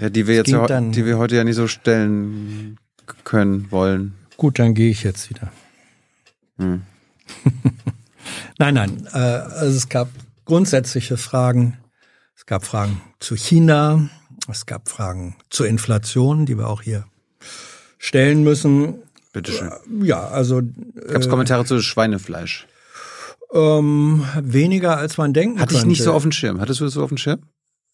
[0.00, 2.78] Ja, die wir jetzt, ja, die wir heute ja nicht so stellen
[3.24, 4.14] können, wollen.
[4.36, 5.50] Gut, dann gehe ich jetzt wieder.
[6.58, 6.82] Hm.
[8.58, 9.08] nein, nein.
[9.12, 10.08] Äh, also es gab
[10.44, 11.78] grundsätzliche Fragen.
[12.36, 14.08] Es gab Fragen zu China.
[14.48, 17.06] Es gab Fragen zur Inflation, die wir auch hier
[17.98, 19.02] stellen müssen.
[19.32, 19.68] Bitteschön.
[19.68, 20.62] Äh, ja, also.
[20.62, 22.66] Gab es äh, Kommentare zu Schweinefleisch?
[23.52, 25.86] Ähm, weniger als man denken Hatte könnte.
[25.86, 26.60] ich nicht so auf dem Schirm.
[26.60, 27.40] Hattest du das so auf dem Schirm?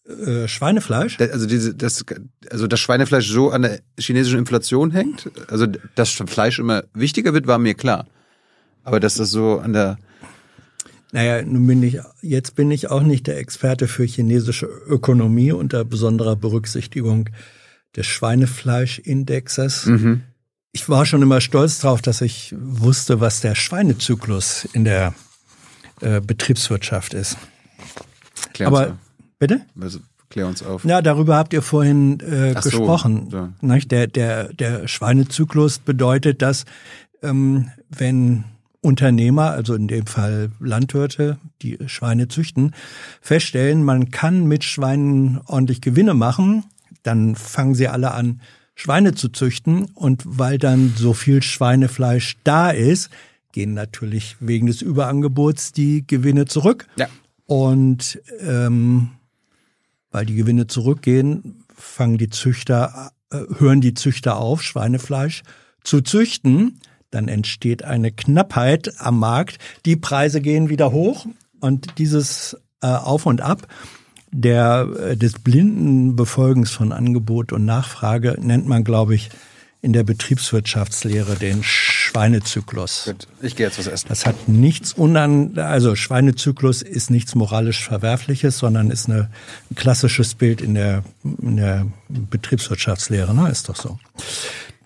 [0.08, 1.18] Äh, Schweinefleisch?
[1.20, 2.04] Also diese, das,
[2.50, 5.30] also das Schweinefleisch so an der chinesischen Inflation hängt.
[5.48, 8.06] Also dass Fleisch immer wichtiger wird, war mir klar.
[8.84, 9.98] Aber dass das so an der
[11.12, 15.84] naja, nun bin ich, jetzt bin ich auch nicht der Experte für chinesische Ökonomie unter
[15.84, 17.28] besonderer Berücksichtigung
[17.94, 19.86] des Schweinefleischindexes.
[19.86, 20.22] Mhm.
[20.72, 25.14] Ich war schon immer stolz darauf, dass ich wusste, was der Schweinezyklus in der
[26.00, 27.36] äh, Betriebswirtschaft ist.
[28.54, 28.92] Klär Aber auf.
[29.38, 29.60] bitte?
[29.78, 29.98] Also,
[30.30, 30.82] klär uns auf.
[30.86, 33.28] Ja, darüber habt ihr vorhin äh, gesprochen.
[33.30, 33.78] So, ja.
[33.80, 36.64] Der, der, der Schweinezyklus bedeutet, dass
[37.22, 38.44] ähm, wenn
[38.82, 42.74] Unternehmer, also in dem Fall Landwirte, die Schweine züchten,
[43.20, 46.64] feststellen, man kann mit Schweinen ordentlich Gewinne machen,
[47.04, 48.40] dann fangen sie alle an,
[48.74, 53.10] Schweine zu züchten und weil dann so viel Schweinefleisch da ist,
[53.52, 56.86] gehen natürlich wegen des Überangebots die Gewinne zurück.
[56.96, 57.08] Ja.
[57.46, 59.10] Und ähm,
[60.10, 65.42] weil die Gewinne zurückgehen, fangen die Züchter, äh, hören die Züchter auf, Schweinefleisch
[65.84, 66.80] zu züchten
[67.12, 71.26] dann entsteht eine Knappheit am Markt, die Preise gehen wieder hoch
[71.60, 73.68] und dieses äh, Auf und Ab
[74.32, 79.30] der, äh, des blinden Befolgens von Angebot und Nachfrage nennt man, glaube ich,
[79.82, 83.02] in der Betriebswirtschaftslehre den Schweinezyklus.
[83.06, 84.06] Gut, ich gehe jetzt was essen.
[84.08, 89.28] Das hat nichts unan, also Schweinezyklus ist nichts moralisch Verwerfliches, sondern ist eine,
[89.70, 93.50] ein klassisches Bild in der, in der Betriebswirtschaftslehre, ne?
[93.50, 93.98] Ist doch so.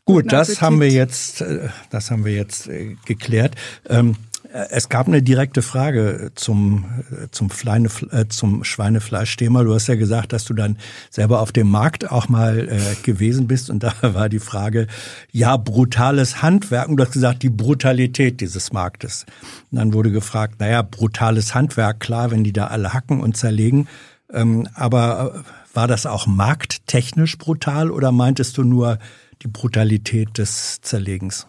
[0.06, 3.56] Gut, das haben wir jetzt, äh, das haben wir jetzt äh, geklärt.
[3.88, 4.14] Ähm,
[4.52, 6.84] äh, es gab eine direkte Frage zum,
[7.32, 7.88] zum, Fleine,
[8.28, 9.64] zum Schweinefleischthema.
[9.64, 10.78] Du hast ja gesagt, dass du dann
[11.10, 13.68] selber auf dem Markt auch mal äh, gewesen bist.
[13.68, 14.86] Und da war die Frage,
[15.32, 16.88] ja, brutales Handwerk.
[16.88, 19.26] Und du hast gesagt, die Brutalität dieses Marktes.
[19.72, 23.88] Und dann wurde gefragt, naja, brutales Handwerk, klar, wenn die da alle hacken und zerlegen.
[24.32, 25.42] Ähm, aber
[25.74, 28.98] war das auch markttechnisch brutal oder meintest du nur,
[29.42, 31.46] die Brutalität des Zerlegens.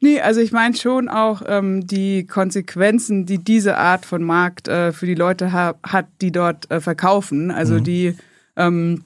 [0.00, 4.92] Nee, also ich meine schon auch ähm, die Konsequenzen, die diese Art von Markt äh,
[4.92, 7.50] für die Leute ha hat, die dort äh, verkaufen.
[7.50, 7.84] Also mhm.
[7.84, 8.14] die
[8.56, 9.04] ähm,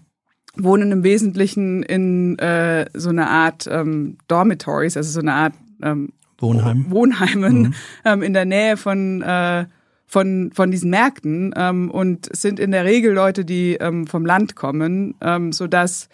[0.57, 6.12] wohnen im Wesentlichen in äh, so einer Art ähm, Dormitories, also so eine Art ähm,
[6.39, 6.87] Wohnheim.
[6.91, 7.75] Wohnheimen mhm.
[8.05, 9.67] ähm, in der Nähe von äh,
[10.05, 14.57] von von diesen Märkten ähm, und sind in der Regel Leute, die ähm, vom Land
[14.57, 16.09] kommen, ähm, so dass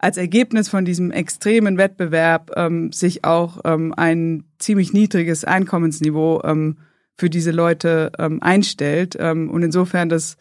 [0.00, 6.78] als Ergebnis von diesem extremen Wettbewerb ähm, sich auch ähm, ein ziemlich niedriges Einkommensniveau ähm,
[7.18, 9.14] für diese Leute ähm, einstellt.
[9.20, 10.38] Ähm, und insofern das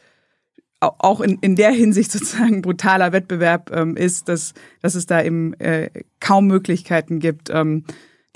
[0.80, 5.54] auch in, in der Hinsicht sozusagen brutaler Wettbewerb ähm, ist, dass, dass es da eben
[5.56, 5.90] äh,
[6.22, 7.84] kaum Möglichkeiten gibt, ähm,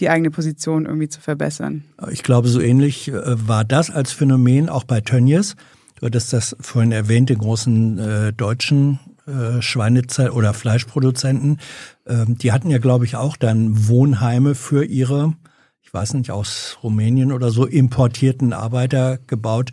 [0.01, 1.85] die eigene Position irgendwie zu verbessern.
[2.11, 3.13] Ich glaube, so ähnlich äh,
[3.47, 5.55] war das als Phänomen auch bei Tönnies.
[6.01, 11.59] Du hattest das vorhin erwähnt, den großen äh, deutschen äh, Schweinezeit oder Fleischproduzenten.
[12.07, 15.33] Ähm, die hatten ja, glaube ich, auch dann Wohnheime für ihre,
[15.81, 19.71] ich weiß nicht, aus Rumänien oder so importierten Arbeiter gebaut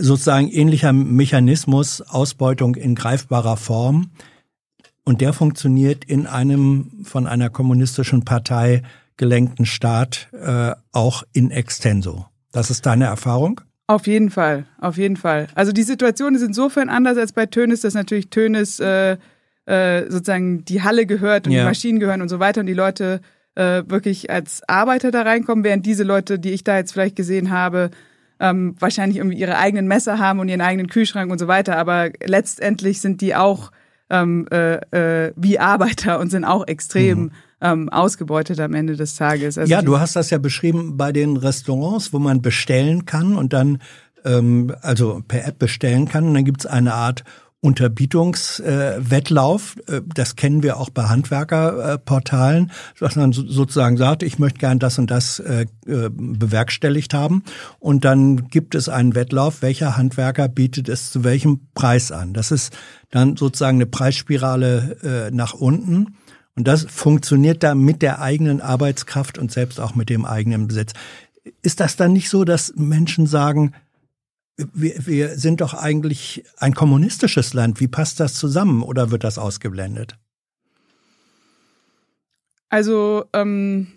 [0.00, 4.10] sozusagen ähnlicher Mechanismus, Ausbeutung in greifbarer Form.
[5.04, 8.82] Und der funktioniert in einem von einer kommunistischen Partei
[9.16, 12.26] gelenkten Staat äh, auch in extenso.
[12.52, 13.60] Das ist deine Erfahrung?
[13.86, 15.46] Auf jeden Fall, auf jeden Fall.
[15.54, 19.18] Also die Situation ist insofern anders als bei Tönis, dass natürlich Tönis äh,
[19.66, 21.60] äh, sozusagen die Halle gehört und ja.
[21.60, 23.20] die Maschinen gehören und so weiter und die Leute
[23.56, 27.50] äh, wirklich als Arbeiter da reinkommen, während diese Leute, die ich da jetzt vielleicht gesehen
[27.50, 27.90] habe,
[28.40, 32.10] ähm, wahrscheinlich irgendwie ihre eigenen Messer haben und ihren eigenen Kühlschrank und so weiter, aber
[32.24, 33.70] letztendlich sind die auch
[34.10, 37.32] ähm, äh, äh, wie Arbeiter und sind auch extrem mhm.
[37.60, 39.58] Ähm, ausgebeutet am Ende des Tages.
[39.58, 43.52] Also ja, du hast das ja beschrieben bei den Restaurants, wo man bestellen kann und
[43.52, 43.78] dann
[44.24, 46.26] ähm, also per App bestellen kann.
[46.26, 47.24] Und dann gibt's eine Art
[47.64, 49.76] Unterbietungswettlauf.
[49.88, 54.98] Äh, das kennen wir auch bei Handwerkerportalen, dass man sozusagen sagt, ich möchte gern das
[54.98, 57.42] und das äh, äh, bewerkstelligt haben.
[57.78, 62.34] Und dann gibt es einen Wettlauf, welcher Handwerker bietet es zu welchem Preis an.
[62.34, 62.76] Das ist
[63.10, 66.18] dann sozusagen eine Preisspirale nach unten.
[66.56, 70.92] Und das funktioniert da mit der eigenen Arbeitskraft und selbst auch mit dem eigenen Besitz.
[71.62, 73.74] Ist das dann nicht so, dass Menschen sagen,
[74.56, 77.80] wir, wir sind doch eigentlich ein kommunistisches Land.
[77.80, 80.16] Wie passt das zusammen oder wird das ausgeblendet?
[82.68, 83.88] Also, ähm,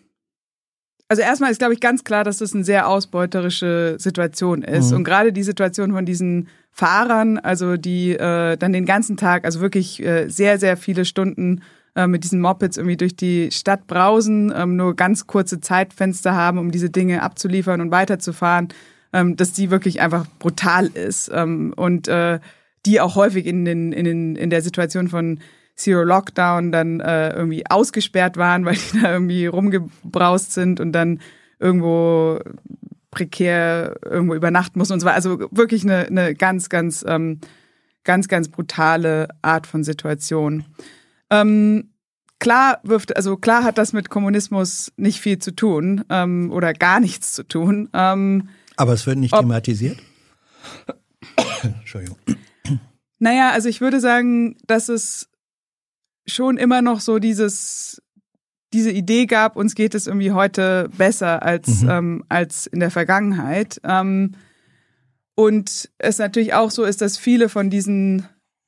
[1.07, 4.91] also erstmal ist, glaube ich, ganz klar, dass das eine sehr ausbeuterische Situation ist.
[4.91, 4.97] Mhm.
[4.97, 9.61] Und gerade die Situation von diesen Fahrern, also die äh, dann den ganzen Tag, also
[9.61, 11.61] wirklich äh, sehr, sehr viele Stunden
[11.97, 16.57] äh, mit diesen Mopeds irgendwie durch die Stadt brausen, ähm, nur ganz kurze Zeitfenster haben,
[16.57, 18.69] um diese Dinge abzuliefern und weiterzufahren
[19.13, 22.39] ähm, dass die wirklich einfach brutal ist ähm, und äh,
[22.85, 25.39] die auch häufig in, den, in, den, in der Situation von
[25.75, 31.19] Zero Lockdown dann äh, irgendwie ausgesperrt waren, weil die da irgendwie rumgebraust sind und dann
[31.59, 32.39] irgendwo
[33.11, 35.15] prekär irgendwo übernachten mussten und so weiter.
[35.15, 37.39] Also wirklich eine, eine ganz, ganz, ähm,
[38.03, 40.65] ganz, ganz brutale Art von Situation.
[41.29, 41.91] Ähm,
[42.39, 46.99] klar wirft, also klar hat das mit Kommunismus nicht viel zu tun ähm, oder gar
[46.99, 47.89] nichts zu tun.
[47.93, 49.97] Ähm, aber es wird nicht Ob, thematisiert?
[51.63, 52.17] Entschuldigung.
[53.19, 55.29] Naja, also ich würde sagen, dass es
[56.27, 58.01] schon immer noch so dieses,
[58.73, 61.89] diese Idee gab, uns geht es irgendwie heute besser als, mhm.
[61.89, 63.81] ähm, als in der Vergangenheit.
[63.83, 64.33] Ähm,
[65.35, 68.27] und es natürlich auch so ist, dass viele von diesen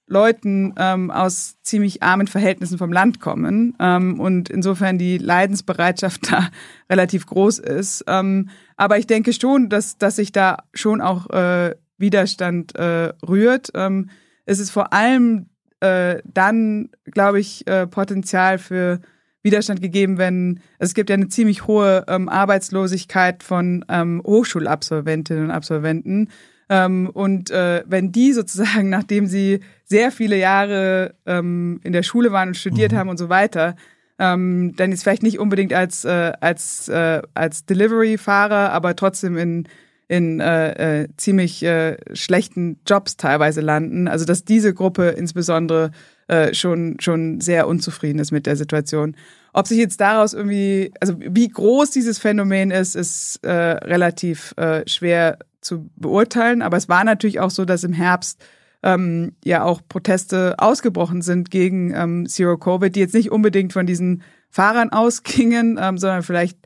[0.09, 6.49] Leuten ähm, aus ziemlich armen Verhältnissen vom Land kommen ähm, und insofern die Leidensbereitschaft da
[6.89, 8.03] relativ groß ist.
[8.07, 13.69] Ähm, aber ich denke schon, dass, dass sich da schon auch äh, Widerstand äh, rührt.
[13.75, 14.09] Ähm,
[14.45, 18.99] es ist vor allem äh, dann, glaube ich, äh, Potenzial für
[19.41, 25.45] Widerstand gegeben, wenn also es gibt ja eine ziemlich hohe ähm, Arbeitslosigkeit von ähm, Hochschulabsolventinnen
[25.45, 26.29] und Absolventen
[26.69, 32.31] ähm, und äh, wenn die sozusagen, nachdem sie sehr viele Jahre ähm, in der Schule
[32.31, 32.97] waren und studiert mhm.
[32.97, 33.75] haben und so weiter,
[34.19, 39.67] ähm, dann jetzt vielleicht nicht unbedingt als, äh, als, äh, als Delivery-Fahrer, aber trotzdem in,
[40.07, 44.07] in äh, äh, ziemlich äh, schlechten Jobs teilweise landen.
[44.07, 45.91] Also dass diese Gruppe insbesondere
[46.27, 49.15] äh, schon, schon sehr unzufrieden ist mit der Situation.
[49.53, 54.87] Ob sich jetzt daraus irgendwie, also wie groß dieses Phänomen ist, ist äh, relativ äh,
[54.87, 56.61] schwer zu beurteilen.
[56.61, 58.43] Aber es war natürlich auch so, dass im Herbst
[58.83, 63.85] ähm, ja auch Proteste ausgebrochen sind gegen ähm, Zero Covid, die jetzt nicht unbedingt von
[63.85, 66.57] diesen Fahrern ausgingen, ähm, sondern vielleicht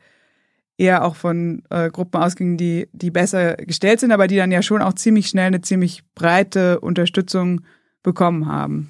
[0.77, 4.61] eher auch von äh, Gruppen ausgingen, die, die besser gestellt sind, aber die dann ja
[4.61, 7.61] schon auch ziemlich schnell eine ziemlich breite Unterstützung
[8.01, 8.89] bekommen haben.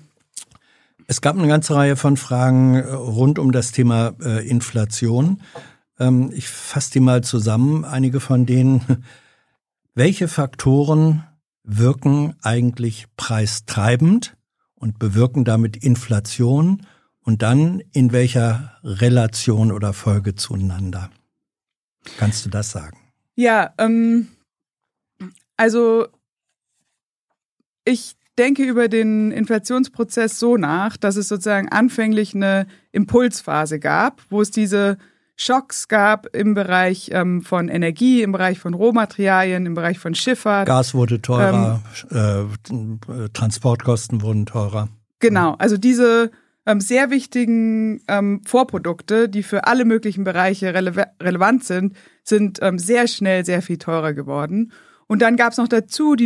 [1.08, 5.42] Es gab eine ganze Reihe von Fragen äh, rund um das Thema äh, Inflation.
[6.00, 7.84] Ähm, ich fasse die mal zusammen.
[7.86, 9.04] Einige von denen
[9.96, 11.24] welche Faktoren
[11.64, 14.36] wirken eigentlich preistreibend
[14.76, 16.86] und bewirken damit Inflation
[17.22, 21.10] und dann in welcher Relation oder Folge zueinander?
[22.18, 22.98] Kannst du das sagen?
[23.36, 24.28] Ja, ähm,
[25.56, 26.08] also
[27.86, 34.42] ich denke über den Inflationsprozess so nach, dass es sozusagen anfänglich eine Impulsphase gab, wo
[34.42, 34.98] es diese
[35.36, 40.68] Schocks gab im Bereich ähm, von Energie, im Bereich von Rohmaterialien, im Bereich von Schifffahrt.
[40.68, 41.82] Gas wurde teurer,
[42.12, 44.90] ähm, äh, Transportkosten wurden teurer.
[45.20, 46.32] Genau, also diese
[46.66, 52.78] ähm, sehr wichtigen ähm, Vorprodukte, die für alle möglichen Bereiche rele relevant sind, sind ähm,
[52.78, 54.72] sehr schnell sehr viel teurer geworden.
[55.08, 56.26] Und dann gab es noch dazu die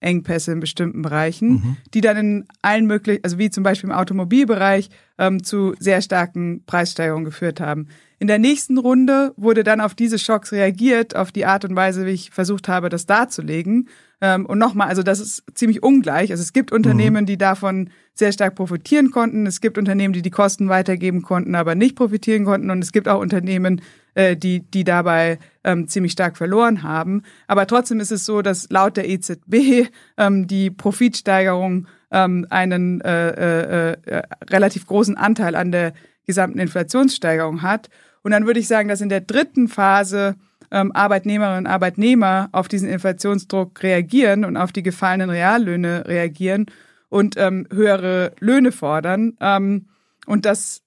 [0.00, 1.76] Lieferkettenengpässe in bestimmten Bereichen, mhm.
[1.94, 6.62] die dann in allen möglichen, also wie zum Beispiel im Automobilbereich, ähm, zu sehr starken
[6.66, 7.88] Preissteigerungen geführt haben.
[8.18, 12.06] In der nächsten Runde wurde dann auf diese Schocks reagiert, auf die Art und Weise,
[12.06, 13.88] wie ich versucht habe, das darzulegen.
[14.20, 16.30] Ähm, und nochmal, also das ist ziemlich ungleich.
[16.30, 17.26] Also es gibt Unternehmen, mhm.
[17.26, 19.46] die davon sehr stark profitieren konnten.
[19.46, 22.70] Es gibt Unternehmen, die die Kosten weitergeben konnten, aber nicht profitieren konnten.
[22.70, 23.82] Und es gibt auch Unternehmen,
[24.16, 27.22] äh, die, die dabei ähm, ziemlich stark verloren haben.
[27.46, 33.28] Aber trotzdem ist es so, dass laut der EZB ähm, die Profitsteigerung ähm, einen äh,
[33.28, 35.92] äh, äh, relativ großen Anteil an der
[36.24, 37.90] gesamten Inflationssteigerung hat.
[38.22, 40.36] Und dann würde ich sagen, dass in der dritten Phase
[40.70, 46.66] ähm, Arbeitnehmerinnen und Arbeitnehmer auf diesen Inflationsdruck reagieren und auf die gefallenen Reallöhne reagieren
[47.08, 49.36] und ähm, höhere Löhne fordern.
[49.40, 49.86] Ähm,
[50.26, 50.82] und das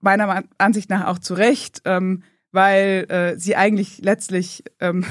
[0.00, 2.22] meiner Ansicht nach auch zu Recht, ähm,
[2.54, 5.04] weil äh, sie eigentlich letztlich ähm,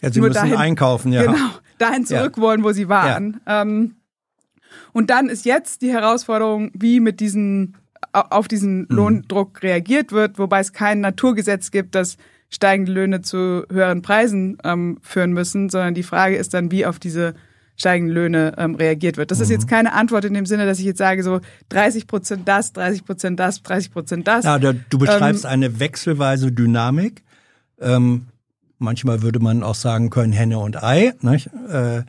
[0.00, 1.22] ja, sie nur müssen dahin, einkaufen, ja.
[1.22, 2.42] Genau, dahin zurück ja.
[2.42, 3.40] wollen, wo sie waren.
[3.46, 3.62] Ja.
[3.62, 3.94] Ähm,
[4.92, 7.76] und dann ist jetzt die Herausforderung, wie mit diesen
[8.12, 8.86] auf diesen mhm.
[8.88, 12.16] Lohndruck reagiert wird, wobei es kein Naturgesetz gibt, das
[12.50, 16.98] steigende Löhne zu höheren Preisen ähm, führen müssen, sondern die Frage ist dann, wie auf
[16.98, 17.34] diese
[17.78, 19.30] steigenden Löhne ähm, reagiert wird.
[19.30, 19.44] Das mhm.
[19.44, 21.40] ist jetzt keine Antwort in dem Sinne, dass ich jetzt sage, so
[21.70, 24.44] 30 Prozent das, 30 Prozent das, 30 Prozent das.
[24.44, 27.22] Ja, du beschreibst ähm, eine wechselweise Dynamik.
[27.80, 28.26] Ähm,
[28.78, 31.14] manchmal würde man auch sagen können, Henne und Ei.
[31.20, 31.50] Nicht?
[31.70, 32.02] Äh,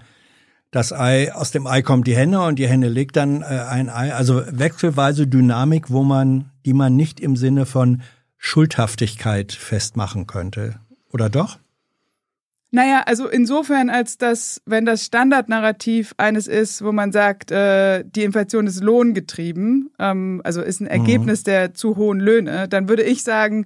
[0.72, 3.90] das Ei, aus dem Ei kommt die Henne und die Henne legt dann äh, ein
[3.90, 4.14] Ei.
[4.14, 8.02] Also wechselweise Dynamik, wo man, die man nicht im Sinne von
[8.38, 10.80] Schuldhaftigkeit festmachen könnte.
[11.12, 11.60] Oder doch?
[12.72, 18.24] Naja, also insofern, als dass, wenn das Standardnarrativ eines ist, wo man sagt, äh, die
[18.24, 20.92] Inflation ist lohngetrieben, ähm, also ist ein mhm.
[20.92, 21.46] Ergebnis mhm.
[21.46, 23.66] der zu hohen Löhne, dann würde ich sagen,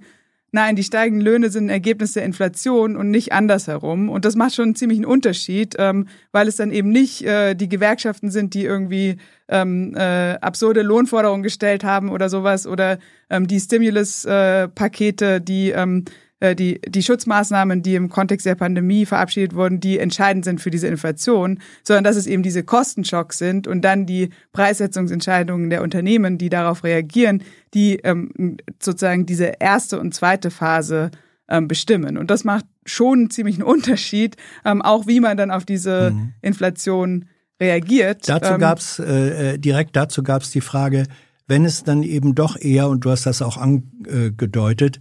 [0.53, 4.07] nein, die steigenden Löhne sind ein Ergebnis der Inflation und nicht andersherum.
[4.07, 7.67] Und das macht schon einen ziemlichen Unterschied, ähm, weil es dann eben nicht äh, die
[7.67, 9.17] Gewerkschaften sind, die irgendwie
[9.49, 12.99] ähm, äh, absurde Lohnforderungen gestellt haben oder sowas oder
[13.30, 16.11] ähm, die Stimulus-Pakete, äh, die ähm, äh,
[16.43, 20.88] die, die Schutzmaßnahmen, die im Kontext der Pandemie verabschiedet wurden, die entscheidend sind für diese
[20.88, 26.49] Inflation, sondern dass es eben diese Kostenschocks sind und dann die Preissetzungsentscheidungen der Unternehmen, die
[26.49, 31.11] darauf reagieren, die ähm, sozusagen diese erste und zweite Phase
[31.47, 32.17] ähm, bestimmen.
[32.17, 36.33] Und das macht schon einen ziemlichen Unterschied, ähm, auch wie man dann auf diese mhm.
[36.41, 37.25] Inflation
[37.59, 38.27] reagiert.
[38.27, 41.05] Dazu ähm, gab es äh, äh, direkt dazu gab es die Frage,
[41.47, 44.99] wenn es dann eben doch eher, und du hast das auch angedeutet, äh,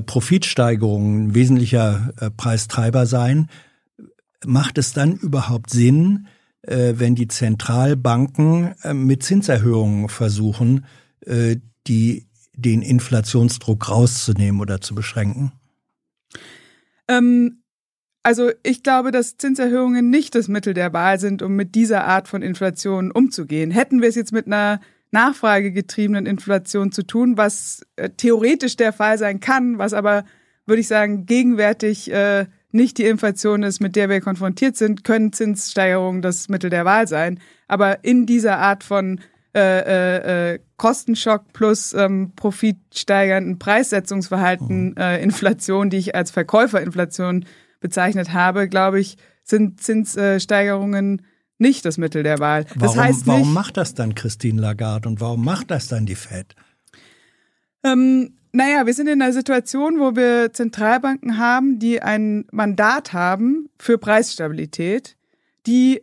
[0.00, 3.48] Profitsteigerungen ein wesentlicher äh, Preistreiber sein,
[4.44, 6.26] macht es dann überhaupt Sinn,
[6.62, 10.84] äh, wenn die Zentralbanken äh, mit Zinserhöhungen versuchen,
[11.20, 15.52] äh, die, den Inflationsdruck rauszunehmen oder zu beschränken?
[17.08, 17.62] Ähm,
[18.22, 22.28] also ich glaube, dass Zinserhöhungen nicht das Mittel der Wahl sind, um mit dieser Art
[22.28, 23.70] von Inflation umzugehen.
[23.70, 24.80] Hätten wir es jetzt mit einer
[25.12, 30.24] nachfragegetriebenen Inflation zu tun, was äh, theoretisch der Fall sein kann, was aber,
[30.66, 35.32] würde ich sagen, gegenwärtig äh, nicht die Inflation ist, mit der wir konfrontiert sind, können
[35.32, 37.40] Zinssteigerungen das Mittel der Wahl sein.
[37.66, 39.20] Aber in dieser Art von
[39.54, 44.96] äh, äh, äh Kostenschock plus ähm, profitsteigernden Preissetzungsverhalten, mhm.
[44.96, 47.44] äh, Inflation, die ich als Verkäuferinflation
[47.80, 51.22] bezeichnet habe, glaube ich, sind Zinssteigerungen
[51.60, 52.64] nicht das Mittel der Wahl.
[52.64, 56.06] Das warum, heißt nicht, warum macht das dann Christine Lagarde und warum macht das dann
[56.06, 56.54] die Fed?
[57.84, 63.68] Ähm, naja, wir sind in einer Situation, wo wir Zentralbanken haben, die ein Mandat haben
[63.78, 65.16] für Preisstabilität,
[65.66, 66.02] die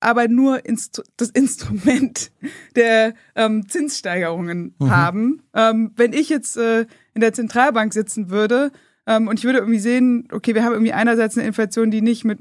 [0.00, 2.32] aber nur Instru das Instrument
[2.76, 4.90] der ähm, Zinssteigerungen mhm.
[4.90, 5.42] haben.
[5.54, 8.72] Ähm, wenn ich jetzt äh, in der Zentralbank sitzen würde
[9.06, 12.24] ähm, und ich würde irgendwie sehen, okay, wir haben irgendwie einerseits eine Inflation, die nicht
[12.24, 12.40] mit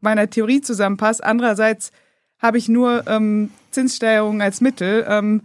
[0.00, 1.22] meiner Theorie zusammenpasst.
[1.22, 1.90] Andererseits
[2.38, 5.04] habe ich nur ähm, Zinssteigerungen als Mittel.
[5.08, 5.42] Ähm,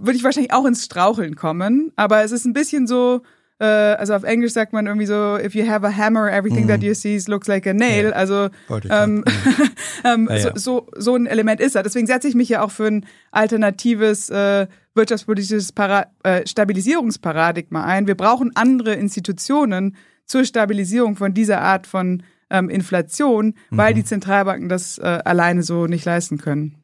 [0.00, 1.92] würde ich wahrscheinlich auch ins Straucheln kommen.
[1.96, 3.22] Aber es ist ein bisschen so,
[3.58, 6.68] äh, also auf Englisch sagt man irgendwie so, if you have a hammer, everything mm.
[6.68, 8.06] that you see looks like a nail.
[8.06, 8.12] Ja.
[8.12, 8.48] Also
[8.88, 9.24] ähm,
[10.04, 10.42] ähm, ja, ja.
[10.42, 11.82] So, so, so ein Element ist er.
[11.82, 18.06] Deswegen setze ich mich ja auch für ein alternatives äh, wirtschaftspolitisches Para äh, Stabilisierungsparadigma ein.
[18.06, 23.96] Wir brauchen andere Institutionen zur Stabilisierung von dieser Art von ähm, Inflation, weil mhm.
[23.96, 26.82] die Zentralbanken das äh, alleine so nicht leisten können.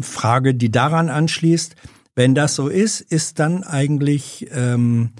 [0.00, 1.76] Frage, die daran anschließt,
[2.16, 5.12] Wenn das so ist, ist dann eigentlich ähm,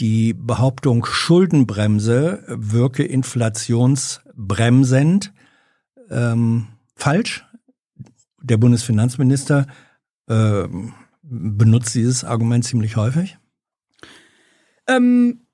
[0.00, 5.32] die Behauptung Schuldenbremse wirke inflationsbremsend
[6.10, 7.46] ähm, falsch.
[8.42, 9.66] Der Bundesfinanzminister
[10.28, 10.66] äh,
[11.22, 13.38] benutzt dieses Argument ziemlich häufig.
[14.86, 15.46] Ähm,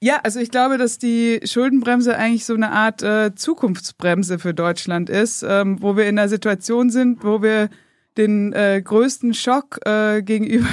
[0.00, 5.08] ja, also ich glaube, dass die Schuldenbremse eigentlich so eine Art äh, Zukunftsbremse für Deutschland
[5.08, 7.70] ist, ähm, wo wir in einer Situation sind, wo wir
[8.16, 10.68] den äh, größten Schock äh, gegenüber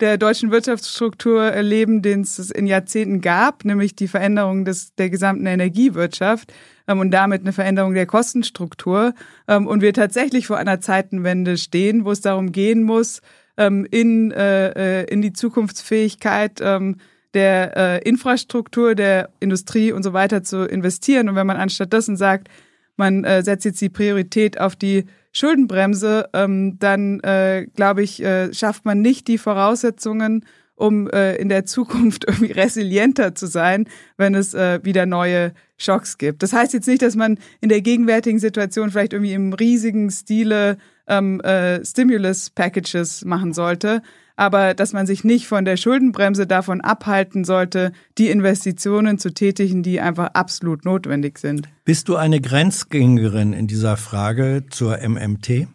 [0.00, 5.46] der deutschen Wirtschaftsstruktur erleben, den es in Jahrzehnten gab, nämlich die Veränderung des, der gesamten
[5.46, 6.52] Energiewirtschaft
[6.86, 9.14] ähm, und damit eine Veränderung der Kostenstruktur.
[9.46, 13.20] Ähm, und wir tatsächlich vor einer Zeitenwende stehen, wo es darum gehen muss,
[13.56, 16.96] ähm, in, äh, äh in die Zukunftsfähigkeit ähm,
[17.34, 21.28] der äh, Infrastruktur, der Industrie und so weiter zu investieren.
[21.28, 22.48] Und wenn man anstatt dessen sagt,
[22.96, 28.52] man äh, setzt jetzt die Priorität auf die Schuldenbremse, ähm, dann äh, glaube ich, äh,
[28.52, 34.34] schafft man nicht die Voraussetzungen, um äh, in der Zukunft irgendwie resilienter zu sein, wenn
[34.34, 36.42] es äh, wieder neue Schocks gibt.
[36.42, 40.78] Das heißt jetzt nicht, dass man in der gegenwärtigen Situation vielleicht irgendwie im riesigen Stile
[41.06, 44.02] ähm, äh, Stimulus-Packages machen sollte,
[44.38, 49.82] aber dass man sich nicht von der Schuldenbremse davon abhalten sollte, die Investitionen zu tätigen,
[49.82, 51.68] die einfach absolut notwendig sind.
[51.84, 55.66] Bist du eine Grenzgängerin in dieser Frage zur MMT?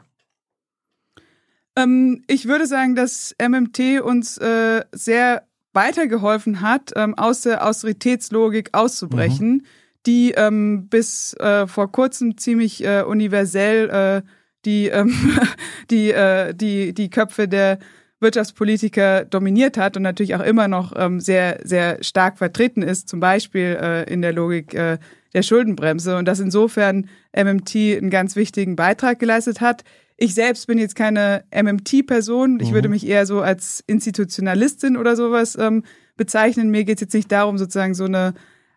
[1.76, 5.44] Ähm, ich würde sagen, dass MMT uns äh, sehr
[5.74, 9.64] weitergeholfen hat, ähm, aus der Austeritätslogik auszubrechen, mhm.
[10.06, 14.28] die ähm, bis äh, vor kurzem ziemlich äh, universell äh,
[14.64, 15.14] die, ähm,
[15.92, 17.80] die, äh, die, die Köpfe der
[18.24, 23.20] Wirtschaftspolitiker dominiert hat und natürlich auch immer noch ähm, sehr, sehr stark vertreten ist, zum
[23.20, 24.98] Beispiel äh, in der Logik äh,
[25.34, 29.84] der Schuldenbremse und dass insofern MMT einen ganz wichtigen Beitrag geleistet hat.
[30.18, 32.60] Ich selbst bin jetzt keine MMT-Person.
[32.60, 32.74] Ich mhm.
[32.74, 35.84] würde mich eher so als Institutionalistin oder sowas ähm,
[36.16, 36.70] bezeichnen.
[36.70, 38.34] Mir geht es jetzt nicht darum, sozusagen so eine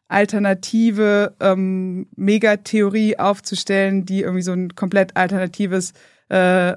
[0.09, 5.93] alternative ähm, Megatheorie aufzustellen, die irgendwie so ein komplett alternatives
[6.29, 6.75] äh,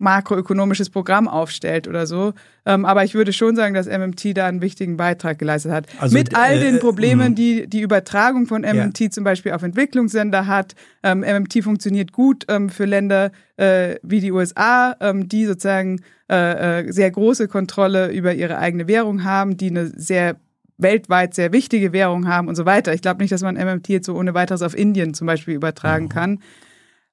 [0.00, 2.32] makroökonomisches Programm aufstellt oder so.
[2.66, 5.86] Ähm, aber ich würde schon sagen, dass MMT da einen wichtigen Beitrag geleistet hat.
[5.98, 9.10] Also, Mit all äh, den Problemen, äh, die die Übertragung von MMT ja.
[9.10, 10.74] zum Beispiel auf Entwicklungsländer hat.
[11.02, 16.80] Ähm, MMT funktioniert gut ähm, für Länder äh, wie die USA, ähm, die sozusagen äh,
[16.80, 20.36] äh, sehr große Kontrolle über ihre eigene Währung haben, die eine sehr
[20.78, 22.94] weltweit sehr wichtige Währung haben und so weiter.
[22.94, 26.04] Ich glaube nicht, dass man MMT jetzt so ohne weiteres auf Indien zum Beispiel übertragen
[26.06, 26.10] mhm.
[26.10, 26.38] kann.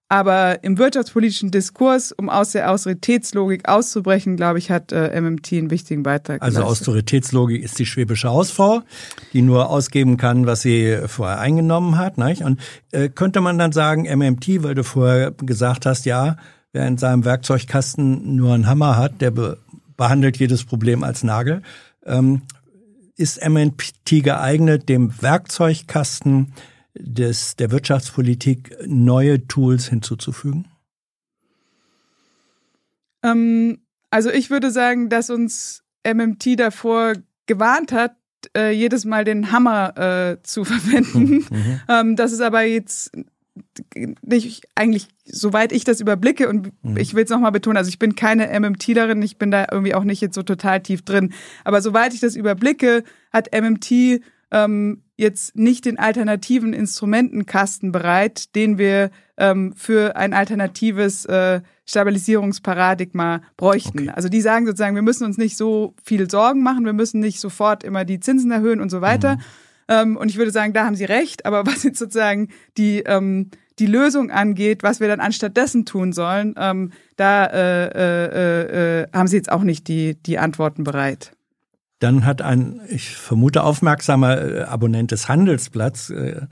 [0.10, 5.70] Aber im wirtschaftspolitischen Diskurs, um aus der Austeritätslogik auszubrechen, glaube ich, hat äh, MMT einen
[5.70, 6.88] wichtigen Beitrag Also geleistet.
[6.88, 8.84] Austeritätslogik ist die schwäbische Hausfrau,
[9.34, 12.18] die nur ausgeben kann, was sie vorher eingenommen hat.
[12.18, 12.42] Nicht?
[12.42, 12.62] Und
[12.92, 16.38] äh, könnte man dann sagen, MMT, weil du vorher gesagt hast, ja,
[16.72, 19.58] wer in seinem Werkzeugkasten nur einen Hammer hat, der be
[19.98, 21.64] behandelt jedes Problem als Nagel.
[22.06, 22.44] Ähm,
[23.16, 26.54] ist MMT geeignet, dem Werkzeugkasten
[27.00, 30.68] des, der Wirtschaftspolitik neue Tools hinzuzufügen?
[33.24, 37.14] Ähm, also ich würde sagen, dass uns MMT davor
[37.46, 38.16] gewarnt hat,
[38.56, 41.46] äh, jedes Mal den Hammer äh, zu verwenden.
[41.50, 41.80] Mhm.
[41.90, 43.12] ähm, das ist aber jetzt
[44.22, 46.98] nicht eigentlich, soweit ich das überblicke, und mhm.
[46.98, 50.04] ich will es nochmal betonen, also ich bin keine MMTlerin, ich bin da irgendwie auch
[50.04, 55.56] nicht jetzt so total tief drin, aber soweit ich das überblicke, hat MMT ähm, jetzt
[55.56, 64.00] nicht den alternativen Instrumentenkasten bereit, den wir ähm, für ein alternatives äh, Stabilisierungsparadigma bräuchten.
[64.00, 64.12] Okay.
[64.16, 67.40] Also die sagen sozusagen, wir müssen uns nicht so viel Sorgen machen, wir müssen nicht
[67.40, 69.36] sofort immer die Zinsen erhöhen und so weiter.
[69.36, 69.42] Mhm.
[69.90, 73.50] Ähm, und ich würde sagen, da haben sie recht, aber was jetzt sozusagen die ähm,
[73.80, 79.08] die Lösung angeht, was wir dann anstattdessen tun sollen, ähm, da äh, äh, äh, äh
[79.14, 81.37] haben sie jetzt auch nicht die, die Antworten bereit.
[82.00, 86.48] Dann hat ein, ich vermute, aufmerksamer äh, Abonnent des Handelsblatts äh,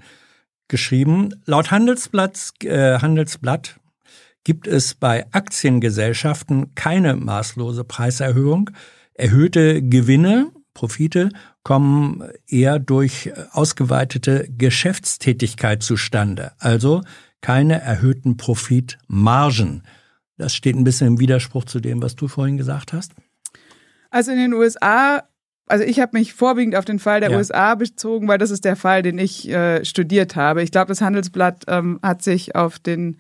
[0.68, 3.80] geschrieben, laut Handelsblatt, äh, Handelsblatt
[4.44, 8.70] gibt es bei Aktiengesellschaften keine maßlose Preiserhöhung.
[9.14, 11.30] Erhöhte Gewinne, Profite
[11.64, 17.02] kommen eher durch ausgeweitete Geschäftstätigkeit zustande, also
[17.42, 19.84] keine erhöhten Profitmargen.
[20.38, 23.14] Das steht ein bisschen im Widerspruch zu dem, was du vorhin gesagt hast.
[24.10, 25.24] Also in den USA
[25.68, 27.38] also ich habe mich vorwiegend auf den Fall der ja.
[27.38, 30.62] USA bezogen, weil das ist der Fall, den ich äh, studiert habe.
[30.62, 33.18] Ich glaube, das Handelsblatt ähm, hat sich auf den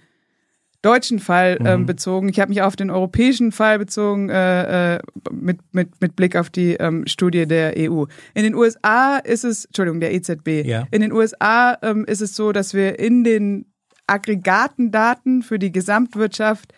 [0.86, 1.86] deutschen Fall ähm, mhm.
[1.88, 2.30] bezogen.
[2.30, 5.00] Ich habe mich auf den europäischen Fall bezogen äh, äh,
[5.32, 8.06] mit, mit, mit Blick auf die ähm, Studie der EU.
[8.36, 10.64] In den USA ist es, Entschuldigung, der EZB.
[10.64, 10.88] Ja.
[10.92, 13.66] In den USA ähm, ist es so, dass wir in den
[14.06, 16.72] Aggregatendaten für die Gesamtwirtschaft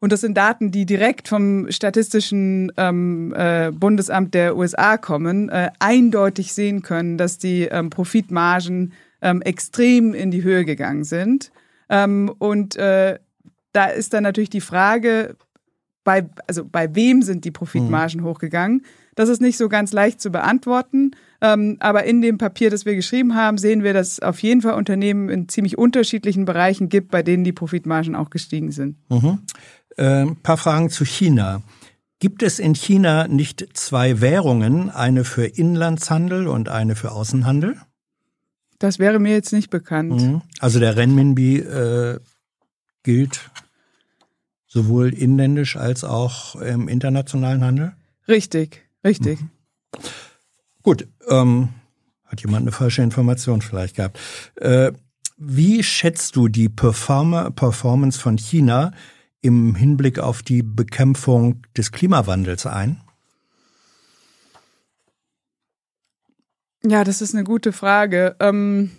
[0.00, 5.70] und das sind Daten, die direkt vom Statistischen ähm, äh, Bundesamt der USA kommen, äh,
[5.80, 11.50] eindeutig sehen können, dass die ähm, Profitmargen ähm, extrem in die Höhe gegangen sind.
[11.88, 13.18] Ähm, und äh,
[13.72, 15.36] da ist dann natürlich die Frage,
[16.04, 18.24] bei, also bei wem sind die Profitmargen mhm.
[18.24, 18.84] hochgegangen?
[19.16, 21.10] Das ist nicht so ganz leicht zu beantworten.
[21.40, 24.60] Ähm, aber in dem Papier, das wir geschrieben haben, sehen wir, dass es auf jeden
[24.60, 28.96] Fall Unternehmen in ziemlich unterschiedlichen Bereichen gibt, bei denen die Profitmargen auch gestiegen sind.
[29.08, 29.40] Mhm.
[29.96, 31.62] Äh, paar Fragen zu China.
[32.18, 37.76] Gibt es in China nicht zwei Währungen, eine für Inlandshandel und eine für Außenhandel?
[38.80, 40.20] Das wäre mir jetzt nicht bekannt.
[40.20, 40.42] Mhm.
[40.58, 42.18] Also der Renminbi äh,
[43.04, 43.50] gilt
[44.66, 47.92] sowohl inländisch als auch im internationalen Handel?
[48.26, 49.40] Richtig, richtig.
[49.40, 49.50] Mhm.
[50.82, 51.70] Gut, ähm,
[52.24, 54.18] hat jemand eine falsche Information vielleicht gehabt.
[54.56, 54.92] Äh,
[55.36, 58.92] wie schätzt du die Perform Performance von China
[59.40, 63.00] im Hinblick auf die Bekämpfung des Klimawandels ein?
[66.84, 68.36] Ja, das ist eine gute Frage.
[68.40, 68.90] Ähm,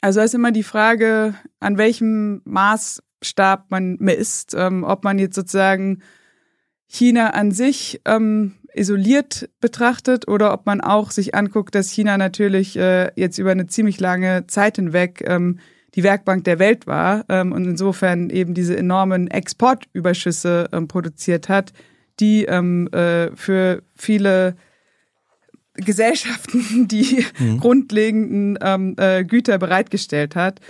[0.00, 6.02] also ist immer die Frage, an welchem Maßstab man misst, ähm, ob man jetzt sozusagen
[6.86, 12.76] China an sich ähm, isoliert betrachtet oder ob man auch sich anguckt, dass China natürlich
[12.76, 15.58] äh, jetzt über eine ziemlich lange Zeit hinweg ähm,
[15.94, 21.72] die Werkbank der Welt war ähm, und insofern eben diese enormen Exportüberschüsse ähm, produziert hat,
[22.20, 24.56] die ähm, äh, für viele
[25.74, 27.58] Gesellschaften die mhm.
[27.58, 30.60] grundlegenden ähm, äh, Güter bereitgestellt hat.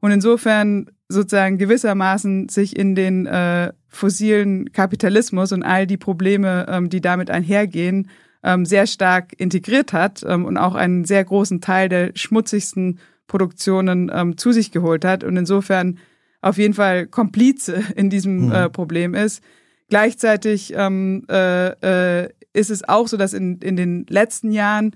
[0.00, 6.88] Und insofern sozusagen gewissermaßen sich in den äh, fossilen Kapitalismus und all die Probleme, ähm,
[6.88, 8.08] die damit einhergehen,
[8.42, 14.10] ähm, sehr stark integriert hat ähm, und auch einen sehr großen Teil der schmutzigsten Produktionen
[14.12, 15.98] ähm, zu sich geholt hat und insofern
[16.40, 18.52] auf jeden Fall Komplize in diesem mhm.
[18.52, 19.42] äh, Problem ist.
[19.88, 24.94] Gleichzeitig ähm, äh, äh, ist es auch so, dass in, in den letzten Jahren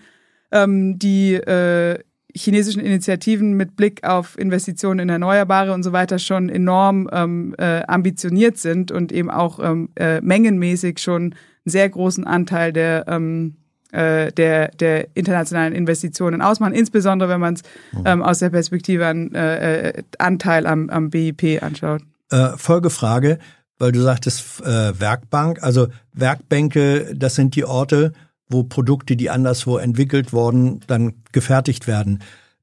[0.52, 1.98] ähm, die äh,
[2.36, 7.82] chinesischen Initiativen mit Blick auf Investitionen in Erneuerbare und so weiter schon enorm ähm, äh,
[7.86, 13.56] ambitioniert sind und eben auch ähm, äh, mengenmäßig schon einen sehr großen Anteil der ähm,
[13.92, 18.02] äh, der, der internationalen Investitionen ausmachen, insbesondere wenn man es mhm.
[18.04, 22.02] ähm, aus der Perspektive an äh, äh Anteil am, am BIP anschaut.
[22.30, 23.38] Äh, Folgefrage,
[23.78, 28.12] weil du sagtest äh, Werkbank, also Werkbänke, das sind die Orte,
[28.54, 32.22] wo Produkte, die anderswo entwickelt wurden, dann gefertigt werden.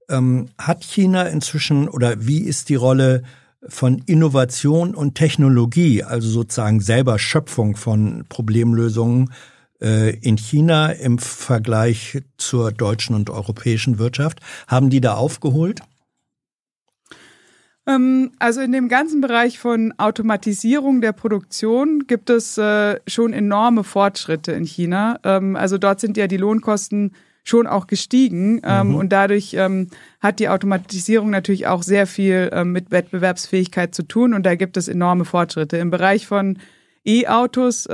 [0.09, 3.21] Ähm, hat China inzwischen oder wie ist die Rolle
[3.67, 9.31] von Innovation und Technologie, also sozusagen selber Schöpfung von Problemlösungen
[9.79, 14.39] äh, in China im Vergleich zur deutschen und europäischen Wirtschaft?
[14.67, 15.81] Haben die da aufgeholt?
[17.87, 23.83] Ähm, also in dem ganzen Bereich von Automatisierung der Produktion gibt es äh, schon enorme
[23.83, 25.19] Fortschritte in China.
[25.23, 28.95] Ähm, also dort sind ja die Lohnkosten schon auch gestiegen ähm, mhm.
[28.95, 29.57] und dadurch
[30.19, 34.87] hat die Automatisierung natürlich auch sehr viel mit Wettbewerbsfähigkeit zu tun und da gibt es
[34.87, 35.77] enorme Fortschritte.
[35.77, 36.59] Im Bereich von
[37.03, 37.89] E-Autos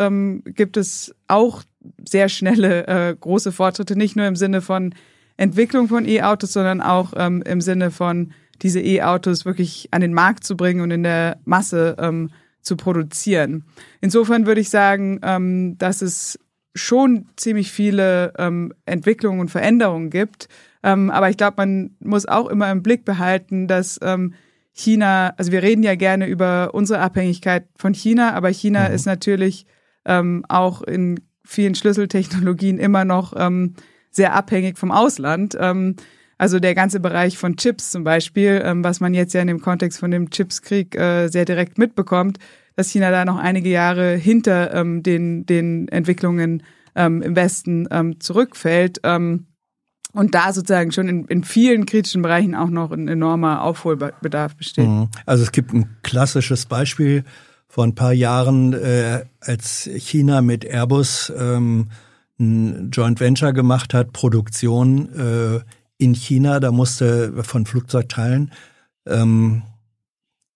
[0.48, 1.64] gibt es auch
[2.06, 4.94] sehr schnelle äh, große Fortschritte, nicht nur im Sinne von
[5.38, 10.58] Entwicklung von E-Autos, sondern auch im Sinne von diese E-Autos wirklich an den Markt zu
[10.58, 12.30] bringen und in der Masse ähm,
[12.62, 13.64] zu produzieren.
[14.02, 16.40] Insofern würde ich sagen, ähm, dass es
[16.76, 20.48] schon ziemlich viele ähm, Entwicklungen und Veränderungen gibt.
[20.84, 24.34] Ähm, aber ich glaube, man muss auch immer im Blick behalten, dass ähm,
[24.74, 28.96] China, also wir reden ja gerne über unsere Abhängigkeit von China, aber China mhm.
[28.96, 29.66] ist natürlich
[30.06, 33.34] ähm, auch in vielen Schlüsseltechnologien immer noch
[34.12, 35.58] sehr abhängig vom Ausland.
[36.38, 39.62] Also der ganze Bereich von Chips zum Beispiel, ähm, was man jetzt ja in dem
[39.62, 42.38] Kontext von dem Chipskrieg äh, sehr direkt mitbekommt,
[42.76, 46.64] dass China da noch einige Jahre hinter ähm, den, den Entwicklungen
[46.96, 49.00] ähm, im Westen ähm, zurückfällt.
[49.04, 49.48] Ähm,
[50.14, 54.88] und da sozusagen schon in, in vielen kritischen Bereichen auch noch ein enormer Aufholbedarf besteht.
[54.88, 55.10] Mhm.
[55.26, 57.24] Also es gibt ein klassisches Beispiel
[57.68, 61.90] vor ein paar Jahren, äh, als China mit Airbus ähm,
[62.40, 65.60] ein Joint Venture gemacht hat, Produktion äh,
[65.98, 68.52] in China, da musste von Flugzeugteilen.
[69.06, 69.64] Ähm,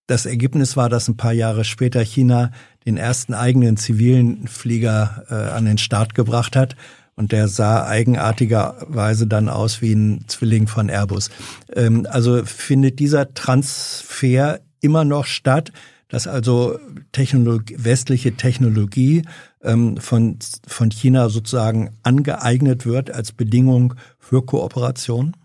[0.08, 2.52] das Ergebnis war, dass ein paar Jahre später China
[2.86, 6.76] den ersten eigenen zivilen Flieger äh, an den Start gebracht hat.
[7.16, 11.30] Und der sah eigenartigerweise dann aus wie ein Zwilling von Airbus.
[11.74, 15.72] Ähm, also findet dieser Transfer immer noch statt,
[16.08, 16.78] dass also
[17.12, 19.24] Technologie, westliche Technologie
[19.64, 25.36] ähm, von, von China sozusagen angeeignet wird als Bedingung für Kooperation?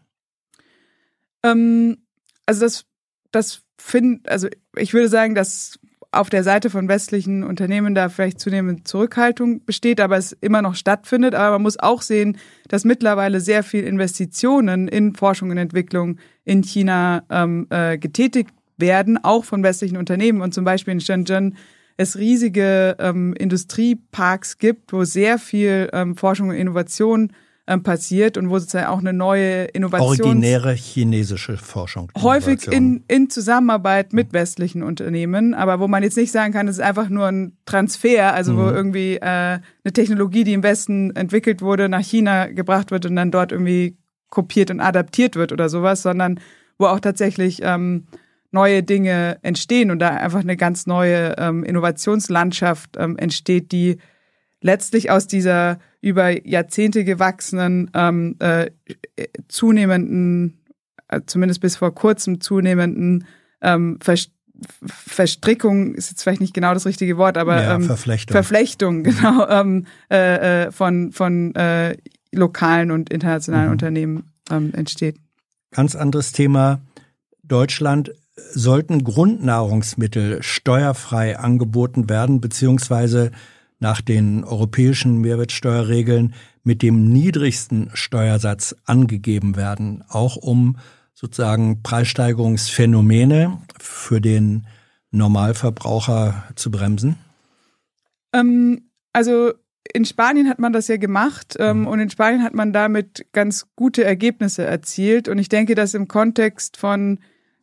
[1.42, 1.98] Ähm,
[2.46, 2.84] also das,
[3.30, 5.78] das finde, also ich würde sagen, dass
[6.12, 10.74] auf der Seite von westlichen Unternehmen da vielleicht zunehmend Zurückhaltung besteht, aber es immer noch
[10.74, 11.34] stattfindet.
[11.34, 12.38] Aber man muss auch sehen,
[12.68, 19.22] dass mittlerweile sehr viel Investitionen in Forschung und Entwicklung in China ähm, äh, getätigt werden,
[19.22, 20.40] auch von westlichen Unternehmen.
[20.40, 21.56] Und zum Beispiel in Shenzhen
[21.96, 27.32] es riesige ähm, Industrieparks gibt, wo sehr viel ähm, Forschung und Innovation
[27.66, 30.08] ähm, passiert und wo sozusagen auch eine neue Innovation.
[30.08, 32.12] Originäre chinesische Forschung.
[32.16, 36.76] Häufig in, in Zusammenarbeit mit westlichen Unternehmen, aber wo man jetzt nicht sagen kann, es
[36.76, 38.58] ist einfach nur ein Transfer, also mhm.
[38.58, 43.16] wo irgendwie äh, eine Technologie, die im Westen entwickelt wurde, nach China gebracht wird und
[43.16, 43.96] dann dort irgendwie
[44.30, 46.38] kopiert und adaptiert wird oder sowas, sondern
[46.78, 48.06] wo auch tatsächlich ähm,
[48.50, 53.98] neue Dinge entstehen und da einfach eine ganz neue ähm, Innovationslandschaft ähm, entsteht, die
[54.60, 58.70] letztlich aus dieser über Jahrzehnte gewachsenen, ähm, äh,
[59.48, 60.60] zunehmenden,
[61.08, 63.26] äh, zumindest bis vor kurzem zunehmenden
[63.60, 64.32] ähm, Verst
[64.86, 68.32] Verstrickung ist jetzt vielleicht nicht genau das richtige Wort, aber ja, ähm, Verflechtung.
[68.32, 71.98] Verflechtung, genau, ähm, äh, äh, von, von äh,
[72.32, 73.72] lokalen und internationalen mhm.
[73.72, 75.18] Unternehmen ähm, entsteht.
[75.72, 76.80] Ganz anderes Thema.
[77.42, 83.32] Deutschland sollten Grundnahrungsmittel steuerfrei angeboten werden, beziehungsweise
[83.78, 90.78] nach den europäischen Mehrwertsteuerregeln mit dem niedrigsten Steuersatz angegeben werden, auch um
[91.14, 94.66] sozusagen Preissteigerungsphänomene für den
[95.10, 97.16] Normalverbraucher zu bremsen?
[98.32, 99.52] Ähm, also
[99.92, 101.86] in Spanien hat man das ja gemacht ähm, mhm.
[101.86, 105.28] und in Spanien hat man damit ganz gute Ergebnisse erzielt.
[105.28, 107.18] Und ich denke, dass im Kontext von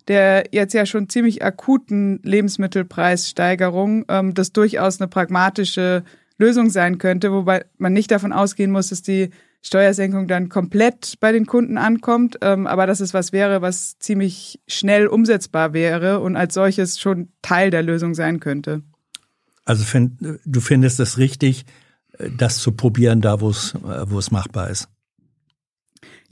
[0.08, 6.04] der jetzt ja schon ziemlich akuten Lebensmittelpreissteigerung ähm, das durchaus eine pragmatische
[6.38, 9.30] Lösung sein könnte, wobei man nicht davon ausgehen muss, dass die
[9.62, 14.60] Steuersenkung dann komplett bei den Kunden ankommt, ähm, aber dass es was wäre, was ziemlich
[14.68, 18.82] schnell umsetzbar wäre und als solches schon Teil der Lösung sein könnte.
[19.64, 21.66] Also find, du findest es richtig,
[22.18, 24.90] äh, das zu probieren, da wo es äh, wo es machbar ist.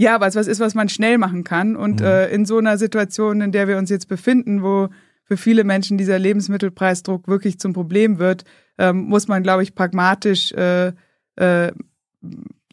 [0.02, 1.76] Ja, weil es was ist, was man schnell machen kann.
[1.76, 2.08] Und mhm.
[2.08, 4.90] äh, in so einer Situation, in der wir uns jetzt befinden, wo
[5.26, 8.44] für viele Menschen dieser Lebensmittelpreisdruck wirklich zum Problem wird,
[8.80, 10.94] ähm, muss man, glaube ich, pragmatisch äh,
[11.36, 11.72] äh,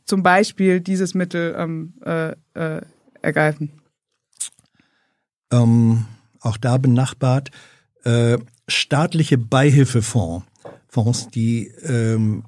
[0.07, 2.81] zum Beispiel dieses Mittel ähm, äh, äh,
[3.20, 3.73] ergreifen.
[5.52, 6.07] Ähm,
[6.40, 7.50] auch da benachbart
[8.05, 10.47] äh, staatliche Beihilfefonds,
[10.89, 12.44] Fonds, die ähm,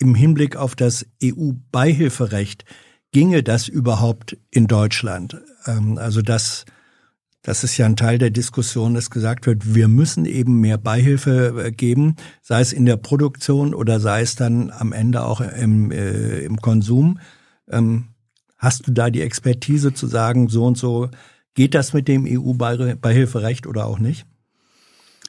[0.00, 2.64] im Hinblick auf das EU-Beihilferecht
[3.12, 5.36] ginge das überhaupt in Deutschland?
[5.66, 6.64] Ähm, also das,
[7.42, 11.66] das ist ja ein Teil der Diskussion, dass gesagt wird, wir müssen eben mehr Beihilfe
[11.66, 15.90] äh, geben, sei es in der Produktion oder sei es dann am Ende auch im,
[15.90, 17.18] äh, im Konsum.
[17.70, 18.08] Ähm,
[18.58, 21.08] hast du da die Expertise zu sagen, so und so
[21.54, 24.26] geht das mit dem EU-Beihilferecht oder auch nicht?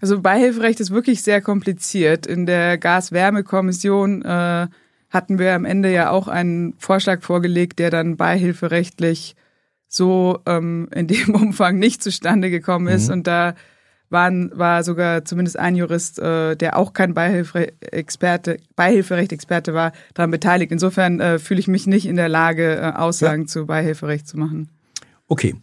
[0.02, 2.28] Also Beihilferecht ist wirklich sehr kompliziert.
[2.28, 4.68] In der Gas-Wärme-Kommission äh,
[5.10, 9.36] hatten wir am Ende ja auch einen Vorschlag vorgelegt, der dann beihilferechtlich
[9.88, 13.08] so ähm, in dem Umfang nicht zustande gekommen ist.
[13.08, 13.14] Mhm.
[13.14, 13.56] Und da
[14.10, 20.72] waren, war sogar zumindest ein Jurist, äh, der auch kein Beihilfe-Experte, Beihilferecht-Experte war, daran beteiligt.
[20.72, 23.48] Insofern äh, fühle ich mich nicht in der Lage, äh, Aussagen ja.
[23.48, 24.70] zu Beihilferecht zu machen.
[25.28, 25.56] Okay.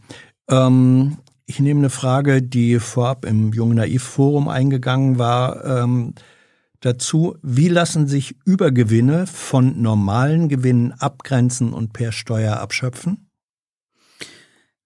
[0.50, 5.64] Ähm, ich nehme eine Frage, die vorab im Jung Naiv Forum eingegangen war.
[5.64, 6.14] Ähm,
[6.84, 13.28] dazu, wie lassen sich Übergewinne von normalen Gewinnen abgrenzen und per Steuer abschöpfen?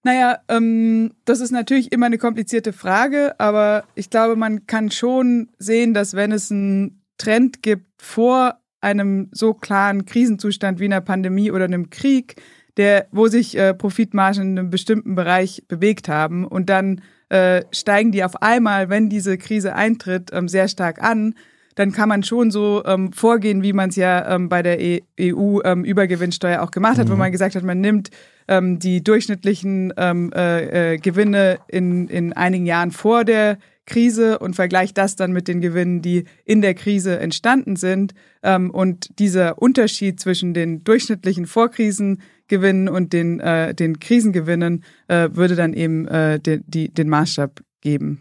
[0.03, 5.49] Naja, ähm, das ist natürlich immer eine komplizierte Frage, aber ich glaube, man kann schon
[5.57, 11.51] sehen, dass wenn es einen Trend gibt vor einem so klaren Krisenzustand wie einer Pandemie
[11.51, 12.41] oder einem Krieg,
[12.77, 18.13] der, wo sich äh, Profitmargen in einem bestimmten Bereich bewegt haben und dann äh, steigen
[18.13, 21.35] die auf einmal, wenn diese Krise eintritt, ähm, sehr stark an,
[21.79, 25.01] dann kann man schon so ähm, vorgehen, wie man es ja ähm, bei der e
[25.17, 27.13] EU-Übergewinnsteuer ähm, auch gemacht hat, mhm.
[27.13, 28.09] wo man gesagt hat, man nimmt
[28.49, 34.57] ähm, die durchschnittlichen ähm, äh, äh, Gewinne in, in einigen Jahren vor der Krise und
[34.57, 38.13] vergleicht das dann mit den Gewinnen, die in der Krise entstanden sind.
[38.43, 45.55] Ähm, und dieser Unterschied zwischen den durchschnittlichen Vorkrisengewinnen und den, äh, den Krisengewinnen äh, würde
[45.55, 48.19] dann eben äh, de, die, den Maßstab geben.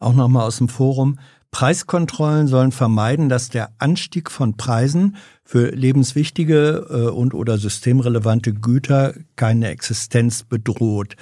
[0.00, 1.20] Auch nochmal aus dem Forum.
[1.52, 9.14] Preiskontrollen sollen vermeiden, dass der Anstieg von Preisen für lebenswichtige äh, und oder systemrelevante Güter
[9.36, 11.14] keine Existenz bedroht.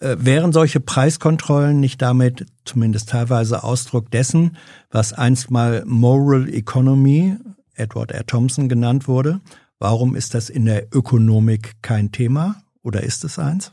[0.00, 4.56] Äh, wären solche Preiskontrollen nicht damit zumindest teilweise Ausdruck dessen,
[4.90, 7.36] was einst mal Moral Economy,
[7.74, 8.24] Edward R.
[8.26, 9.40] Thompson genannt wurde?
[9.78, 13.72] Warum ist das in der Ökonomik kein Thema oder ist es eins?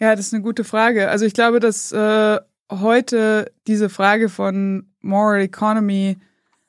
[0.00, 1.08] Ja, das ist eine gute Frage.
[1.08, 2.38] Also ich glaube, dass äh,
[2.70, 6.18] heute diese Frage von Moral Economy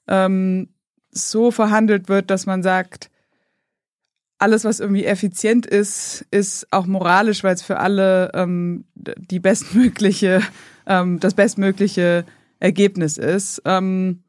[0.08, 0.70] ähm,
[1.12, 3.10] so verhandelt wird, dass man sagt,
[4.42, 10.42] alles, was irgendwie effizient ist, ist auch moralisch, weil es für alle ähm, die bestmögliche,
[10.88, 12.26] ähm, das bestmögliche
[12.60, 13.62] Ergebnis ist.
[13.66, 14.24] Ähm,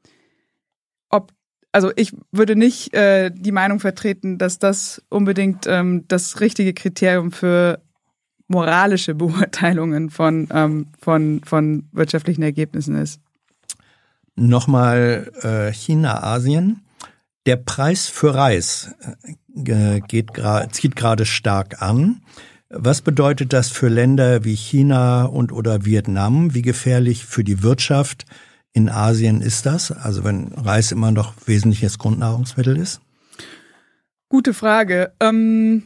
[1.08, 1.32] ob,
[1.72, 7.32] also ich würde nicht äh, die Meinung vertreten, dass das unbedingt ähm, das richtige Kriterium
[7.32, 7.80] für
[8.48, 13.20] moralische Beurteilungen von, ähm, von, von wirtschaftlichen Ergebnissen ist.
[14.34, 16.80] Nochmal äh, China, Asien.
[17.46, 18.94] Der Preis für Reis
[19.54, 20.30] äh, geht,
[20.70, 22.22] zieht gerade stark an.
[22.74, 26.54] Was bedeutet das für Länder wie China und oder Vietnam?
[26.54, 28.24] Wie gefährlich für die Wirtschaft
[28.72, 29.92] in Asien ist das?
[29.92, 33.02] Also wenn Reis immer noch wesentliches Grundnahrungsmittel ist?
[34.30, 35.12] Gute Frage.
[35.20, 35.82] Ähm,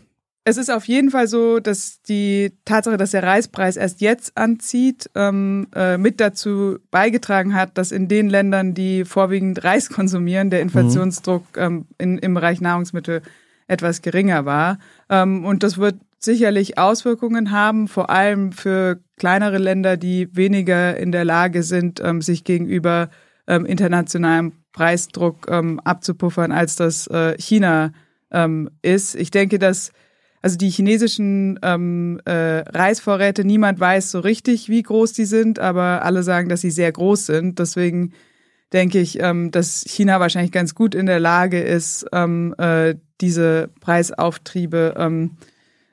[0.49, 5.11] es ist auf jeden Fall so, dass die Tatsache, dass der Reispreis erst jetzt anzieht,
[5.17, 10.61] ähm, äh, mit dazu beigetragen hat, dass in den Ländern, die vorwiegend Reis konsumieren, der
[10.61, 13.23] Inflationsdruck ähm, in, im Bereich Nahrungsmittel
[13.67, 14.79] etwas geringer war.
[15.11, 21.11] Ähm, und das wird sicherlich Auswirkungen haben, vor allem für kleinere Länder, die weniger in
[21.11, 23.11] der Lage sind, ähm, sich gegenüber
[23.49, 27.91] ähm, internationalem Preisdruck ähm, abzupuffern, als das äh, China
[28.83, 29.15] ist.
[29.15, 29.93] Ich denke, dass
[30.47, 36.05] also die chinesischen ähm, äh, Reisvorräte, niemand weiß so richtig, wie groß die sind, aber
[36.05, 37.59] alle sagen, dass sie sehr groß sind.
[37.59, 38.13] Deswegen
[38.73, 43.71] denke ich, ähm, dass China wahrscheinlich ganz gut in der Lage ist, ähm, äh, diese
[43.81, 45.33] Preisauftriebe ähm,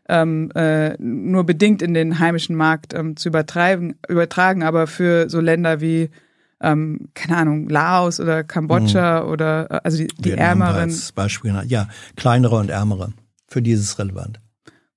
[0.07, 4.61] ähm, äh, nur bedingt in den heimischen Markt ähm, zu übertreiben, übertragen.
[4.61, 6.11] Aber für so Länder wie
[6.61, 9.30] ähm, keine Ahnung, Laos oder Kambodscha mhm.
[9.32, 10.75] oder äh, also die, die ärmeren.
[10.75, 13.14] Als Beispiel, ja, kleinere und ärmere.
[13.48, 14.42] Für dieses relevant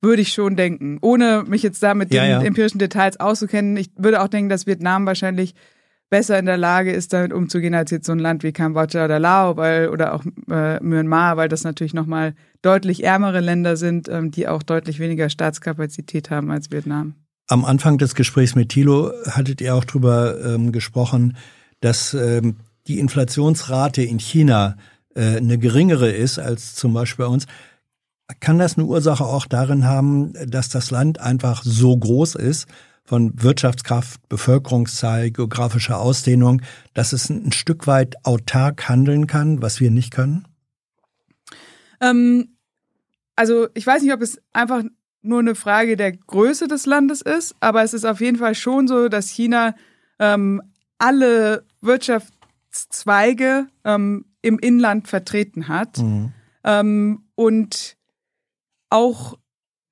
[0.03, 0.99] würde ich schon denken.
[1.01, 2.43] Ohne mich jetzt da mit den ja, ja.
[2.43, 3.77] empirischen Details auszukennen.
[3.77, 5.55] Ich würde auch denken, dass Vietnam wahrscheinlich
[6.11, 9.19] besser in der Lage ist, damit umzugehen, als jetzt so ein Land wie Kambodscha oder
[9.19, 14.31] Laos weil, oder auch äh, Myanmar, weil das natürlich nochmal deutlich ärmere Länder sind, ähm,
[14.31, 17.15] die auch deutlich weniger Staatskapazität haben als Vietnam.
[17.49, 21.37] Am Anfang des Gesprächs mit Thilo hattet ihr auch drüber ähm, gesprochen,
[21.81, 24.77] dass ähm, die Inflationsrate in China
[25.15, 27.47] äh, eine geringere ist als zum Beispiel bei uns.
[28.41, 32.67] Kann das eine Ursache auch darin haben, dass das Land einfach so groß ist,
[33.07, 36.61] von Wirtschaftskraft, Bevölkerungszahl, geografischer Ausdehnung,
[36.93, 40.47] dass es ein Stück weit autark handeln kann, was wir nicht können?
[42.01, 42.57] Ähm,
[43.37, 44.83] also ich weiß nicht, ob es einfach
[45.23, 48.89] nur eine Frage der Größe des Landes ist, aber es ist auf jeden Fall schon
[48.89, 49.75] so, dass China
[50.19, 50.63] ähm,
[50.99, 55.99] alle Wirtschaftszweige ähm, im Inland vertreten hat.
[55.99, 56.33] Mhm.
[56.65, 57.96] Ähm, und
[58.91, 59.39] auch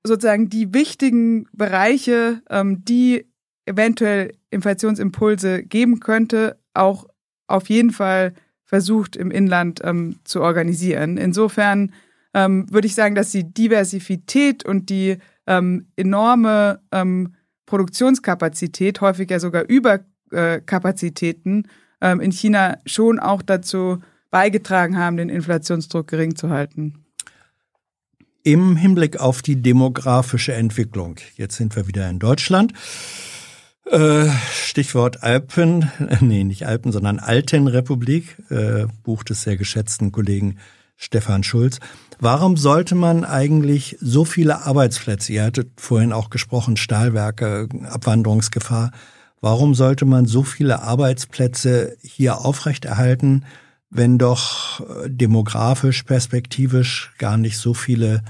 [0.05, 3.27] sozusagen die wichtigen Bereiche, ähm, die
[3.67, 7.07] eventuell Inflationsimpulse geben könnte, auch
[7.47, 11.17] auf jeden Fall versucht im Inland ähm, zu organisieren.
[11.17, 11.93] Insofern
[12.35, 17.35] ähm, würde ich sagen, dass die Diversität und die ähm, enorme ähm,
[17.67, 21.69] Produktionskapazität, häufig ja sogar Überkapazitäten
[22.01, 23.99] ähm, in China schon auch dazu
[24.31, 27.04] beigetragen haben, den Inflationsdruck gering zu halten
[28.45, 31.17] im Hinblick auf die demografische Entwicklung.
[31.37, 32.73] Jetzt sind wir wieder in Deutschland.
[33.87, 35.91] Äh, Stichwort Alpen,
[36.21, 40.59] nee, nicht Alpen, sondern Altenrepublik, äh, Buch des sehr geschätzten Kollegen
[40.97, 41.81] Stefan Schulz.
[42.21, 48.93] Warum sollte man eigentlich so viele Arbeitsplätze, ihr hattet vorhin auch gesprochen, Stahlwerke, Abwanderungsgefahr,
[49.41, 53.45] warum sollte man so viele Arbeitsplätze hier aufrechterhalten?
[53.95, 58.23] Wenn doch äh, demografisch, perspektivisch gar nicht so viele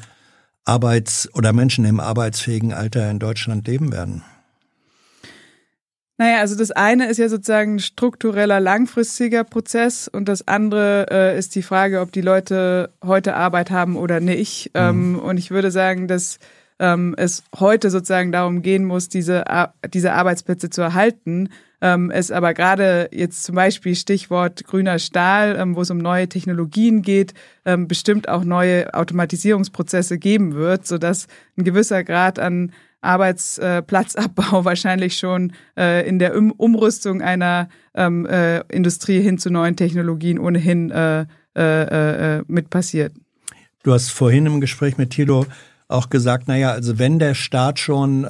[0.65, 4.23] Arbeits- oder Menschen im arbeitsfähigen Alter in Deutschland leben werden?
[6.17, 11.39] Naja, also das eine ist ja sozusagen ein struktureller, langfristiger Prozess und das andere äh,
[11.39, 14.71] ist die Frage, ob die Leute heute Arbeit haben oder nicht.
[14.75, 14.81] Mhm.
[14.81, 16.39] Ähm, und ich würde sagen, dass
[16.79, 19.45] ähm, es heute sozusagen darum gehen muss, diese,
[19.93, 21.49] diese Arbeitsplätze zu erhalten
[21.85, 26.31] ähm, es aber gerade jetzt zum Beispiel Stichwort grüner Stahl, ähm, wo es um neue
[26.31, 27.35] Technologien geht,
[27.67, 31.27] ähm, bestimmt auch neue Automatisierungsprozesse geben wird, sodass
[31.59, 32.73] ein gewisser Grad an
[33.03, 39.77] Arbeitsplatzabbau wahrscheinlich schon äh, in der um Umrüstung einer ähm, äh, Industrie hin zu neuen
[39.77, 43.13] Technologien ohnehin äh, äh, äh, mit passiert.
[43.83, 45.45] Du hast vorhin im Gespräch mit Thilo
[45.89, 48.27] auch gesagt, naja, also wenn der Staat schon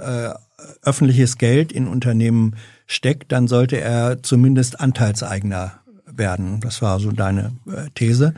[0.82, 6.60] öffentliches Geld in Unternehmen steckt, dann sollte er zumindest Anteilseigner werden.
[6.60, 8.34] Das war so deine äh, These.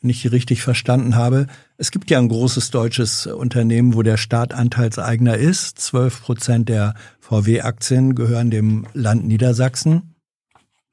[0.00, 1.48] nicht richtig verstanden habe.
[1.76, 5.78] Es gibt ja ein großes deutsches Unternehmen, wo der Staat Anteilseigner ist.
[5.80, 10.14] 12 Prozent der VW-Aktien gehören dem Land Niedersachsen.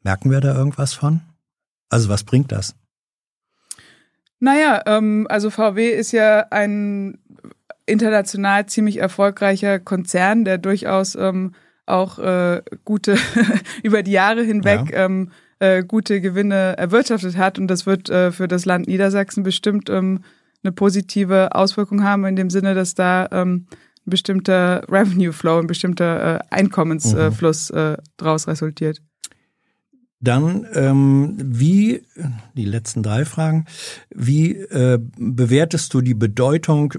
[0.01, 1.21] Merken wir da irgendwas von?
[1.89, 2.75] Also was bringt das?
[4.39, 7.19] Naja, ähm, also VW ist ja ein
[7.85, 11.53] international ziemlich erfolgreicher Konzern, der durchaus ähm,
[11.85, 13.17] auch äh, gute
[13.83, 15.05] über die Jahre hinweg ja.
[15.05, 19.89] ähm, äh, gute Gewinne erwirtschaftet hat und das wird äh, für das Land Niedersachsen bestimmt
[19.89, 20.21] ähm,
[20.63, 23.67] eine positive Auswirkung haben in dem Sinne, dass da ähm,
[24.05, 27.77] ein bestimmter Revenue Flow, ein bestimmter äh, Einkommensfluss mhm.
[27.77, 29.01] äh, draus resultiert.
[30.21, 32.01] Dann, ähm, wie,
[32.55, 33.65] die letzten drei Fragen,
[34.09, 36.93] wie äh, bewertest du die Bedeutung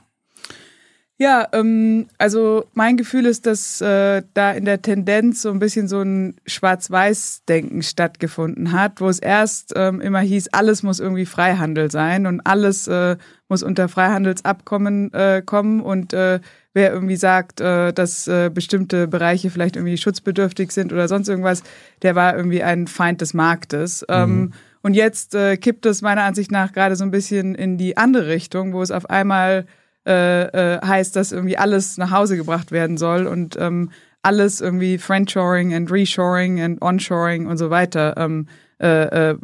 [1.19, 5.89] Ja, ähm, also mein Gefühl ist, dass äh, da in der Tendenz so ein bisschen
[5.89, 11.91] so ein Schwarz-Weiß-Denken stattgefunden hat, wo es erst ähm, immer hieß, alles muss irgendwie Freihandel
[11.91, 13.17] sein und alles äh,
[13.49, 16.41] muss unter Freihandelsabkommen äh, kommen und äh,
[16.75, 21.63] wer irgendwie sagt, äh, dass äh, bestimmte Bereiche vielleicht irgendwie schutzbedürftig sind oder sonst irgendwas,
[22.03, 24.05] der war irgendwie ein Feind des Marktes.
[24.11, 24.53] Ähm, mhm.
[24.83, 28.27] und jetzt äh, kippt es meiner Ansicht nach gerade so ein bisschen in die andere
[28.27, 29.65] Richtung, wo es auf einmal
[30.07, 33.91] äh, äh, heißt, dass irgendwie alles nach Hause gebracht werden soll und ähm,
[34.23, 38.47] alles irgendwie Friendshoring and Reshoring and Onshoring und so weiter, ähm,
[38.81, 39.39] äh, äh,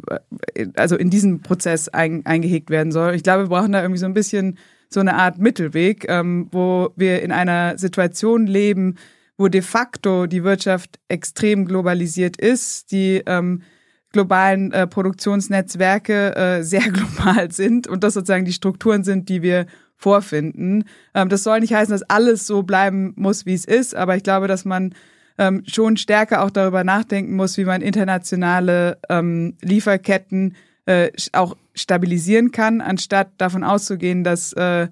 [0.75, 3.15] also in diesen Prozess ein, eingehegt werden soll.
[3.15, 4.57] Ich glaube, wir brauchen da irgendwie so ein bisschen
[4.89, 8.95] so eine Art Mittelweg, ähm, wo wir in einer Situation leben,
[9.37, 13.63] wo de facto die Wirtschaft extrem globalisiert ist, die ähm,
[14.11, 19.65] globalen äh, Produktionsnetzwerke äh, sehr global sind und das sozusagen die Strukturen sind, die wir
[20.03, 20.83] vorfinden.
[21.15, 24.23] Ähm, das soll nicht heißen, dass alles so bleiben muss, wie es ist, aber ich
[24.23, 24.93] glaube, dass man
[25.37, 32.51] ähm, schon stärker auch darüber nachdenken muss, wie man internationale ähm, Lieferketten äh, auch stabilisieren
[32.51, 34.89] kann, anstatt davon auszugehen, dass äh,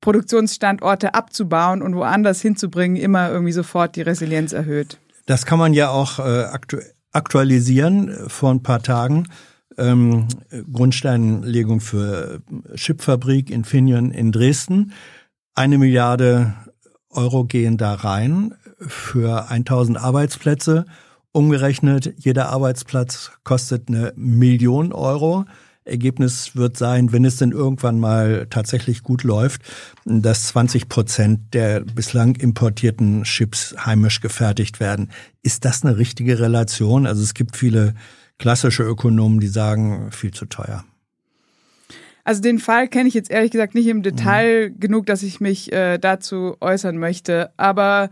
[0.00, 4.98] Produktionsstandorte abzubauen und woanders hinzubringen immer irgendwie sofort die Resilienz erhöht.
[5.26, 6.78] Das kann man ja auch äh, aktu
[7.12, 9.26] aktualisieren vor ein paar Tagen
[9.78, 10.26] ähm,
[10.72, 12.42] Grundsteinlegung für
[12.74, 14.92] Chipfabrik Infineon in Dresden.
[15.54, 16.54] Eine Milliarde
[17.10, 20.86] Euro gehen da rein für 1000 Arbeitsplätze.
[21.32, 25.44] Umgerechnet, jeder Arbeitsplatz kostet eine Million Euro.
[25.84, 29.62] Ergebnis wird sein, wenn es denn irgendwann mal tatsächlich gut läuft,
[30.04, 35.10] dass 20 Prozent der bislang importierten Chips heimisch gefertigt werden.
[35.42, 37.06] Ist das eine richtige Relation?
[37.06, 37.94] Also es gibt viele
[38.40, 40.84] klassische Ökonomen, die sagen, viel zu teuer.
[42.24, 44.80] Also den Fall kenne ich jetzt ehrlich gesagt nicht im Detail mhm.
[44.80, 47.52] genug, dass ich mich äh, dazu äußern möchte.
[47.58, 48.10] Aber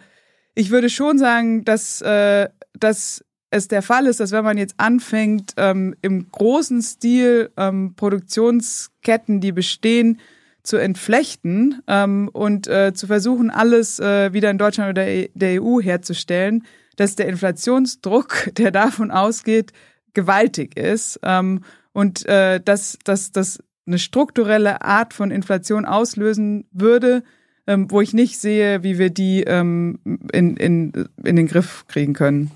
[0.55, 2.49] ich würde schon sagen, dass, äh,
[2.79, 7.95] dass es der Fall ist, dass wenn man jetzt anfängt, ähm, im großen Stil ähm,
[7.97, 10.21] Produktionsketten, die bestehen,
[10.63, 15.81] zu entflechten ähm, und äh, zu versuchen, alles äh, wieder in Deutschland oder der EU
[15.81, 16.67] herzustellen,
[16.97, 19.73] dass der Inflationsdruck, der davon ausgeht,
[20.15, 21.63] gewaltig ist ähm,
[21.93, 27.23] und äh, dass das eine strukturelle Art von Inflation auslösen würde,
[27.67, 29.99] ähm, wo ich nicht sehe, wie wir die ähm,
[30.33, 32.51] in, in, in den Griff kriegen können.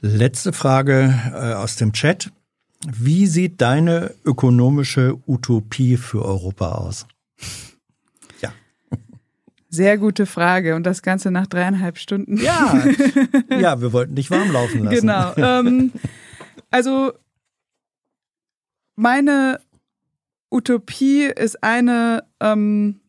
[0.00, 2.30] Letzte Frage äh, aus dem Chat.
[2.86, 7.06] Wie sieht deine ökonomische Utopie für Europa aus?
[9.72, 12.36] Sehr gute Frage und das Ganze nach dreieinhalb Stunden.
[12.36, 12.84] Ja,
[13.58, 15.00] ja, wir wollten dich warm laufen lassen.
[15.00, 15.32] Genau.
[15.36, 15.92] Ähm,
[16.70, 17.12] also
[18.96, 19.60] meine
[20.50, 23.00] Utopie ist eine, ähm,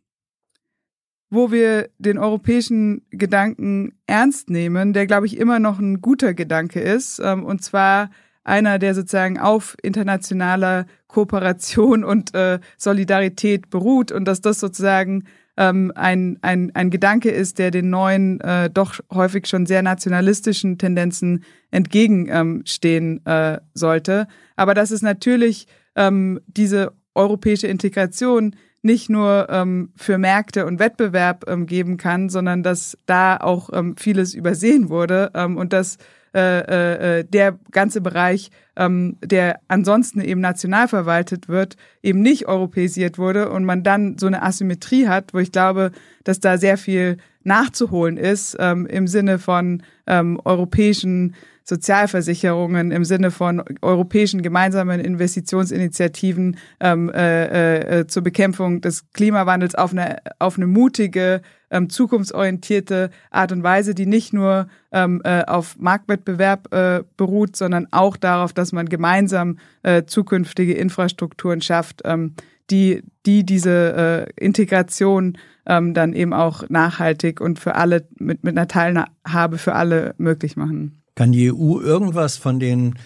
[1.31, 6.79] wo wir den europäischen Gedanken ernst nehmen, der, glaube ich, immer noch ein guter Gedanke
[6.79, 7.19] ist.
[7.19, 8.11] Ähm, und zwar
[8.43, 15.25] einer, der sozusagen auf internationaler Kooperation und äh, Solidarität beruht und dass das sozusagen
[15.61, 20.79] ähm, ein, ein, ein Gedanke ist, der den neuen, äh, doch häufig schon sehr nationalistischen
[20.79, 24.27] Tendenzen entgegenstehen äh, sollte.
[24.55, 31.45] Aber dass es natürlich ähm, diese europäische Integration nicht nur ähm, für Märkte und Wettbewerb
[31.47, 35.99] ähm, geben kann, sondern dass da auch ähm, vieles übersehen wurde ähm, und dass
[36.33, 43.17] äh, äh, der ganze Bereich, ähm, der ansonsten eben national verwaltet wird, eben nicht europäisiert
[43.17, 45.91] wurde und man dann so eine Asymmetrie hat, wo ich glaube,
[46.23, 51.35] dass da sehr viel nachzuholen ist ähm, im Sinne von ähm, europäischen
[51.71, 59.73] Sozialversicherungen im Sinne von europäischen gemeinsamen Investitionsinitiativen ähm, äh, äh, äh, zur Bekämpfung des Klimawandels
[59.75, 65.45] auf eine, auf eine mutige, ähm, zukunftsorientierte Art und Weise, die nicht nur ähm, äh,
[65.45, 72.33] auf Marktwettbewerb äh, beruht, sondern auch darauf, dass man gemeinsam äh, zukünftige Infrastrukturen schafft, ähm,
[72.69, 78.57] die, die diese äh, Integration ähm, dann eben auch nachhaltig und für alle mit, mit
[78.57, 81.00] einer Teilhabe für alle möglich machen.
[81.21, 82.97] Kann die EU irgendwas von den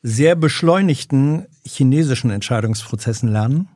[0.00, 3.68] sehr beschleunigten chinesischen Entscheidungsprozessen lernen?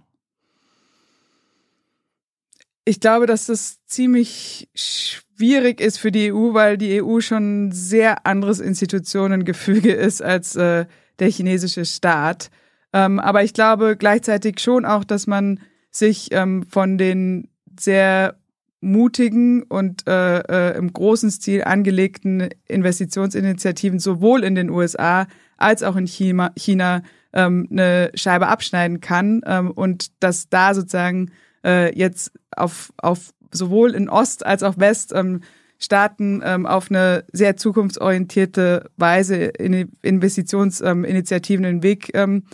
[2.85, 7.73] Ich glaube, dass das ziemlich schwierig ist für die EU, weil die EU schon ein
[7.73, 10.87] sehr anderes Institutionengefüge ist als äh,
[11.19, 12.53] der chinesische Staat.
[12.93, 15.59] Ähm, aber ich glaube gleichzeitig schon auch, dass man
[15.91, 17.49] sich ähm, von den
[17.81, 18.38] sehr
[18.81, 25.27] mutigen und äh, äh, im großen Stil angelegten Investitionsinitiativen sowohl in den USA
[25.57, 31.33] als auch in China, China ähm, eine Scheibe abschneiden kann ähm, und dass da sozusagen
[31.65, 35.41] äh, jetzt auf, auf sowohl in Ost als auch West ähm,
[35.79, 42.45] Staaten ähm, auf eine sehr zukunftsorientierte Weise in Investitionsinitiativen den Weg ähm,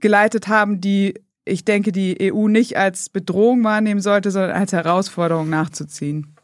[0.00, 5.48] geleitet haben, die ich denke, die EU nicht als Bedrohung wahrnehmen sollte, sondern als Herausforderung
[5.50, 6.34] nachzuziehen.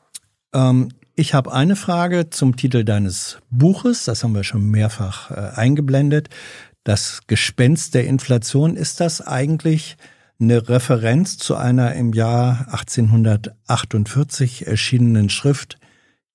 [0.52, 5.34] Ähm, ich habe eine Frage zum Titel deines Buches, das haben wir schon mehrfach äh,
[5.54, 6.28] eingeblendet.
[6.84, 9.96] Das Gespenst der Inflation, ist das eigentlich
[10.40, 15.78] eine Referenz zu einer im Jahr 1848 erschienenen Schrift,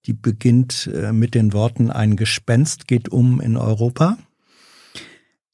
[0.06, 4.18] die beginnt äh, mit den Worten Ein Gespenst geht um in Europa?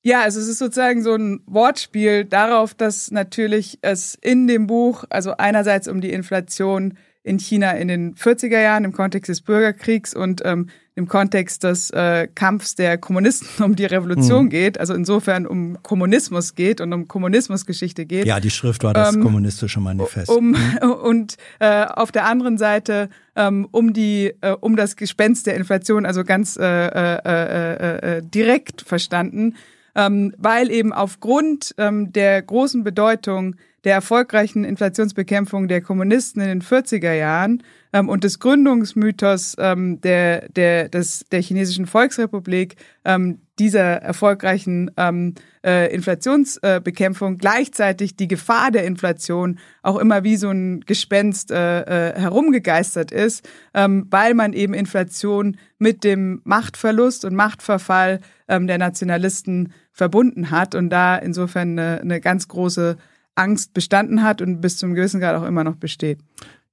[0.04, 5.04] Ja, also es ist sozusagen so ein Wortspiel darauf, dass natürlich es in dem Buch,
[5.10, 10.16] also einerseits um die Inflation in China in den 40er Jahren im Kontext des Bürgerkriegs
[10.16, 14.50] und ähm, im Kontext des äh, Kampfs der Kommunisten um die Revolution mhm.
[14.50, 18.26] geht, also insofern um Kommunismus geht und um Kommunismusgeschichte geht.
[18.26, 20.30] Ja, die Schrift war das ähm, kommunistische Manifest.
[20.30, 20.92] Um, mhm.
[21.04, 26.06] Und äh, auf der anderen Seite ähm, um die äh, um das Gespenst der Inflation,
[26.06, 29.56] also ganz äh, äh, äh, äh, direkt verstanden
[29.96, 36.62] ähm, weil eben aufgrund ähm, der großen Bedeutung der erfolgreichen Inflationsbekämpfung der Kommunisten in den
[36.62, 37.64] 40er Jahren
[37.94, 45.36] ähm, und des Gründungsmythos ähm, der, der, des, der chinesischen Volksrepublik ähm, dieser erfolgreichen ähm,
[45.64, 52.20] äh, Inflationsbekämpfung gleichzeitig die Gefahr der Inflation auch immer wie so ein Gespenst äh, äh,
[52.20, 59.74] herumgegeistert ist, ähm, weil man eben Inflation mit dem Machtverlust und Machtverfall ähm, der Nationalisten
[59.92, 62.98] verbunden hat und da insofern eine, eine ganz große
[63.36, 66.20] Angst bestanden hat und bis zum gewissen Grad auch immer noch besteht.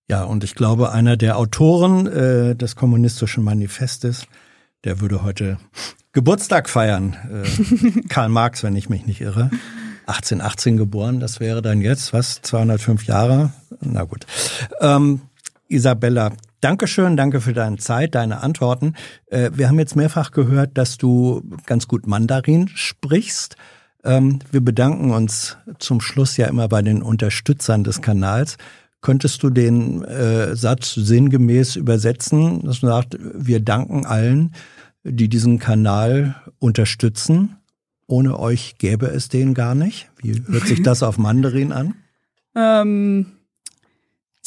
[0.09, 4.27] Ja, und ich glaube, einer der Autoren äh, des kommunistischen Manifestes,
[4.85, 5.59] der würde heute
[6.13, 7.17] Geburtstag feiern.
[7.31, 9.51] Äh, Karl Marx, wenn ich mich nicht irre.
[10.07, 13.53] 1818 geboren, das wäre dann jetzt, was, 205 Jahre?
[13.81, 14.25] Na gut.
[14.81, 15.21] Ähm,
[15.69, 18.95] Isabella, Dankeschön, danke für deine Zeit, deine Antworten.
[19.27, 23.57] Äh, wir haben jetzt mehrfach gehört, dass du ganz gut Mandarin sprichst.
[24.03, 28.57] Ähm, wir bedanken uns zum Schluss ja immer bei den Unterstützern des Kanals.
[29.01, 34.53] Könntest du den äh, Satz sinngemäß übersetzen, dass man sagt, wir danken allen,
[35.05, 37.57] die diesen Kanal unterstützen.
[38.09, 40.11] Ohne euch gäbe es den gar nicht.
[40.21, 41.95] Wie hört sich das auf Mandarin an?
[42.57, 43.38] Ähm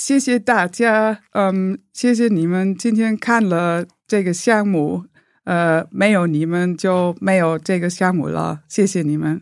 [0.00, 5.04] 谢谢大家，嗯，谢谢你们今天看了这个项目，
[5.44, 9.40] 呃，没有你们就没有这个项目了，谢谢你们。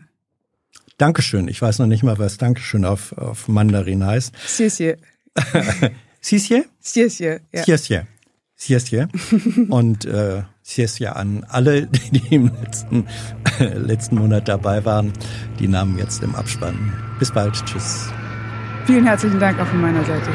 [0.97, 1.49] Dankeschön.
[1.49, 4.29] Ich weiß noch nicht mal, was Dankeschön auf, auf Mandarin heißt.
[4.45, 4.97] 谢谢。
[6.21, 6.67] 谢谢？
[6.79, 7.41] 谢谢。
[7.51, 8.05] 谢谢。
[8.55, 9.09] 谢谢.
[9.69, 13.05] Und äh, Siesia an alle, die im letzten,
[13.59, 15.11] äh, letzten Monat dabei waren.
[15.59, 16.93] Die Namen jetzt im Abspann.
[17.19, 17.53] Bis bald.
[17.65, 18.09] Tschüss.
[18.90, 20.30] Vielen herzlichen Dank auch von meiner Seite.